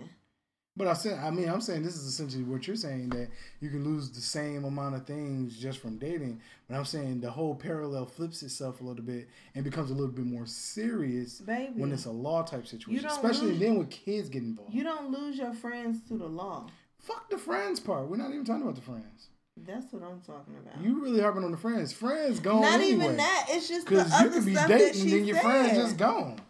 But 0.76 0.88
I 0.88 0.92
said, 0.92 1.18
I 1.18 1.30
mean, 1.30 1.48
I'm 1.48 1.62
saying 1.62 1.82
this 1.82 1.96
is 1.96 2.04
essentially 2.04 2.42
what 2.42 2.66
you're 2.66 2.76
saying 2.76 3.08
that 3.10 3.30
you 3.60 3.70
can 3.70 3.82
lose 3.82 4.10
the 4.10 4.20
same 4.20 4.64
amount 4.64 4.94
of 4.94 5.06
things 5.06 5.58
just 5.58 5.78
from 5.78 5.96
dating. 5.96 6.42
But 6.68 6.76
I'm 6.76 6.84
saying 6.84 7.20
the 7.20 7.30
whole 7.30 7.54
parallel 7.54 8.04
flips 8.04 8.42
itself 8.42 8.82
a 8.82 8.84
little 8.84 9.02
bit 9.02 9.28
and 9.54 9.64
becomes 9.64 9.90
a 9.90 9.94
little 9.94 10.12
bit 10.12 10.26
more 10.26 10.44
serious 10.44 11.40
Baby. 11.40 11.72
when 11.76 11.92
it's 11.92 12.04
a 12.04 12.10
law 12.10 12.42
type 12.42 12.66
situation, 12.66 13.06
especially 13.06 13.52
lose- 13.52 13.60
then 13.60 13.78
with 13.78 13.90
kids 13.90 14.28
get 14.28 14.42
involved. 14.42 14.74
You 14.74 14.84
don't 14.84 15.10
lose 15.10 15.38
your 15.38 15.54
friends 15.54 16.06
to 16.08 16.18
the 16.18 16.26
law. 16.26 16.66
Fuck 16.98 17.30
the 17.30 17.38
friends 17.38 17.80
part. 17.80 18.08
We're 18.08 18.18
not 18.18 18.30
even 18.30 18.44
talking 18.44 18.62
about 18.62 18.74
the 18.74 18.82
friends. 18.82 19.28
That's 19.56 19.92
what 19.92 20.02
I'm 20.02 20.20
talking 20.20 20.54
about. 20.58 20.82
You 20.82 21.02
really 21.02 21.20
harping 21.20 21.44
on 21.44 21.50
the 21.50 21.56
friends. 21.56 21.92
Friends 21.92 22.40
gone 22.40 22.60
Not 22.62 22.74
anyway. 22.80 23.04
even 23.04 23.16
that. 23.16 23.46
It's 23.48 23.68
just 23.68 23.86
Because 23.88 24.20
you 24.20 24.30
could 24.30 24.44
be 24.44 24.54
dating 24.54 25.00
and 25.02 25.12
then 25.12 25.24
your 25.24 25.36
said. 25.36 25.42
friends 25.44 25.72
just 25.78 25.96
gone. 25.96 26.40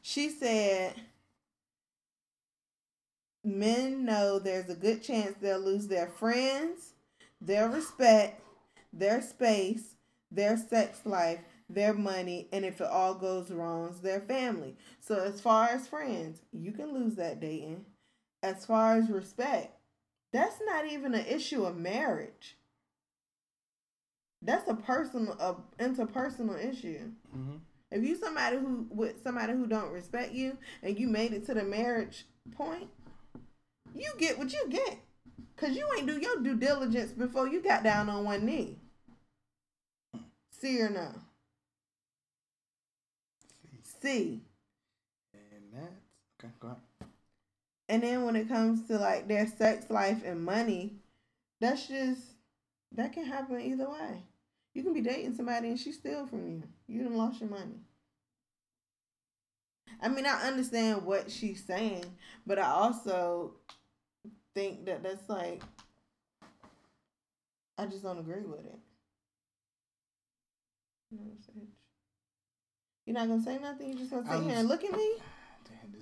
She 0.00 0.28
said, 0.30 0.94
"Men 3.44 4.04
know 4.04 4.38
there's 4.38 4.68
a 4.70 4.74
good 4.74 5.02
chance 5.02 5.36
they'll 5.40 5.58
lose 5.60 5.88
their 5.88 6.06
friends, 6.08 6.94
their 7.40 7.68
respect, 7.68 8.40
their 8.92 9.20
space, 9.20 9.96
their 10.30 10.56
sex 10.56 11.00
life, 11.04 11.40
their 11.68 11.94
money, 11.94 12.48
and 12.52 12.64
if 12.64 12.80
it 12.80 12.86
all 12.88 13.14
goes 13.14 13.50
wrong, 13.50 13.94
their 14.02 14.20
family. 14.20 14.76
So 15.00 15.16
as 15.16 15.40
far 15.40 15.68
as 15.68 15.88
friends, 15.88 16.40
you 16.52 16.72
can 16.72 16.92
lose 16.92 17.16
that 17.16 17.40
dating. 17.40 17.84
As 18.42 18.66
far 18.66 18.96
as 18.96 19.08
respect, 19.08 19.76
that's 20.32 20.56
not 20.64 20.86
even 20.86 21.14
an 21.14 21.26
issue 21.26 21.64
of 21.64 21.76
marriage. 21.76 22.56
That's 24.40 24.68
a 24.68 24.74
personal, 24.74 25.34
a 25.34 25.82
interpersonal 25.82 26.58
issue. 26.58 27.10
Mm-hmm. 27.36 27.56
If 27.90 28.02
you 28.02 28.16
somebody 28.16 28.56
who 28.56 28.86
with 28.90 29.22
somebody 29.22 29.52
who 29.52 29.66
don't 29.66 29.92
respect 29.92 30.32
you 30.32 30.56
and 30.82 30.98
you 30.98 31.08
made 31.08 31.32
it 31.32 31.46
to 31.46 31.54
the 31.54 31.62
marriage 31.62 32.26
point, 32.56 32.88
you 33.94 34.10
get 34.18 34.38
what 34.38 34.52
you 34.52 34.66
get. 34.68 34.98
Cause 35.56 35.76
you 35.76 35.86
ain't 35.96 36.06
do 36.06 36.18
your 36.18 36.42
due 36.42 36.56
diligence 36.56 37.12
before 37.12 37.46
you 37.46 37.62
got 37.62 37.84
down 37.84 38.08
on 38.08 38.24
one 38.24 38.44
knee. 38.44 38.78
See 40.58 40.80
or 40.80 40.90
no? 40.90 41.12
See. 44.00 44.40
And 45.34 45.72
that's 45.72 45.92
okay. 46.40 46.52
Go 46.58 46.68
ahead. 46.68 46.80
And 47.92 48.02
then 48.02 48.24
when 48.24 48.36
it 48.36 48.48
comes 48.48 48.86
to 48.88 48.96
like 48.96 49.28
their 49.28 49.46
sex 49.46 49.90
life 49.90 50.22
and 50.24 50.42
money, 50.42 50.94
that's 51.60 51.88
just 51.88 52.22
that 52.92 53.12
can 53.12 53.26
happen 53.26 53.60
either 53.60 53.86
way. 53.86 54.22
You 54.72 54.82
can 54.82 54.94
be 54.94 55.02
dating 55.02 55.34
somebody 55.34 55.68
and 55.68 55.78
she 55.78 55.92
steal 55.92 56.26
from 56.26 56.48
you. 56.48 56.62
You 56.88 57.04
done 57.04 57.18
lost 57.18 57.40
your 57.40 57.50
money. 57.50 57.82
I 60.00 60.08
mean, 60.08 60.24
I 60.24 60.40
understand 60.48 61.04
what 61.04 61.30
she's 61.30 61.66
saying, 61.66 62.06
but 62.46 62.58
I 62.58 62.68
also 62.68 63.56
think 64.54 64.86
that 64.86 65.02
that's 65.02 65.28
like 65.28 65.62
I 67.76 67.84
just 67.84 68.04
don't 68.04 68.18
agree 68.18 68.40
with 68.40 68.64
it. 68.64 68.78
You're 73.04 73.14
not 73.14 73.28
gonna 73.28 73.42
say 73.42 73.58
nothing. 73.58 73.90
You're 73.90 73.98
just 73.98 74.12
gonna 74.12 74.26
sit 74.30 74.44
here 74.44 74.60
and 74.60 74.68
look 74.68 74.82
at 74.82 74.92
me. 74.96 75.12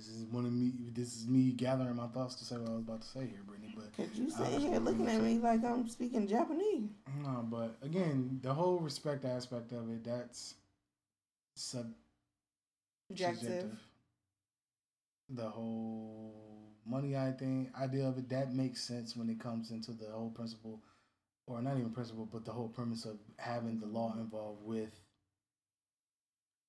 Damn, 0.01 0.13
this 0.13 0.21
is 0.21 0.25
one 0.25 0.45
of 0.45 0.53
me. 0.53 0.71
This 0.93 1.15
is 1.15 1.27
me 1.27 1.51
gathering 1.51 1.95
my 1.95 2.07
thoughts 2.07 2.35
to 2.35 2.45
say 2.45 2.55
what 2.57 2.69
I 2.69 2.73
was 2.73 2.81
about 2.81 3.01
to 3.01 3.07
say 3.07 3.21
here, 3.21 3.41
Brittany. 3.45 3.73
But 3.75 3.95
Cause 3.95 4.07
you 4.15 4.31
I 4.39 4.45
sitting 4.45 4.71
here 4.71 4.79
looking 4.79 5.07
at 5.07 5.21
me 5.21 5.39
like 5.39 5.63
I'm 5.63 5.87
speaking 5.87 6.27
Japanese. 6.27 6.89
No, 7.23 7.45
but 7.49 7.77
again, 7.81 8.39
the 8.41 8.53
whole 8.53 8.79
respect 8.79 9.25
aspect 9.25 9.71
of 9.71 9.89
it, 9.89 10.03
that's 10.03 10.55
sub 11.55 11.93
Objective. 13.09 13.71
The 15.29 15.49
whole 15.49 16.33
money 16.85 17.15
I 17.15 17.31
think 17.31 17.69
idea 17.79 18.07
of 18.07 18.17
it, 18.17 18.29
that 18.29 18.53
makes 18.53 18.81
sense 18.81 19.15
when 19.15 19.29
it 19.29 19.39
comes 19.39 19.71
into 19.71 19.91
the 19.91 20.07
whole 20.11 20.29
principle 20.29 20.81
or 21.47 21.61
not 21.61 21.77
even 21.77 21.91
principle, 21.91 22.27
but 22.31 22.45
the 22.45 22.51
whole 22.51 22.69
premise 22.69 23.05
of 23.05 23.17
having 23.37 23.79
the 23.79 23.85
law 23.85 24.13
involved 24.17 24.63
with 24.63 24.99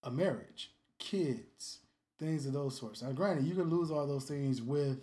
a 0.03 0.11
marriage, 0.11 0.73
kids, 0.99 1.79
things 2.23 2.47
of 2.47 2.53
those 2.53 2.79
sorts. 2.79 3.03
Now 3.03 3.13
granted, 3.13 3.47
you 3.47 3.55
can 3.55 3.69
lose 3.69 3.91
all 3.91 4.07
those 4.07 4.25
things 4.25 4.63
with 4.63 5.01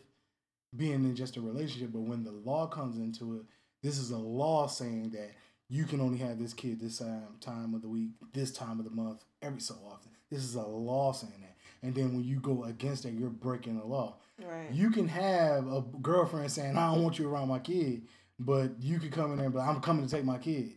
being 0.76 1.04
in 1.04 1.16
just 1.16 1.38
a 1.38 1.42
relationship, 1.42 1.92
but 1.92 2.02
when 2.02 2.24
the 2.24 2.32
law 2.32 2.68
comes 2.68 2.98
into 2.98 3.36
it, 3.36 3.42
this 3.84 3.98
is 3.98 4.12
a 4.12 4.18
law 4.18 4.68
saying 4.68 5.12
that 5.12 5.32
you 5.68 5.86
can 5.86 6.02
only 6.02 6.18
have 6.18 6.40
this 6.40 6.54
kid 6.54 6.80
this 6.80 7.00
time, 7.00 7.36
time 7.42 7.74
of 7.74 7.82
the 7.82 7.88
week, 7.88 8.10
this 8.34 8.52
time 8.52 8.80
of 8.80 8.86
the 8.86 8.92
month, 8.92 9.24
every 9.42 9.62
so 9.62 9.76
often. 9.86 10.12
This 10.30 10.44
is 10.44 10.56
a 10.56 10.62
law 10.62 11.12
saying 11.12 11.42
that. 11.42 11.56
And 11.82 11.96
then 11.96 12.14
when 12.14 12.24
you 12.24 12.40
go 12.40 12.66
against 12.66 13.06
it, 13.06 13.14
you're 13.14 13.30
breaking 13.30 13.80
the 13.80 13.86
law. 13.86 14.18
Right. 14.44 14.72
You 14.72 14.90
can 14.92 15.08
have 15.08 15.68
a 15.68 15.84
girlfriend 16.02 16.52
saying, 16.52 16.78
I 16.78 16.94
don't 16.94 17.04
want 17.04 17.20
you 17.20 17.30
around 17.30 17.48
my 17.48 17.60
kid, 17.60 18.04
but 18.40 18.72
you 18.80 19.00
could 19.00 19.12
come 19.12 19.32
in 19.32 19.38
there 19.38 19.46
and 19.46 19.54
be 19.54 19.60
like, 19.60 19.70
I'm 19.70 19.82
coming 19.82 20.06
to 20.06 20.12
take 20.12 20.26
my 20.26 20.38
kid. 20.38 20.74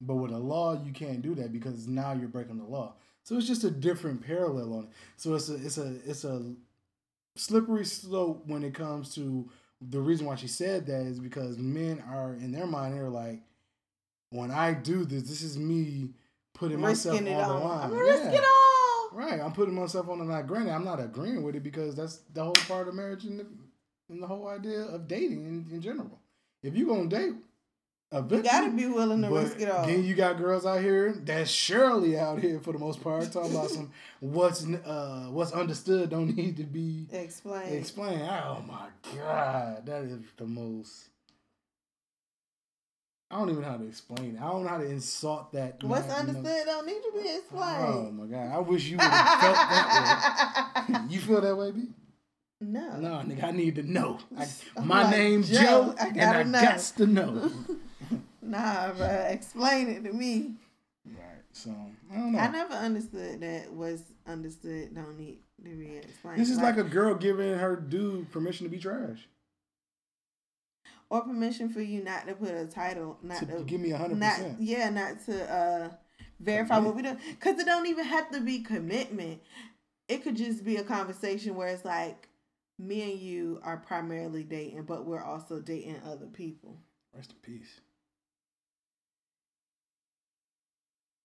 But 0.00 0.16
with 0.16 0.32
a 0.32 0.38
law, 0.38 0.82
you 0.82 0.92
can't 0.92 1.22
do 1.22 1.34
that 1.36 1.52
because 1.52 1.86
now 1.86 2.12
you're 2.12 2.28
breaking 2.28 2.58
the 2.58 2.64
law. 2.64 2.94
So 3.24 3.36
it's 3.36 3.46
just 3.46 3.64
a 3.64 3.70
different 3.70 4.24
parallel 4.26 4.74
on 4.74 4.84
it. 4.84 4.90
So 5.16 5.34
it's 5.34 5.48
a 5.48 5.54
it's 5.54 5.78
a 5.78 5.96
it's 6.04 6.24
a 6.24 6.54
slippery 7.36 7.84
slope 7.84 8.42
when 8.46 8.64
it 8.64 8.74
comes 8.74 9.14
to 9.14 9.48
the 9.80 10.00
reason 10.00 10.26
why 10.26 10.36
she 10.36 10.48
said 10.48 10.86
that 10.86 11.02
is 11.02 11.18
because 11.18 11.58
men 11.58 12.02
are 12.08 12.34
in 12.34 12.52
their 12.52 12.66
mind 12.66 12.94
they're 12.94 13.08
like, 13.08 13.40
when 14.30 14.50
I 14.50 14.74
do 14.74 15.04
this, 15.04 15.24
this 15.24 15.42
is 15.42 15.58
me 15.58 16.10
putting 16.54 16.80
myself 16.80 17.18
on 17.18 17.24
the 17.24 17.34
all. 17.34 17.60
line. 17.60 17.84
I'm 17.84 17.90
gonna 17.90 18.02
risk 18.02 18.32
it 18.32 18.44
all. 18.44 19.08
Right, 19.12 19.40
I'm 19.40 19.52
putting 19.52 19.74
myself 19.74 20.08
on 20.08 20.18
the 20.18 20.24
line. 20.24 20.46
Granted, 20.46 20.72
I'm 20.72 20.84
not 20.84 21.00
agreeing 21.00 21.42
with 21.42 21.54
it 21.54 21.62
because 21.62 21.94
that's 21.94 22.18
the 22.32 22.42
whole 22.42 22.52
part 22.52 22.88
of 22.88 22.94
marriage 22.94 23.24
and 23.24 23.40
the, 23.40 23.46
and 24.08 24.22
the 24.22 24.26
whole 24.26 24.48
idea 24.48 24.80
of 24.80 25.06
dating 25.06 25.44
in, 25.44 25.66
in 25.70 25.82
general. 25.82 26.18
If 26.62 26.74
you're 26.74 26.88
gonna 26.88 27.08
date, 27.08 27.34
You 28.12 28.42
gotta 28.42 28.70
be 28.70 28.86
willing 28.86 29.22
to 29.22 29.30
risk 29.30 29.58
it 29.60 29.70
all. 29.70 29.86
Then 29.86 30.04
you 30.04 30.14
got 30.14 30.36
girls 30.36 30.66
out 30.66 30.80
here 30.82 31.12
that's 31.12 31.50
surely 31.50 32.18
out 32.18 32.40
here 32.40 32.60
for 32.60 32.72
the 32.72 32.78
most 32.78 33.02
part 33.02 33.32
talking 33.32 33.52
about 33.52 33.70
some 33.70 33.90
what's 34.20 34.66
uh 34.66 35.28
what's 35.30 35.52
understood 35.52 36.10
don't 36.10 36.36
need 36.36 36.58
to 36.58 36.64
be 36.64 37.06
Explain. 37.10 37.72
explained. 37.72 38.22
Oh 38.22 38.62
my 38.66 38.88
god, 39.16 39.86
that 39.86 40.02
is 40.02 40.18
the 40.36 40.44
most. 40.44 41.08
I 43.30 43.38
don't 43.38 43.48
even 43.48 43.62
know 43.62 43.68
how 43.70 43.76
to 43.78 43.86
explain 43.86 44.36
it. 44.36 44.42
I 44.42 44.48
don't 44.48 44.64
know 44.64 44.68
how 44.68 44.76
to 44.76 44.84
insult 44.84 45.52
that. 45.52 45.82
What's 45.82 46.06
man, 46.06 46.26
you 46.26 46.32
know. 46.34 46.38
understood 46.38 46.66
don't 46.66 46.86
need 46.86 47.00
to 47.02 47.12
be 47.14 47.34
explained. 47.34 47.78
Oh 47.80 48.10
my 48.12 48.26
god, 48.26 48.54
I 48.54 48.58
wish 48.58 48.84
you 48.88 48.98
would 48.98 49.04
have 49.04 49.40
felt 49.40 49.56
that 49.56 50.86
way. 50.88 50.98
You 51.08 51.20
feel 51.20 51.40
that 51.40 51.56
way, 51.56 51.70
B? 51.70 51.88
no. 52.60 52.98
No, 52.98 53.08
nigga, 53.24 53.44
I 53.44 53.50
need 53.52 53.76
to 53.76 53.82
know. 53.82 54.18
I, 54.38 54.46
my 54.82 55.10
name's 55.10 55.48
Joe, 55.48 55.58
Joe, 55.60 55.94
I 55.98 56.06
and 56.08 56.56
I 56.56 56.62
got 56.62 56.78
to 56.78 57.06
know. 57.06 57.50
Nah, 58.52 58.92
bro. 58.92 59.06
Explain 59.30 59.88
it 59.88 60.04
to 60.04 60.12
me. 60.12 60.52
right. 61.06 61.16
So 61.52 61.74
I 62.12 62.16
don't 62.16 62.32
know. 62.32 62.38
I 62.38 62.48
never 62.48 62.74
understood 62.74 63.40
that 63.40 63.72
was 63.72 64.02
understood 64.26 64.94
don't 64.94 65.18
need 65.18 65.38
to 65.64 65.70
be 65.70 65.96
explained. 65.96 66.38
This 66.38 66.50
is 66.50 66.58
like 66.58 66.76
a 66.76 66.82
girl 66.84 67.14
giving 67.14 67.54
her 67.54 67.76
dude 67.76 68.30
permission 68.30 68.66
to 68.66 68.70
be 68.70 68.78
trash. 68.78 69.26
or 71.08 71.22
permission 71.22 71.68
for 71.70 71.80
you 71.80 72.02
not 72.04 72.26
to 72.26 72.34
put 72.34 72.50
a 72.54 72.66
title, 72.66 73.18
not 73.22 73.38
To 73.38 73.46
to, 73.46 73.64
give 73.64 73.80
me 73.80 73.90
a 73.92 73.96
hundred 73.98 74.20
percent. 74.20 74.60
yeah, 74.60 74.90
not 74.90 75.24
to 75.26 75.52
uh 75.52 75.88
verify 76.40 76.78
what 76.78 76.94
we 76.94 77.02
do, 77.02 77.16
because 77.30 77.58
it 77.58 77.66
don't 77.66 77.86
even 77.86 78.04
have 78.04 78.30
to 78.32 78.40
be 78.40 78.60
commitment. 78.60 79.40
It 80.08 80.22
could 80.24 80.36
just 80.36 80.62
be 80.64 80.76
a 80.76 80.82
conversation 80.84 81.54
where 81.54 81.68
it's 81.68 81.84
like 81.86 82.28
me 82.78 83.12
and 83.12 83.20
you 83.20 83.60
are 83.62 83.76
primarily 83.78 84.42
dating, 84.42 84.82
but 84.84 85.06
we're 85.06 85.22
also 85.22 85.60
dating 85.60 86.00
other 86.04 86.26
people. 86.26 86.76
Rest 87.14 87.32
in 87.32 87.36
peace. 87.58 87.80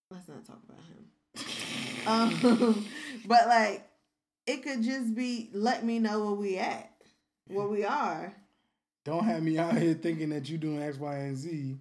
Let's 0.09 0.27
not 0.27 0.45
talk 0.45 0.59
about 0.67 0.79
him. 0.79 1.05
Um, 2.07 2.87
but 3.25 3.47
like, 3.47 3.85
it 4.45 4.63
could 4.63 4.81
just 4.81 5.13
be 5.13 5.49
let 5.51 5.83
me 5.83 5.99
know 5.99 6.23
where 6.23 6.35
we 6.35 6.57
at, 6.57 6.89
where 7.47 7.67
we 7.67 7.83
are. 7.83 8.33
Don't 9.03 9.25
have 9.25 9.43
me 9.43 9.57
out 9.57 9.77
here 9.77 9.93
thinking 9.93 10.29
that 10.29 10.49
you 10.49 10.57
doing 10.57 10.81
X, 10.81 10.97
Y, 10.97 11.15
and 11.15 11.35
Z 11.35 11.75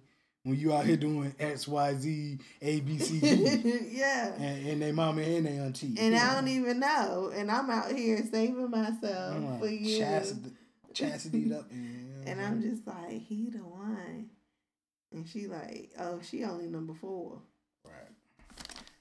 when 0.47 0.57
you 0.57 0.73
out 0.73 0.85
here 0.85 0.95
doing 0.95 1.35
X, 1.39 1.67
Y, 1.67 1.93
Z, 1.95 2.37
A, 2.61 2.79
B, 2.79 2.97
C, 2.99 3.19
D, 3.19 3.87
yeah. 3.91 4.33
and, 4.37 4.67
and 4.67 4.81
they 4.81 4.93
mama 4.93 5.21
and 5.21 5.45
they 5.45 5.57
auntie. 5.57 5.95
And 5.99 6.15
I 6.15 6.35
don't 6.35 6.47
even 6.47 6.79
know, 6.79 7.31
and 7.35 7.51
I'm 7.51 7.69
out 7.69 7.91
here 7.91 8.23
saving 8.31 8.69
myself 8.69 9.35
I'm 9.35 9.49
like, 9.51 9.59
for 9.59 9.67
you. 9.67 9.99
Chastity, 9.99 10.51
chastity 10.93 11.53
up. 11.53 11.69
And, 11.69 12.27
And 12.27 12.41
I'm 12.41 12.61
just 12.61 12.87
like, 12.87 13.21
he 13.27 13.49
the 13.49 13.59
one. 13.59 14.29
And 15.11 15.27
she 15.27 15.47
like, 15.47 15.91
oh, 15.99 16.21
she 16.21 16.45
only 16.45 16.67
number 16.67 16.93
four. 16.93 17.41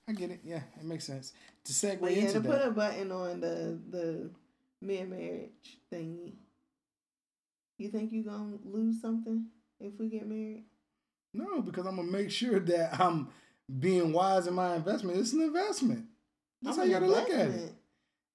I 0.09 0.13
get 0.13 0.31
it. 0.31 0.41
Yeah, 0.45 0.61
it 0.79 0.85
makes 0.85 1.05
sense. 1.05 1.33
To 1.65 1.73
segue 1.73 2.01
But 2.01 2.15
yeah, 2.15 2.23
into 2.23 2.35
to 2.35 2.41
that. 2.41 2.49
put 2.51 2.69
a 2.69 2.71
button 2.71 3.11
on 3.13 3.41
the 3.41 3.79
the 3.91 4.31
mid 4.81 5.09
marriage 5.11 5.79
thingy. 5.93 6.35
You 7.79 7.89
think 7.89 8.13
you 8.13 8.23
gonna 8.25 8.57
lose 8.65 9.01
something 9.01 9.47
if 9.81 9.93
we 9.99 10.09
get 10.09 10.27
married? 10.27 10.65
No, 11.35 11.61
because 11.61 11.87
I'm 11.87 11.97
gonna 11.97 12.11
make 12.11 12.31
sure 12.31 12.61
that 12.61 12.99
I'm 13.01 13.29
being 13.81 14.13
wise 14.13 14.47
in 14.47 14.55
my 14.55 14.77
investment. 14.77 15.19
It's 15.19 15.33
an 15.33 15.43
investment. 15.43 16.07
That's 16.63 16.79
I'm 16.79 16.83
how 16.83 16.87
you 16.87 16.93
gotta 16.95 17.07
look 17.07 17.31
at 17.31 17.49
it. 17.49 17.73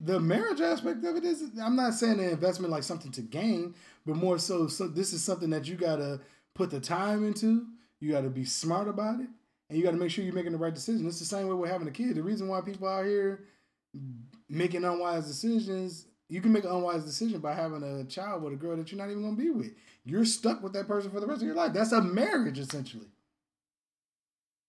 The 0.03 0.19
marriage 0.19 0.61
aspect 0.61 1.03
of 1.05 1.15
it 1.15 1.23
is 1.23 1.43
I'm 1.61 1.75
not 1.75 1.93
saying 1.93 2.19
an 2.19 2.29
investment 2.29 2.71
like 2.71 2.83
something 2.83 3.11
to 3.13 3.21
gain, 3.21 3.75
but 4.05 4.15
more 4.15 4.37
so, 4.39 4.67
so 4.67 4.87
this 4.87 5.13
is 5.13 5.23
something 5.23 5.49
that 5.51 5.67
you 5.67 5.75
gotta 5.75 6.19
put 6.53 6.69
the 6.69 6.79
time 6.79 7.25
into. 7.25 7.65
You 7.99 8.11
gotta 8.11 8.29
be 8.29 8.45
smart 8.45 8.87
about 8.87 9.19
it, 9.21 9.27
and 9.71 9.77
you 9.79 9.85
gotta 9.85 9.95
make 9.97 10.11
sure 10.11 10.25
you're 10.25 10.33
making 10.33 10.51
the 10.51 10.57
right 10.57 10.73
decision. 10.73 11.07
It's 11.07 11.19
the 11.19 11.23
same 11.25 11.47
way 11.47 11.53
with 11.55 11.71
having 11.71 11.87
a 11.87 11.91
kid. 11.91 12.15
The 12.15 12.21
reason 12.23 12.49
why 12.49 12.59
people 12.59 12.87
out 12.89 13.05
here 13.05 13.45
making 14.49 14.83
unwise 14.83 15.25
decisions, 15.25 16.07
you 16.27 16.41
can 16.41 16.51
make 16.51 16.65
an 16.65 16.71
unwise 16.71 17.05
decision 17.05 17.39
by 17.39 17.53
having 17.53 17.81
a 17.81 18.03
child 18.03 18.43
with 18.43 18.51
a 18.53 18.57
girl 18.57 18.75
that 18.75 18.91
you're 18.91 18.99
not 18.99 19.09
even 19.09 19.23
gonna 19.23 19.35
be 19.37 19.49
with. 19.49 19.71
You're 20.03 20.25
stuck 20.25 20.61
with 20.61 20.73
that 20.73 20.87
person 20.89 21.09
for 21.09 21.21
the 21.21 21.25
rest 21.27 21.41
of 21.41 21.47
your 21.47 21.55
life. 21.55 21.71
That's 21.73 21.93
a 21.93 22.01
marriage 22.01 22.59
essentially. 22.59 23.07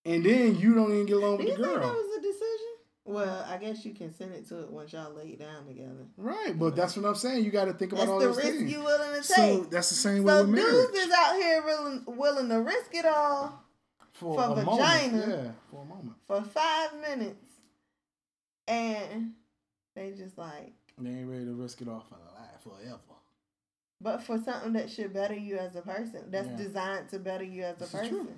And 0.04 0.24
then 0.24 0.56
you 0.56 0.74
don't 0.74 0.92
even 0.92 1.06
get 1.06 1.16
along 1.16 1.38
with 1.38 1.46
you 1.48 1.56
the 1.56 1.62
think 1.62 1.74
girl. 1.74 1.80
that 1.88 1.94
was 1.94 2.18
a 2.18 2.20
decision? 2.22 2.66
Well, 3.04 3.44
I 3.48 3.56
guess 3.56 3.84
you 3.84 3.94
consent 3.94 4.46
to 4.48 4.60
it 4.60 4.70
once 4.70 4.92
y'all 4.92 5.12
lay 5.12 5.34
down 5.34 5.66
together. 5.66 6.06
Right, 6.16 6.56
but 6.56 6.76
that's 6.76 6.96
what 6.96 7.04
I'm 7.04 7.16
saying. 7.16 7.44
You 7.44 7.50
got 7.50 7.64
to 7.64 7.72
think 7.72 7.90
about 7.92 8.02
That's 8.02 8.10
all 8.10 8.20
the 8.20 8.26
those 8.26 8.36
risk 8.36 8.48
things. 8.50 8.72
you 8.72 8.80
willing 8.84 9.20
to 9.20 9.26
take. 9.28 9.36
so 9.36 9.60
that's 9.70 9.88
the 9.90 9.96
same 9.96 10.22
way 10.22 10.32
So 10.32 10.40
with 10.42 10.50
marriage. 10.50 10.70
dudes 10.72 10.98
is 10.98 11.10
out 11.12 11.34
here 11.34 11.62
willing, 11.64 12.04
willing 12.06 12.48
to 12.48 12.60
risk 12.60 12.94
it 12.94 13.04
all 13.04 13.61
for, 14.22 14.34
for 14.36 14.52
a 14.52 14.54
vagina. 14.64 15.12
moment, 15.18 15.28
yeah, 15.44 15.50
for 15.70 15.82
a 15.82 15.84
moment. 15.84 16.16
for 16.26 16.42
five 16.42 16.90
minutes, 17.00 17.52
and 18.68 19.32
they 19.94 20.12
just 20.12 20.38
like, 20.38 20.72
They 20.98 21.10
ain't 21.10 21.28
ready 21.28 21.44
to 21.44 21.52
risk 21.54 21.80
it 21.82 21.88
all 21.88 22.04
for 22.08 22.16
a 22.16 22.40
life 22.40 22.62
forever. 22.62 22.98
but 24.00 24.22
for 24.22 24.38
something 24.38 24.72
that 24.74 24.90
should 24.90 25.12
better 25.12 25.34
you 25.34 25.56
as 25.58 25.76
a 25.76 25.82
person, 25.82 26.22
that's 26.30 26.48
Yeah. 26.48 26.56
designed 26.56 27.08
to 27.10 27.18
better 27.18 27.44
you 27.44 27.62
as 27.64 27.76
a 27.76 27.80
This 27.80 27.92
person. 27.92 28.28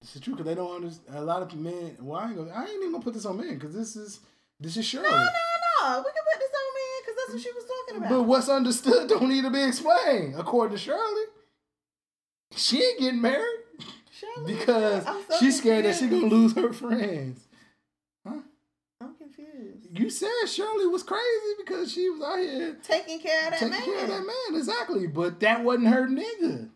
This 0.00 0.16
is 0.16 0.20
true 0.20 0.34
because 0.34 0.46
they 0.46 0.54
don't 0.54 0.74
understand. 0.76 1.16
A 1.18 1.22
lot 1.22 1.40
of 1.42 1.54
men. 1.54 1.96
Well, 2.00 2.20
I 2.20 2.26
ain't, 2.26 2.36
gonna, 2.36 2.50
I 2.50 2.62
ain't 2.64 2.72
even 2.74 2.92
gonna 2.92 3.02
put 3.02 3.14
this 3.14 3.24
on 3.24 3.38
men 3.38 3.54
because 3.54 3.74
this 3.74 3.96
is 3.96 4.20
this 4.60 4.76
is 4.76 4.84
Shirley. 4.84 5.08
No, 5.08 5.16
no, 5.16 5.24
no. 5.24 5.98
We 5.98 6.04
can 6.04 6.24
put 6.30 6.40
this 6.40 6.50
on 6.52 6.74
me 6.74 6.82
because 7.00 7.16
that's 7.16 7.32
what 7.32 7.42
she 7.42 7.50
was 7.52 7.64
talking 7.64 7.96
about. 7.96 8.10
But 8.10 8.22
what's 8.24 8.48
understood 8.50 9.08
don't 9.08 9.28
need 9.30 9.42
to 9.44 9.50
be 9.50 9.62
explained, 9.62 10.34
according 10.36 10.76
to 10.76 10.82
Shirley. 10.82 11.24
She 12.54 12.82
ain't 12.82 13.00
getting 13.00 13.20
married 13.22 13.63
Shirley, 14.14 14.54
because 14.54 15.04
so 15.04 15.22
she's 15.40 15.58
scared 15.58 15.84
that 15.84 15.96
she's 15.96 16.08
gonna 16.10 16.26
lose 16.26 16.54
her 16.54 16.72
friends. 16.72 17.46
Huh? 18.26 18.40
I'm 19.00 19.14
confused. 19.16 19.88
You 19.90 20.08
said 20.10 20.28
Shirley 20.46 20.86
was 20.86 21.02
crazy 21.02 21.54
because 21.58 21.92
she 21.92 22.08
was 22.10 22.22
out 22.22 22.38
here 22.38 22.76
Taking 22.82 23.18
care 23.20 23.44
of 23.46 23.50
that 23.50 23.58
taking 23.58 23.70
man. 23.70 23.82
care 23.84 24.02
of 24.02 24.08
that 24.08 24.26
man, 24.26 24.58
exactly. 24.58 25.06
But 25.08 25.40
that 25.40 25.62
wasn't 25.64 25.88
her 25.88 26.06
nigga. 26.06 26.70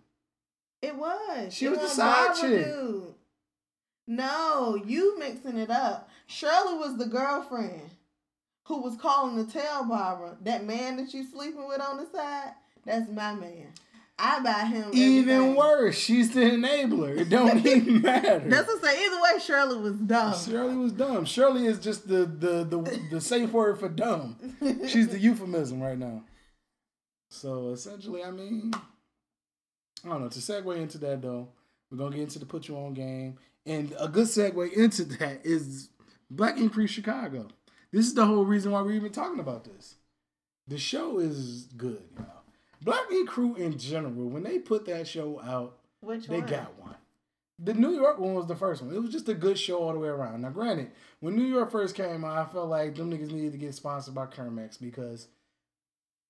It 0.83 0.97
was. 0.97 1.53
She 1.55 1.67
It 1.67 1.71
was 1.71 1.79
the 1.79 1.85
wasn't 1.85 1.97
side 2.01 2.35
chick. 2.41 2.65
Dude. 2.67 3.15
No, 4.07 4.81
you 4.87 5.19
mixing 5.19 5.59
it 5.59 5.71
up. 5.71 6.09
Shirley 6.27 6.75
was 6.79 6.97
the 6.97 7.07
girlfriend 7.07 7.91
who 8.65 8.83
was 8.83 8.97
calling 8.97 9.45
to 9.45 9.51
tell 9.53 9.85
Barbara 9.85 10.37
that 10.43 10.65
man 10.65 10.97
that 10.97 11.13
you 11.15 11.25
sleeping 11.25 11.67
with 11.69 11.81
on 11.81 11.99
the 11.99 12.07
side. 12.07 12.53
That's 12.85 13.09
my 13.11 13.35
man. 13.35 13.69
I 14.19 14.41
buy 14.41 14.65
him. 14.65 14.91
Even 14.93 15.29
everything. 15.29 15.57
worse, 15.57 15.97
she's 15.97 16.33
the 16.35 16.41
enabler. 16.41 17.17
It 17.19 17.29
don't 17.29 17.59
even 17.67 18.03
matter. 18.03 18.41
That's 18.41 18.67
what 18.67 18.79
I'm 18.79 18.85
saying. 18.85 19.07
Either 19.07 19.23
way, 19.23 19.41
Shirley 19.41 19.79
was 19.79 19.93
dumb. 19.95 20.35
Shirley 20.35 20.77
was 20.77 20.93
dumb. 20.93 21.25
Shirley 21.25 21.67
is 21.67 21.79
just 21.79 22.09
the 22.09 22.25
the 22.27 22.65
the, 22.65 23.01
the 23.13 23.21
safe 23.21 23.53
word 23.53 23.79
for 23.79 23.89
dumb. 23.89 24.37
She's 24.89 25.09
the 25.09 25.19
euphemism 25.19 25.81
right 25.81 25.99
now. 25.99 26.25
So 27.31 27.71
essentially, 27.71 28.25
I 28.25 28.31
mean, 28.31 28.73
I 30.05 30.09
don't 30.09 30.23
know. 30.23 30.29
To 30.29 30.39
segue 30.39 30.77
into 30.77 30.99
that 30.99 31.23
though, 31.23 31.49
we're 31.91 31.99
gonna 31.99 32.17
get 32.17 32.23
into 32.23 32.39
the 32.39 32.47
put 32.47 32.69
you 32.69 32.77
on 32.77 32.95
game, 32.95 33.39
and 33.67 33.95
a 34.01 34.09
good 34.09 34.27
segue 34.27 34.73
into 34.73 35.05
that 35.05 35.45
is 35.45 35.91
Black 36.31 36.57
Ink 36.59 36.73
Crew 36.73 36.87
Chicago. 36.87 37.49
This 37.93 38.07
is 38.07 38.15
the 38.15 38.27
whole 38.27 38.45
reason 38.45 38.73
why 38.73 38.83
we're 38.83 38.93
even 38.93 39.13
talking 39.13 39.41
about 39.41 39.65
this. 39.65 39.95
The 40.67 40.79
show 40.79 41.19
is 41.19 41.69
good, 41.77 42.03
y'all. 42.17 42.38
Black 42.83 43.11
Ink 43.11 43.29
Crew 43.29 43.55
in 43.57 43.77
general, 43.79 44.29
when 44.29 44.43
they 44.43 44.59
put 44.59 44.87
that 44.87 45.07
show 45.09 45.41
out, 45.41 45.79
Which 46.01 46.27
they 46.27 46.39
one? 46.41 46.49
got 46.49 46.79
one. 46.79 46.95
The 47.61 47.75
New 47.75 47.91
York 47.91 48.19
one 48.21 48.35
was 48.35 48.47
the 48.47 48.55
first 48.55 48.83
one. 48.83 48.95
It 48.95 49.03
was 49.03 49.11
just 49.11 49.29
a 49.29 49.35
good 49.35 49.59
show 49.59 49.79
all 49.79 49.93
the 49.93 49.99
way 49.99 50.09
around. 50.09 50.43
Now, 50.43 50.51
granted, 50.51 50.93
when 51.19 51.35
New 51.35 51.45
York 51.45 51.73
first 51.73 51.97
came 51.97 52.25
out, 52.25 52.39
I 52.39 52.45
felt 52.53 52.69
like 52.69 52.95
them 52.95 53.11
niggas 53.11 53.33
needed 53.33 53.51
to 53.53 53.59
get 53.59 53.75
sponsored 53.75 54.15
by 54.15 54.27
Carmex 54.27 54.81
because 54.81 55.27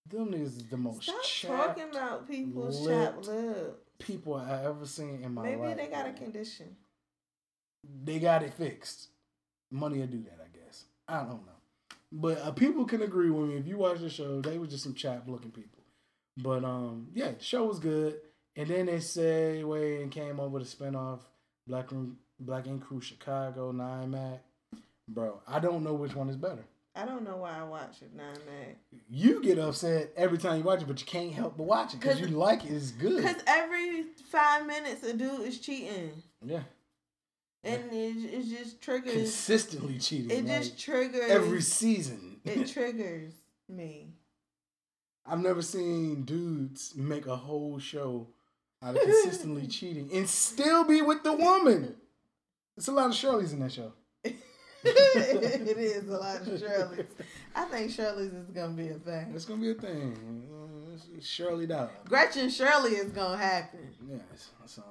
them 0.09 0.33
niggas 0.33 0.57
is 0.57 0.65
the 0.69 0.79
most 0.79 1.03
Stop 1.03 1.23
chapped 1.23 1.77
talking 1.79 1.91
about 1.91 2.27
people's 2.27 2.87
chapped 2.87 3.27
lip. 3.27 3.85
people 3.99 4.35
I 4.37 4.65
ever 4.65 4.87
seen 4.87 5.21
in 5.23 5.35
my 5.35 5.43
Maybe 5.43 5.57
life. 5.61 5.77
Maybe 5.77 5.87
they 5.91 5.95
got 5.95 6.09
a 6.09 6.13
condition. 6.15 6.77
They 8.05 8.19
got 8.19 8.43
it 8.43 8.55
fixed. 8.55 9.09
Money 9.71 9.99
will 9.99 10.07
do 10.07 10.23
that, 10.23 10.39
I 10.43 10.49
guess. 10.65 10.85
I 11.07 11.19
don't 11.19 11.45
know. 11.45 11.53
But 12.11 12.39
uh, 12.39 12.53
people 12.53 12.87
can 12.87 13.03
agree 13.03 13.29
with 13.29 13.51
me. 13.51 13.57
If 13.59 13.67
you 13.67 13.77
watch 13.77 13.99
the 14.01 14.09
show, 14.09 14.41
they 14.41 14.57
were 14.57 14.67
just 14.67 14.83
some 14.83 14.95
chapped 14.95 15.29
looking 15.29 15.51
people. 15.51 15.78
But 16.41 16.65
um, 16.65 17.09
yeah, 17.15 17.33
the 17.33 17.45
show 17.45 17.67
was 17.67 17.79
good. 17.79 18.21
And 18.57 18.69
then 18.69 18.87
they 18.87 19.01
say 19.01 19.63
way 19.65 20.03
and 20.03 20.11
came 20.11 20.41
over 20.41 20.59
a 20.59 20.63
spinoff, 20.63 21.21
Black 21.67 21.93
Room, 21.93 22.19
Black 22.41 22.67
Ink 22.67 22.85
Crew 22.85 23.01
Chicago, 23.01 23.73
Nine 23.73 24.11
Mag. 24.11 24.39
Bro, 25.09 25.41
I 25.47 25.59
don't 25.59 25.85
know 25.85 25.95
which 25.95 26.15
one 26.15 26.29
is 26.29 26.37
better. 26.37 26.65
I 26.95 27.05
don't 27.05 27.23
know 27.23 27.37
why 27.37 27.57
I 27.57 27.63
watch 27.63 28.03
it, 28.03 28.13
Nine 28.15 28.37
Mag. 28.47 28.77
You 29.09 29.41
get 29.43 29.59
upset 29.59 30.13
every 30.17 30.39
time 30.39 30.59
you 30.59 30.65
watch 30.65 30.83
it, 30.83 30.89
but 30.89 30.99
you 30.99 31.07
can't 31.07 31.33
help 31.33 31.57
but 31.57 31.65
watch 31.65 31.95
it 31.95 32.01
because 32.01 32.21
you 32.21 32.27
like 32.27 32.65
it. 32.65 32.73
It's 32.73 32.91
good. 32.91 33.19
Because 33.23 33.43
every 33.47 34.05
five 34.31 34.67
minutes 34.67 35.05
a 35.05 35.15
dude 35.15 35.41
is 35.43 35.61
cheating. 35.61 36.11
Yeah, 36.45 36.63
And 37.63 37.93
it, 37.93 38.17
it 38.35 38.49
just 38.49 38.81
triggers. 38.81 39.13
consistently 39.13 39.99
cheating. 39.99 40.31
It 40.31 40.45
like, 40.47 40.63
just 40.63 40.79
triggers. 40.81 41.31
every 41.31 41.63
season. 41.63 42.41
It 42.45 42.67
triggers 42.73 43.33
me. 43.69 44.09
I've 45.29 45.41
never 45.41 45.63
seen 45.63 46.23
dudes 46.25 46.95
make 46.97 47.27
a 47.27 47.37
whole 47.37 47.79
show 47.79 48.29
out 48.83 48.97
of 48.97 49.03
consistently 49.05 49.67
cheating 49.67 50.09
and 50.13 50.29
still 50.29 50.85
be 50.85 51.03
with 51.03 51.23
the 51.23 51.33
woman. 51.33 51.97
It's 52.77 52.89
a 52.89 52.93
lot 52.93 53.11
of 53.11 53.15
Shirley's 53.15 53.53
in 53.53 53.61
that 53.61 53.73
show. 53.73 53.93
it 54.85 55.77
is 55.77 56.09
a 56.09 56.17
lot 56.17 56.41
of 56.41 56.59
Shirley's. 56.59 57.07
I 57.55 57.65
think 57.65 57.91
Shirley's 57.91 58.33
is 58.33 58.51
gonna 58.51 58.75
be 58.75 58.89
a 58.89 58.95
thing. 58.95 59.33
It's 59.35 59.45
gonna 59.45 59.61
be 59.61 59.71
a 59.71 59.75
thing. 59.75 60.47
Uh, 60.51 60.95
It's, 61.17 61.27
Shirley 61.27 61.67
Dog. 61.67 61.91
Gretchen 62.05 62.49
Shirley 62.49 62.93
is 62.93 63.11
gonna 63.11 63.37
happen. 63.37 63.81
Yes. 64.09 64.51
So, 64.67 64.83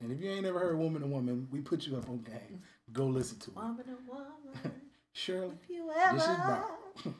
and 0.00 0.12
if 0.12 0.20
you 0.20 0.30
ain't 0.30 0.46
ever 0.46 0.60
heard 0.60 0.78
"Woman 0.78 1.02
to 1.02 1.08
Woman," 1.08 1.48
we 1.50 1.60
put 1.60 1.86
you 1.86 1.96
up 1.96 2.08
on 2.08 2.22
game. 2.22 2.62
Go 2.92 3.06
listen 3.06 3.38
to 3.40 3.50
it. 3.50 3.56
Woman 3.56 3.84
and 3.88 4.08
woman, 4.08 4.80
Shirley. 5.12 5.54
if 5.62 5.68
you 5.70 5.90
This 6.12 6.22
is 6.22 7.12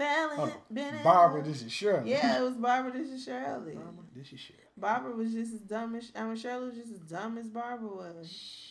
ever 0.00 0.36
Barbara. 0.36 0.36
fell 0.36 0.44
in- 0.46 0.50
Hold 0.50 0.52
been 0.72 0.88
on. 0.88 0.94
in 0.94 1.02
Barbara. 1.04 1.42
This 1.42 1.62
is 1.62 1.72
Shirley. 1.72 2.10
Yeah, 2.10 2.38
it 2.38 2.42
was 2.42 2.54
Barbara. 2.54 2.92
This 2.92 3.10
is 3.10 3.24
Shirley. 3.24 3.74
Barbara. 3.74 4.04
This 4.14 4.32
is 4.32 4.40
Shirley. 4.40 4.60
Barbara 4.76 5.12
was 5.16 5.32
just 5.32 5.54
as 5.54 5.60
dumb 5.60 5.94
as 5.94 6.10
I 6.16 6.24
mean 6.24 6.36
Shirley 6.36 6.66
was 6.66 6.76
just 6.76 6.92
as 6.92 6.98
dumb 7.00 7.38
as 7.38 7.48
Barbara 7.48 7.88
was. 7.88 8.70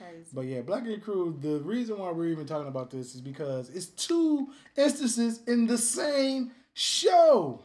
Crazy. 0.00 0.28
But 0.32 0.42
yeah, 0.42 0.60
Black 0.62 0.84
Ink 0.86 1.04
Crew, 1.04 1.38
the 1.40 1.60
reason 1.60 1.98
why 1.98 2.10
we're 2.10 2.26
even 2.26 2.46
talking 2.46 2.66
about 2.68 2.90
this 2.90 3.14
is 3.14 3.20
because 3.20 3.70
it's 3.70 3.86
two 3.86 4.48
instances 4.76 5.40
in 5.46 5.66
the 5.68 5.78
same 5.78 6.50
show 6.74 7.62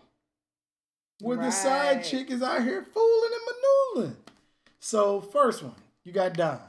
where 1.22 1.38
the 1.38 1.50
side 1.52 2.04
chick 2.04 2.30
is 2.30 2.44
out 2.44 2.62
here 2.64 2.86
fooling 2.94 3.32
and 3.34 3.42
maneuvering. 3.96 4.18
So, 4.80 5.20
first 5.22 5.64
one, 5.64 5.74
you 6.06 6.14
got 6.14 6.34
Don. 6.34 6.60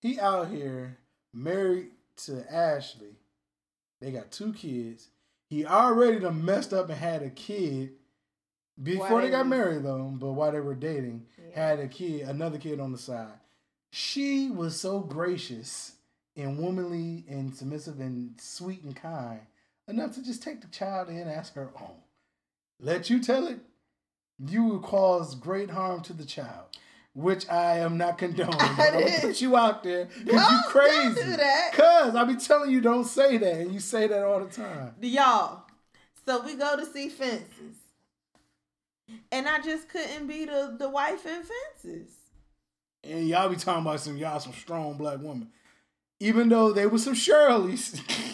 He 0.00 0.20
out 0.20 0.48
here 0.48 0.96
married 1.34 1.88
to 2.18 2.44
Ashley. 2.50 3.15
They 4.00 4.10
got 4.12 4.30
two 4.30 4.52
kids. 4.52 5.08
He 5.48 5.64
already 5.64 6.18
done 6.18 6.44
messed 6.44 6.72
up 6.72 6.88
and 6.88 6.98
had 6.98 7.22
a 7.22 7.30
kid 7.30 7.92
before 8.82 9.20
they 9.20 9.28
they 9.28 9.30
got 9.30 9.46
married, 9.46 9.84
though. 9.84 10.12
But 10.14 10.32
while 10.32 10.52
they 10.52 10.60
were 10.60 10.74
dating, 10.74 11.26
Yeah. 11.38 11.54
had 11.68 11.80
a 11.80 11.88
kid, 11.88 12.28
another 12.28 12.58
kid 12.58 12.80
on 12.80 12.92
the 12.92 12.98
side. 12.98 13.38
She 13.90 14.50
was 14.50 14.78
so 14.78 15.00
gracious 15.00 15.92
and 16.34 16.58
womanly 16.58 17.24
and 17.28 17.54
submissive 17.54 18.00
and 18.00 18.38
sweet 18.40 18.82
and 18.82 18.94
kind 18.94 19.40
enough 19.88 20.14
to 20.14 20.22
just 20.22 20.42
take 20.42 20.60
the 20.60 20.66
child 20.68 21.08
in 21.08 21.28
ask 21.28 21.54
her 21.54 21.70
own. 21.80 21.96
Let 22.78 23.08
you 23.08 23.20
tell 23.22 23.46
it, 23.46 23.60
you 24.38 24.64
will 24.64 24.80
cause 24.80 25.34
great 25.34 25.70
harm 25.70 26.02
to 26.02 26.12
the 26.12 26.26
child, 26.26 26.76
which 27.16 27.48
I 27.48 27.78
am 27.78 27.96
not 27.96 28.18
condoning. 28.18 28.58
But 28.58 28.94
I'm 28.94 29.00
gonna 29.00 29.20
put 29.20 29.40
you 29.40 29.56
out 29.56 29.82
there 29.82 30.04
because 30.04 30.50
you 30.50 30.60
crazy. 30.68 30.96
don't 30.96 31.14
do 31.14 31.36
that. 31.36 31.72
Cause 31.72 32.14
I 32.14 32.24
be 32.24 32.36
telling 32.36 32.70
you, 32.70 32.82
don't 32.82 33.06
say 33.06 33.38
that, 33.38 33.54
and 33.54 33.72
you 33.72 33.80
say 33.80 34.06
that 34.06 34.22
all 34.22 34.44
the 34.44 34.50
time. 34.50 34.94
Y'all. 35.00 35.62
So 36.26 36.42
we 36.42 36.56
go 36.56 36.76
to 36.76 36.84
see 36.84 37.08
fences. 37.08 37.76
And 39.32 39.48
I 39.48 39.62
just 39.62 39.88
couldn't 39.88 40.26
be 40.26 40.44
the, 40.44 40.76
the 40.78 40.88
wife 40.88 41.24
in 41.24 41.42
fences. 41.42 42.10
And 43.02 43.28
y'all 43.28 43.48
be 43.48 43.56
talking 43.56 43.82
about 43.82 44.00
some 44.00 44.16
y'all 44.16 44.40
some 44.40 44.52
strong 44.52 44.98
black 44.98 45.18
woman. 45.20 45.48
Even 46.20 46.48
though 46.48 46.72
they 46.72 46.86
were 46.86 46.98
some 46.98 47.14
Shirleys, 47.14 48.00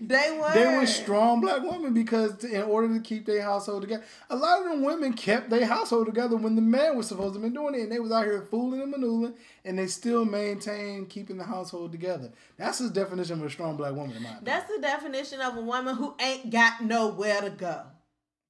They 0.00 0.38
were. 0.38 0.52
they 0.52 0.66
were 0.76 0.86
strong 0.86 1.40
black 1.40 1.62
women 1.62 1.94
because 1.94 2.44
in 2.44 2.62
order 2.62 2.92
to 2.92 3.00
keep 3.00 3.24
their 3.24 3.42
household 3.42 3.82
together, 3.82 4.04
a 4.28 4.36
lot 4.36 4.60
of 4.60 4.68
them 4.68 4.82
women 4.82 5.12
kept 5.14 5.48
their 5.48 5.64
household 5.64 6.06
together 6.06 6.36
when 6.36 6.56
the 6.56 6.62
man 6.62 6.96
was 6.96 7.08
supposed 7.08 7.34
to 7.34 7.40
be 7.40 7.48
doing 7.48 7.74
it, 7.74 7.82
and 7.82 7.92
they 7.92 7.98
was 8.00 8.12
out 8.12 8.24
here 8.24 8.46
fooling 8.50 8.82
and 8.82 8.90
maneuvering, 8.90 9.34
and 9.64 9.78
they 9.78 9.86
still 9.86 10.24
maintained 10.24 11.08
keeping 11.08 11.38
the 11.38 11.44
household 11.44 11.92
together. 11.92 12.30
That's 12.58 12.78
the 12.78 12.90
definition 12.90 13.40
of 13.40 13.46
a 13.46 13.50
strong 13.50 13.76
black 13.76 13.94
woman, 13.94 14.16
in 14.16 14.22
my 14.22 14.30
opinion. 14.30 14.44
That's 14.44 14.70
the 14.70 14.82
definition 14.82 15.40
of 15.40 15.56
a 15.56 15.62
woman 15.62 15.96
who 15.96 16.14
ain't 16.20 16.50
got 16.50 16.82
nowhere 16.84 17.40
to 17.40 17.50
go. 17.50 17.82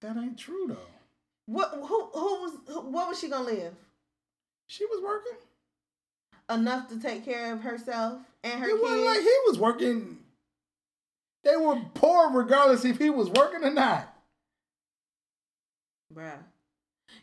that 0.00 0.16
ain't 0.16 0.38
true 0.38 0.66
though. 0.68 0.76
What? 1.46 1.70
Who? 1.72 1.80
Who 1.84 2.40
was? 2.42 2.58
Who, 2.68 2.80
what 2.90 3.08
was 3.08 3.20
she 3.20 3.28
gonna 3.28 3.44
live? 3.44 3.74
She 4.66 4.84
was 4.86 5.02
working. 5.02 5.38
Enough 6.50 6.88
to 6.88 6.98
take 7.00 7.24
care 7.24 7.52
of 7.52 7.60
herself 7.60 8.20
and 8.44 8.60
her 8.60 8.66
it 8.66 8.70
kids. 8.72 8.82
wasn't 8.82 9.04
like 9.04 9.20
he 9.20 9.36
was 9.46 9.58
working. 9.58 10.18
They 11.44 11.56
were 11.56 11.80
poor 11.94 12.30
regardless 12.30 12.84
if 12.84 12.98
he 12.98 13.10
was 13.10 13.28
working 13.30 13.64
or 13.64 13.70
not. 13.72 14.08
Bruh, 16.14 16.38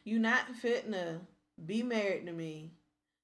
you 0.03 0.19
not 0.19 0.41
fitting 0.61 0.91
to 0.93 1.19
be 1.65 1.83
married 1.83 2.25
to 2.25 2.31
me 2.33 2.71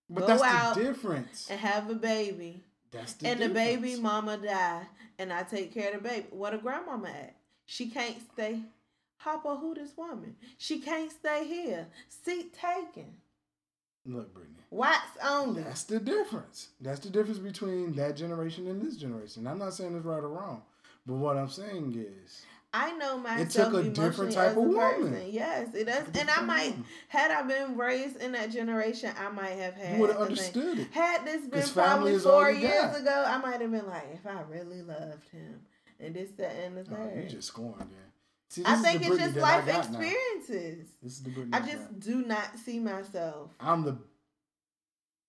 But 0.10 0.22
Go 0.22 0.28
that's 0.28 0.44
out 0.44 0.76
the 0.76 0.84
difference. 0.84 1.48
and 1.50 1.60
have 1.60 1.90
a 1.90 1.96
baby, 1.96 2.64
That's 2.92 3.14
the 3.14 3.28
and 3.30 3.40
the 3.42 3.50
baby 3.50 3.96
mama 4.00 4.38
die, 4.38 4.84
and 5.18 5.34
I 5.34 5.44
take 5.44 5.74
care 5.74 5.94
of 5.96 6.04
the 6.04 6.10
baby. 6.10 6.28
What 6.30 6.54
a 6.54 6.60
grandmama 6.60 7.08
at? 7.10 7.36
She 7.66 7.90
can't 7.90 8.18
stay. 8.34 8.60
Hopper, 9.18 9.56
who 9.56 9.74
this 9.74 9.98
woman? 9.98 10.36
She 10.58 10.80
can't 10.80 11.12
stay 11.12 11.48
here. 11.48 11.88
Seat 12.10 12.54
taken. 12.54 13.16
Look, 14.06 14.34
Brittany. 14.34 14.56
Whites 14.69 14.99
only. 15.23 15.64
That's 15.64 15.84
the 15.84 15.99
difference. 15.99 16.69
That's 16.82 16.99
the 16.99 17.10
difference 17.10 17.40
between 17.40 17.94
that 17.95 18.15
generation 18.15 18.68
and 18.68 18.82
this 18.82 18.98
generation. 18.98 19.48
I'm 19.48 19.60
not 19.60 19.73
saying 19.73 19.95
it's 19.95 20.06
right 20.06 20.18
or 20.23 20.30
wrong, 20.30 20.64
but 21.06 21.15
what 21.15 21.38
I'm 21.38 21.49
saying 21.49 21.95
is, 21.98 22.41
I 22.73 22.91
know 22.98 23.18
myself 23.18 23.48
It 23.48 23.52
took 23.52 23.73
a 23.86 23.90
different 23.90 24.34
type 24.34 24.57
a 24.57 24.60
of 24.60 24.65
woman. 24.65 25.11
person. 25.14 25.30
Yes, 25.30 25.73
it 25.73 25.86
does. 25.86 26.03
And 26.19 26.30
I 26.30 26.41
might, 26.41 26.72
woman. 26.72 26.86
had 27.07 27.32
I 27.32 27.41
been 27.44 27.77
raised 27.77 28.18
in 28.22 28.34
that 28.34 28.52
generation, 28.52 29.11
I 29.18 29.30
might 29.30 29.52
have 29.52 29.76
had. 29.76 29.95
you 29.95 30.02
would 30.02 30.10
have 30.11 30.19
understood 30.22 30.80
it. 30.80 30.88
Had 30.91 31.26
this 31.26 31.48
been 31.48 31.64
probably 31.69 32.18
four 32.19 32.52
years 32.52 32.73
got. 32.82 32.99
ago, 32.99 33.23
I 33.26 33.38
might 33.38 33.61
have 33.61 33.72
been 33.72 33.88
like, 33.88 34.07
if 34.14 34.27
I 34.27 34.41
really 34.49 34.82
loved 34.82 35.30
him, 35.32 35.61
and 36.02 36.14
this, 36.14 36.32
that, 36.32 36.53
and 36.65 36.76
the 36.76 36.86
Oh, 36.94 37.18
you 37.18 37.30
just 37.30 37.48
scoring 37.48 37.77
there. 37.77 38.05
See, 38.50 38.64
I 38.66 38.76
think 38.78 39.06
it's 39.06 39.18
just 39.18 39.36
life 39.36 39.66
got 39.66 39.92
now. 39.92 40.00
experiences. 40.00 40.88
This 41.02 41.14
is 41.14 41.24
the 41.24 41.30
Brittany 41.32 41.54
I 41.54 41.60
just 41.66 42.00
do 42.00 42.22
not 42.26 42.58
see 42.64 42.80
myself. 42.80 43.52
I'm 43.60 43.84
the 43.84 43.98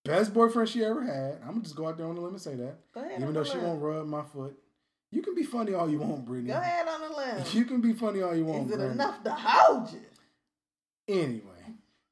best 0.04 0.32
boyfriend 0.34 0.68
she 0.68 0.84
ever 0.84 1.02
had. 1.02 1.38
I'm 1.42 1.48
gonna 1.54 1.62
just 1.62 1.76
go 1.76 1.88
out 1.88 1.96
there 1.96 2.06
on 2.06 2.14
the 2.14 2.20
limb 2.20 2.34
and 2.34 2.40
say 2.42 2.54
that. 2.56 2.76
Go 2.92 3.00
ahead. 3.00 3.20
Even 3.20 3.32
though 3.34 3.44
she 3.44 3.58
won't 3.58 3.82
rub 3.82 4.06
my 4.06 4.22
foot. 4.22 4.56
You 5.10 5.22
can 5.22 5.34
be 5.34 5.44
funny 5.44 5.72
all 5.72 5.88
you 5.88 5.98
want, 5.98 6.26
Brittany. 6.26 6.48
Go 6.52 6.58
ahead 6.58 6.86
on 6.88 7.00
the 7.00 7.16
limb. 7.16 7.44
You 7.52 7.64
can 7.64 7.80
be 7.80 7.92
funny 7.94 8.22
all 8.22 8.36
you 8.36 8.44
want, 8.44 8.66
Is 8.66 8.72
it 8.72 8.76
Brittany. 8.76 8.94
enough 8.94 9.22
to 9.24 9.32
hold 9.34 9.92
you? 9.92 10.00
Anyway, 11.08 11.40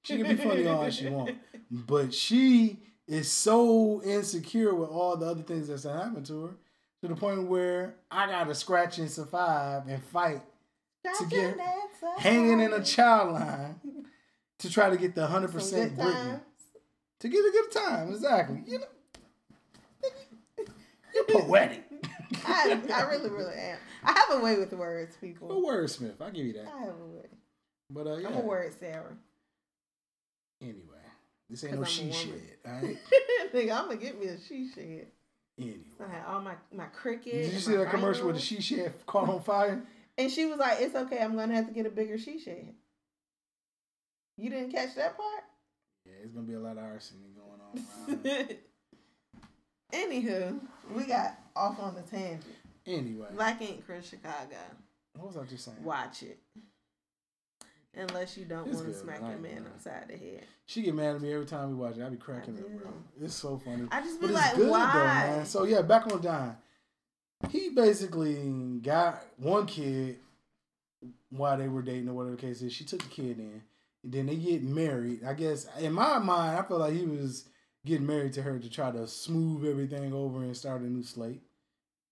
she 0.02 0.16
can 0.18 0.36
be 0.36 0.42
funny 0.42 0.66
all 0.66 0.88
she 0.90 1.08
want, 1.08 1.36
but 1.70 2.14
she 2.14 2.78
is 3.06 3.30
so 3.30 4.00
insecure 4.02 4.74
with 4.74 4.88
all 4.88 5.16
the 5.16 5.26
other 5.26 5.42
things 5.42 5.68
that's 5.68 5.82
happened 5.82 6.24
to 6.26 6.44
her 6.44 6.50
to 7.02 7.08
the 7.08 7.16
point 7.16 7.46
where 7.48 7.96
I 8.10 8.26
gotta 8.26 8.54
scratch 8.54 8.98
and 8.98 9.10
survive 9.10 9.88
and 9.88 10.02
fight, 10.04 10.40
Got 11.04 11.30
get- 11.30 11.40
your 11.40 11.54
dad's 11.56 12.00
side. 12.00 12.18
hanging 12.18 12.60
in 12.60 12.72
a 12.72 12.82
child 12.82 13.34
line 13.34 13.80
to 14.58 14.70
try 14.70 14.90
to 14.90 14.96
get 14.96 15.14
the 15.14 15.26
hundred 15.26 15.52
percent 15.52 15.98
times. 15.98 16.40
to 17.20 17.28
get 17.28 17.38
a 17.38 17.50
good 17.50 17.70
time. 17.70 18.08
Exactly. 18.08 18.62
You 18.66 18.78
know, 18.78 18.84
you're 21.14 21.24
poetic. 21.24 21.84
I, 22.46 22.80
I 22.92 23.02
really, 23.02 23.30
really 23.30 23.54
am. 23.54 23.78
I 24.02 24.12
have 24.12 24.38
a 24.38 24.44
way 24.44 24.58
with 24.58 24.72
words, 24.72 25.16
people. 25.20 25.50
A 25.50 25.54
wordsmith. 25.54 26.20
I 26.20 26.30
give 26.30 26.46
you 26.46 26.52
that. 26.54 26.66
I 26.74 26.80
have 26.80 27.00
a 27.00 27.06
way. 27.06 27.26
But 27.90 28.06
uh, 28.06 28.16
yeah. 28.16 28.28
I'm 28.28 28.34
a 28.34 28.40
word 28.40 28.72
Sarah. 28.78 29.16
Anyway, 30.60 30.80
this 31.48 31.64
ain't 31.64 31.74
no 31.74 31.80
I'm 31.80 31.84
she 31.86 32.10
shit. 32.10 32.58
All 32.66 32.72
right. 32.72 32.98
Nigga, 33.54 33.78
I'm 33.78 33.86
gonna 33.86 33.96
get 33.96 34.18
me 34.18 34.26
a 34.26 34.40
she 34.40 34.68
shed. 34.68 35.06
Anyway. 35.56 35.76
I 36.00 36.12
had 36.12 36.24
all 36.26 36.40
my 36.40 36.54
my 36.72 36.86
cricket. 36.86 37.32
Did 37.32 37.52
you 37.52 37.60
see 37.60 37.76
that 37.76 37.90
commercial 37.90 38.26
with 38.26 38.36
the 38.36 38.42
she 38.42 38.60
shed 38.60 38.92
caught 39.06 39.28
on 39.28 39.40
fire? 39.40 39.82
And 40.16 40.30
she 40.30 40.46
was 40.46 40.58
like, 40.58 40.80
"It's 40.80 40.94
okay. 40.94 41.18
I'm 41.18 41.34
gonna 41.36 41.54
have 41.54 41.66
to 41.66 41.72
get 41.72 41.86
a 41.86 41.90
bigger 41.90 42.18
she 42.18 42.38
shed." 42.38 42.74
You 44.36 44.50
didn't 44.50 44.70
catch 44.72 44.94
that 44.96 45.16
part. 45.16 45.44
Yeah, 46.06 46.12
it's 46.22 46.32
gonna 46.32 46.46
be 46.46 46.54
a 46.54 46.60
lot 46.60 46.76
of 46.76 46.84
arson 46.84 47.18
going 47.36 47.60
on. 47.60 48.20
Around. 48.24 48.56
Anywho, 49.92 50.60
we 50.94 51.04
got 51.04 51.38
off 51.54 51.78
on 51.80 51.94
the 51.94 52.02
tangent. 52.02 52.44
anyway, 52.86 53.28
Black 53.34 53.60
Ink 53.62 53.86
Crew 53.86 54.02
Chicago. 54.02 54.56
what 55.16 55.28
was 55.28 55.36
I 55.36 55.44
just 55.44 55.64
saying? 55.64 55.82
Watch 55.84 56.22
it. 56.24 56.38
Unless 57.96 58.36
you 58.36 58.44
don't 58.44 58.66
want 58.66 58.86
to 58.86 58.94
smack 58.94 59.20
your 59.20 59.38
man 59.38 59.58
gonna 59.58 59.68
upside 59.68 60.08
the 60.08 60.16
head. 60.16 60.44
She 60.66 60.82
get 60.82 60.96
mad 60.96 61.14
at 61.14 61.20
me 61.22 61.32
every 61.32 61.46
time 61.46 61.68
we 61.70 61.74
watch 61.76 61.96
it. 61.96 62.02
I 62.02 62.08
be 62.08 62.16
cracking 62.16 62.56
I 62.56 62.60
up, 62.62 62.82
bro. 62.82 62.92
It's 63.22 63.34
so 63.34 63.56
funny. 63.56 63.86
I 63.92 64.00
just 64.00 64.20
be 64.20 64.26
But 64.26 64.34
like, 64.34 64.46
it's 64.50 64.56
good 64.56 64.70
why? 64.70 64.90
though, 64.92 65.04
man. 65.36 65.46
So 65.46 65.62
yeah, 65.64 65.82
back 65.82 66.12
on 66.12 66.20
Don. 66.20 66.56
He 67.50 67.70
basically 67.70 68.78
got 68.82 69.24
one 69.36 69.66
kid 69.66 70.18
while 71.30 71.56
they 71.58 71.68
were 71.68 71.82
dating 71.82 72.08
or 72.08 72.14
whatever 72.14 72.36
the 72.36 72.42
case 72.42 72.62
is. 72.62 72.72
She 72.72 72.84
took 72.84 73.02
the 73.02 73.08
kid 73.08 73.38
in. 73.38 73.62
And 74.02 74.12
then 74.12 74.26
they 74.26 74.36
get 74.36 74.62
married. 74.62 75.24
I 75.24 75.34
guess 75.34 75.66
in 75.78 75.92
my 75.92 76.18
mind, 76.18 76.58
I 76.58 76.62
feel 76.62 76.78
like 76.78 76.94
he 76.94 77.06
was 77.06 77.48
getting 77.86 78.06
married 78.06 78.32
to 78.34 78.42
her 78.42 78.58
to 78.58 78.70
try 78.70 78.90
to 78.90 79.06
smooth 79.06 79.66
everything 79.68 80.12
over 80.12 80.42
and 80.42 80.56
start 80.56 80.82
a 80.82 80.84
new 80.86 81.02
slate. 81.02 81.42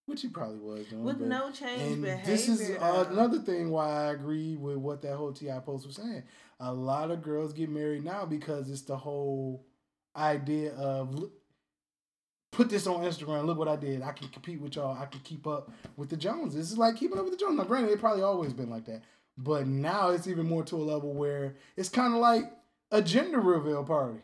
Which 0.06 0.22
he 0.22 0.28
probably 0.28 0.58
was 0.58 0.86
doing. 0.86 1.04
With 1.04 1.20
but- 1.20 1.28
no 1.28 1.50
change 1.52 1.80
and 1.80 2.02
behavior. 2.02 2.26
this 2.26 2.48
is 2.48 2.76
though. 2.76 3.06
another 3.10 3.38
thing 3.38 3.70
why 3.70 3.88
I 3.88 4.12
agree 4.12 4.56
with 4.56 4.76
what 4.78 5.00
that 5.02 5.16
whole 5.16 5.32
T.I 5.32 5.58
post 5.60 5.86
was 5.86 5.96
saying. 5.96 6.24
A 6.58 6.72
lot 6.72 7.10
of 7.12 7.22
girls 7.22 7.52
get 7.52 7.70
married 7.70 8.04
now 8.04 8.24
because 8.26 8.68
it's 8.68 8.82
the 8.82 8.96
whole 8.96 9.64
idea 10.16 10.72
of 10.74 11.24
put 12.52 12.68
this 12.70 12.86
on 12.86 13.02
Instagram. 13.02 13.44
Look 13.44 13.58
what 13.58 13.66
I 13.66 13.76
did. 13.76 14.02
I 14.02 14.12
can 14.12 14.28
compete 14.28 14.60
with 14.60 14.76
y'all. 14.76 14.96
I 14.96 15.06
can 15.06 15.20
keep 15.20 15.46
up 15.46 15.72
with 15.96 16.10
the 16.10 16.16
Joneses. 16.16 16.54
This 16.54 16.70
is 16.70 16.78
like 16.78 16.96
keeping 16.96 17.18
up 17.18 17.24
with 17.24 17.32
the 17.32 17.38
Joneses. 17.38 17.58
Now, 17.58 17.64
granted, 17.64 17.90
it 17.90 18.00
probably 18.00 18.22
always 18.22 18.52
been 18.52 18.70
like 18.70 18.84
that, 18.84 19.02
but 19.36 19.66
now 19.66 20.10
it's 20.10 20.28
even 20.28 20.46
more 20.46 20.62
to 20.64 20.76
a 20.76 20.84
level 20.84 21.12
where 21.12 21.56
it's 21.76 21.88
kind 21.88 22.14
of 22.14 22.20
like 22.20 22.44
a 22.92 23.02
gender 23.02 23.40
reveal 23.40 23.82
party. 23.82 24.20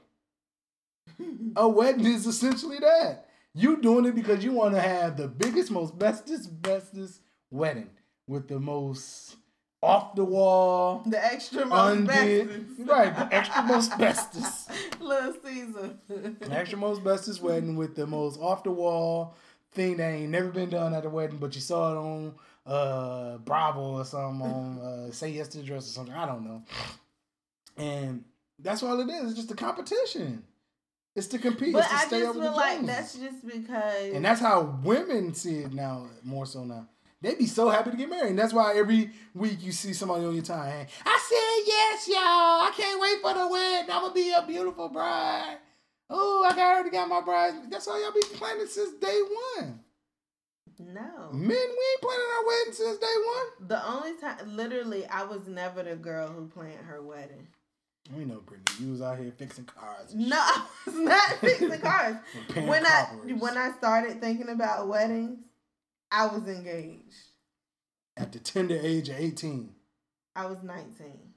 A 1.56 1.68
wedding 1.68 2.06
is 2.06 2.26
essentially 2.26 2.78
that. 2.78 3.26
You 3.54 3.80
doing 3.80 4.04
it 4.04 4.14
because 4.14 4.44
you 4.44 4.52
want 4.52 4.74
to 4.74 4.80
have 4.80 5.16
the 5.16 5.26
biggest, 5.26 5.70
most 5.70 5.98
bestest, 5.98 6.62
bestest 6.62 7.22
wedding 7.50 7.90
with 8.26 8.46
the 8.46 8.60
most 8.60 9.36
off 9.82 10.14
the 10.14 10.24
wall, 10.24 11.02
the 11.06 11.24
extra 11.24 11.64
most 11.64 11.98
undid, 11.98 12.48
bestest. 12.48 12.88
right? 12.88 13.16
The 13.16 13.34
extra 13.34 13.62
most 13.62 13.96
bestest, 13.98 14.70
Little 15.00 15.34
Caesar. 15.44 15.96
the 16.08 16.50
extra 16.50 16.78
most 16.78 17.04
bestest 17.04 17.40
wedding 17.42 17.76
with 17.76 17.94
the 17.94 18.06
most 18.06 18.40
off 18.40 18.64
the 18.64 18.72
wall 18.72 19.36
thing 19.72 19.98
that 19.98 20.10
ain't 20.10 20.30
never 20.30 20.48
been 20.48 20.70
done 20.70 20.94
at 20.94 21.04
a 21.04 21.08
wedding, 21.08 21.38
but 21.38 21.54
you 21.54 21.60
saw 21.60 21.92
it 21.92 21.96
on 21.96 22.34
uh 22.66 23.38
Bravo 23.38 23.98
or 23.98 24.04
something 24.04 24.42
on 24.42 24.78
uh, 24.78 25.12
Say 25.12 25.30
Yes 25.30 25.48
to 25.48 25.58
the 25.58 25.64
Dress 25.64 25.86
or 25.86 25.90
something. 25.90 26.14
I 26.14 26.26
don't 26.26 26.44
know. 26.44 26.62
And 27.76 28.24
that's 28.58 28.82
all 28.82 28.98
it 29.00 29.08
is. 29.08 29.30
It's 29.30 29.34
just 29.34 29.50
a 29.52 29.54
competition. 29.54 30.42
It's 31.14 31.28
to 31.28 31.38
compete. 31.38 31.72
But 31.72 31.84
it's 31.90 32.08
to 32.08 32.16
I 32.16 32.20
just 32.20 32.38
feel 32.38 32.56
like 32.56 32.86
that's 32.86 33.14
just 33.14 33.46
because. 33.46 34.12
And 34.12 34.24
that's 34.24 34.40
how 34.40 34.78
women 34.82 35.34
see 35.34 35.60
it 35.60 35.72
now, 35.72 36.06
more 36.22 36.46
so 36.46 36.64
now. 36.64 36.88
They 37.20 37.34
be 37.34 37.46
so 37.46 37.68
happy 37.68 37.90
to 37.90 37.96
get 37.96 38.08
married. 38.08 38.30
And 38.30 38.38
that's 38.38 38.52
why 38.52 38.76
every 38.76 39.10
week 39.34 39.58
you 39.60 39.72
see 39.72 39.92
somebody 39.92 40.24
on 40.24 40.34
your 40.34 40.44
time. 40.44 40.86
I 41.04 41.20
said 41.28 41.66
yes, 41.66 42.08
y'all. 42.08 42.18
I 42.18 42.72
can't 42.76 43.00
wait 43.00 43.20
for 43.20 43.34
the 43.34 43.48
wedding. 43.48 43.90
I'm 43.90 44.02
gonna 44.02 44.14
be 44.14 44.32
a 44.32 44.44
beautiful 44.46 44.88
bride. 44.88 45.56
Oh, 46.10 46.48
I 46.48 46.58
already 46.58 46.90
got 46.90 47.08
my 47.08 47.20
bride. 47.20 47.70
That's 47.70 47.88
all 47.88 48.00
y'all 48.00 48.12
be 48.12 48.22
planning 48.34 48.66
since 48.66 48.94
day 48.98 49.20
one. 49.58 49.80
no. 50.78 51.30
Men, 51.32 51.48
we 51.48 51.54
ain't 51.54 52.00
planning 52.00 52.26
our 52.38 52.46
wedding 52.46 52.72
since 52.72 52.98
day 52.98 53.06
one. 53.26 53.68
The 53.68 53.86
only 53.86 54.16
time, 54.16 54.56
literally, 54.56 55.04
I 55.06 55.24
was 55.24 55.46
never 55.48 55.82
the 55.82 55.96
girl 55.96 56.28
who 56.28 56.46
planned 56.46 56.86
her 56.86 57.02
wedding. 57.02 57.48
We 58.16 58.24
know, 58.24 58.40
Brittany. 58.46 58.86
You 58.86 58.92
was 58.92 59.02
out 59.02 59.18
here 59.18 59.32
fixing 59.36 59.64
cars. 59.64 60.14
No, 60.14 60.36
I 60.38 60.64
was 60.86 60.94
not 60.94 61.28
fixing 61.40 61.78
cars. 61.80 62.16
when 62.54 62.86
I 62.86 63.08
when 63.38 63.58
I 63.58 63.72
started 63.72 64.20
thinking 64.20 64.48
about 64.48 64.88
weddings, 64.88 65.40
I 66.10 66.26
was 66.26 66.46
engaged. 66.48 67.14
at 68.16 68.32
the 68.32 68.38
tender 68.38 68.78
age 68.80 69.08
of 69.08 69.16
18. 69.18 69.70
I 70.34 70.46
was 70.46 70.58
nineteen. 70.62 71.34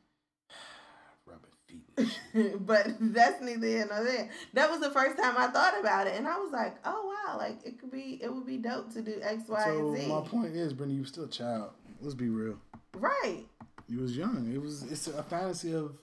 Rubbing 1.26 1.52
feet. 1.68 2.66
but 2.66 2.88
that's 3.00 3.42
neither 3.42 3.68
here 3.68 3.88
nor 3.90 4.04
there. 4.04 4.30
That 4.54 4.70
was 4.70 4.80
the 4.80 4.92
first 4.92 5.18
time 5.18 5.36
I 5.38 5.48
thought 5.48 5.80
about 5.80 6.08
it, 6.08 6.16
and 6.18 6.28
I 6.28 6.38
was 6.38 6.52
like, 6.52 6.76
"Oh 6.86 7.16
wow, 7.28 7.38
like 7.38 7.66
it 7.66 7.80
could 7.80 7.92
be, 7.92 8.20
it 8.22 8.32
would 8.34 8.46
be 8.46 8.58
dope 8.58 8.94
to 8.94 9.02
do 9.02 9.20
X, 9.22 9.44
Y, 9.48 9.64
so 9.64 9.90
and 9.90 9.98
Z." 9.98 10.08
my 10.08 10.22
point 10.22 10.56
is, 10.56 10.74
Brittany, 10.74 10.96
you 10.96 11.02
were 11.02 11.08
still 11.08 11.24
a 11.26 11.30
child. 11.30 11.72
Let's 12.00 12.14
be 12.16 12.30
real. 12.30 12.58
right? 12.96 13.44
You 13.88 14.00
was 14.00 14.16
young. 14.16 14.52
It 14.54 14.62
was 14.62 14.84
it's 14.84 15.08
a 15.08 15.24
fantasy 15.24 15.74
of. 15.74 15.94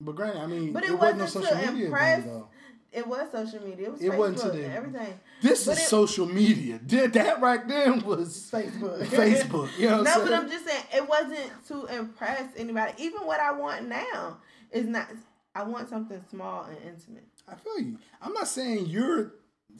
But 0.00 0.16
granted, 0.16 0.40
I 0.40 0.46
mean, 0.46 0.72
But 0.72 0.82
it, 0.84 0.90
it 0.90 0.98
wasn't 0.98 1.18
no 1.18 1.24
wasn't 1.24 1.44
social 1.44 1.60
to 1.60 1.70
media 1.72 1.86
impress- 1.86 2.24
thing. 2.24 2.44
It 2.92 3.06
was 3.06 3.30
social 3.32 3.60
media. 3.62 3.86
It 3.86 3.92
was 3.92 4.00
It 4.02 4.12
Facebook 4.12 4.18
wasn't 4.18 4.52
today. 4.52 4.64
and 4.64 4.74
everything. 4.74 5.20
This 5.40 5.66
But 5.66 5.72
is 5.72 5.78
it- 5.84 5.88
social 5.88 6.26
media. 6.26 6.78
Did 6.78 7.12
that 7.14 7.40
right 7.40 7.66
then 7.66 8.04
was 8.04 8.50
Facebook. 8.52 9.02
Facebook. 9.06 9.70
You 9.78 9.88
know 9.90 9.96
what 9.98 10.04
no, 10.04 10.12
I'm 10.12 10.20
but? 10.24 10.34
I'm 10.34 10.48
just 10.50 10.66
saying 10.66 10.84
it 10.94 11.08
wasn't 11.08 11.66
to 11.68 11.86
impress 11.96 12.42
anybody. 12.56 12.92
Even 12.98 13.22
what 13.26 13.40
I 13.40 13.52
want 13.52 13.88
now 13.88 14.38
is 14.70 14.86
not. 14.86 15.08
I 15.54 15.62
want 15.64 15.88
something 15.88 16.22
small 16.30 16.64
and 16.64 16.78
intimate. 16.86 17.26
I 17.46 17.54
feel 17.56 17.78
you. 17.80 17.98
I'm 18.22 18.32
not 18.32 18.48
saying 18.48 18.86
you're. 18.86 19.34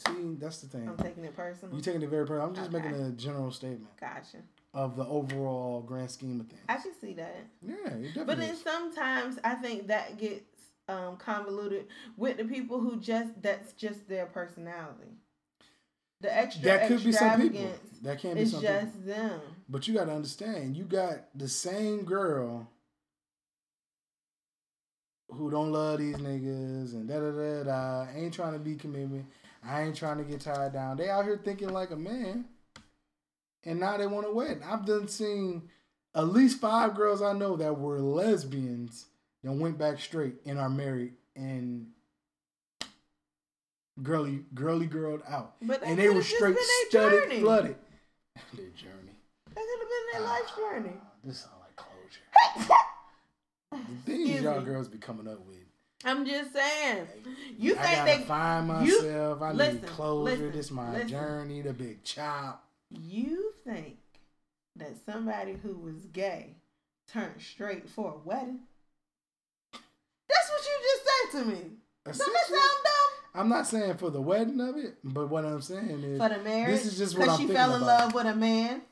See, 0.06 0.36
that's 0.38 0.58
the 0.62 0.68
thing. 0.68 0.88
I'm 0.88 0.96
taking 0.96 1.24
it 1.24 1.36
personal. 1.36 1.74
You're 1.74 1.82
taking 1.82 2.00
it 2.02 2.08
very 2.08 2.26
personal. 2.26 2.48
I'm 2.48 2.54
just 2.54 2.72
Okay. 2.74 2.88
making 2.88 3.02
a 3.04 3.10
general 3.10 3.50
statement 3.52 3.88
gotcha. 4.00 4.38
of 4.72 4.96
the 4.96 5.06
overall 5.06 5.82
grand 5.82 6.10
scheme 6.10 6.40
of 6.40 6.46
things. 6.46 6.62
I 6.66 6.76
can 6.76 6.92
see 6.98 7.12
that. 7.12 7.36
yeah, 7.62 7.74
it 7.74 8.14
definitely. 8.14 8.24
But 8.24 8.38
then 8.38 8.50
is. 8.54 8.62
sometimes 8.62 9.38
I 9.44 9.54
think 9.56 9.88
that 9.88 10.18
gets 10.18 10.44
um, 10.92 11.16
convoluted 11.16 11.86
with 12.16 12.36
the 12.36 12.44
people 12.44 12.80
who 12.80 12.96
just 12.96 13.40
that's 13.42 13.72
just 13.72 14.08
their 14.08 14.26
personality. 14.26 15.16
The 16.20 16.36
extra 16.36 16.62
that 16.64 16.88
could 16.88 17.02
be 17.02 17.12
some 17.12 17.40
people. 17.40 17.72
That 18.02 18.20
can 18.20 18.34
be 18.34 18.44
some 18.44 18.62
just 18.62 18.94
people. 18.94 19.14
them. 19.14 19.40
But 19.68 19.88
you 19.88 19.94
got 19.94 20.04
to 20.04 20.12
understand, 20.12 20.76
you 20.76 20.84
got 20.84 21.26
the 21.34 21.48
same 21.48 22.04
girl 22.04 22.68
who 25.30 25.50
don't 25.50 25.72
love 25.72 25.98
these 25.98 26.16
niggas 26.16 26.92
and 26.92 27.08
da 27.08 27.18
da 27.18 27.30
da 27.30 27.62
da. 27.64 28.06
Ain't 28.14 28.34
trying 28.34 28.52
to 28.52 28.58
be 28.58 28.76
commitment. 28.76 29.26
I 29.64 29.82
ain't 29.82 29.96
trying 29.96 30.18
to 30.18 30.24
get 30.24 30.40
tied 30.40 30.72
down. 30.72 30.96
They 30.96 31.08
out 31.08 31.24
here 31.24 31.40
thinking 31.42 31.70
like 31.70 31.90
a 31.90 31.96
man, 31.96 32.44
and 33.64 33.80
now 33.80 33.96
they 33.96 34.06
want 34.06 34.26
to 34.26 34.32
wedding. 34.32 34.62
I've 34.62 34.84
done 34.84 35.08
seen 35.08 35.70
at 36.14 36.28
least 36.28 36.60
five 36.60 36.94
girls 36.94 37.22
I 37.22 37.32
know 37.32 37.56
that 37.56 37.78
were 37.78 38.00
lesbians 38.00 39.06
that 39.42 39.52
went 39.52 39.78
back 39.78 39.98
straight 40.00 40.36
and 40.46 40.58
are 40.58 40.68
married 40.70 41.14
and 41.36 41.86
girly 44.02 44.44
girly 44.54 44.86
girled 44.86 45.22
out, 45.28 45.54
But 45.62 45.82
and 45.84 45.98
they 45.98 46.08
were 46.08 46.22
straight 46.22 46.56
studded 46.88 47.22
journey. 47.24 47.40
flooded. 47.40 47.76
Their 48.54 48.66
journey. 48.70 49.12
That 49.54 49.56
could 49.56 49.80
have 49.80 49.88
been 49.88 50.06
their 50.12 50.22
ah, 50.22 50.32
life's 50.32 50.56
journey. 50.56 50.96
This 51.24 51.38
sound 51.40 51.54
like 51.60 51.76
closure. 51.76 52.80
the 53.70 53.76
things 54.10 54.20
Excuse 54.30 54.42
y'all 54.42 54.60
me. 54.60 54.64
girls 54.64 54.88
be 54.88 54.98
coming 54.98 55.28
up 55.28 55.44
with. 55.46 55.56
I'm 56.04 56.24
just 56.26 56.52
saying. 56.54 57.06
You 57.58 57.76
I 57.78 57.82
think 57.82 57.96
gotta 57.96 58.18
they 58.18 58.24
find 58.24 58.86
you- 58.86 59.02
myself. 59.02 59.42
I 59.42 59.52
listen, 59.52 59.74
need 59.76 59.86
closure. 59.86 60.30
listen, 60.32 60.52
this 60.52 60.70
my 60.70 60.92
listen. 60.92 61.08
journey. 61.08 61.60
The 61.62 61.72
big 61.74 62.02
chop. 62.02 62.64
you 62.90 63.52
think 63.64 63.98
that 64.76 64.92
somebody 65.04 65.56
who 65.62 65.74
was 65.76 66.06
gay 66.12 66.56
turned 67.12 67.40
straight 67.40 67.88
for 67.90 68.14
a 68.14 68.26
wedding? 68.26 68.60
That's 70.28 70.50
what 70.50 70.64
you 70.64 70.78
just 70.82 71.04
said 71.04 71.40
to 71.40 71.44
me. 71.50 71.70
Doesn't 72.04 72.32
that 72.32 72.46
sound 72.46 72.60
dumb? 72.60 73.40
I'm 73.40 73.48
not 73.48 73.66
saying 73.66 73.96
for 73.96 74.10
the 74.10 74.20
wedding 74.20 74.60
of 74.60 74.76
it, 74.76 74.96
but 75.04 75.28
what 75.30 75.44
I'm 75.44 75.62
saying 75.62 76.02
is, 76.02 76.18
For 76.18 76.28
the 76.28 76.38
marriage? 76.42 76.70
this 76.72 76.86
is 76.86 76.98
just 76.98 77.16
what 77.18 77.28
I'm 77.28 77.38
she 77.40 77.46
fell 77.46 77.74
in 77.74 77.82
about. 77.82 78.00
love 78.00 78.14
with 78.14 78.26
a 78.26 78.34
man. 78.34 78.82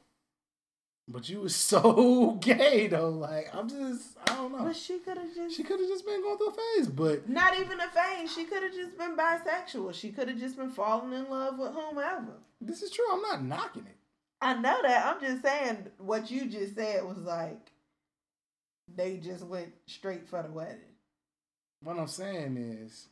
but 1.09 1.29
you 1.29 1.41
was 1.41 1.55
so 1.73 2.39
gay 2.41 2.87
though. 2.87 3.11
Like 3.11 3.55
I'm 3.55 3.69
just, 3.69 4.17
I 4.27 4.37
don't 4.37 4.53
know. 4.53 4.65
But 4.65 4.77
she 4.77 4.99
could 5.01 5.19
have 5.19 5.35
just 5.35 5.57
She 5.57 5.63
could 5.63 5.81
have 5.81 5.89
just 5.89 6.07
been 6.07 6.23
going 6.23 6.39
through 6.39 6.49
a 6.51 6.57
phase, 6.77 6.87
but 6.89 7.29
not 7.29 7.59
even 7.59 7.81
a 7.81 7.89
phase. 7.89 8.33
She 8.33 8.45
could 8.45 8.63
have 8.63 8.73
just 8.73 8.97
been 8.97 9.17
bisexual. 9.17 9.93
She 9.95 10.11
could 10.11 10.29
have 10.29 10.39
just 10.39 10.57
been 10.57 10.71
falling 10.71 11.13
in 11.13 11.29
love 11.29 11.59
with 11.59 11.73
whomever. 11.73 12.35
this 12.61 12.83
is 12.83 12.91
true. 12.91 13.05
I'm 13.13 13.23
not 13.23 13.45
knocking 13.45 13.87
it. 13.87 13.97
I 14.41 14.55
know 14.55 14.81
that. 14.83 15.05
I'm 15.07 15.21
just 15.21 15.43
saying 15.43 15.87
what 15.99 16.31
you 16.31 16.47
just 16.47 16.75
said 16.77 17.05
was 17.05 17.19
like 17.19 17.73
they 18.97 19.19
just 19.19 19.45
went 19.45 19.73
straight 19.87 20.27
for 20.29 20.43
the 20.43 20.51
wedding. 20.51 20.79
What 21.83 21.99
I'm 21.99 22.07
saying 22.09 22.57
is, 22.57 23.07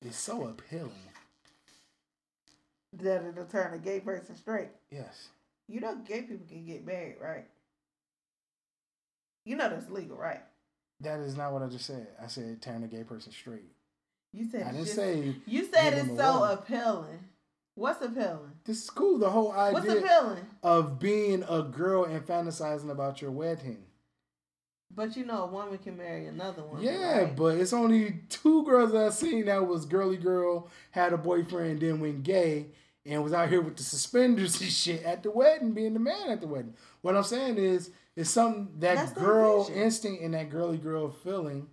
it's 0.00 0.16
so 0.18 0.46
appealing. 0.46 0.90
That 2.94 3.24
it'll 3.24 3.44
turn 3.44 3.74
a 3.74 3.78
gay 3.78 4.00
person 4.00 4.36
straight. 4.36 4.68
Yes. 4.90 5.28
You 5.68 5.80
know 5.80 5.96
gay 5.96 6.22
people 6.22 6.46
can 6.48 6.64
get 6.64 6.86
married, 6.86 7.16
right? 7.20 7.46
You 9.44 9.56
know 9.56 9.68
that's 9.68 9.90
legal, 9.90 10.16
right? 10.16 10.42
That 11.00 11.20
is 11.20 11.36
not 11.36 11.52
what 11.52 11.62
I 11.62 11.66
just 11.66 11.86
said. 11.86 12.06
I 12.22 12.28
said 12.28 12.62
turn 12.62 12.84
a 12.84 12.86
gay 12.86 13.02
person 13.02 13.32
straight. 13.32 13.72
You 14.32 14.48
said 14.50 14.62
I 14.62 14.66
it's 14.68 14.72
didn't 14.72 14.84
just- 14.84 14.96
say 14.96 15.34
you 15.46 15.64
said 15.64 15.92
it's 15.94 16.16
so 16.16 16.44
appealing. 16.44 17.18
What's 17.76 18.00
appealing? 18.02 18.52
this 18.64 18.84
is 18.84 18.90
cool. 18.90 19.18
The 19.18 19.30
whole 19.30 19.50
idea. 19.52 19.72
What's 19.74 19.88
appealing? 19.88 20.46
of 20.62 20.98
being 21.00 21.42
a 21.48 21.62
girl 21.62 22.04
and 22.04 22.24
fantasizing 22.24 22.90
about 22.90 23.20
your 23.20 23.32
wedding. 23.32 23.84
But 24.94 25.16
you 25.16 25.24
know 25.24 25.44
a 25.44 25.46
woman 25.46 25.78
can 25.78 25.96
marry 25.96 26.26
another 26.26 26.62
one. 26.62 26.82
Yeah, 26.82 27.22
right? 27.22 27.36
but 27.36 27.56
it's 27.56 27.72
only 27.72 28.20
two 28.28 28.64
girls 28.64 28.92
that 28.92 29.06
I've 29.06 29.14
seen 29.14 29.46
that 29.46 29.66
was 29.66 29.84
girly 29.84 30.16
girl, 30.16 30.68
had 30.90 31.12
a 31.12 31.18
boyfriend, 31.18 31.80
then 31.80 32.00
went 32.00 32.22
gay, 32.22 32.66
and 33.04 33.22
was 33.22 33.32
out 33.32 33.48
here 33.48 33.60
with 33.60 33.76
the 33.76 33.82
suspenders 33.82 34.60
and 34.60 34.70
shit 34.70 35.02
at 35.02 35.22
the 35.22 35.30
wedding, 35.30 35.72
being 35.72 35.94
the 35.94 36.00
man 36.00 36.30
at 36.30 36.40
the 36.40 36.46
wedding. 36.46 36.74
What 37.02 37.16
I'm 37.16 37.24
saying 37.24 37.58
is, 37.58 37.90
it's 38.16 38.30
something 38.30 38.68
that 38.78 38.96
That's 38.96 39.12
girl 39.12 39.68
instinct 39.74 40.22
and 40.22 40.34
that 40.34 40.50
girly 40.50 40.78
girl 40.78 41.10
feeling, 41.10 41.66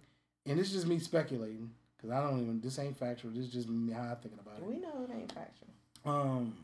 and 0.45 0.59
it's 0.59 0.71
just 0.71 0.87
me 0.87 0.97
speculating 0.97 1.69
because 1.95 2.09
I 2.09 2.21
don't 2.21 2.41
even. 2.41 2.59
This 2.61 2.79
ain't 2.79 2.97
factual. 2.97 3.31
This 3.31 3.45
is 3.45 3.53
just 3.53 3.69
me 3.69 3.93
how 3.93 4.01
I'm 4.01 4.15
thinking 4.15 4.39
about 4.39 4.57
it. 4.57 4.65
we 4.65 4.77
know 4.77 5.07
it 5.07 5.13
ain't 5.13 5.31
factual. 5.31 5.67
Um, 6.03 6.55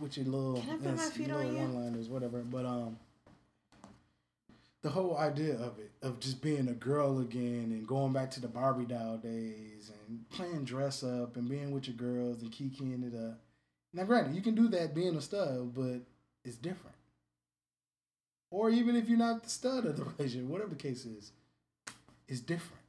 with 0.00 0.16
your 0.16 0.26
little, 0.26 0.60
Can 0.60 0.70
I 0.70 0.74
put 0.74 0.84
my 0.84 0.90
ins- 0.90 1.10
feet 1.12 1.26
your 1.28 1.36
on 1.36 1.42
little 1.44 1.60
you? 1.60 1.66
one-liners, 1.74 2.08
whatever. 2.08 2.38
But 2.40 2.64
um, 2.66 2.96
the 4.82 4.90
whole 4.90 5.16
idea 5.16 5.54
of 5.54 5.78
it, 5.78 5.90
of 6.02 6.20
just 6.20 6.42
being 6.42 6.68
a 6.68 6.72
girl 6.74 7.20
again 7.20 7.70
and 7.72 7.86
going 7.86 8.12
back 8.12 8.30
to 8.32 8.40
the 8.40 8.48
Barbie 8.48 8.84
doll 8.84 9.16
days 9.16 9.90
and 10.08 10.28
playing 10.30 10.64
dress 10.64 11.02
up 11.02 11.36
and 11.36 11.48
being 11.48 11.70
with 11.70 11.86
your 11.88 11.96
girls 11.96 12.42
and 12.42 12.50
kikiing 12.52 13.06
it 13.12 13.16
up. 13.16 13.38
Now, 13.92 14.04
granted, 14.04 14.34
you 14.34 14.42
can 14.42 14.54
do 14.54 14.68
that 14.68 14.94
being 14.94 15.16
a 15.16 15.20
stud, 15.20 15.72
but 15.74 16.00
it's 16.44 16.56
different. 16.56 16.96
Or 18.50 18.70
even 18.70 18.94
if 18.96 19.08
you're 19.08 19.18
not 19.18 19.42
the 19.42 19.50
stud 19.50 19.86
of 19.86 19.96
the 19.96 20.04
relationship, 20.18 20.48
whatever 20.48 20.70
the 20.70 20.76
case 20.76 21.04
is, 21.06 21.32
it's 22.28 22.40
different. 22.40 22.82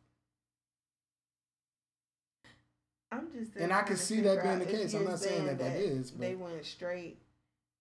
I'm 3.17 3.31
just 3.31 3.55
And 3.55 3.71
I 3.73 3.81
can 3.83 3.97
see 3.97 4.21
that 4.21 4.43
being 4.43 4.59
the 4.59 4.65
case. 4.65 4.93
I'm 4.93 5.05
not 5.05 5.19
saying 5.19 5.45
that 5.45 5.59
that 5.59 5.75
is, 5.77 6.11
but- 6.11 6.21
they 6.21 6.35
went 6.35 6.63
straight 6.65 7.17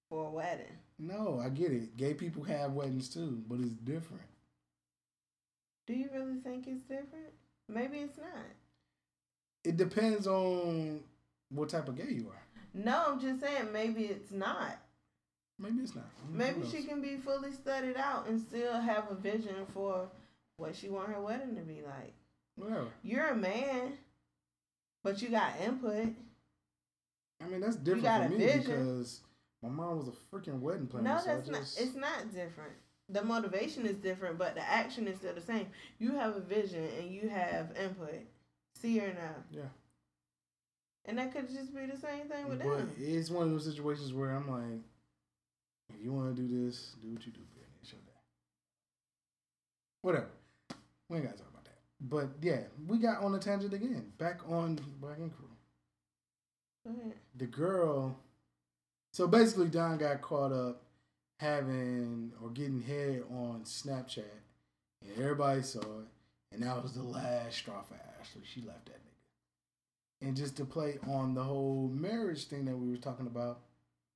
for 0.09 0.27
a 0.27 0.31
wedding. 0.31 0.78
No, 0.98 1.40
I 1.44 1.48
get 1.48 1.73
it. 1.73 1.97
Gay 1.97 2.15
people 2.15 2.44
have 2.44 2.73
weddings 2.73 3.09
too, 3.09 3.43
but 3.48 3.59
it's 3.61 3.73
different. 3.73 4.23
Do 5.86 5.94
you 5.94 6.09
really 6.15 6.39
think 6.39 6.66
it's 6.66 6.82
different? 6.82 7.32
Maybe 7.69 7.98
it's 7.98 8.16
not. 8.16 8.47
It 9.65 9.77
depends 9.77 10.27
on 10.27 11.01
what 11.51 11.69
type 11.69 11.89
of 11.89 11.97
gay 11.97 12.11
you 12.11 12.28
are. 12.28 12.43
No, 12.74 13.05
I'm 13.09 13.20
just 13.20 13.40
saying 13.40 13.73
maybe 13.73 14.05
it's 14.05 14.31
not. 14.31 14.78
Maybe 15.59 15.82
it's 15.82 15.94
not. 15.94 16.06
Mm, 16.31 16.35
maybe 16.35 16.61
she 16.70 16.82
can 16.82 17.01
be 17.01 17.16
fully 17.16 17.52
studied 17.52 17.97
out 17.97 18.27
and 18.28 18.40
still 18.40 18.81
have 18.81 19.11
a 19.11 19.15
vision 19.15 19.66
for 19.73 20.09
what 20.56 20.74
she 20.74 20.89
want 20.89 21.11
her 21.11 21.20
wedding 21.20 21.55
to 21.56 21.62
be 21.62 21.82
like. 21.82 22.12
Whatever. 22.56 22.86
You're 23.02 23.28
a 23.28 23.36
man, 23.36 23.93
but 25.05 25.22
you 25.22 25.28
got 25.28 25.52
input. 25.64 26.09
I 27.40 27.47
mean, 27.47 27.60
that's 27.60 27.76
different 27.76 28.32
for 28.32 28.39
me 28.39 28.44
vision. 28.44 28.62
because 28.62 29.20
my 29.62 29.68
mom 29.68 29.98
was 29.98 30.09
a 30.09 30.12
freaking 30.35 30.60
wedding 30.60 30.89
planner. 30.89 31.14
No, 31.14 31.20
so 31.20 31.26
that's 31.26 31.48
not. 31.48 31.60
It's 31.60 31.94
not 31.94 32.35
different. 32.35 32.72
The 33.10 33.22
motivation 33.22 33.86
is 33.86 33.97
different, 33.97 34.39
but 34.39 34.55
the 34.55 34.62
action 34.62 35.06
is 35.06 35.18
still 35.18 35.35
the 35.35 35.40
same. 35.40 35.66
You 35.98 36.12
have 36.12 36.35
a 36.36 36.40
vision 36.40 36.89
and 36.98 37.10
you 37.12 37.28
have 37.28 37.68
input. 37.81 38.14
See 38.81 38.98
or 38.98 39.09
no? 39.09 39.31
Yeah. 39.60 39.62
And 41.05 41.18
that 41.18 41.32
could 41.32 41.48
just 41.48 41.74
be 41.74 41.85
the 41.85 41.98
same 41.98 42.28
thing 42.28 42.48
with 42.48 42.62
But 42.62 42.78
them. 42.78 42.90
it's 42.98 43.31
one 43.31 43.44
of 43.44 43.51
those 43.51 43.66
situations 43.66 44.14
where 44.14 44.31
I'm 44.31 44.51
like, 44.51 44.81
if 45.94 46.02
you 46.02 46.12
want 46.12 46.35
to 46.35 46.43
do 46.43 46.64
this, 46.66 46.94
do 47.02 47.12
what 47.12 47.26
you 47.26 47.32
do. 47.32 47.40
It's 47.82 47.93
your 47.93 48.01
day. 48.01 48.12
Whatever. 50.01 50.28
We 51.10 51.18
ain't 51.18 51.26
got 51.26 51.32
to 51.36 51.43
talk 51.43 51.48
about 51.51 51.52
that. 51.52 51.53
But 52.06 52.28
yeah, 52.43 52.60
we 52.86 52.98
got 52.98 53.22
on 53.22 53.35
a 53.35 53.39
tangent 53.39 53.72
again. 53.72 54.12
Back 54.18 54.40
on 54.47 54.78
Black 55.01 55.18
Ink 55.18 55.32
Crew. 55.35 55.48
The 57.36 57.47
girl. 57.47 58.18
So 59.12 59.26
basically, 59.26 59.68
Don 59.68 59.97
got 59.97 60.20
caught 60.20 60.52
up 60.52 60.82
having 61.40 62.32
or 62.43 62.51
getting 62.51 62.82
head 62.82 63.22
on 63.31 63.62
Snapchat, 63.64 64.24
and 65.02 65.12
everybody 65.18 65.62
saw 65.62 65.81
it, 65.81 66.09
and 66.52 66.62
that 66.62 66.82
was 66.82 66.93
the 66.93 67.02
last 67.02 67.56
straw 67.56 67.82
for 67.82 67.98
Ashley. 68.20 68.43
She 68.44 68.60
left 68.60 68.85
that 68.86 68.97
nigga. 68.97 70.28
And 70.28 70.36
just 70.36 70.56
to 70.59 70.66
play 70.66 70.98
on 71.09 71.35
the 71.35 71.43
whole 71.43 71.90
marriage 71.94 72.44
thing 72.44 72.66
that 72.66 72.76
we 72.76 72.90
were 72.90 72.98
talking 72.98 73.26
about, 73.26 73.60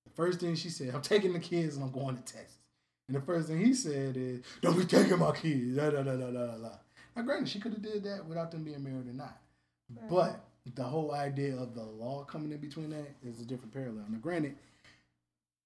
the 0.05 0.11
first 0.11 0.41
thing 0.41 0.55
she 0.57 0.69
said, 0.69 0.95
"I'm 0.95 1.01
taking 1.01 1.33
the 1.33 1.41
kids 1.41 1.77
and 1.77 1.85
I'm 1.85 1.93
going 1.93 2.17
to 2.17 2.23
Texas." 2.23 2.59
And 3.07 3.17
the 3.17 3.23
first 3.23 3.49
thing 3.49 3.65
he 3.65 3.73
said 3.73 4.19
is, 4.19 4.43
"Don't 4.61 4.79
be 4.79 4.85
taking 4.85 5.19
my 5.19 5.33
kids." 5.33 5.77
Da, 5.77 5.89
da, 5.89 6.03
da, 6.03 6.17
da, 6.17 6.31
da, 6.31 6.59
da. 6.59 6.73
Now, 7.19 7.25
granted, 7.25 7.49
she 7.49 7.59
could 7.59 7.73
have 7.73 7.83
did 7.83 8.05
that 8.05 8.25
without 8.27 8.53
them 8.53 8.63
being 8.63 8.85
married 8.85 9.09
or 9.09 9.13
not. 9.13 9.39
But 10.09 10.45
the 10.77 10.85
whole 10.85 11.13
idea 11.13 11.57
of 11.57 11.75
the 11.75 11.83
law 11.83 12.23
coming 12.23 12.53
in 12.53 12.59
between 12.59 12.91
that 12.91 13.11
is 13.25 13.41
a 13.41 13.45
different 13.45 13.75
parallel. 13.75 14.05
Now, 14.09 14.19
granted, 14.19 14.55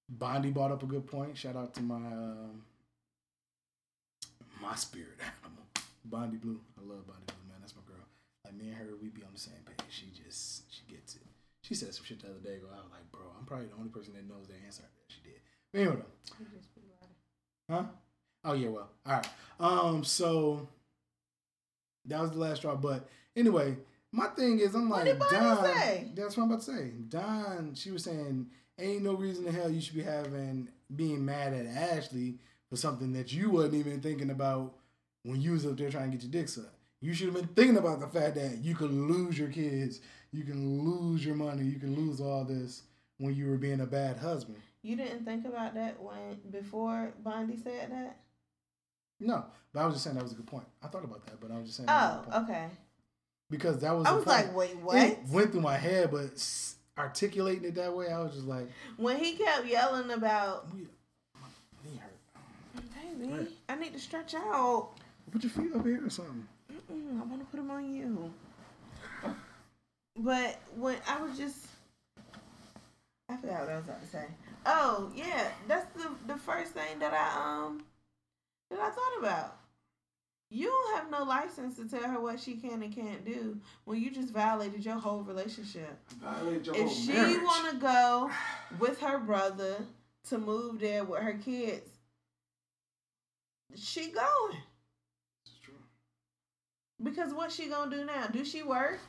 Bondi 0.09 0.49
brought 0.49 0.71
up 0.71 0.81
a 0.81 0.87
good 0.87 1.05
point. 1.05 1.37
Shout 1.37 1.55
out 1.55 1.75
to 1.75 1.83
my 1.83 1.97
um, 1.97 2.63
my 4.63 4.73
spirit 4.73 5.19
animal, 5.19 5.63
Bondi 6.05 6.37
Blue. 6.37 6.59
I 6.75 6.81
love 6.81 7.05
Bondi 7.05 7.21
Blue, 7.27 7.45
man. 7.47 7.57
That's 7.59 7.75
my 7.75 7.83
girl. 7.85 8.03
Like 8.45 8.55
me 8.55 8.69
and 8.69 8.77
her, 8.77 8.87
we 8.99 9.09
be 9.09 9.21
on 9.21 9.33
the 9.33 9.39
same 9.39 9.53
page. 9.63 9.85
She 9.89 10.07
just 10.07 10.63
she 10.73 10.91
gets 10.91 11.17
it. 11.17 11.21
She 11.61 11.75
said 11.75 11.93
some 11.93 12.03
shit 12.03 12.19
the 12.19 12.29
other 12.29 12.39
day 12.39 12.55
ago. 12.55 12.67
I 12.73 12.77
was 12.81 12.89
like, 12.91 13.11
bro, 13.11 13.21
I'm 13.37 13.45
probably 13.45 13.67
the 13.67 13.75
only 13.77 13.89
person 13.89 14.13
that 14.15 14.27
knows 14.27 14.47
the 14.47 14.55
answer. 14.65 14.83
She 15.07 15.21
did. 15.21 15.39
But 15.71 15.81
anyway, 15.81 15.97
though. 15.97 17.75
Huh? 17.75 17.83
Oh 18.43 18.53
yeah, 18.53 18.69
well, 18.69 18.89
all 19.05 19.13
right. 19.13 19.27
Um, 19.59 20.03
so 20.03 20.67
that 22.05 22.21
was 22.21 22.31
the 22.31 22.37
last 22.37 22.57
straw. 22.57 22.75
But 22.75 23.07
anyway, 23.35 23.77
my 24.11 24.27
thing 24.27 24.59
is, 24.59 24.75
I'm 24.75 24.89
like, 24.89 25.17
Don. 25.29 25.65
say? 25.65 26.11
That's 26.15 26.37
what 26.37 26.43
I'm 26.43 26.51
about 26.51 26.63
to 26.63 26.71
say. 26.75 26.91
Don, 27.09 27.73
she 27.75 27.91
was 27.91 28.03
saying, 28.03 28.47
ain't 28.79 29.03
no 29.03 29.13
reason 29.13 29.47
in 29.47 29.53
hell 29.53 29.69
you 29.69 29.81
should 29.81 29.95
be 29.95 30.03
having 30.03 30.69
being 30.95 31.25
mad 31.25 31.53
at 31.53 31.65
Ashley 31.65 32.35
for 32.69 32.75
something 32.75 33.13
that 33.13 33.33
you 33.33 33.49
wasn't 33.49 33.75
even 33.75 34.01
thinking 34.01 34.29
about 34.29 34.75
when 35.23 35.41
you 35.41 35.51
was 35.51 35.65
up 35.65 35.77
there 35.77 35.89
trying 35.89 36.11
to 36.11 36.17
get 36.17 36.23
your 36.23 36.31
dick 36.31 36.49
sucked. 36.49 36.69
You 37.01 37.13
should 37.13 37.27
have 37.27 37.35
been 37.35 37.47
thinking 37.47 37.77
about 37.77 37.99
the 37.99 38.07
fact 38.07 38.35
that 38.35 38.59
you 38.59 38.75
could 38.75 38.91
lose 38.91 39.37
your 39.37 39.49
kids, 39.49 39.99
you 40.31 40.43
can 40.43 40.83
lose 40.83 41.25
your 41.25 41.35
money, 41.35 41.63
you 41.63 41.79
can 41.79 41.95
lose 41.95 42.21
all 42.21 42.45
this 42.45 42.83
when 43.17 43.35
you 43.35 43.49
were 43.49 43.57
being 43.57 43.81
a 43.81 43.85
bad 43.85 44.17
husband. 44.17 44.57
You 44.83 44.95
didn't 44.95 45.25
think 45.25 45.45
about 45.45 45.75
that 45.75 46.01
when 46.01 46.39
before 46.51 47.13
Bondi 47.23 47.57
said 47.57 47.91
that? 47.91 48.17
No, 49.23 49.45
but 49.73 49.81
I 49.81 49.85
was 49.85 49.95
just 49.95 50.03
saying 50.03 50.15
that 50.15 50.23
was 50.23 50.33
a 50.33 50.35
good 50.35 50.47
point. 50.47 50.65
I 50.83 50.87
thought 50.87 51.03
about 51.03 51.25
that, 51.25 51.39
but 51.39 51.51
I 51.51 51.57
was 51.57 51.65
just 51.65 51.77
saying. 51.77 51.87
that 51.87 52.25
was 52.27 52.35
a 52.35 52.37
Oh, 52.39 52.43
okay. 52.43 52.67
Because 53.49 53.79
that 53.79 53.95
was. 53.95 54.05
I 54.05 54.11
was 54.13 54.23
point. 54.25 54.37
like, 54.47 54.55
wait, 54.55 54.77
what? 54.77 54.95
It 54.97 55.19
went 55.29 55.51
through 55.51 55.61
my 55.61 55.77
head, 55.77 56.11
but 56.11 56.31
articulating 56.97 57.65
it 57.65 57.75
that 57.75 57.95
way, 57.95 58.09
I 58.09 58.19
was 58.19 58.33
just 58.33 58.45
like, 58.47 58.67
When 58.97 59.17
he 59.17 59.33
kept 59.33 59.65
yelling 59.67 60.11
about, 60.11 60.67
my 60.73 60.79
knee 61.85 61.99
hurt. 61.99 63.19
baby. 63.19 63.47
I 63.69 63.75
need 63.75 63.93
to 63.93 63.99
stretch 63.99 64.33
out. 64.35 64.89
Put 65.31 65.43
your 65.43 65.51
feet 65.51 65.73
up 65.75 65.85
here 65.85 66.05
or 66.05 66.09
something. 66.09 66.47
Mm-mm, 66.71 67.21
I 67.21 67.25
want 67.25 67.39
to 67.41 67.45
put 67.45 67.57
them 67.57 67.71
on 67.71 67.93
you. 67.93 68.31
But 70.15 70.59
when 70.75 70.97
I 71.07 71.21
was 71.21 71.37
just, 71.37 71.57
I 73.29 73.35
forgot 73.37 73.61
what 73.61 73.69
I 73.69 73.75
was 73.77 73.85
about 73.85 74.01
to 74.01 74.07
say. 74.07 74.25
Oh 74.65 75.11
yeah, 75.15 75.47
that's 75.67 75.85
the 75.95 76.09
the 76.27 76.37
first 76.39 76.73
thing 76.73 76.99
that 76.99 77.13
I 77.13 77.65
um 77.65 77.83
that 78.73 78.81
I 78.81 78.89
thought 78.89 79.19
about. 79.19 79.57
You 80.49 80.71
have 80.95 81.09
no 81.09 81.23
license 81.23 81.77
to 81.77 81.87
tell 81.87 82.07
her 82.07 82.19
what 82.19 82.39
she 82.39 82.53
can 82.55 82.83
and 82.83 82.93
can't 82.93 83.25
do 83.25 83.57
when 83.85 83.99
you 83.99 84.11
just 84.11 84.29
violated 84.29 84.85
your 84.85 84.99
whole 84.99 85.23
relationship. 85.23 85.97
Violate 86.21 86.65
your 86.65 86.75
if 86.75 86.81
whole 86.81 86.93
she 86.93 87.11
marriage. 87.13 87.41
want 87.41 87.71
to 87.71 87.77
go 87.77 88.29
with 88.79 88.99
her 88.99 89.17
brother 89.17 89.77
to 90.29 90.37
move 90.37 90.79
there 90.79 91.03
with 91.03 91.21
her 91.21 91.33
kids, 91.33 91.89
she 93.75 94.11
going. 94.11 94.57
It's 95.43 95.55
true. 95.63 95.73
Because 97.01 97.33
what 97.33 97.51
she 97.51 97.67
gonna 97.67 97.89
do 97.89 98.05
now? 98.05 98.27
Do 98.27 98.45
she 98.45 98.61
work? 98.61 98.99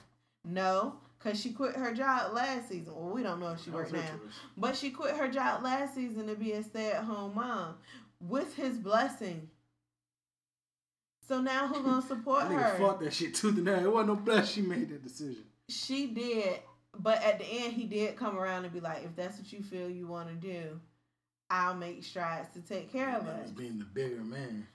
No, 0.46 0.94
cause 1.18 1.38
she 1.40 1.52
quit 1.52 1.76
her 1.76 1.92
job 1.92 2.32
last 2.32 2.70
season. 2.70 2.94
Well, 2.96 3.14
we 3.14 3.22
don't 3.22 3.38
know 3.40 3.52
if 3.52 3.62
she 3.62 3.70
worked 3.70 3.92
now, 3.92 4.18
but 4.56 4.76
she 4.76 4.90
quit 4.90 5.14
her 5.16 5.28
job 5.28 5.62
last 5.62 5.94
season 5.94 6.26
to 6.26 6.34
be 6.34 6.52
a 6.52 6.62
stay-at-home 6.62 7.34
mom 7.34 7.74
with 8.20 8.56
his 8.56 8.78
blessing. 8.78 9.50
So 11.26 11.40
now 11.40 11.66
who 11.68 11.82
gonna 11.82 12.02
support 12.02 12.44
nigga 12.44 12.72
her? 12.72 12.78
fought 12.78 13.00
that 13.00 13.14
shit 13.14 13.34
tooth 13.34 13.56
and 13.56 13.64
nail. 13.64 13.84
It 13.86 13.92
wasn't 13.92 14.08
no 14.08 14.16
bless 14.16 14.50
she 14.50 14.62
made 14.62 14.88
that 14.90 15.02
decision. 15.02 15.44
She 15.68 16.08
did, 16.08 16.60
but 16.98 17.22
at 17.22 17.38
the 17.38 17.46
end 17.46 17.72
he 17.72 17.84
did 17.84 18.16
come 18.16 18.36
around 18.38 18.64
and 18.64 18.72
be 18.74 18.80
like, 18.80 19.04
"If 19.04 19.16
that's 19.16 19.38
what 19.38 19.50
you 19.52 19.62
feel 19.62 19.88
you 19.88 20.06
want 20.06 20.28
to 20.28 20.34
do, 20.34 20.78
I'll 21.48 21.74
make 21.74 22.04
strides 22.04 22.48
to 22.54 22.60
take 22.60 22.92
care 22.92 23.16
of 23.16 23.24
That 23.24 23.44
us." 23.44 23.50
being 23.50 23.78
the 23.78 23.84
bigger 23.86 24.22
man. 24.22 24.66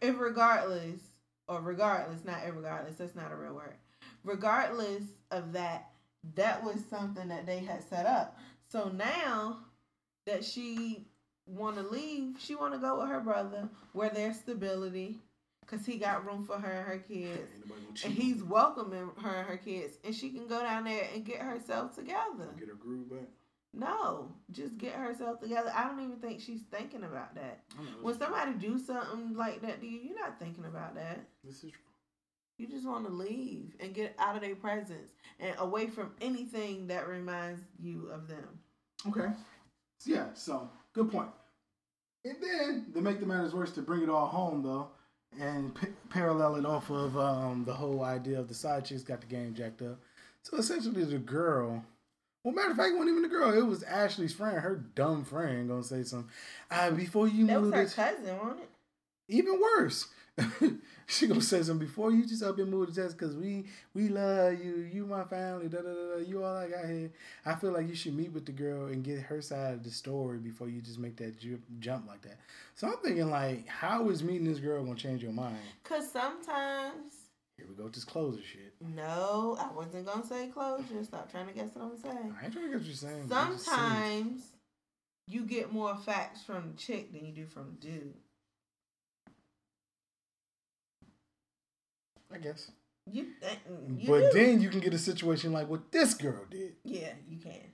if 0.00 0.18
regardless 0.18 1.00
or 1.48 1.60
regardless 1.60 2.24
not 2.24 2.40
regardless 2.54 2.96
that's 2.96 3.14
not 3.14 3.30
a 3.30 3.36
real 3.36 3.54
word 3.54 3.74
regardless 4.24 5.02
of 5.30 5.52
that 5.52 5.90
that 6.34 6.64
was 6.64 6.82
something 6.88 7.28
that 7.28 7.46
they 7.46 7.58
had 7.60 7.82
set 7.88 8.06
up 8.06 8.38
so 8.68 8.88
now 8.88 9.58
that 10.26 10.44
she 10.44 11.06
want 11.46 11.76
to 11.76 11.82
leave 11.82 12.36
she 12.38 12.54
want 12.54 12.72
to 12.72 12.78
go 12.78 13.00
with 13.00 13.08
her 13.08 13.20
brother 13.20 13.68
where 13.92 14.10
there's 14.10 14.36
stability 14.36 15.18
because 15.64 15.84
he 15.86 15.96
got 15.96 16.24
room 16.26 16.44
for 16.44 16.58
her 16.58 16.70
and 16.70 16.86
her 16.86 16.98
kids 16.98 17.38
Ain't 17.54 17.68
nobody 17.68 17.82
gonna 17.84 17.94
cheat 17.94 18.04
and 18.06 18.14
he's 18.14 18.42
welcoming 18.42 19.10
her 19.22 19.30
and 19.36 19.48
her 19.48 19.56
kids 19.56 19.94
and 20.04 20.14
she 20.14 20.30
can 20.30 20.46
go 20.46 20.60
down 20.60 20.84
there 20.84 21.06
and 21.14 21.24
get 21.24 21.40
herself 21.40 21.94
together 21.94 22.48
Get 22.58 22.68
her 22.68 22.74
groove 22.74 23.10
back. 23.10 23.28
no 23.74 24.30
just 24.50 24.78
get 24.78 24.94
herself 24.94 25.40
together 25.40 25.72
i 25.74 25.84
don't 25.84 26.00
even 26.02 26.16
think 26.16 26.40
she's 26.40 26.62
thinking 26.70 27.02
about 27.04 27.34
that 27.34 27.60
when 28.02 28.16
somebody 28.18 28.52
do 28.52 28.78
something 28.78 29.34
like 29.36 29.62
that 29.62 29.80
to 29.80 29.86
you, 29.86 30.00
you're 30.00 30.18
not 30.18 30.38
thinking 30.38 30.64
about 30.64 30.94
that. 30.96 31.20
This 31.44 31.64
is 31.64 31.70
true. 31.72 31.80
You 32.58 32.66
just 32.68 32.86
want 32.86 33.06
to 33.06 33.12
leave 33.12 33.74
and 33.80 33.94
get 33.94 34.14
out 34.18 34.36
of 34.36 34.42
their 34.42 34.54
presence 34.56 35.10
and 35.40 35.54
away 35.58 35.86
from 35.88 36.12
anything 36.20 36.86
that 36.88 37.08
reminds 37.08 37.62
you 37.80 38.08
of 38.12 38.28
them. 38.28 38.46
Okay. 39.08 39.28
Yeah, 40.04 40.26
so 40.34 40.68
good 40.94 41.10
point. 41.10 41.28
And 42.24 42.36
then 42.40 42.86
to 42.94 43.00
make 43.00 43.20
the 43.20 43.26
matters 43.26 43.54
worse, 43.54 43.72
to 43.72 43.82
bring 43.82 44.02
it 44.02 44.08
all 44.08 44.26
home 44.26 44.62
though, 44.62 44.88
and 45.40 45.74
p- 45.74 45.88
parallel 46.10 46.56
it 46.56 46.66
off 46.66 46.90
of 46.90 47.16
um, 47.16 47.64
the 47.64 47.74
whole 47.74 48.04
idea 48.04 48.38
of 48.38 48.48
the 48.48 48.54
side 48.54 48.84
chicks 48.84 49.02
got 49.02 49.20
the 49.20 49.26
game 49.26 49.54
jacked 49.54 49.82
up. 49.82 49.98
So 50.42 50.56
essentially, 50.56 51.04
the 51.04 51.18
girl. 51.18 51.84
Well, 52.44 52.54
matter 52.54 52.72
of 52.72 52.76
fact, 52.76 52.90
it 52.90 52.94
wasn't 52.98 53.10
even 53.10 53.22
the 53.22 53.28
girl. 53.28 53.52
It 53.56 53.64
was 53.64 53.82
Ashley's 53.84 54.32
friend, 54.34 54.58
her 54.58 54.74
dumb 54.94 55.24
friend, 55.24 55.68
gonna 55.68 55.84
say 55.84 56.02
something. 56.02 56.30
Ah, 56.70 56.90
before 56.90 57.28
you 57.28 57.46
That 57.46 57.60
was 57.60 57.70
move 57.70 57.74
her 57.74 57.84
this, 57.84 57.94
cousin, 57.94 58.36
wasn't 58.38 58.60
it? 58.62 58.68
even 59.28 59.60
worse. 59.60 60.06
she 61.06 61.26
gonna 61.26 61.40
say 61.42 61.62
something 61.62 61.86
before 61.86 62.10
you 62.10 62.24
just 62.26 62.42
up 62.42 62.58
and 62.58 62.70
move 62.70 62.88
to 62.88 62.94
Texas 62.94 63.12
because 63.14 63.36
we 63.36 63.66
we 63.94 64.08
love 64.08 64.54
you. 64.62 64.76
You 64.92 65.04
my 65.06 65.24
family. 65.24 65.68
Da, 65.68 65.78
da, 65.82 65.92
da, 65.92 66.14
da. 66.16 66.20
You 66.26 66.42
all 66.42 66.56
I 66.56 66.68
got 66.68 66.86
here. 66.86 67.10
I 67.44 67.54
feel 67.54 67.72
like 67.72 67.88
you 67.88 67.94
should 67.94 68.14
meet 68.16 68.32
with 68.32 68.46
the 68.46 68.52
girl 68.52 68.86
and 68.86 69.04
get 69.04 69.20
her 69.20 69.42
side 69.42 69.74
of 69.74 69.84
the 69.84 69.90
story 69.90 70.38
before 70.38 70.68
you 70.68 70.80
just 70.80 70.98
make 70.98 71.16
that 71.16 71.38
ju- 71.38 71.60
jump 71.80 72.08
like 72.08 72.22
that. 72.22 72.38
So 72.74 72.86
I'm 72.88 72.96
thinking 73.04 73.28
like, 73.30 73.68
how 73.68 74.08
is 74.08 74.22
meeting 74.24 74.44
this 74.48 74.58
girl 74.58 74.82
gonna 74.84 74.96
change 74.96 75.22
your 75.22 75.32
mind? 75.32 75.58
Because 75.82 76.10
sometimes, 76.10 77.12
Here 77.58 77.66
we 77.68 77.74
go, 77.74 77.84
with 77.84 77.92
this 77.94 78.04
closer 78.04 78.40
shit. 78.42 78.72
no, 78.80 79.56
I 79.60 79.70
wasn't 79.76 80.06
going 80.06 80.22
to 80.22 80.26
say 80.26 80.48
closure. 80.48 81.04
Stop 81.04 81.30
trying 81.30 81.46
to 81.48 81.52
guess 81.52 81.70
what 81.74 81.84
I'm 81.92 81.98
saying. 81.98 82.34
I 82.40 82.44
ain't 82.44 82.52
trying 82.54 82.66
to 82.66 82.70
guess 82.72 82.78
what 82.80 82.86
you're 82.86 82.94
saying. 82.94 83.26
but 83.28 83.36
I'm 83.36 83.52
just 83.52 83.66
saying. 83.66 83.78
Sometimes 83.78 84.42
you 85.28 85.44
get 85.44 85.72
more 85.72 85.94
facts 85.96 86.42
from 86.42 86.72
the 86.72 86.76
chick 86.78 87.12
than 87.12 87.24
you 87.26 87.32
do 87.32 87.46
from 87.46 87.76
the 87.80 87.86
dude. 87.88 88.14
I 92.34 92.38
guess. 92.38 92.70
You, 93.10 93.26
th- 93.40 93.58
you 93.96 94.08
but 94.08 94.32
do. 94.32 94.38
then 94.38 94.60
you 94.60 94.68
can 94.68 94.80
get 94.80 94.94
a 94.94 94.98
situation 94.98 95.52
like 95.52 95.68
what 95.68 95.90
this 95.90 96.14
girl 96.14 96.44
did. 96.50 96.74
Yeah, 96.84 97.12
you 97.28 97.38
can. 97.38 97.72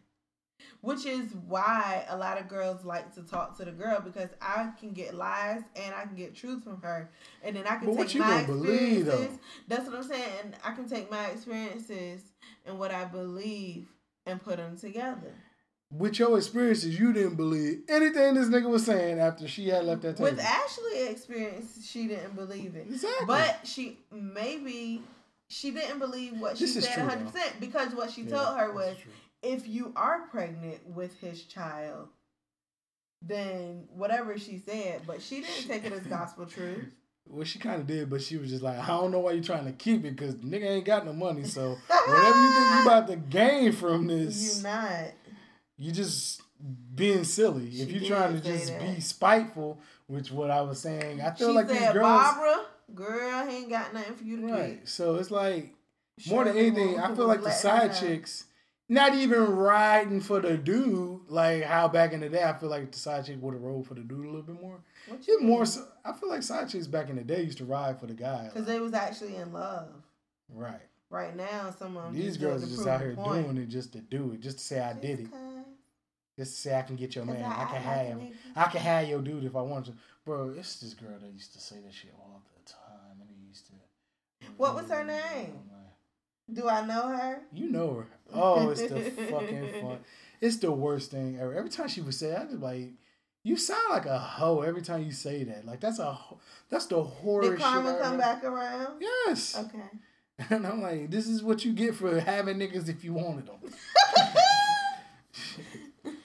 Which 0.80 1.06
is 1.06 1.32
why 1.46 2.04
a 2.08 2.16
lot 2.16 2.40
of 2.40 2.48
girls 2.48 2.84
like 2.84 3.12
to 3.14 3.22
talk 3.22 3.56
to 3.58 3.64
the 3.64 3.72
girl 3.72 4.00
because 4.00 4.30
I 4.40 4.70
can 4.78 4.92
get 4.92 5.14
lies 5.14 5.62
and 5.76 5.94
I 5.94 6.04
can 6.04 6.14
get 6.16 6.34
truth 6.34 6.64
from 6.64 6.80
her, 6.82 7.10
and 7.42 7.56
then 7.56 7.66
I 7.66 7.76
can 7.76 7.94
But 7.94 8.08
take 8.08 8.20
my 8.20 8.28
gonna 8.42 8.46
believe, 8.46 9.06
experiences. 9.08 9.38
That's 9.66 9.86
what 9.86 9.96
I'm 9.96 10.02
saying. 10.04 10.32
And 10.44 10.56
I 10.64 10.72
can 10.72 10.88
take 10.88 11.10
my 11.10 11.26
experiences 11.26 12.22
and 12.64 12.78
what 12.78 12.90
I 12.92 13.04
believe 13.04 13.88
and 14.24 14.42
put 14.42 14.56
them 14.56 14.76
together. 14.78 15.34
With 15.90 16.18
your 16.18 16.36
experiences, 16.36 16.98
you 17.00 17.14
didn't 17.14 17.36
believe 17.36 17.80
anything 17.88 18.34
this 18.34 18.48
nigga 18.48 18.68
was 18.68 18.84
saying 18.84 19.18
after 19.20 19.48
she 19.48 19.68
had 19.68 19.84
left 19.86 20.02
that 20.02 20.16
table. 20.18 20.30
With 20.30 20.38
Ashley 20.38 21.08
experience, 21.08 21.88
she 21.90 22.06
didn't 22.06 22.34
believe 22.34 22.76
it, 22.76 22.86
Exactly. 22.88 23.26
but 23.26 23.60
she 23.64 23.98
maybe 24.12 25.02
she 25.48 25.70
didn't 25.70 25.98
believe 25.98 26.38
what 26.38 26.58
she 26.58 26.64
This 26.66 26.76
is 26.76 26.84
said 26.84 26.92
true, 26.94 27.04
100 27.04 27.32
percent 27.32 27.52
because 27.60 27.94
what 27.94 28.10
she 28.10 28.22
Yeah, 28.22 28.36
told 28.36 28.58
her 28.58 28.72
was 28.74 28.96
if 29.42 29.66
you 29.66 29.92
are 29.96 30.26
pregnant 30.30 30.86
with 30.90 31.18
his 31.20 31.44
child, 31.44 32.08
then 33.22 33.88
whatever 33.94 34.38
she 34.38 34.58
said, 34.58 35.02
but 35.06 35.22
she 35.22 35.36
didn't 35.40 35.66
take 35.68 35.84
it 35.84 35.92
as 35.92 36.00
gospel 36.06 36.44
truth. 36.44 36.84
Well, 37.26 37.44
she 37.44 37.58
kind 37.58 37.80
of 37.80 37.86
did, 37.86 38.08
but 38.08 38.22
she 38.22 38.36
was 38.36 38.50
just 38.50 38.62
like, 38.62 38.78
I 38.78 38.86
don't 38.88 39.10
know 39.10 39.18
why 39.20 39.32
you're 39.32 39.42
trying 39.42 39.66
to 39.66 39.72
keep 39.72 40.04
it 40.04 40.16
because 40.16 40.34
nigga 40.36 40.64
ain't 40.64 40.84
got 40.84 41.04
no 41.04 41.12
money. 41.12 41.44
So 41.44 41.76
whatever 41.88 42.40
you 42.42 42.52
think 42.52 42.70
you 42.74 42.82
about 42.82 43.06
to 43.08 43.16
gain 43.16 43.72
from 43.72 44.06
this, 44.06 44.36
You 44.36 44.48
this, 44.48 44.62
not. 44.62 45.04
You 45.78 45.92
just 45.92 46.42
being 46.94 47.24
silly. 47.24 47.70
She 47.70 47.82
if 47.82 47.90
you're 47.90 48.08
trying 48.16 48.34
to 48.34 48.40
just 48.40 48.66
that. 48.68 48.80
be 48.80 49.00
spiteful, 49.00 49.78
which 50.06 50.30
what 50.30 50.50
I 50.50 50.60
was 50.62 50.80
saying, 50.80 51.20
I 51.20 51.32
She 51.34 51.44
feel 51.44 51.54
like 51.54 51.68
these 51.68 51.78
said, 51.78 51.94
girls, 51.94 52.06
Barbara, 52.06 52.66
girl, 52.94 53.46
he 53.46 53.58
ain't 53.58 53.70
got 53.70 53.94
nothing 53.94 54.14
for 54.16 54.24
you 54.24 54.40
to 54.40 54.52
right? 54.52 54.88
So 54.88 55.14
it's 55.16 55.30
like 55.30 55.74
get. 56.18 56.30
more 56.30 56.44
than 56.44 56.56
anything, 56.56 56.98
I 56.98 57.14
feel 57.14 57.26
like 57.26 57.42
the 57.42 57.50
side 57.50 57.94
chicks. 57.94 58.44
Not 58.90 59.14
even 59.14 59.54
riding 59.54 60.22
for 60.22 60.40
the 60.40 60.56
dude, 60.56 61.20
like 61.28 61.62
how 61.62 61.88
back 61.88 62.14
in 62.14 62.20
the 62.20 62.30
day, 62.30 62.42
I 62.42 62.54
feel 62.54 62.70
like 62.70 62.90
the 62.90 62.98
side 62.98 63.26
chick 63.26 63.36
would 63.38 63.52
have 63.52 63.62
rolled 63.62 63.86
for 63.86 63.92
the 63.92 64.00
dude 64.00 64.24
a 64.24 64.28
little 64.28 64.40
bit 64.40 64.58
more. 64.58 64.80
What 65.06 65.28
you 65.28 65.42
more 65.42 65.66
so, 65.66 65.86
I 66.06 66.14
feel 66.14 66.30
like 66.30 66.42
side 66.42 66.70
chicks 66.70 66.86
back 66.86 67.10
in 67.10 67.16
the 67.16 67.22
day 67.22 67.42
used 67.42 67.58
to 67.58 67.66
ride 67.66 68.00
for 68.00 68.06
the 68.06 68.14
guy. 68.14 68.44
Because 68.44 68.66
they 68.66 68.80
was 68.80 68.94
actually 68.94 69.36
in 69.36 69.52
love. 69.52 69.88
right. 70.48 70.80
Right 71.10 71.34
now, 71.34 71.74
some 71.78 71.96
of 71.96 72.04
them 72.04 72.14
These 72.14 72.36
just 72.36 72.40
do 72.40 72.46
it 72.46 72.50
girls 72.50 72.64
are 72.64 72.66
just 72.66 72.86
out 72.86 73.00
here 73.00 73.14
doing 73.14 73.56
it 73.56 73.68
just 73.68 73.92
to 73.94 74.00
do 74.00 74.32
it, 74.32 74.40
just 74.40 74.58
to 74.58 74.64
say 74.64 74.80
I 74.80 74.92
did 74.92 75.20
it. 75.20 75.28
Just 76.38 76.52
'cause. 76.52 76.54
Just 76.54 76.62
to 76.62 76.68
say 76.70 76.78
I 76.78 76.82
can 76.82 76.96
get 76.96 77.14
your 77.16 77.24
man. 77.24 77.42
I 77.42 77.62
I, 77.62 77.64
can 77.66 77.76
act 77.76 77.84
have 77.84 78.06
him. 78.06 78.32
I 78.56 78.64
can 78.64 78.80
have 78.80 79.08
your 79.08 79.20
dude 79.20 79.44
if 79.44 79.54
I 79.56 79.60
wanted 79.62 79.92
to. 79.92 79.98
Bro, 80.24 80.54
it's 80.58 80.76
this 80.80 80.94
girl 80.94 81.18
that 81.20 81.30
used 81.32 81.52
to 81.54 81.60
say 81.60 81.76
that 81.84 81.92
shit 81.92 82.14
all 82.18 82.42
the 82.64 82.70
time, 82.72 83.20
and 83.20 83.28
he 83.28 83.46
used 83.48 83.66
to. 83.66 83.72
What 84.56 84.74
was 84.74 84.88
her 84.90 85.04
name? 85.04 85.58
Do 86.50 86.66
I 86.68 86.84
know 86.86 87.08
her? 87.08 87.40
You 87.52 87.70
know 87.70 87.94
her. 87.94 88.06
Oh, 88.32 88.70
it's 88.70 88.80
the 88.82 89.00
fucking 89.00 89.68
fun. 89.82 89.98
It's 90.40 90.56
the 90.56 90.72
worst 90.72 91.10
thing 91.10 91.38
ever. 91.38 91.52
Every 91.54 91.68
time 91.68 91.88
she 91.88 92.00
would 92.00 92.14
say, 92.14 92.28
it, 92.30 92.38
I 92.38 92.44
just 92.44 92.60
like, 92.60 92.88
you 93.42 93.56
sound 93.58 93.82
like 93.90 94.06
a 94.06 94.18
hoe 94.18 94.62
every 94.62 94.80
time 94.80 95.02
you 95.02 95.12
say 95.12 95.44
that. 95.44 95.66
Like 95.66 95.80
that's 95.80 95.98
a, 95.98 96.10
ho- 96.12 96.38
that's 96.70 96.86
the 96.86 97.02
horror. 97.02 97.50
Did 97.50 97.58
karma 97.58 97.98
come 98.00 98.16
back 98.16 98.44
around? 98.44 99.00
Yes. 99.00 99.58
Okay. 99.58 99.82
And 100.50 100.64
I'm 100.64 100.80
like, 100.80 101.10
this 101.10 101.26
is 101.26 101.42
what 101.42 101.64
you 101.64 101.72
get 101.72 101.96
for 101.96 102.20
having 102.20 102.58
niggas 102.58 102.88
if 102.88 103.02
you 103.02 103.12
wanted 103.12 103.46
them. 103.46 103.56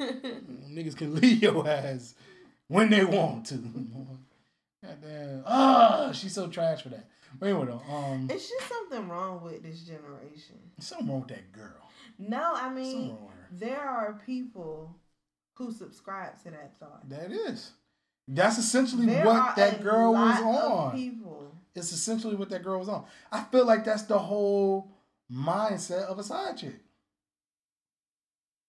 niggas 0.72 0.96
can 0.98 1.16
leave 1.16 1.42
your 1.42 1.68
ass 1.68 2.16
when 2.68 2.90
they 2.90 3.04
want 3.06 3.46
to. 3.48 3.56
Goddamn. 4.84 5.44
Ah, 5.46 6.12
she's 6.14 6.34
so 6.34 6.48
trash 6.48 6.82
for 6.84 6.90
that. 6.90 7.08
But 7.40 7.50
anyway, 7.50 7.66
though, 7.68 7.94
um, 7.94 8.28
It's 8.30 8.50
just 8.50 8.68
something 8.70 9.08
wrong 9.10 9.42
with 9.44 9.64
this 9.64 9.82
generation. 9.82 10.60
something 10.80 11.08
wrong 11.08 11.22
with 11.22 11.30
that 11.30 11.52
girl. 11.52 11.90
No, 12.20 12.54
I 12.56 12.72
mean 12.72 13.10
wrong 13.10 13.26
with 13.26 13.34
her. 13.36 13.48
there 13.52 13.82
are 13.82 14.22
people 14.26 14.96
who 15.56 15.72
subscribe 15.72 16.38
to 16.44 16.52
that 16.52 16.78
thought. 16.80 17.10
That 17.10 17.32
is. 17.32 17.72
That's 18.28 18.58
essentially 18.58 19.06
There 19.08 19.26
what 19.26 19.56
that 19.56 19.82
girl 19.84 20.14
was 20.14 20.42
on. 20.42 20.92
People. 20.96 21.56
It's 21.76 21.92
essentially 21.92 22.36
what 22.36 22.50
that 22.50 22.64
girl 22.64 22.80
was 22.80 22.90
on. 22.90 23.06
I 23.32 23.44
feel 23.46 23.66
like 23.66 23.84
that's 23.84 24.04
the 24.04 24.20
whole 24.20 24.92
mindset 25.32 26.04
of 26.04 26.20
a 26.20 26.24
side 26.24 26.58
chick. 26.58 26.76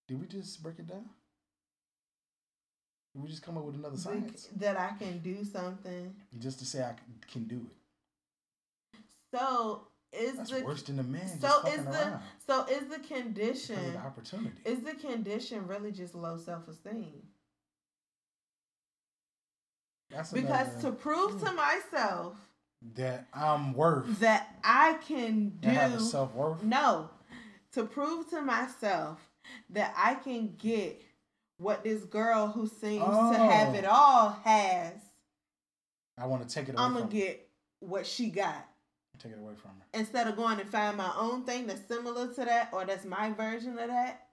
Did 0.09 0.21
we 0.21 0.27
just 0.27 0.63
break 0.63 0.79
it 0.79 0.87
down? 0.87 1.05
We 3.15 3.29
just 3.29 3.43
come 3.43 3.57
up 3.57 3.65
with 3.65 3.77
another 3.77 3.97
science? 3.97 4.49
that 4.57 4.77
I 4.79 4.93
can 4.99 5.19
do 5.21 5.45
something. 5.45 6.15
Just 6.39 6.59
to 6.59 6.65
say 6.65 6.83
I 6.83 6.95
can 7.31 7.45
do 7.45 7.57
it. 7.67 8.99
So 9.33 9.87
is 10.13 10.37
That's 10.37 10.51
the 10.51 10.65
worse 10.65 10.83
than 10.83 10.97
the 10.97 11.03
man 11.03 11.41
so 11.41 11.61
is 11.67 11.85
the 11.85 11.91
around. 11.91 12.21
so 12.47 12.65
is 12.67 12.87
the 12.89 13.01
condition 13.01 13.93
the 13.93 13.99
opportunity. 13.99 14.53
is 14.65 14.81
the 14.81 14.95
condition 14.95 15.67
really 15.67 15.91
just 15.91 16.15
low 16.15 16.37
self 16.37 16.69
esteem? 16.69 17.23
That's 20.11 20.33
Because 20.33 20.69
to 20.83 20.93
prove 20.93 21.41
to 21.43 21.53
myself 21.53 22.37
that 22.95 23.27
I'm 23.35 23.75
worth. 23.75 24.21
that 24.21 24.57
I 24.63 24.95
can 25.07 25.59
have 25.65 25.99
do 25.99 26.01
self 26.01 26.33
worth. 26.35 26.63
no 26.63 27.11
to 27.73 27.85
prove 27.85 28.29
to 28.31 28.41
myself 28.43 29.19
that 29.71 29.93
I 29.97 30.15
can 30.15 30.55
get 30.59 31.03
what 31.59 31.85
this 31.85 32.03
girl 32.05 32.49
who 32.49 32.67
seems 32.67 33.05
to 33.05 33.37
have 33.39 33.75
Oh. 33.75 33.79
it 33.79 33.85
all 33.85 34.31
has. 34.45 34.95
I 36.19 36.27
want 36.27 36.47
to 36.49 36.55
take 36.55 36.69
it 36.69 36.73
away 36.75 36.83
I'm 36.85 36.93
gonna 36.95 37.05
her. 37.07 37.11
get 37.11 37.49
what 37.81 38.07
she 38.07 38.31
got 38.31 38.67
Take 39.19 39.33
it 39.33 39.39
away 39.39 39.55
from 39.55 39.71
her. 39.73 39.87
instead 39.99 40.27
of 40.29 40.37
going 40.37 40.59
and 40.61 40.69
find 40.69 40.97
my 40.97 41.13
own 41.17 41.45
thing 41.45 41.67
that's 41.67 41.87
similar 41.87 42.29
to 42.35 42.45
that 42.45 42.71
or 42.73 42.85
that's 42.85 43.05
my 43.05 43.31
version 43.31 43.79
of 43.79 43.89
that. 43.89 44.29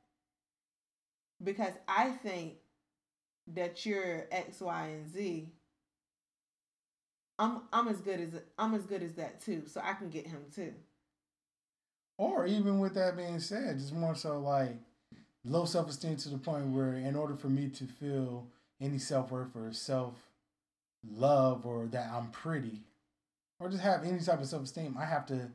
Because 1.43 1.73
I 1.87 2.09
think 2.11 2.55
that 3.47 3.85
you're 3.85 4.27
X, 4.31 4.61
Y, 4.61 4.87
and 4.87 5.07
Z. 5.11 5.51
I'm 7.39 7.63
I'm 7.73 7.87
as 7.87 7.99
good 8.01 8.19
as 8.19 8.29
I'm 8.59 8.75
as 8.75 8.85
good 8.85 9.01
as 9.01 9.13
that 9.15 9.41
too, 9.41 9.63
so 9.67 9.81
I 9.83 9.93
can 9.93 10.09
get 10.09 10.27
him 10.27 10.45
too. 10.53 10.73
Or 12.17 12.45
even 12.45 12.79
with 12.79 12.93
that 12.93 13.17
being 13.17 13.39
said, 13.39 13.79
just 13.79 13.93
more 13.93 14.13
so 14.13 14.39
like 14.39 14.75
low 15.43 15.65
self 15.65 15.89
esteem 15.89 16.15
to 16.17 16.29
the 16.29 16.37
point 16.37 16.67
where, 16.67 16.93
in 16.93 17.15
order 17.15 17.35
for 17.35 17.49
me 17.49 17.69
to 17.69 17.85
feel 17.85 18.47
any 18.79 18.97
self 18.97 19.31
worth 19.31 19.55
or 19.55 19.71
self 19.73 20.13
love 21.09 21.65
or 21.65 21.87
that 21.87 22.11
I'm 22.11 22.29
pretty, 22.31 22.81
or 23.59 23.69
just 23.69 23.83
have 23.83 24.03
any 24.03 24.19
type 24.19 24.39
of 24.41 24.47
self 24.47 24.63
esteem, 24.63 24.97
I 24.99 25.05
have 25.05 25.25
to 25.27 25.51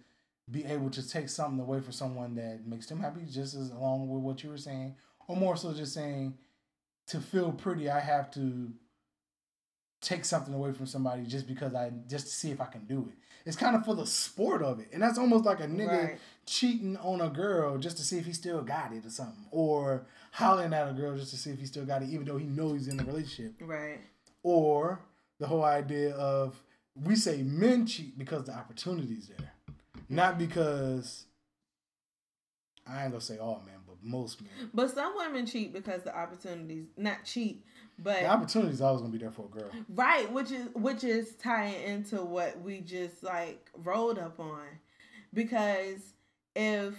be 0.50 0.64
able 0.64 0.90
to 0.90 1.08
take 1.08 1.28
something 1.28 1.60
away 1.60 1.80
from 1.80 1.92
someone 1.92 2.34
that 2.36 2.66
makes 2.66 2.86
them 2.86 3.00
happy, 3.00 3.22
just 3.30 3.54
as 3.54 3.70
along 3.70 4.08
with 4.08 4.22
what 4.22 4.42
you 4.42 4.50
were 4.50 4.58
saying, 4.58 4.94
or 5.26 5.36
more 5.36 5.56
so 5.56 5.72
just 5.72 5.94
saying 5.94 6.34
to 7.08 7.20
feel 7.20 7.52
pretty, 7.52 7.88
I 7.88 8.00
have 8.00 8.30
to 8.32 8.72
take 10.06 10.24
something 10.24 10.54
away 10.54 10.72
from 10.72 10.86
somebody 10.86 11.24
just 11.24 11.48
because 11.48 11.74
I 11.74 11.90
just 12.08 12.26
to 12.28 12.32
see 12.32 12.50
if 12.52 12.60
I 12.60 12.66
can 12.66 12.84
do 12.84 13.08
it. 13.10 13.18
It's 13.44 13.56
kind 13.56 13.74
of 13.74 13.84
for 13.84 13.94
the 13.96 14.06
sport 14.06 14.62
of 14.62 14.78
it, 14.80 14.88
and 14.92 15.02
that's 15.02 15.18
almost 15.18 15.44
like 15.44 15.58
a 15.60 15.66
nigga 15.66 16.04
Right. 16.04 16.18
cheating 16.46 16.96
on 16.98 17.20
a 17.20 17.28
girl 17.28 17.76
just 17.78 17.96
to 17.98 18.04
see 18.04 18.18
if 18.18 18.24
he 18.26 18.32
still 18.32 18.62
got 18.62 18.92
it 18.92 19.04
or 19.04 19.10
something, 19.10 19.46
or 19.50 20.06
hollering 20.32 20.72
at 20.72 20.88
a 20.88 20.92
girl 20.92 21.16
just 21.16 21.30
to 21.32 21.36
see 21.36 21.50
if 21.50 21.58
he 21.58 21.66
still 21.66 21.84
got 21.84 22.02
it, 22.02 22.08
even 22.08 22.24
though 22.24 22.38
he 22.38 22.46
knows 22.46 22.84
he's 22.84 22.88
in 22.88 23.00
a 23.00 23.04
relationship, 23.04 23.54
Right. 23.60 23.98
or 24.44 25.00
the 25.40 25.46
whole 25.48 25.64
idea 25.64 26.14
of 26.14 26.62
we 26.94 27.14
say 27.16 27.42
men 27.42 27.84
cheat 27.86 28.16
because 28.18 28.44
the 28.44 28.54
opportunity's 28.54 29.28
there, 29.28 29.52
not 30.08 30.38
because 30.38 31.24
I 32.86 33.02
ain't 33.02 33.10
gonna 33.12 33.20
say 33.20 33.38
all 33.38 33.62
men, 33.66 33.80
but 33.86 33.96
most 34.02 34.40
men. 34.40 34.70
But 34.72 34.90
some 34.92 35.14
women 35.16 35.46
cheat 35.46 35.72
because 35.72 36.02
the 36.04 36.16
opportunities 36.16 36.86
not 36.96 37.24
cheat, 37.24 37.64
but 37.98 38.20
The 38.20 38.26
opportunity's 38.26 38.80
always 38.80 39.00
gonna 39.00 39.12
be 39.12 39.18
there 39.18 39.30
for 39.30 39.46
a 39.46 39.48
girl. 39.48 39.70
right, 39.94 40.30
which 40.32 40.50
is 40.50 40.68
which 40.74 41.04
is 41.04 41.34
tying 41.36 41.80
into 41.82 42.22
what 42.22 42.60
we 42.60 42.80
just 42.80 43.22
like 43.22 43.70
rolled 43.76 44.18
up 44.18 44.38
on. 44.40 44.62
Because 45.34 46.00
if 46.54 46.94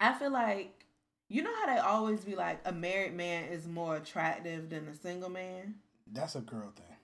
I 0.00 0.12
feel 0.12 0.30
like 0.30 0.84
you 1.28 1.42
know 1.42 1.54
how 1.56 1.66
they 1.74 1.80
always 1.80 2.24
be 2.24 2.36
like 2.36 2.60
a 2.64 2.72
married 2.72 3.14
man 3.14 3.44
is 3.44 3.66
more 3.66 3.96
attractive 3.96 4.70
than 4.70 4.86
a 4.88 4.94
single 4.94 5.30
man? 5.30 5.74
That's 6.12 6.36
a 6.36 6.40
girl 6.40 6.72
thing 6.76 6.96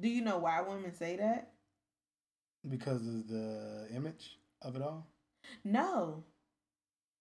Do 0.00 0.08
you 0.08 0.22
know 0.22 0.38
why 0.38 0.60
women 0.62 0.92
say 0.94 1.16
that? 1.16 1.52
because 2.68 3.06
of 3.06 3.28
the 3.28 3.86
image 3.94 4.36
of 4.62 4.74
it 4.76 4.82
all. 4.82 5.06
No. 5.64 6.24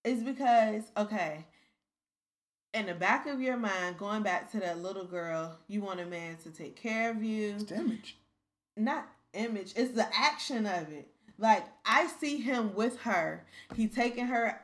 It's 0.03 0.23
because, 0.23 0.83
okay, 0.97 1.45
in 2.77 2.85
the 2.85 2.93
back 2.93 3.27
of 3.27 3.41
your 3.41 3.57
mind, 3.57 3.97
going 3.97 4.23
back 4.23 4.51
to 4.51 4.59
that 4.59 4.79
little 4.81 5.05
girl, 5.05 5.57
you 5.67 5.81
want 5.81 5.99
a 5.99 6.05
man 6.05 6.37
to 6.43 6.49
take 6.51 6.75
care 6.75 7.09
of 7.11 7.23
you. 7.23 7.55
It's 7.55 7.63
the 7.65 7.75
image. 7.77 8.17
Not 8.75 9.07
image, 9.33 9.73
it's 9.75 9.91
the 9.93 10.07
action 10.15 10.65
of 10.65 10.91
it. 10.91 11.07
Like, 11.39 11.65
I 11.85 12.07
see 12.07 12.37
him 12.37 12.73
with 12.75 12.99
her. 13.01 13.45
He 13.75 13.87
taking 13.87 14.27
her. 14.27 14.59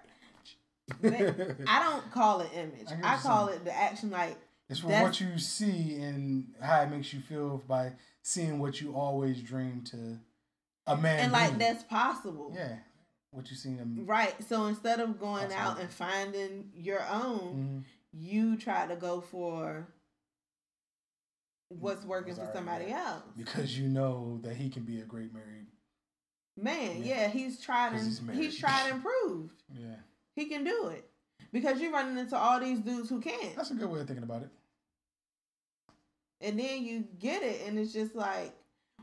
I 1.04 1.84
don't 1.84 2.12
call 2.12 2.42
it 2.42 2.50
image. 2.56 2.88
I 3.04 3.14
I 3.16 3.18
call 3.18 3.48
saying. 3.48 3.60
it 3.60 3.66
the 3.66 3.76
action. 3.78 4.10
Like, 4.10 4.38
It's 4.70 4.80
from 4.80 4.92
what 4.92 5.20
you 5.22 5.38
see 5.38 5.96
and 6.02 6.46
how 6.62 6.82
it 6.82 6.90
makes 6.90 7.14
you 7.14 7.20
feel 7.22 7.62
by 7.68 7.94
seeing 8.22 8.60
what 8.60 8.82
you 8.82 8.96
always 8.96 9.42
dream 9.42 9.84
to 9.92 10.18
a 10.88 10.98
man. 10.98 11.20
and 11.20 11.32
like 11.32 11.58
that's 11.58 11.84
possible. 11.84 12.52
yeah, 12.56 12.76
what 13.32 13.50
you 13.50 13.56
seen 13.56 13.78
them. 13.78 14.04
Right. 14.06 14.34
So 14.48 14.66
instead 14.66 15.00
of 15.00 15.20
going 15.20 15.52
out 15.54 15.80
and 15.80 15.90
finding 15.90 16.70
your 16.76 17.02
own, 17.10 17.84
Mhm. 17.84 17.84
You 18.14 18.58
try 18.58 18.88
to 18.88 18.96
go 18.96 19.22
for 19.22 19.88
what's 21.70 22.06
mm, 22.06 22.08
working 22.08 22.36
for 22.36 22.50
somebody 22.54 22.86
there. 22.86 22.98
else. 22.98 23.24
Because 23.36 23.78
you 23.78 23.88
know 23.90 24.40
that 24.44 24.56
he 24.56 24.70
can 24.70 24.84
be 24.84 25.00
a 25.02 25.06
great 25.06 25.34
married. 25.34 25.68
Man, 26.56 27.02
Yeah. 27.04 27.22
yeah, 27.24 27.28
he's 27.30 27.60
tried 27.60 27.94
and 27.94 28.06
he's 28.06 28.22
he's, 28.32 28.58
tried 28.60 28.90
and 28.92 29.02
proved 29.04 29.64
Yeah, 29.70 29.96
he 30.36 30.46
can 30.46 30.64
do 30.64 30.88
it 30.90 31.10
because 31.52 31.82
you're 31.82 31.92
running 31.92 32.18
into 32.18 32.38
all 32.38 32.60
these 32.60 32.80
dudes 32.80 33.10
who 33.10 33.20
can't, 33.20 33.56
that's 33.56 33.72
a 33.72 33.76
good 33.76 33.90
way 33.90 34.00
of 34.00 34.08
thinking 34.08 34.24
about 34.24 34.44
it. 34.44 34.50
and 36.42 36.60
then 36.60 36.84
you 36.84 37.06
get 37.20 37.42
it, 37.44 37.62
and 37.68 37.80
it's 37.80 37.94
just 37.94 38.16
like 38.16 38.54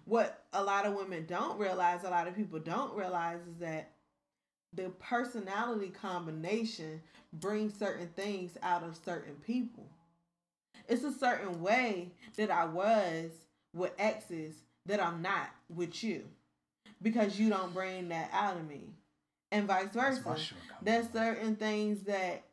what 0.04 0.44
a 0.52 0.62
lot 0.62 0.86
of 0.86 0.94
women 0.94 1.26
don't 1.26 1.58
realize, 1.58 2.04
a 2.04 2.10
lot 2.10 2.28
of 2.28 2.36
people 2.36 2.58
don't 2.60 2.94
realize 2.94 3.40
is 3.48 3.58
that 3.58 3.92
the 4.72 4.90
personality 5.00 5.88
combination 5.88 7.02
brings 7.32 7.78
certain 7.78 8.08
things 8.08 8.56
out 8.62 8.82
of 8.82 8.96
certain 8.96 9.36
people. 9.46 9.86
It's 10.88 11.04
a 11.04 11.12
certain 11.12 11.62
way 11.62 12.12
that 12.36 12.50
I 12.50 12.64
was 12.64 13.30
with 13.72 13.92
exes 13.98 14.54
that 14.86 15.02
I'm 15.02 15.22
not 15.22 15.50
with 15.68 16.02
you 16.02 16.24
because 17.02 17.38
you 17.38 17.48
don't 17.48 17.72
bring 17.72 18.08
that 18.08 18.30
out 18.32 18.56
of 18.56 18.68
me, 18.68 18.90
and 19.52 19.66
vice 19.66 19.88
versa. 19.92 20.22
shortcoming. 20.22 20.56
There's 20.82 21.10
certain 21.10 21.56
things 21.56 22.02
that 22.02 22.44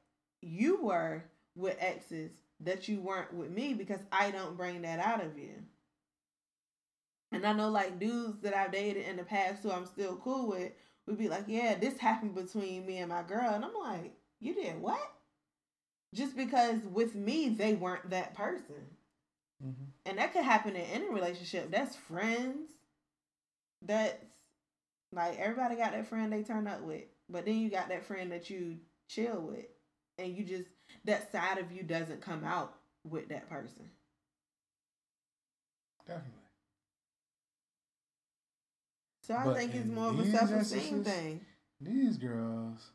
you 0.41 0.81
were 0.83 1.23
with 1.55 1.75
exes 1.79 2.31
that 2.61 2.87
you 2.87 2.99
weren't 2.99 3.33
with 3.33 3.51
me 3.51 3.73
because 3.73 3.99
I 4.11 4.31
don't 4.31 4.57
bring 4.57 4.81
that 4.83 4.99
out 4.99 5.23
of 5.23 5.37
you. 5.37 5.53
And 7.31 7.45
I 7.45 7.53
know 7.53 7.69
like 7.69 7.99
dudes 7.99 8.39
that 8.41 8.55
I've 8.55 8.71
dated 8.71 9.05
in 9.05 9.17
the 9.17 9.23
past 9.23 9.63
who 9.63 9.71
I'm 9.71 9.85
still 9.85 10.15
cool 10.17 10.47
with 10.47 10.71
would 11.05 11.17
be 11.17 11.27
like, 11.27 11.45
Yeah, 11.47 11.75
this 11.75 11.97
happened 11.97 12.35
between 12.35 12.85
me 12.85 12.97
and 12.99 13.09
my 13.09 13.23
girl. 13.23 13.53
And 13.53 13.65
I'm 13.65 13.73
like, 13.73 14.13
You 14.39 14.53
did 14.53 14.79
what? 14.81 14.99
Just 16.13 16.35
because 16.35 16.81
with 16.83 17.15
me 17.15 17.49
they 17.49 17.73
weren't 17.73 18.09
that 18.11 18.33
person. 18.33 18.97
Mhm. 19.63 19.91
And 20.05 20.17
that 20.17 20.33
could 20.33 20.43
happen 20.43 20.75
in 20.75 20.81
any 20.83 21.09
relationship. 21.09 21.71
That's 21.71 21.95
friends. 21.95 22.71
That's 23.81 24.23
like 25.11 25.37
everybody 25.39 25.75
got 25.75 25.91
that 25.93 26.07
friend 26.07 26.31
they 26.31 26.43
turn 26.43 26.67
up 26.67 26.81
with. 26.81 27.05
But 27.29 27.45
then 27.45 27.57
you 27.57 27.69
got 27.69 27.89
that 27.89 28.05
friend 28.05 28.31
that 28.31 28.49
you 28.49 28.79
chill 29.07 29.41
with. 29.41 29.65
and 30.19 30.35
you 30.35 30.43
just 30.43 30.67
that 31.05 31.31
side 31.31 31.59
of 31.59 31.71
you 31.71 31.83
doesn't 31.83 32.21
come 32.21 32.43
out 32.43 32.73
with 33.03 33.29
that 33.29 33.47
person. 33.49 33.91
Definitely. 36.07 36.31
So 39.23 39.35
I 39.35 39.43
But 39.43 39.57
think 39.57 39.75
it's 39.75 39.85
more 39.87 40.09
of 40.09 40.19
a 40.19 40.25
self 40.31 40.49
esteem 40.51 41.03
thing. 41.03 41.45
These 41.81 42.17
girls 42.17 42.91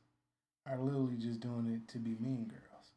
are 0.66 0.78
literally 0.78 1.16
just 1.16 1.40
doing 1.40 1.68
it 1.68 1.90
to 1.92 1.98
be 1.98 2.14
mean 2.20 2.46
girls. 2.48 2.92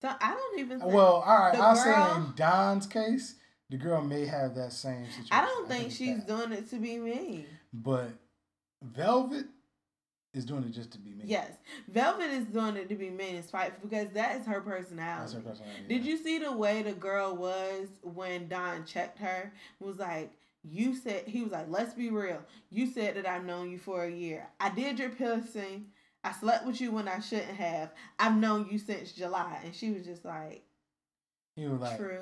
So 0.00 0.10
I 0.20 0.34
don't 0.34 0.58
even. 0.60 0.80
Think, 0.80 0.92
Well, 0.92 1.22
all 1.26 1.38
right. 1.38 1.58
I'll 1.58 1.76
say 1.76 2.16
in 2.16 2.32
Don's 2.36 2.86
case, 2.86 3.36
the 3.70 3.76
girl 3.76 4.02
may 4.02 4.26
have 4.26 4.54
that 4.56 4.72
same 4.72 5.06
situation. 5.06 5.28
I 5.30 5.42
don't 5.42 5.68
think 5.68 5.86
it's 5.86 5.96
she's 5.96 6.24
that. 6.24 6.28
doing 6.28 6.52
it 6.52 6.68
to 6.70 6.76
be 6.76 6.98
mean. 6.98 7.46
But 7.72 8.10
Velvet 8.82 9.46
is 10.34 10.44
doing 10.44 10.64
it 10.64 10.72
just 10.72 10.92
to 10.92 10.98
be 10.98 11.10
mean. 11.10 11.22
Yes, 11.24 11.50
Velvet 11.88 12.30
is 12.30 12.44
doing 12.46 12.76
it 12.76 12.88
to 12.88 12.96
be 12.96 13.08
mean 13.08 13.36
and 13.36 13.44
spiteful 13.44 13.88
because 13.88 14.08
that 14.10 14.40
is 14.40 14.46
her 14.46 14.60
personality. 14.60 15.20
That's 15.20 15.32
her 15.32 15.40
personality. 15.40 15.84
Did 15.88 16.04
yeah. 16.04 16.10
you 16.10 16.18
see 16.18 16.38
the 16.38 16.52
way 16.52 16.82
the 16.82 16.92
girl 16.92 17.34
was 17.36 17.88
when 18.02 18.48
Don 18.48 18.84
checked 18.84 19.18
her? 19.20 19.52
Was 19.80 19.98
like, 19.98 20.32
you 20.62 20.94
said 20.96 21.24
he 21.26 21.42
was 21.42 21.52
like, 21.52 21.66
let's 21.68 21.94
be 21.94 22.10
real. 22.10 22.42
You 22.70 22.86
said 22.86 23.16
that 23.16 23.26
I've 23.26 23.44
known 23.44 23.70
you 23.70 23.78
for 23.78 24.04
a 24.04 24.10
year. 24.10 24.48
I 24.60 24.70
did 24.70 24.98
your 24.98 25.10
piercing. 25.10 25.86
I 26.24 26.32
slept 26.32 26.66
with 26.66 26.80
you 26.80 26.90
when 26.90 27.06
I 27.06 27.20
shouldn't 27.20 27.56
have. 27.56 27.92
I've 28.18 28.36
known 28.36 28.66
you 28.70 28.78
since 28.78 29.12
July, 29.12 29.60
and 29.64 29.74
she 29.74 29.90
was 29.92 30.04
just 30.04 30.24
like, 30.24 30.64
you 31.56 31.70
were 31.70 31.76
like, 31.76 31.98
true. 31.98 32.18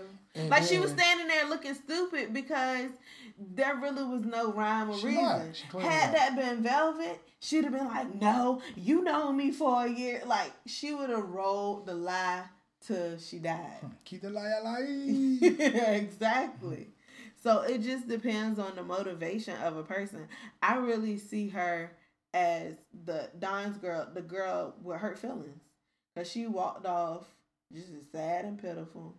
Like 0.49 0.65
she 0.65 0.79
was 0.79 0.91
standing 0.91 1.27
there 1.27 1.47
looking 1.49 1.75
stupid 1.75 2.35
because 2.35 2.91
there 3.39 3.77
really 3.77 4.05
was 4.05 4.25
no 4.25 4.53
rhyme 4.53 4.91
or 4.91 4.95
reason. 4.95 5.15
lied. 5.23 5.57
She 5.57 5.67
clearly 5.69 5.89
Had 5.89 6.15
that 6.15 6.37
been 6.37 6.63
Velvet, 6.63 7.19
she'd 7.41 7.65
have 7.65 7.73
been 7.73 7.87
like, 7.87 8.15
"No, 8.21 8.61
you 8.77 9.03
know 9.03 9.33
me 9.33 9.51
for 9.51 9.87
a 9.87 9.89
year." 9.91 10.23
Like 10.27 10.53
she 10.67 10.93
would 10.93 11.09
have 11.09 11.29
rolled 11.31 11.87
the 11.87 11.95
lie 11.95 12.45
till 12.87 13.19
she 13.19 13.39
died. 13.39 13.79
Hmm. 13.81 13.87
Keep 14.05 14.23
the 14.23 14.31
lie 14.31 14.53
alive. 14.61 15.43
exactly. 16.03 16.89
So 17.43 17.61
it 17.63 17.83
just 17.83 18.09
depends 18.09 18.59
on 18.59 18.77
the 18.77 18.83
motivation 18.83 19.57
of 19.63 19.77
a 19.77 19.83
person. 19.83 20.29
I 20.63 20.77
really 20.77 21.17
see 21.19 21.49
her 21.49 21.91
as 22.35 22.75
the 23.05 23.31
Don's 23.39 23.77
girl, 23.79 24.09
the 24.13 24.23
girl 24.23 24.75
with 24.83 24.99
hurt 24.99 25.19
feelings, 25.19 25.61
because 26.15 26.31
she 26.31 26.47
walked 26.47 26.87
off 26.87 27.25
just 27.73 27.89
as 27.89 28.11
sad 28.11 28.45
and 28.45 28.61
pitiful. 28.61 29.15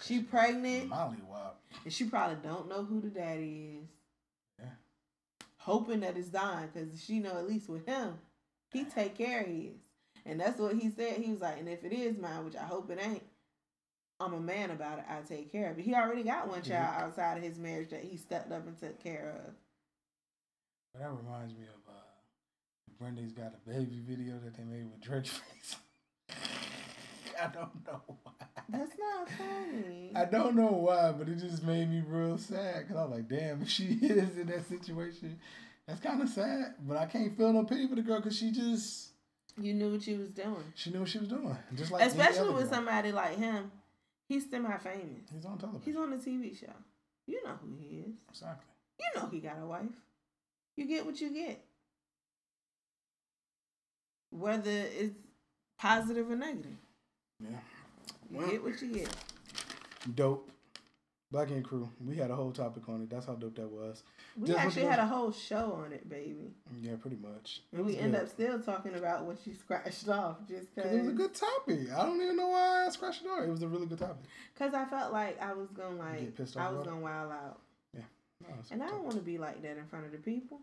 She 0.00 0.20
pregnant, 0.20 0.88
Molly 0.88 1.18
and 1.84 1.92
she 1.92 2.04
probably 2.04 2.36
don't 2.42 2.68
know 2.68 2.84
who 2.84 3.00
the 3.00 3.08
daddy 3.08 3.78
is. 3.82 3.88
Yeah. 4.58 4.74
Hoping 5.58 6.00
that 6.00 6.16
it's 6.16 6.28
Don, 6.28 6.68
because 6.72 7.02
she 7.02 7.20
know 7.20 7.38
at 7.38 7.48
least 7.48 7.68
with 7.68 7.86
him, 7.86 8.14
he 8.72 8.84
take 8.84 9.16
care 9.16 9.42
of 9.42 9.46
his. 9.46 9.76
And 10.24 10.40
that's 10.40 10.58
what 10.58 10.74
he 10.74 10.90
said. 10.90 11.18
He 11.18 11.32
was 11.32 11.40
like, 11.40 11.58
and 11.58 11.68
if 11.68 11.84
it 11.84 11.92
is 11.92 12.18
mine, 12.18 12.44
which 12.44 12.56
I 12.56 12.64
hope 12.64 12.90
it 12.90 12.98
ain't, 13.00 13.24
I'm 14.20 14.34
a 14.34 14.40
man 14.40 14.70
about 14.70 14.98
it. 14.98 15.04
I 15.08 15.20
take 15.20 15.50
care 15.50 15.70
of 15.70 15.78
it. 15.78 15.84
He 15.84 15.94
already 15.94 16.22
got 16.22 16.48
one 16.48 16.62
child 16.62 17.02
outside 17.02 17.38
of 17.38 17.42
his 17.42 17.58
marriage 17.58 17.90
that 17.90 18.04
he 18.04 18.16
stepped 18.16 18.52
up 18.52 18.66
and 18.66 18.78
took 18.78 19.02
care 19.02 19.34
of. 19.44 19.54
That 21.00 21.10
reminds 21.10 21.54
me 21.54 21.64
of 21.74 21.81
Brenda's 23.02 23.32
got 23.32 23.52
a 23.52 23.68
baby 23.68 24.00
video 24.06 24.34
that 24.44 24.56
they 24.56 24.62
made 24.62 24.84
with 24.84 25.00
Drake 25.00 25.26
face. 25.26 25.74
I 27.42 27.48
don't 27.48 27.84
know 27.84 28.00
why. 28.22 28.32
That's 28.68 28.92
not 28.96 29.28
funny. 29.28 30.12
I 30.14 30.24
don't 30.24 30.54
know 30.54 30.70
why, 30.70 31.10
but 31.10 31.28
it 31.28 31.38
just 31.38 31.64
made 31.64 31.90
me 31.90 32.00
real 32.06 32.38
sad 32.38 32.82
because 32.82 32.96
I 32.96 33.02
was 33.04 33.16
like, 33.16 33.28
damn, 33.28 33.60
if 33.62 33.68
she 33.68 33.86
is 34.00 34.38
in 34.38 34.46
that 34.46 34.68
situation, 34.68 35.40
that's 35.88 35.98
kind 35.98 36.22
of 36.22 36.28
sad. 36.28 36.74
But 36.86 36.96
I 36.96 37.06
can't 37.06 37.36
feel 37.36 37.52
no 37.52 37.64
pity 37.64 37.88
for 37.88 37.96
the 37.96 38.02
girl 38.02 38.20
because 38.20 38.38
she 38.38 38.52
just 38.52 39.08
you 39.60 39.74
knew 39.74 39.90
what 39.90 40.02
she 40.02 40.16
was 40.16 40.28
doing. 40.28 40.62
she 40.76 40.90
knew 40.90 41.00
what 41.00 41.08
she 41.08 41.18
was 41.18 41.28
doing, 41.28 41.56
just 41.74 41.90
like 41.90 42.06
Especially 42.06 42.50
with 42.50 42.64
girl. 42.64 42.72
somebody 42.72 43.10
like 43.10 43.36
him. 43.36 43.72
He's 44.28 44.48
semi 44.48 44.76
famous. 44.78 45.28
He's 45.34 45.44
on 45.44 45.58
television. 45.58 45.82
He's 45.84 45.96
on 45.96 46.12
a 46.12 46.16
TV 46.18 46.56
show. 46.56 46.72
You 47.26 47.42
know 47.42 47.54
who 47.60 47.74
he 47.80 47.96
is. 47.96 48.14
exactly. 48.30 48.70
You 49.00 49.20
know 49.20 49.28
he 49.28 49.40
got 49.40 49.56
a 49.60 49.66
wife. 49.66 49.86
You 50.76 50.86
get 50.86 51.04
what 51.04 51.20
you 51.20 51.34
get. 51.34 51.64
Whether 54.32 54.70
it's 54.70 55.14
positive 55.78 56.30
or 56.30 56.36
negative. 56.36 56.76
Yeah. 57.40 57.50
You 58.30 58.46
get 58.46 58.64
what 58.64 58.80
you 58.82 58.92
get. 58.94 59.08
Dope. 60.14 60.48
Black 61.30 61.50
Ink 61.50 61.64
Crew. 61.64 61.88
We 62.06 62.16
had 62.16 62.30
a 62.30 62.36
whole 62.36 62.52
topic 62.52 62.86
on 62.90 63.02
it. 63.02 63.08
That's 63.10 63.24
how 63.24 63.34
dope 63.34 63.56
that 63.56 63.66
was. 63.68 64.02
We 64.36 64.48
Just 64.48 64.58
actually 64.58 64.84
had 64.84 64.98
a 64.98 65.06
whole 65.06 65.32
show 65.32 65.72
on 65.84 65.92
it, 65.92 66.06
baby. 66.08 66.52
Yeah, 66.82 66.96
pretty 67.00 67.16
much. 67.16 67.62
And 67.72 67.86
we 67.86 67.96
end 67.96 68.14
up 68.14 68.28
still 68.28 68.60
talking 68.60 68.94
about 68.96 69.24
what 69.24 69.38
you 69.46 69.54
scratched 69.58 70.08
off 70.10 70.36
just 70.46 70.74
'Cause 70.74 70.92
it 70.92 70.98
was 71.00 71.08
a 71.08 71.12
good 71.12 71.34
topic. 71.34 71.90
I 71.90 72.04
don't 72.04 72.20
even 72.20 72.36
know 72.36 72.48
why 72.48 72.84
I 72.86 72.90
scratched 72.90 73.22
it 73.22 73.28
off. 73.28 73.44
It 73.44 73.50
was 73.50 73.62
a 73.62 73.68
really 73.68 73.86
good 73.86 73.98
topic. 73.98 74.24
Because 74.52 74.74
I 74.74 74.84
felt 74.84 75.12
like 75.12 75.40
I 75.40 75.54
was 75.54 75.70
going 75.70 75.96
to 75.96 76.02
like, 76.02 76.38
I 76.56 76.70
was 76.70 76.84
going 76.84 76.96
to 76.98 77.02
wild 77.02 77.32
out. 77.32 77.60
No, 77.94 78.48
And 78.72 78.82
I 78.82 78.88
don't 78.88 79.04
want 79.04 79.14
to 79.16 79.22
be 79.22 79.38
like 79.38 79.62
that 79.62 79.76
in 79.78 79.86
front 79.86 80.04
of 80.04 80.10
the 80.12 80.18
people. 80.18 80.60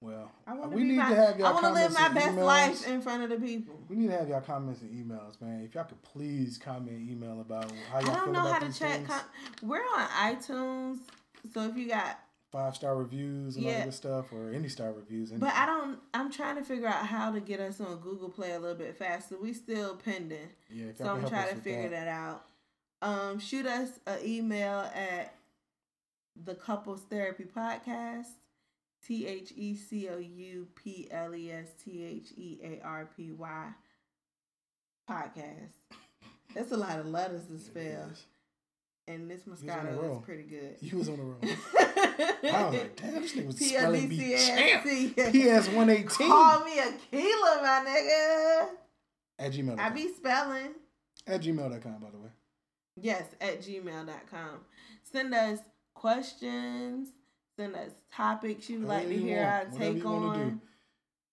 Well, 0.00 0.30
I 0.46 0.54
want 0.54 0.72
we 0.72 0.82
be 0.82 0.88
need 0.90 0.96
my, 0.98 1.08
to 1.08 1.14
have 1.16 1.38
y'all 1.40 1.48
I 1.48 1.52
want 1.52 1.66
to 1.66 1.72
live 1.72 1.92
my 1.92 2.08
best 2.10 2.36
emails. 2.36 2.44
life 2.44 2.86
in 2.88 3.00
front 3.02 3.24
of 3.24 3.30
the 3.30 3.44
people. 3.44 3.74
We 3.88 3.96
need 3.96 4.10
to 4.10 4.16
have 4.18 4.28
y'all 4.28 4.40
comments 4.40 4.80
and 4.82 4.90
emails, 4.92 5.40
man. 5.40 5.62
If 5.64 5.74
y'all 5.74 5.84
could 5.84 6.00
please 6.02 6.56
comment 6.56 7.10
email 7.10 7.40
about 7.40 7.72
how 7.90 7.98
y'all 8.00 8.10
I 8.10 8.14
don't 8.14 8.32
know 8.32 8.40
how 8.46 8.60
to 8.60 8.72
check. 8.72 9.04
Com- 9.08 9.20
We're 9.62 9.78
on 9.80 10.06
iTunes, 10.08 10.98
so 11.52 11.62
if 11.68 11.76
you 11.76 11.88
got 11.88 12.18
Five 12.50 12.74
star 12.76 12.96
reviews 12.96 13.56
and 13.56 13.66
all 13.66 13.70
Yeah. 13.70 13.78
that 13.80 13.84
good 13.86 13.94
stuff, 13.94 14.32
or 14.32 14.52
any 14.54 14.68
star 14.70 14.90
reviews. 14.92 15.30
But 15.32 15.52
I 15.52 15.66
don't. 15.66 15.98
I'm 16.14 16.32
trying 16.32 16.56
to 16.56 16.64
figure 16.64 16.86
out 16.88 17.04
how 17.06 17.30
to 17.30 17.40
get 17.40 17.60
us 17.60 17.78
on 17.78 17.96
Google 17.98 18.30
Play 18.30 18.52
a 18.52 18.58
little 18.58 18.74
bit 18.74 18.96
faster. 18.96 19.36
We 19.36 19.52
still 19.52 19.96
pending, 19.96 20.48
Yeah, 20.70 20.86
so 20.96 21.08
I'm 21.12 21.28
trying 21.28 21.50
to 21.54 21.60
figure 21.60 21.90
that. 21.90 22.08
out. 22.08 22.46
Um, 23.02 23.38
shoot 23.38 23.66
us 23.66 23.90
an 24.06 24.20
email 24.24 24.78
at 24.94 25.34
the 26.42 26.54
Couples 26.54 27.02
Therapy 27.10 27.44
Podcast, 27.44 28.28
T 29.08 29.26
H 29.26 29.52
E 29.56 29.74
C 29.74 30.06
O 30.10 30.18
U 30.18 30.68
P 30.76 31.08
L 31.10 31.34
E 31.34 31.50
S 31.50 31.68
T 31.82 32.04
H 32.04 32.28
E 32.36 32.58
A 32.62 32.86
R 32.86 33.08
P 33.16 33.32
Y 33.32 33.68
podcast. 35.08 35.72
That's 36.54 36.72
a 36.72 36.76
lot 36.76 36.98
of 36.98 37.06
letters 37.06 37.46
to 37.46 37.58
spell, 37.58 38.10
and 39.06 39.30
this 39.30 39.42
Moscato 39.42 40.18
is 40.18 40.24
pretty 40.24 40.42
good. 40.42 40.76
You 40.82 40.98
was 40.98 41.08
on 41.08 41.16
the 41.16 41.22
road. 41.22 41.38
I 41.42 42.64
was 42.64 42.74
like, 42.74 42.96
damn, 42.96 43.22
this 43.22 43.32
nigga 43.32 43.46
was 43.46 43.58
spelling 43.58 44.08
bee 44.08 44.36
champ. 44.36 44.82
PS 44.82 45.68
one 45.70 45.88
eighteen 45.88 46.28
Call 46.28 46.64
me 46.64 46.78
a 46.78 46.92
killer, 47.10 47.62
my 47.62 47.84
nigga. 47.88 48.68
at 49.38 49.52
gmail. 49.52 49.78
I 49.78 49.88
be 49.88 50.12
spelling. 50.12 50.74
at 51.26 51.40
gmail.com, 51.40 52.00
by 52.00 52.10
the 52.10 52.18
way. 52.18 52.28
Yes, 53.00 53.24
at 53.40 53.62
gmail.com. 53.62 54.60
Send 55.02 55.32
us 55.34 55.60
questions. 55.94 57.08
Send 57.58 57.74
us 57.74 57.90
topics 58.14 58.70
you'd 58.70 58.84
like 58.84 59.08
to 59.08 59.16
hear 59.16 59.42
want, 59.42 59.48
our 59.48 59.64
whatever 59.64 59.94
take 59.94 60.06
on. 60.06 60.60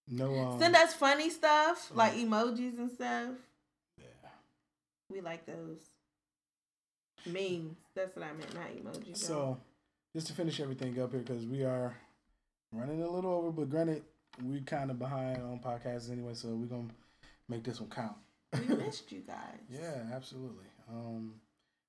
No, 0.08 0.40
um, 0.40 0.60
Send 0.60 0.76
us 0.76 0.94
funny 0.96 1.30
stuff 1.30 1.92
like 1.94 2.14
emojis 2.14 2.80
and 2.80 2.90
stuff. 2.90 3.30
Yeah. 4.00 4.30
We 5.12 5.22
like 5.22 5.46
those. 5.46 5.78
Memes. 7.28 7.78
That's 7.96 8.16
what 8.16 8.26
I 8.26 8.34
meant, 8.34 8.56
not 8.56 8.70
emojis. 8.76 9.18
So, 9.18 9.60
just 10.16 10.26
to 10.28 10.34
finish 10.34 10.60
everything 10.60 11.00
up 11.00 11.12
here, 11.12 11.22
because 11.22 11.46
we 11.46 11.64
are 11.64 11.96
running 12.72 13.04
a 13.04 13.10
little 13.10 13.32
over, 13.32 13.52
but 13.52 13.70
granted, 13.70 14.02
we 14.44 14.62
kind 14.62 14.90
of 14.90 14.98
behind 14.98 15.38
on 15.44 15.60
podcasts 15.60 16.12
anyway, 16.12 16.34
so 16.34 16.50
we're 16.50 16.66
gonna 16.66 16.88
make 17.48 17.64
this 17.64 17.80
one 17.80 17.90
count. 17.92 18.16
we 18.68 18.76
missed 18.78 19.12
you 19.12 19.22
guys. 19.22 19.60
yeah, 19.70 20.06
absolutely. 20.12 20.66
Um, 20.90 21.34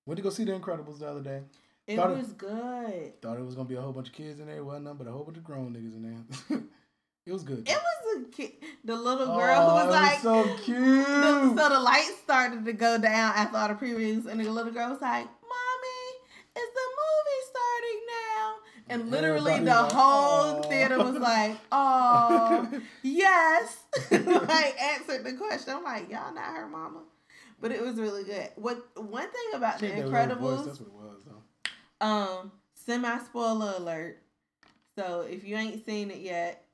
went 0.04 0.18
to 0.18 0.22
go 0.22 0.28
see 0.28 0.44
The 0.44 0.52
Incredibles 0.52 0.98
the 0.98 1.08
other 1.08 1.22
day. 1.22 1.40
It 1.86 1.96
Thought 1.96 2.10
it- 2.12 2.18
was 2.18 2.32
good. 2.32 3.20
Thought 3.22 3.38
it 3.38 3.44
was 3.44 3.54
gonna 3.54 3.68
be 3.68 3.76
a 3.76 3.80
whole 3.80 3.92
bunch 3.92 4.08
of 4.08 4.14
kids 4.14 4.40
in 4.40 4.46
there, 4.46 4.64
wasn't 4.64 4.84
none, 4.86 4.96
but 4.96 5.06
a 5.06 5.12
whole 5.12 5.24
bunch 5.24 5.36
of 5.38 5.44
grown 5.44 5.72
niggas 5.74 5.94
in 5.94 6.02
there. 6.48 6.60
it 7.26 7.32
was 7.32 7.44
good. 7.44 7.68
It 7.68 7.76
was 7.76 8.22
a 8.24 8.28
kid. 8.30 8.52
The 8.84 8.96
little 8.96 9.26
girl 9.26 9.36
who 9.36 9.70
Oh, 9.70 9.74
was 9.74 9.86
it 9.86 9.90
like, 9.90 10.18
so 10.20 10.42
the, 10.42 10.54
cute. 10.62 11.06
so 11.06 11.68
the 11.68 11.78
lights 11.80 12.18
started 12.24 12.64
to 12.64 12.72
go 12.72 12.98
down 12.98 13.32
after 13.36 13.56
all 13.56 13.68
the 13.68 13.74
previews, 13.74 14.26
and 14.26 14.40
the 14.40 14.48
little 14.50 14.72
girl 14.72 14.90
was 14.90 15.00
like, 15.00 15.26
"Mommy, 15.26 16.02
is 16.56 16.68
the 16.74 16.88
movie 16.98 17.42
starting 17.50 18.00
now?" 18.08 18.54
And 18.88 19.10
literally, 19.10 19.52
Everybody 19.52 19.64
the 19.64 19.82
was 19.84 19.92
like, 19.92 19.92
whole 19.92 20.62
theater 20.64 20.98
was 20.98 21.16
like, 21.18 21.56
"Oh, 21.72 22.80
yes!" 23.02 23.76
like 24.10 24.82
answered 24.82 25.24
the 25.24 25.34
question. 25.34 25.74
I'm 25.74 25.84
like, 25.84 26.10
"Y'all 26.10 26.34
not 26.34 26.56
her 26.56 26.66
mama," 26.66 27.02
but 27.60 27.70
it 27.70 27.80
was 27.80 27.94
really 27.96 28.24
good. 28.24 28.48
What 28.56 28.84
one 28.96 29.28
thing 29.30 29.54
about 29.54 29.78
She 29.80 29.86
the 29.86 30.02
little 30.04 30.10
voice, 30.10 30.20
Incredibles? 30.20 30.66
That's 30.66 30.80
what 30.80 30.88
it 30.88 30.94
was, 30.94 31.22
though. 31.26 31.42
Um, 32.00 32.52
semi 32.74 33.18
spoiler 33.18 33.74
alert. 33.78 34.22
So 34.98 35.22
if 35.28 35.44
you 35.44 35.56
ain't 35.56 35.84
seen 35.84 36.10
it 36.10 36.20
yet, 36.20 36.64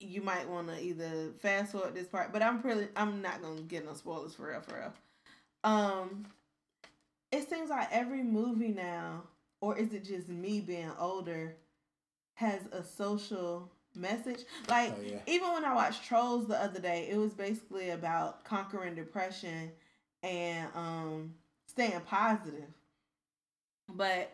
you 0.00 0.20
might 0.22 0.48
want 0.48 0.68
to 0.68 0.80
either 0.82 1.30
fast 1.40 1.72
forward 1.72 1.94
this 1.94 2.08
part. 2.08 2.32
But 2.32 2.42
I'm 2.42 2.60
pretty. 2.60 2.88
I'm 2.96 3.22
not 3.22 3.42
gonna 3.42 3.62
get 3.62 3.84
no 3.84 3.94
spoilers 3.94 4.34
for 4.34 4.48
real, 4.48 4.60
for 4.60 4.76
real. 4.76 4.92
Um, 5.62 6.26
it 7.32 7.48
seems 7.48 7.70
like 7.70 7.88
every 7.90 8.22
movie 8.22 8.68
now, 8.68 9.22
or 9.60 9.76
is 9.78 9.92
it 9.92 10.04
just 10.04 10.28
me 10.28 10.60
being 10.60 10.92
older, 10.98 11.56
has 12.34 12.60
a 12.72 12.82
social 12.82 13.70
message. 13.96 14.40
Like 14.68 14.92
Oh, 14.96 15.02
yeah. 15.02 15.18
even 15.26 15.52
when 15.52 15.64
I 15.64 15.74
watched 15.74 16.04
Trolls 16.04 16.46
the 16.46 16.60
other 16.60 16.80
day, 16.80 17.08
it 17.10 17.16
was 17.16 17.32
basically 17.32 17.90
about 17.90 18.44
conquering 18.44 18.94
depression 18.94 19.70
and 20.22 20.68
um 20.74 21.34
staying 21.66 22.00
positive. 22.06 22.68
But 23.88 24.32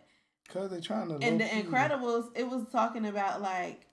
Cause 0.53 0.71
they're 0.71 0.81
trying 0.81 1.09
to. 1.09 1.25
And 1.27 1.41
the 1.41 1.45
Incredibles, 1.45 2.31
it 2.35 2.49
was 2.49 2.65
talking 2.71 3.07
about 3.07 3.41
like 3.41 3.87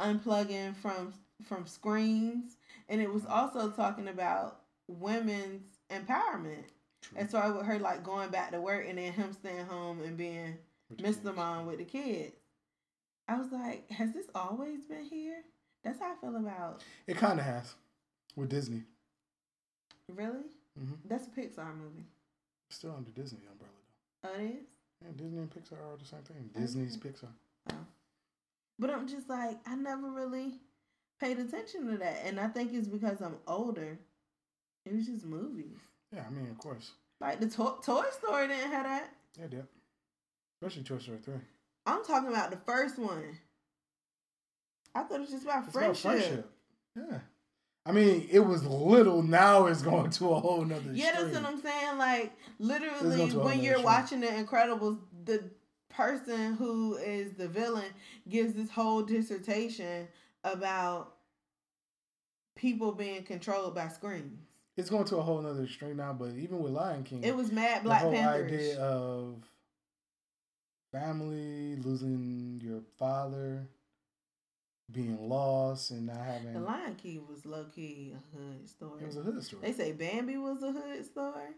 unplugging 0.00 0.74
from 0.76 1.12
from 1.44 1.66
screens, 1.66 2.56
and 2.88 3.00
it 3.00 3.12
was 3.12 3.26
also 3.26 3.70
talking 3.70 4.08
about 4.08 4.60
women's 4.88 5.78
empowerment. 5.90 6.64
True. 7.02 7.18
And 7.18 7.30
so 7.30 7.38
I 7.38 7.50
with 7.50 7.66
her 7.66 7.78
like 7.78 8.04
going 8.04 8.30
back 8.30 8.52
to 8.52 8.60
work 8.60 8.86
and 8.88 8.96
then 8.98 9.12
him 9.12 9.32
staying 9.32 9.66
home 9.66 10.00
and 10.02 10.16
being 10.16 10.56
Mr. 10.96 11.34
Mom 11.34 11.66
with 11.66 11.78
the 11.78 11.84
kids. 11.84 12.36
I 13.28 13.36
was 13.36 13.50
like, 13.52 13.90
has 13.90 14.12
this 14.12 14.26
always 14.34 14.84
been 14.84 15.04
here? 15.04 15.42
That's 15.84 16.00
how 16.00 16.12
I 16.12 16.14
feel 16.20 16.36
about. 16.36 16.82
It 17.06 17.16
kind 17.16 17.38
of 17.38 17.44
has 17.44 17.74
with 18.36 18.50
Disney. 18.50 18.82
Really? 20.14 20.44
hmm 20.78 20.94
That's 21.04 21.26
a 21.26 21.30
Pixar 21.30 21.76
movie. 21.76 22.06
Still 22.70 22.94
under 22.96 23.10
Disney 23.10 23.40
umbrella 23.50 23.72
though. 24.22 24.28
Oh, 24.30 24.40
it 24.44 24.48
is. 24.48 24.66
Yeah, 25.04 25.10
Disney 25.16 25.38
and 25.38 25.50
Pixar 25.50 25.72
are 25.74 25.96
the 25.98 26.04
same 26.04 26.20
thing. 26.22 26.50
Disney's 26.54 26.96
Pixar. 26.96 27.28
But 28.78 28.90
I'm 28.90 29.06
just 29.06 29.28
like, 29.28 29.58
I 29.66 29.74
never 29.74 30.10
really 30.10 30.54
paid 31.20 31.38
attention 31.38 31.86
to 31.90 31.98
that, 31.98 32.22
and 32.24 32.40
I 32.40 32.48
think 32.48 32.72
it's 32.72 32.88
because 32.88 33.20
I'm 33.20 33.36
older. 33.46 33.98
It 34.84 34.94
was 34.94 35.06
just 35.06 35.24
movies. 35.24 35.78
Yeah, 36.14 36.24
I 36.26 36.30
mean, 36.30 36.48
of 36.50 36.58
course. 36.58 36.92
Like 37.20 37.38
the 37.40 37.46
to- 37.48 37.78
Toy 37.84 38.02
Story 38.18 38.48
didn't 38.48 38.70
have 38.72 38.84
that. 38.84 39.10
Yeah, 39.38 39.46
yeah. 39.50 39.58
Especially 40.60 40.82
Toy 40.82 40.98
Story 40.98 41.18
three. 41.24 41.34
I'm 41.86 42.04
talking 42.04 42.28
about 42.30 42.50
the 42.50 42.56
first 42.58 42.98
one. 42.98 43.38
I 44.94 45.02
thought 45.02 45.16
it 45.16 45.20
was 45.20 45.30
just 45.30 45.44
about 45.44 45.64
It's 45.64 45.72
friendship. 45.72 46.04
about 46.04 46.18
friendship. 46.20 46.50
Yeah. 46.96 47.18
I 47.84 47.90
mean, 47.92 48.28
it 48.30 48.40
was 48.40 48.64
little. 48.64 49.22
Now 49.22 49.66
it's 49.66 49.82
going 49.82 50.10
to 50.10 50.30
a 50.30 50.40
whole 50.40 50.64
nother. 50.64 50.92
Yeah, 50.92 51.12
that's 51.20 51.34
what 51.34 51.44
I'm 51.44 51.60
saying. 51.60 51.98
Like 51.98 52.32
literally, 52.58 53.32
when 53.34 53.60
you're 53.60 53.72
extreme. 53.72 53.84
watching 53.84 54.20
The 54.20 54.28
Incredibles, 54.28 54.98
the 55.24 55.50
person 55.88 56.54
who 56.54 56.96
is 56.96 57.32
the 57.32 57.48
villain 57.48 57.90
gives 58.28 58.54
this 58.54 58.70
whole 58.70 59.02
dissertation 59.02 60.06
about 60.44 61.14
people 62.54 62.92
being 62.92 63.24
controlled 63.24 63.74
by 63.74 63.88
screens. 63.88 64.38
It's 64.76 64.88
going 64.88 65.04
to 65.06 65.16
a 65.16 65.22
whole 65.22 65.42
nother 65.42 65.64
extreme 65.64 65.96
now. 65.96 66.12
But 66.12 66.34
even 66.36 66.60
with 66.60 66.72
Lion 66.72 67.02
King, 67.02 67.24
It 67.24 67.36
was 67.36 67.50
mad 67.50 67.84
the 67.84 67.94
whole 67.94 68.12
Panther. 68.12 68.44
idea 68.46 68.78
of 68.80 69.42
family 70.92 71.76
losing 71.76 72.60
your 72.62 72.80
father, 72.98 73.66
being 74.90 75.28
lost, 75.28 75.90
and 75.90 76.06
not 76.06 76.16
having. 76.18 76.52
The 76.54 76.60
Lion 76.60 76.94
King 76.96 77.22
was 77.28 77.46
low 77.46 77.64
key 77.74 78.14
a 78.14 78.36
hood 78.36 78.68
story. 78.68 79.02
It 79.02 79.06
was 79.06 79.16
a 79.16 79.22
hood 79.22 79.42
story. 79.42 79.62
they 79.62 79.72
say 79.72 79.92
Bambi 79.92 80.36
was 80.36 80.62
a 80.62 80.72
hood 80.72 81.04
story. 81.04 81.50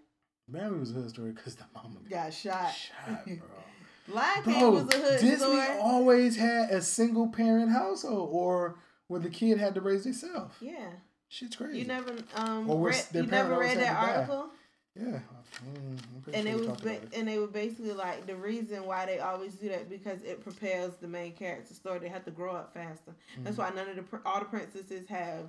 Bambi 0.49 0.79
was 0.79 0.91
a 0.91 0.95
hood 0.95 1.11
story 1.11 1.33
because 1.33 1.55
the 1.57 1.65
mama 1.75 2.01
Got 2.09 2.33
shot. 2.35 2.71
shot, 2.73 3.25
bro. 3.27 4.15
Lion 4.15 4.43
King 4.45 4.61
Bro, 4.61 4.71
was 4.71 4.95
a 4.95 4.99
hood 4.99 5.21
Disney 5.21 5.37
story. 5.39 5.67
always 5.81 6.37
had 6.37 6.71
a 6.71 6.83
single 6.83 7.29
parent 7.29 7.71
household, 7.71 8.29
or 8.33 8.79
where 9.09 9.21
the 9.21 9.31
kid 9.31 9.59
had 9.59 9.75
to 9.75 9.81
raise 9.81 10.05
himself. 10.05 10.57
yeah, 10.61 10.91
Shit's 11.29 11.57
crazy. 11.57 11.79
you 11.81 11.87
never 11.87 12.15
um 12.37 12.69
Or 12.71 12.79
where 12.79 12.93
read, 12.93 13.05
you 13.15 13.23
never 13.27 13.59
read 13.59 13.79
that 13.79 13.97
article. 13.97 14.51
Yeah, 14.97 15.21
mm, 15.67 15.99
and 16.33 16.47
sure 16.49 16.53
it 16.53 16.69
was 16.69 16.81
ba- 16.81 16.93
it. 16.95 17.09
and 17.15 17.27
they 17.29 17.39
were 17.39 17.47
basically 17.47 17.93
like 17.93 18.27
the 18.27 18.37
reason 18.37 18.85
why 18.87 19.07
they 19.07 19.19
always 19.19 19.55
do 19.55 19.69
that 19.69 19.89
because 19.91 20.23
it 20.23 20.43
propels 20.43 20.95
the 21.01 21.09
main 21.09 21.33
character 21.33 21.75
story. 21.75 21.99
They 21.99 22.09
have 22.09 22.25
to 22.27 22.31
grow 22.31 22.55
up 22.55 22.73
faster. 22.75 23.13
That's 23.43 23.57
Mhm. 23.57 23.59
why 23.59 23.71
none 23.71 23.89
of 23.89 23.97
the 23.97 24.21
all 24.25 24.39
the 24.41 24.45
princesses 24.47 25.09
have 25.09 25.49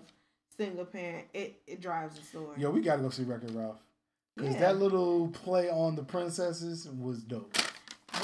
single 0.58 0.86
parent. 0.86 1.28
It 1.34 1.62
it 1.68 1.82
drives 1.82 2.18
the 2.20 2.26
story. 2.26 2.60
Yo, 2.60 2.72
we 2.72 2.82
gotta 2.82 3.02
go 3.02 3.10
see 3.10 3.24
Wreck-It 3.24 3.52
Ralph 3.52 3.78
because 4.36 4.54
Yeah. 4.56 4.60
that 4.62 4.78
little 4.78 5.28
play 5.30 5.70
on 5.70 5.96
the 5.96 6.04
princesses 6.04 6.88
was 6.90 7.22
dope. 7.24 7.56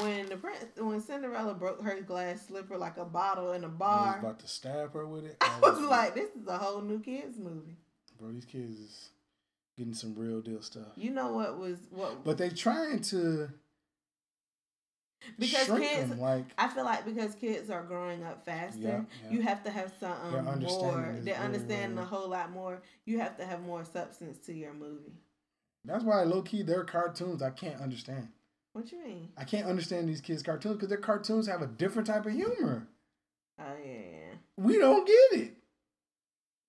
When 0.00 0.26
the 0.30 0.38
prince 0.38 0.64
when 0.78 1.00
Cinderella 1.02 1.52
broke 1.54 1.82
her 1.82 2.00
glass 2.00 2.46
slipper 2.46 2.78
like 2.78 2.96
a 2.96 3.04
bottle 3.04 3.52
in 3.52 3.62
a 3.62 3.66
I 3.66 3.70
was 3.70 3.78
bar, 3.78 4.18
about 4.18 4.38
to 4.40 4.48
stab 4.48 4.94
her 4.94 5.06
with 5.06 5.26
it. 5.26 5.36
I 5.42 5.60
was 5.60 5.78
like, 5.80 6.14
this 6.14 6.30
is 6.34 6.46
a 6.48 6.56
whole 6.58 6.80
new 6.80 6.98
kids 6.98 7.38
movie. 7.38 7.76
bro, 8.18 8.32
these 8.32 8.46
kids 8.46 8.78
is 8.80 9.08
getting 9.76 9.94
some 9.94 10.14
real 10.14 10.40
deal 10.40 10.62
stuff. 10.62 10.88
You 10.96 11.10
know 11.10 11.32
what 11.32 11.58
was 11.58 11.78
what 11.90 12.24
But 12.24 12.38
they 12.38 12.50
trying 12.50 13.00
to 13.02 13.48
because 15.38 15.68
kids. 15.78 16.10
them 16.10 16.20
like 16.20 16.46
I 16.58 16.68
feel 16.68 16.84
like 16.84 17.04
because 17.04 17.34
kids 17.36 17.70
are 17.70 17.84
growing 17.84 18.24
up 18.24 18.44
faster, 18.44 18.80
Yeah, 18.80 19.00
yeah. 19.24 19.30
you 19.30 19.42
have 19.42 19.62
to 19.64 19.70
have 19.70 19.92
something 20.00 20.32
more. 20.62 21.14
is 21.16 21.24
They're 21.24 21.34
very, 21.34 21.36
understanding 21.46 21.94
very- 21.96 22.06
a 22.06 22.08
whole 22.08 22.28
lot 22.28 22.50
more. 22.50 22.82
You 23.06 23.20
have 23.20 23.36
to 23.38 23.44
have 23.46 23.62
more 23.62 23.84
substance 23.84 24.38
to 24.46 24.52
your 24.52 24.74
movie. 24.74 25.12
that's 25.84 26.04
why 26.04 26.22
low 26.22 26.42
key 26.42 26.62
their 26.62 26.84
cartoons 26.84 27.42
I 27.42 27.50
can't 27.50 27.80
understand. 27.80 28.28
What 28.72 28.90
you 28.90 29.04
mean? 29.04 29.28
I 29.36 29.44
can't 29.44 29.66
understand 29.66 30.08
these 30.08 30.20
kids' 30.22 30.42
cartoons 30.42 30.76
because 30.76 30.88
their 30.88 30.96
cartoons 30.98 31.46
have 31.46 31.60
a 31.62 31.66
different 31.66 32.06
type 32.08 32.24
of 32.26 32.32
humor. 32.32 32.86
Oh 33.60 33.76
yeah. 33.84 34.34
We 34.56 34.78
don't 34.78 35.06
get 35.06 35.40
it. 35.40 35.56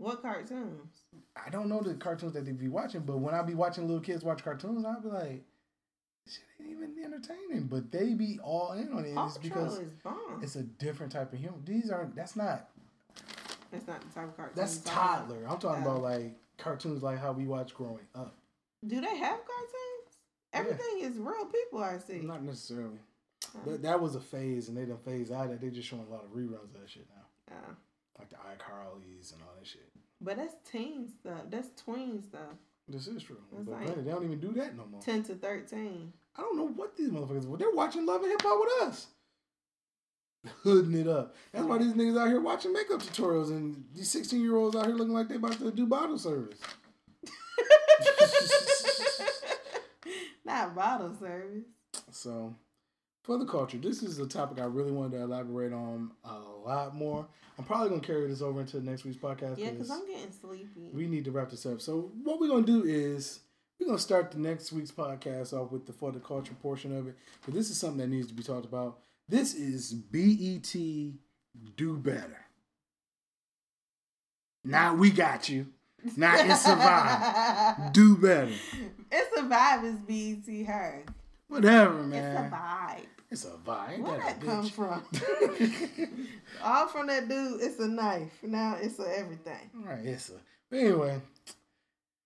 What 0.03 0.21
cartoons? 0.21 0.99
I 1.35 1.49
don't 1.49 1.69
know 1.69 1.79
the 1.81 1.93
cartoons 1.93 2.33
that 2.33 2.45
they 2.45 2.51
be 2.51 2.67
watching, 2.67 3.01
but 3.01 3.19
when 3.19 3.33
I 3.33 3.41
be 3.41 3.53
watching 3.53 3.87
little 3.87 4.01
kids 4.03 4.21
watch 4.21 4.43
cartoons, 4.43 4.83
I'll 4.85 4.99
be 4.99 5.07
like, 5.07 5.43
this 6.25 6.35
shit 6.35 6.43
ain't 6.67 6.71
even 6.71 6.93
entertaining. 7.05 7.67
But 7.67 7.89
they 7.89 8.13
be 8.13 8.37
all 8.43 8.73
in 8.73 8.91
on 8.91 9.05
it. 9.05 9.15
Paw 9.15 9.27
It's 9.27 9.37
Patrol 9.37 9.65
because 9.65 9.81
it's 10.41 10.55
a 10.57 10.63
different 10.63 11.13
type 11.13 11.31
of 11.31 11.39
humor. 11.39 11.55
These 11.63 11.89
aren't. 11.89 12.17
That's 12.17 12.35
not. 12.35 12.69
That's 13.71 13.87
not 13.87 14.01
the 14.01 14.13
type 14.13 14.27
of 14.27 14.35
cartoon. 14.35 14.53
That's 14.57 14.81
about. 14.81 14.93
toddler. 14.93 15.45
I'm 15.49 15.57
talking 15.57 15.83
about 15.83 16.01
like 16.01 16.35
cartoons 16.57 17.01
like 17.01 17.17
how 17.19 17.31
we 17.31 17.45
watch 17.45 17.73
growing 17.73 18.05
up. 18.13 18.35
Do 18.85 18.99
they 18.99 19.17
have 19.17 19.39
cartoons? 19.45 20.17
Everything 20.51 20.99
is 20.99 21.17
real 21.17 21.45
people. 21.45 21.81
I 21.81 21.97
see. 21.97 22.19
Not 22.19 22.43
necessarily. 22.43 22.99
Oh. 23.55 23.59
But 23.65 23.83
that 23.83 24.01
was 24.01 24.15
a 24.15 24.19
phase, 24.19 24.67
and 24.67 24.77
they 24.77 24.83
done 24.83 24.97
phase 24.97 25.31
out. 25.31 25.49
it. 25.49 25.61
They 25.61 25.69
just 25.69 25.87
showing 25.87 26.05
a 26.09 26.11
lot 26.11 26.25
of 26.25 26.31
reruns 26.31 26.73
of 26.75 26.81
that 26.81 26.89
shit 26.89 27.07
now, 27.15 27.55
Oh. 27.55 27.75
like 28.19 28.29
the 28.29 28.35
iCarly's 28.35 29.31
and 29.31 29.41
all 29.41 29.55
that 29.57 29.65
shit. 29.65 29.89
But 30.23 30.37
that's 30.37 30.55
teen 30.69 31.09
stuff. 31.09 31.41
That's 31.49 31.69
tween 31.83 32.23
stuff. 32.23 32.55
This 32.87 33.07
is 33.07 33.23
true. 33.23 33.37
It's 33.51 33.63
but 33.65 33.73
like- 33.73 33.85
granted, 33.85 34.05
they 34.05 34.11
don't 34.11 34.23
even 34.23 34.39
do 34.39 34.53
that 34.53 34.75
no 34.75 34.85
more. 34.85 35.01
Ten 35.01 35.23
to 35.23 35.35
thirteen. 35.35 36.13
I 36.35 36.41
don't 36.41 36.57
know 36.57 36.67
what 36.67 36.95
these 36.95 37.09
motherfuckers. 37.09 37.59
They're 37.59 37.71
watching 37.71 38.05
Love 38.05 38.21
and 38.23 38.31
Hip 38.31 38.41
Hop 38.41 38.59
with 38.59 38.87
us. 38.89 39.07
Hooding 40.63 40.99
it 40.99 41.07
up. 41.07 41.35
That's 41.51 41.65
why 41.65 41.77
these 41.77 41.93
niggas 41.93 42.19
out 42.19 42.27
here 42.27 42.41
watching 42.41 42.73
makeup 42.73 43.01
tutorials 43.01 43.49
and 43.49 43.85
these 43.93 44.09
16 44.09 44.41
year 44.41 44.55
olds 44.57 44.75
out 44.75 44.87
here 44.87 44.95
looking 44.95 45.13
like 45.13 45.27
they 45.29 45.35
about 45.35 45.59
to 45.59 45.71
do 45.71 45.85
bottle 45.85 46.17
service. 46.17 46.59
Not 50.45 50.75
bottle 50.75 51.15
service. 51.15 51.63
So, 52.11 52.55
for 53.23 53.37
the 53.37 53.45
culture, 53.45 53.77
this 53.77 54.03
is 54.03 54.19
a 54.19 54.27
topic 54.27 54.59
I 54.59 54.65
really 54.65 54.91
wanted 54.91 55.17
to 55.17 55.23
elaborate 55.23 55.73
on 55.73 56.11
a 56.25 56.37
lot 56.65 56.93
more. 56.95 57.25
I'm 57.57 57.63
probably 57.65 57.89
going 57.89 58.01
to 58.01 58.07
carry 58.07 58.27
this 58.27 58.41
over 58.41 58.61
into 58.61 58.81
next 58.81 59.03
week's 59.05 59.17
podcast. 59.17 59.57
Yeah, 59.57 59.71
because 59.71 59.89
'cause 59.89 59.99
I'm 60.01 60.07
getting 60.07 60.31
sleepy. 60.31 60.89
we 60.93 61.07
need 61.07 61.23
to 61.25 61.31
wrap 61.31 61.49
this 61.51 61.65
up. 61.65 61.81
So, 61.81 62.11
what 62.23 62.39
we're 62.39 62.47
going 62.47 62.65
to 62.65 62.81
do 62.81 62.87
is 62.87 63.39
we're 63.79 63.85
going 63.87 63.97
to 63.97 64.03
start 64.03 64.31
the 64.31 64.39
next 64.39 64.71
week's 64.71 64.91
podcast 64.91 65.53
off 65.53 65.71
with 65.71 65.85
the 65.85 65.93
for 65.93 66.11
the 66.11 66.19
culture 66.19 66.55
portion 66.61 66.95
of 66.97 67.07
it. 67.07 67.15
But 67.45 67.53
this 67.53 67.69
is 67.69 67.77
something 67.77 67.99
that 67.99 68.07
needs 68.07 68.27
to 68.27 68.33
be 68.33 68.43
talked 68.43 68.65
about. 68.65 68.99
This 69.29 69.53
is 69.53 69.93
BET 69.93 70.73
Do 71.77 71.97
Better. 71.97 72.39
Now 74.65 74.95
we 74.95 75.11
got 75.11 75.47
you. 75.49 75.67
Now 76.17 76.35
it's 76.37 76.61
Survive. 76.63 77.93
Do 77.93 78.17
better. 78.17 78.51
It's 79.11 79.35
survive 79.37 79.83
is 79.85 79.95
BET 79.99 80.65
her. 80.65 81.03
Whatever, 81.47 81.97
It's 81.99 82.05
a 82.05 82.09
man. 82.09 82.51
vibe. 82.51 83.05
It's 83.33 83.45
a 83.45 83.49
vibe. 83.67 83.93
Ain't 83.93 84.03
Where 84.03 84.17
that 84.19 84.39
that 84.39 84.45
come 84.47 84.69
from? 84.69 85.03
All 86.63 86.87
from 86.87 87.07
that 87.07 87.27
dude. 87.27 87.61
It's 87.61 87.79
a 87.79 87.87
knife. 87.87 88.31
Now 88.43 88.77
it's 88.79 88.99
a 88.99 89.17
everything. 89.17 89.71
All 89.75 89.85
right, 89.91 90.05
it's 90.05 90.29
a. 90.29 90.33
But 90.69 90.79
anyway, 90.79 91.19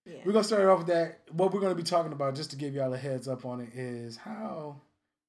Yeah. 0.05 0.17
we're 0.25 0.33
gonna 0.33 0.43
start 0.43 0.65
off 0.65 0.79
with 0.79 0.87
that. 0.87 1.21
What 1.31 1.53
we're 1.53 1.61
gonna 1.61 1.75
be 1.75 1.83
talking 1.83 2.11
about, 2.11 2.35
just 2.35 2.49
to 2.51 2.57
give 2.57 2.73
y'all 2.73 2.93
a 2.93 2.97
heads 2.97 3.29
up 3.29 3.45
on 3.45 3.61
it, 3.61 3.69
is 3.73 4.17
how 4.17 4.81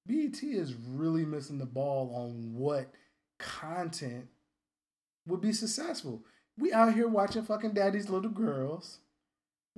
BET 0.04 0.42
is 0.42 0.74
really 0.74 1.24
missing 1.24 1.58
the 1.58 1.66
ball 1.66 2.12
on 2.12 2.54
what 2.54 2.92
content 3.38 4.26
would 5.28 5.40
be 5.40 5.52
successful. 5.52 6.24
We 6.58 6.72
out 6.72 6.92
here 6.92 7.06
watching 7.06 7.44
fucking 7.44 7.74
daddy's 7.74 8.08
little 8.10 8.30
girls. 8.32 8.98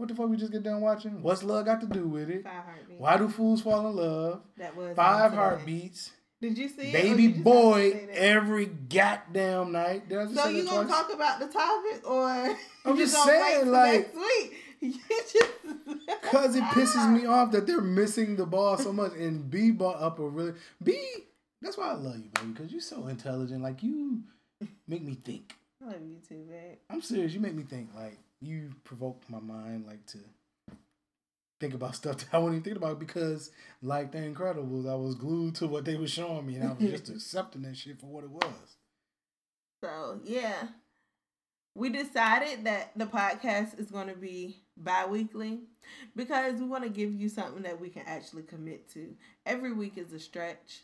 What 0.00 0.08
the 0.08 0.14
fuck 0.14 0.30
we 0.30 0.38
just 0.38 0.50
get 0.50 0.62
done 0.62 0.80
watching? 0.80 1.22
What's 1.22 1.42
love 1.42 1.66
got 1.66 1.82
to 1.82 1.86
do 1.86 2.06
with 2.08 2.30
it? 2.30 2.42
Five 2.42 2.64
heartbeats. 2.64 2.98
Why 2.98 3.18
do 3.18 3.28
fools 3.28 3.60
fall 3.60 3.86
in 3.86 3.96
love? 3.96 4.40
That 4.56 4.74
was 4.74 4.88
um, 4.88 4.94
Five 4.94 5.34
heartbeats. 5.34 6.12
Did 6.40 6.56
you 6.56 6.70
see 6.70 6.88
it? 6.88 6.92
Baby 6.94 7.24
you 7.24 7.42
boy 7.42 7.82
have 7.82 7.92
to 7.92 7.98
say 7.98 8.06
that? 8.06 8.16
every 8.16 8.64
goddamn 8.64 9.72
night. 9.72 10.08
Just 10.08 10.34
So 10.34 10.48
you 10.48 10.64
gonna 10.64 10.88
twice? 10.88 10.88
talk 10.88 11.12
about 11.12 11.38
the 11.38 11.48
topic 11.48 12.08
or 12.08 12.56
I'm 12.86 12.96
just 12.96 13.14
wait 13.14 13.24
saying, 13.26 13.70
like- 13.70 14.14
next 14.14 14.16
week? 14.16 14.54
You 14.82 14.94
just 15.10 15.46
Cause 16.22 16.56
it 16.56 16.64
pisses 16.64 17.12
me 17.12 17.26
ah. 17.26 17.42
off 17.42 17.52
that 17.52 17.66
they're 17.66 17.82
missing 17.82 18.36
the 18.36 18.46
ball 18.46 18.78
so 18.78 18.94
much. 18.94 19.12
And 19.12 19.50
B 19.50 19.70
brought 19.70 20.00
up 20.00 20.18
a 20.18 20.26
really 20.26 20.54
B. 20.82 20.98
That's 21.60 21.76
why 21.76 21.90
I 21.90 21.92
love 21.92 22.16
you, 22.16 22.30
baby. 22.32 22.54
Cause 22.54 22.72
you're 22.72 22.80
so 22.80 23.06
intelligent. 23.08 23.60
Like 23.62 23.82
you 23.82 24.22
make 24.88 25.02
me 25.02 25.18
think. 25.22 25.52
I 25.82 25.88
love 25.92 26.00
you 26.02 26.16
too, 26.26 26.46
babe. 26.48 26.78
I'm 26.88 27.02
serious. 27.02 27.34
You 27.34 27.40
make 27.40 27.54
me 27.54 27.64
think. 27.64 27.90
Like 27.94 28.16
you 28.40 28.72
provoked 28.84 29.28
my 29.28 29.40
mind, 29.40 29.86
like 29.86 30.04
to 30.06 30.18
think 31.60 31.74
about 31.74 31.94
stuff 31.94 32.18
that 32.18 32.28
I 32.32 32.38
wasn't 32.38 32.56
even 32.56 32.64
thinking 32.64 32.82
about 32.82 32.98
because, 32.98 33.50
like 33.82 34.12
The 34.12 34.18
Incredibles, 34.18 34.90
I 34.90 34.94
was 34.94 35.14
glued 35.14 35.54
to 35.56 35.66
what 35.66 35.84
they 35.84 35.96
were 35.96 36.08
showing 36.08 36.46
me, 36.46 36.56
and 36.56 36.68
I 36.68 36.72
was 36.72 36.90
just 36.90 37.08
accepting 37.14 37.62
that 37.62 37.76
shit 37.76 38.00
for 38.00 38.06
what 38.06 38.24
it 38.24 38.30
was. 38.30 38.76
So 39.82 40.20
yeah, 40.24 40.68
we 41.74 41.90
decided 41.90 42.64
that 42.64 42.92
the 42.96 43.06
podcast 43.06 43.78
is 43.78 43.90
going 43.90 44.08
to 44.08 44.16
be 44.16 44.56
bi-weekly 44.76 45.60
because 46.16 46.60
we 46.60 46.66
want 46.66 46.84
to 46.84 46.90
give 46.90 47.12
you 47.12 47.28
something 47.28 47.62
that 47.62 47.80
we 47.80 47.88
can 47.88 48.02
actually 48.06 48.42
commit 48.42 48.88
to. 48.90 49.14
Every 49.46 49.72
week 49.72 49.96
is 49.96 50.12
a 50.12 50.20
stretch, 50.20 50.80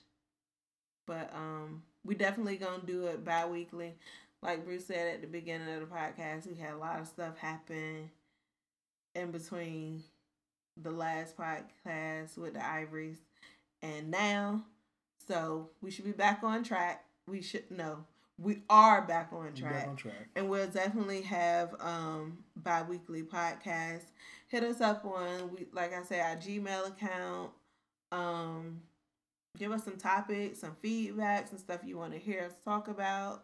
but 1.06 1.30
um, 1.34 1.82
we 2.04 2.14
definitely 2.14 2.56
gonna 2.56 2.82
do 2.86 3.06
it 3.06 3.24
bi-weekly. 3.24 3.94
Like 4.46 4.64
Bruce 4.64 4.86
said 4.86 5.12
at 5.12 5.20
the 5.22 5.26
beginning 5.26 5.68
of 5.74 5.80
the 5.80 5.92
podcast, 5.92 6.46
we 6.46 6.54
had 6.54 6.74
a 6.74 6.78
lot 6.78 7.00
of 7.00 7.08
stuff 7.08 7.36
happen 7.36 8.08
in 9.16 9.32
between 9.32 10.04
the 10.80 10.92
last 10.92 11.36
podcast 11.36 12.38
with 12.38 12.54
the 12.54 12.64
Ivories 12.64 13.18
and 13.82 14.08
now. 14.08 14.62
So 15.26 15.70
we 15.82 15.90
should 15.90 16.04
be 16.04 16.12
back 16.12 16.44
on 16.44 16.62
track. 16.62 17.04
We 17.26 17.42
should 17.42 17.68
no, 17.72 18.04
we 18.38 18.62
are 18.70 19.02
back 19.02 19.30
on 19.32 19.52
track. 19.52 19.72
back 19.72 19.88
on 19.88 19.96
track. 19.96 20.28
And 20.36 20.48
we'll 20.48 20.68
definitely 20.68 21.22
have 21.22 21.74
um 21.80 22.38
bi-weekly 22.54 23.24
podcasts. 23.24 24.12
Hit 24.46 24.62
us 24.62 24.80
up 24.80 25.04
on 25.04 25.50
we 25.52 25.66
like 25.72 25.92
I 25.92 26.04
said, 26.04 26.20
our 26.20 26.36
Gmail 26.36 26.86
account. 26.86 27.50
Um 28.12 28.82
give 29.58 29.72
us 29.72 29.82
some 29.82 29.96
topics, 29.96 30.60
some 30.60 30.76
feedback, 30.80 31.48
some 31.48 31.58
stuff 31.58 31.80
you 31.84 31.98
want 31.98 32.12
to 32.12 32.18
hear 32.20 32.44
us 32.44 32.52
talk 32.64 32.86
about, 32.86 33.42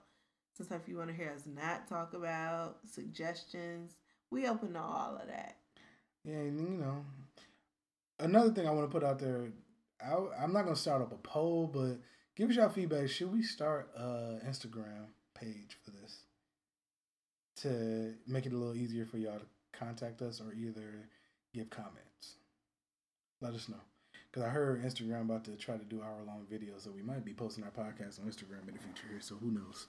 stuff 0.64 0.88
you 0.88 0.96
want 0.96 1.10
to 1.10 1.16
hear 1.16 1.32
us 1.34 1.42
not 1.46 1.88
talk 1.88 2.14
about, 2.14 2.78
suggestions. 2.90 3.96
We 4.30 4.46
open 4.48 4.72
to 4.74 4.80
all 4.80 5.18
of 5.20 5.28
that. 5.28 5.56
Yeah, 6.24 6.36
and 6.36 6.60
you 6.60 6.78
know, 6.78 7.04
another 8.18 8.50
thing 8.52 8.66
I 8.66 8.70
want 8.70 8.90
to 8.90 8.92
put 8.92 9.04
out 9.04 9.18
there, 9.18 9.48
I, 10.00 10.14
I'm 10.42 10.52
not 10.52 10.64
gonna 10.64 10.76
start 10.76 11.02
up 11.02 11.12
a 11.12 11.16
poll, 11.16 11.66
but 11.66 11.98
give 12.36 12.50
us 12.50 12.56
your 12.56 12.70
feedback. 12.70 13.08
Should 13.08 13.32
we 13.32 13.42
start 13.42 13.90
a 13.96 14.38
Instagram 14.46 15.06
page 15.34 15.76
for 15.84 15.90
this 15.90 16.24
to 17.56 18.14
make 18.26 18.46
it 18.46 18.52
a 18.52 18.56
little 18.56 18.76
easier 18.76 19.04
for 19.04 19.18
y'all 19.18 19.38
to 19.38 19.78
contact 19.78 20.22
us 20.22 20.40
or 20.40 20.52
either 20.54 21.08
give 21.52 21.70
comments? 21.70 22.36
Let 23.40 23.54
us 23.54 23.68
know. 23.68 23.80
Because 24.30 24.46
I 24.46 24.50
heard 24.50 24.82
Instagram 24.82 25.22
about 25.22 25.44
to 25.44 25.56
try 25.56 25.76
to 25.76 25.84
do 25.84 26.02
hour 26.02 26.22
long 26.26 26.46
videos, 26.50 26.84
so 26.84 26.90
we 26.90 27.02
might 27.02 27.24
be 27.24 27.34
posting 27.34 27.64
our 27.64 27.70
podcast 27.70 28.18
on 28.18 28.26
Instagram 28.26 28.66
in 28.66 28.74
the 28.74 28.80
future 28.80 29.08
here. 29.10 29.20
So 29.20 29.34
who 29.34 29.50
knows? 29.50 29.88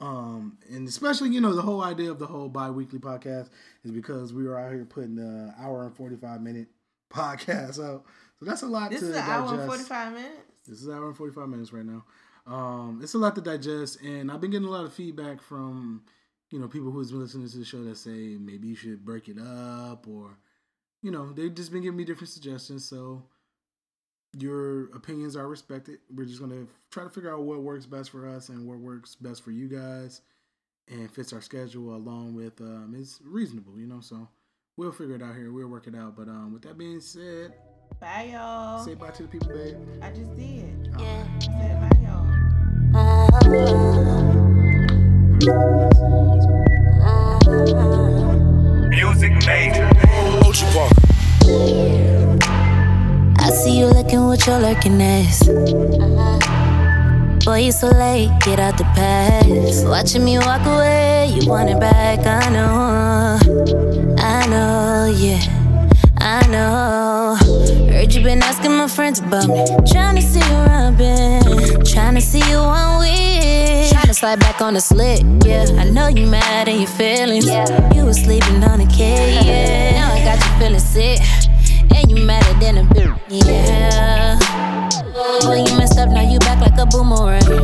Um, 0.00 0.58
and 0.70 0.86
especially, 0.86 1.30
you 1.30 1.40
know, 1.40 1.54
the 1.54 1.62
whole 1.62 1.82
idea 1.82 2.10
of 2.10 2.18
the 2.18 2.26
whole 2.26 2.48
bi-weekly 2.48 3.00
podcast 3.00 3.48
is 3.84 3.90
because 3.90 4.32
we 4.32 4.44
were 4.46 4.58
out 4.58 4.72
here 4.72 4.84
putting 4.84 5.16
the 5.16 5.52
hour 5.58 5.84
and 5.86 5.96
45 5.96 6.40
minute 6.40 6.68
podcast 7.12 7.84
out. 7.84 8.04
So 8.38 8.44
that's 8.46 8.62
a 8.62 8.66
lot 8.66 8.90
This 8.90 9.00
to 9.00 9.06
is 9.06 9.16
an 9.16 9.26
digest. 9.26 9.52
hour 9.52 9.60
and 9.60 9.68
forty 9.68 9.82
five 9.84 10.12
minutes. 10.12 10.60
This 10.68 10.80
is 10.82 10.86
an 10.86 10.94
hour 10.94 11.08
and 11.08 11.16
45 11.16 11.48
minutes 11.48 11.72
right 11.72 11.84
now. 11.84 12.04
Um, 12.46 13.00
it's 13.02 13.14
a 13.14 13.18
lot 13.18 13.34
to 13.34 13.40
digest, 13.40 14.00
and 14.02 14.30
I've 14.30 14.40
been 14.40 14.50
getting 14.52 14.68
a 14.68 14.70
lot 14.70 14.84
of 14.84 14.92
feedback 14.92 15.42
from, 15.42 16.02
you 16.50 16.58
know, 16.58 16.68
people 16.68 16.90
who's 16.90 17.10
been 17.10 17.20
listening 17.20 17.48
to 17.48 17.58
the 17.58 17.64
show 17.64 17.82
that 17.84 17.96
say 17.96 18.36
maybe 18.38 18.68
you 18.68 18.74
should 18.74 19.04
break 19.04 19.28
it 19.28 19.38
up, 19.38 20.06
or, 20.06 20.38
you 21.02 21.10
know, 21.10 21.32
they've 21.32 21.54
just 21.54 21.72
been 21.72 21.82
giving 21.82 21.96
me 21.98 22.04
different 22.04 22.30
suggestions. 22.30 22.84
So 22.88 23.24
your 24.36 24.84
opinions 24.94 25.36
are 25.36 25.48
respected. 25.48 25.98
We're 26.14 26.26
just 26.26 26.40
gonna 26.40 26.66
try 26.90 27.04
to 27.04 27.10
figure 27.10 27.32
out 27.32 27.42
what 27.42 27.62
works 27.62 27.86
best 27.86 28.10
for 28.10 28.28
us 28.28 28.48
and 28.48 28.66
what 28.66 28.78
works 28.78 29.14
best 29.14 29.42
for 29.42 29.50
you 29.50 29.68
guys, 29.68 30.20
and 30.88 31.10
fits 31.10 31.32
our 31.32 31.40
schedule 31.40 31.94
along 31.94 32.34
with 32.34 32.60
um, 32.60 32.94
is 32.96 33.20
reasonable, 33.24 33.78
you 33.78 33.86
know. 33.86 34.00
So 34.00 34.28
we'll 34.76 34.92
figure 34.92 35.16
it 35.16 35.22
out 35.22 35.34
here. 35.34 35.52
We'll 35.52 35.68
work 35.68 35.86
it 35.86 35.94
out. 35.94 36.16
But 36.16 36.28
um, 36.28 36.52
with 36.52 36.62
that 36.62 36.76
being 36.78 37.00
said, 37.00 37.54
Bye 38.00 38.30
y'all. 38.32 38.84
say 38.84 38.94
bye 38.94 39.10
to 39.10 39.22
the 39.22 39.28
people, 39.28 39.48
babe. 39.48 39.76
I 40.02 40.10
just 40.10 40.36
did. 40.36 40.94
Yeah. 40.98 41.24
I 41.36 41.40
said 41.44 41.80
bye 41.80 41.98
y'all. 42.02 43.78
Music 48.88 49.32
major. 49.46 49.88
Ocean 50.44 50.68
Park. 50.72 52.17
I 53.48 53.50
see 53.50 53.78
you 53.78 53.86
looking 53.86 54.26
with 54.26 54.46
your 54.46 54.58
lurking 54.58 55.00
ass. 55.00 55.48
Boy, 57.46 57.60
you 57.60 57.72
so 57.72 57.88
late, 57.88 58.30
get 58.44 58.60
out 58.60 58.76
the 58.76 58.84
past. 58.94 59.86
Watching 59.86 60.22
me 60.22 60.36
walk 60.36 60.66
away, 60.66 61.32
you 61.32 61.48
want 61.48 61.70
it 61.70 61.80
back, 61.80 62.26
I 62.26 62.50
know. 62.50 63.38
I 64.18 64.46
know, 64.48 65.10
yeah, 65.16 65.40
I 66.18 66.46
know. 66.48 67.38
Heard 67.90 68.14
you 68.14 68.22
been 68.22 68.42
asking 68.42 68.72
my 68.72 68.86
friends 68.86 69.20
about 69.20 69.48
me. 69.48 69.64
Trying 69.90 70.16
to 70.16 70.22
see 70.22 70.40
where 70.40 70.68
I've 70.68 70.98
been. 70.98 71.84
Trying 71.86 72.16
to 72.16 72.20
see 72.20 72.46
you 72.50 72.58
on 72.58 72.98
with. 72.98 73.90
Trying 73.90 74.08
to 74.08 74.14
slide 74.14 74.40
back 74.40 74.60
on 74.60 74.74
the 74.74 74.82
slick, 74.82 75.22
yeah. 75.46 75.64
I 75.78 75.88
know 75.88 76.08
you 76.08 76.26
mad 76.26 76.68
and 76.68 76.80
your 76.80 76.90
feelings. 76.90 77.46
Yeah. 77.46 77.94
You 77.94 78.04
was 78.04 78.18
sleeping 78.18 78.62
on 78.62 78.80
the 78.80 78.86
K, 78.86 79.40
yeah. 79.42 79.92
Now 79.92 80.12
I 80.12 80.22
got 80.22 80.36
you 80.36 80.58
feeling 80.60 80.80
sick. 80.80 81.18
You 82.28 82.34
madder 82.34 82.60
than 82.60 82.76
a 82.76 82.82
bitch, 82.82 83.16
yeah. 83.46 84.36
Boy, 85.40 85.64
you 85.64 85.72
messed 85.78 85.96
up, 85.98 86.10
now 86.10 86.20
you 86.20 86.38
back 86.40 86.60
like 86.60 86.76
a 86.78 86.84
boomerang. 86.84 87.40
Sorry 87.40 87.56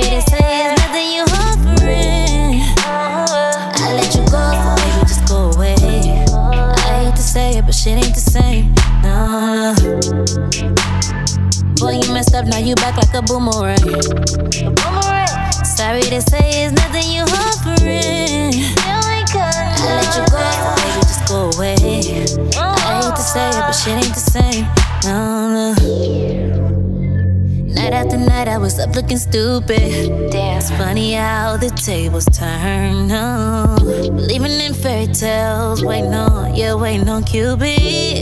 to 0.00 0.22
say 0.22 0.38
it's 0.40 0.80
nothing 0.80 1.12
you 1.12 1.24
offering. 1.44 2.62
I 2.88 3.92
let 3.92 4.14
you 4.14 4.24
go, 4.32 4.40
so 4.64 4.76
baby, 4.80 5.02
just 5.02 5.28
go 5.28 5.50
away. 5.50 5.76
I 5.76 7.04
hate 7.04 7.16
to 7.16 7.22
say 7.22 7.58
it, 7.58 7.66
but 7.66 7.74
shit 7.74 8.02
ain't 8.02 8.14
the 8.14 8.20
same. 8.20 8.72
No, 9.02 9.60
no. 9.60 9.74
Boy, 11.76 12.00
you 12.00 12.08
messed 12.14 12.34
up, 12.34 12.46
now 12.46 12.56
you 12.56 12.74
back 12.76 12.96
like 12.96 13.12
a 13.12 13.20
boomerang. 13.20 13.76
Sorry 15.66 16.00
to 16.00 16.20
say 16.22 16.64
it's 16.64 16.72
nothing 16.72 17.10
you 17.12 17.24
offering. 17.24 18.54
I 19.36 19.38
let 20.00 20.16
you 20.16 20.24
go, 20.32 20.40
so 20.50 20.74
baby, 20.80 21.00
just 21.02 21.28
go 21.28 21.50
away. 21.58 21.76
Say 23.34 23.48
it, 23.48 23.54
but 23.54 23.72
shit 23.72 23.96
ain't 23.96 24.14
the 24.14 24.20
same. 24.20 24.64
No, 25.02 25.50
no. 25.50 25.74
Night 27.74 27.92
after 27.92 28.16
night, 28.16 28.46
I 28.46 28.58
was 28.58 28.78
up 28.78 28.94
looking 28.94 29.18
stupid. 29.18 30.30
Damn, 30.30 30.58
it's 30.58 30.70
funny 30.70 31.14
how 31.14 31.56
the 31.56 31.70
tables 31.70 32.26
turn. 32.26 33.08
No, 33.08 33.74
believing 33.80 34.52
in 34.60 34.72
fairy 34.72 35.08
tales, 35.08 35.82
waiting 35.84 36.14
on, 36.14 36.54
yeah, 36.54 36.74
waiting 36.74 37.08
on 37.08 37.24
Cupid. 37.24 37.58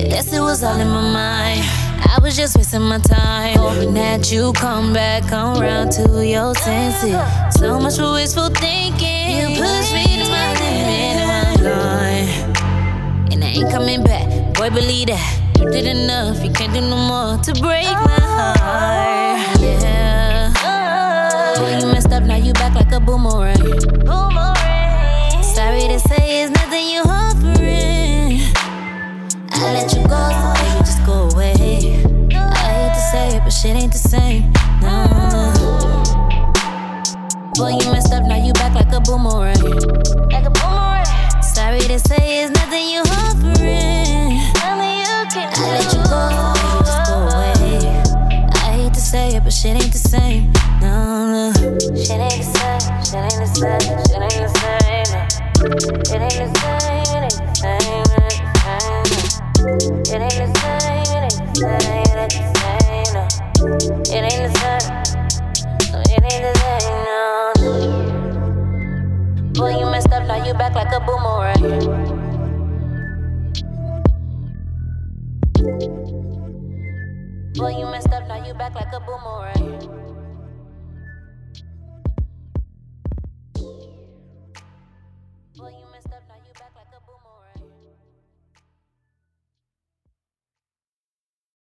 Guess 0.09 0.33
it 0.33 0.41
was 0.41 0.65
all 0.65 0.81
in 0.81 0.89
my 0.89 1.03
mind. 1.03 1.61
I 2.09 2.19
was 2.23 2.35
just 2.35 2.57
wasting 2.57 2.81
my 2.81 2.99
time, 2.99 3.59
hoping 3.59 3.93
that 3.93 4.33
you 4.33 4.55
come 4.55 4.95
back, 4.95 5.29
come 5.29 5.61
round 5.61 5.93
to 5.93 6.27
your 6.27 6.55
senses. 6.55 7.21
So 7.61 7.79
much 7.79 7.99
for 7.99 8.13
wishful 8.13 8.49
thinking. 8.49 9.29
You 9.29 9.61
push 9.61 9.93
me 9.93 10.05
to 10.25 10.31
my 10.31 10.53
limit, 10.55 11.21
and 11.21 11.21
I'm. 11.21 11.43
And 13.33 13.45
I 13.45 13.49
ain't 13.49 13.71
coming 13.71 14.03
back, 14.05 14.29
boy, 14.63 14.71
believe 14.71 15.09
that. 15.09 15.59
You 15.59 15.71
did 15.71 15.87
enough, 15.87 16.45
you 16.45 16.53
can't 16.53 16.73
do 16.73 16.81
no 16.81 16.97
more 16.97 17.37
to 17.43 17.53
break 17.61 17.85
my 17.85 18.21
heart. 18.21 19.61
Yeah. 19.61 20.53
Boy, 21.59 21.79
you 21.81 21.87
messed 21.93 22.13
up, 22.13 22.23
now 22.23 22.37
you 22.37 22.53
back 22.53 22.75
like 22.77 22.93
a 22.93 23.01
boomerang. 23.01 23.57
Sorry 25.43 25.89
to 25.89 25.99
say, 25.99 26.43
it's 26.43 26.53
nothing 26.53 26.87
you 26.95 27.03
offering. 27.03 28.39
I 29.51 29.73
let 29.75 29.93
you 29.95 30.07
go, 30.07 30.31
so 30.31 30.53
baby, 30.55 30.79
just 30.87 31.05
go 31.07 31.29
away. 31.31 31.55
I 32.33 32.71
hate 32.79 32.95
to 32.95 33.03
say 33.11 33.37
it, 33.37 33.43
but 33.43 33.51
shit 33.51 33.75
ain't 33.75 33.93
the 33.93 33.99
same. 33.99 34.53
No. 34.81 35.09
Boy, 37.55 37.71
you 37.83 37.91
messed 37.91 38.13
up, 38.13 38.23
now 38.25 38.37
you 38.37 38.53
back 38.53 38.75
like 38.77 38.93
a 38.93 39.01
boomerang. 39.01 39.61
Like 40.31 40.47
a 40.47 40.51
boomerang. 40.51 41.22
Sorry 41.63 41.79
to 41.79 41.99
say, 42.01 42.43
it's 42.43 42.51
nothing 42.59 42.89
you 42.91 43.03
offering. 43.23 44.35
I 44.59 44.75
let 45.71 45.95
you 45.95 46.03
go, 46.11 46.23
just 46.83 47.07
go 47.07 47.15
away. 47.23 48.03
I 48.51 48.75
hate 48.75 48.95
to 48.95 49.01
say 49.01 49.37
it, 49.37 49.45
but 49.45 49.53
shit 49.53 49.77
ain't 49.81 49.93
the 49.93 49.99
same. 49.99 50.51
No, 50.81 51.31
no. 51.31 51.53
Shit 51.95 52.19
ain't 52.19 52.35
the 52.35 52.51
same. 52.51 52.83
Shit 53.07 53.23
ain't 53.23 53.39
the 53.39 53.47
same. 53.47 53.79
Shit 54.11 54.27
ain't 54.27 54.43
the 54.43 54.51
same. 54.59 54.83
It 56.11 56.19
ain't 56.19 56.35
the 56.35 56.51
same. 56.59 56.83
It 57.15 57.31
ain't 57.79 57.95
the 57.95 58.11
same. 58.11 58.27
It 60.03 60.19
ain't 60.19 60.19
the 60.19 60.19
same. 60.19 60.19
It 60.19 60.21
ain't 60.21 60.35
the 60.35 60.51
same. 60.59 60.91
It 61.63 61.87
ain't 61.87 62.11
the 62.11 62.43
same. 62.59 63.15
no. 63.15 63.23
It 64.11 64.23
ain't 64.27 64.43
the 64.43 64.59
same. 64.59 64.87
No, 65.93 65.99
it 66.11 66.23
ain't 66.27 66.43
the 66.43 66.53
same. 66.59 66.99
No, 67.07 67.23
no. 67.61 68.03
Boy, 69.55 69.79
you 69.79 69.87
messed 70.03 70.15
up, 70.15 70.27
now 70.27 70.45
you 70.45 70.55
back 70.55 70.75
like 70.75 70.93
a 70.93 71.01
boomerang. 71.01 71.63
Boy, 77.55 77.79
you 77.79 77.87
messed 77.87 78.09
up, 78.09 78.27
now 78.27 78.45
you 78.45 78.55
back 78.55 78.75
like 78.75 78.93
a 78.93 79.01
boomerang. 79.01 80.02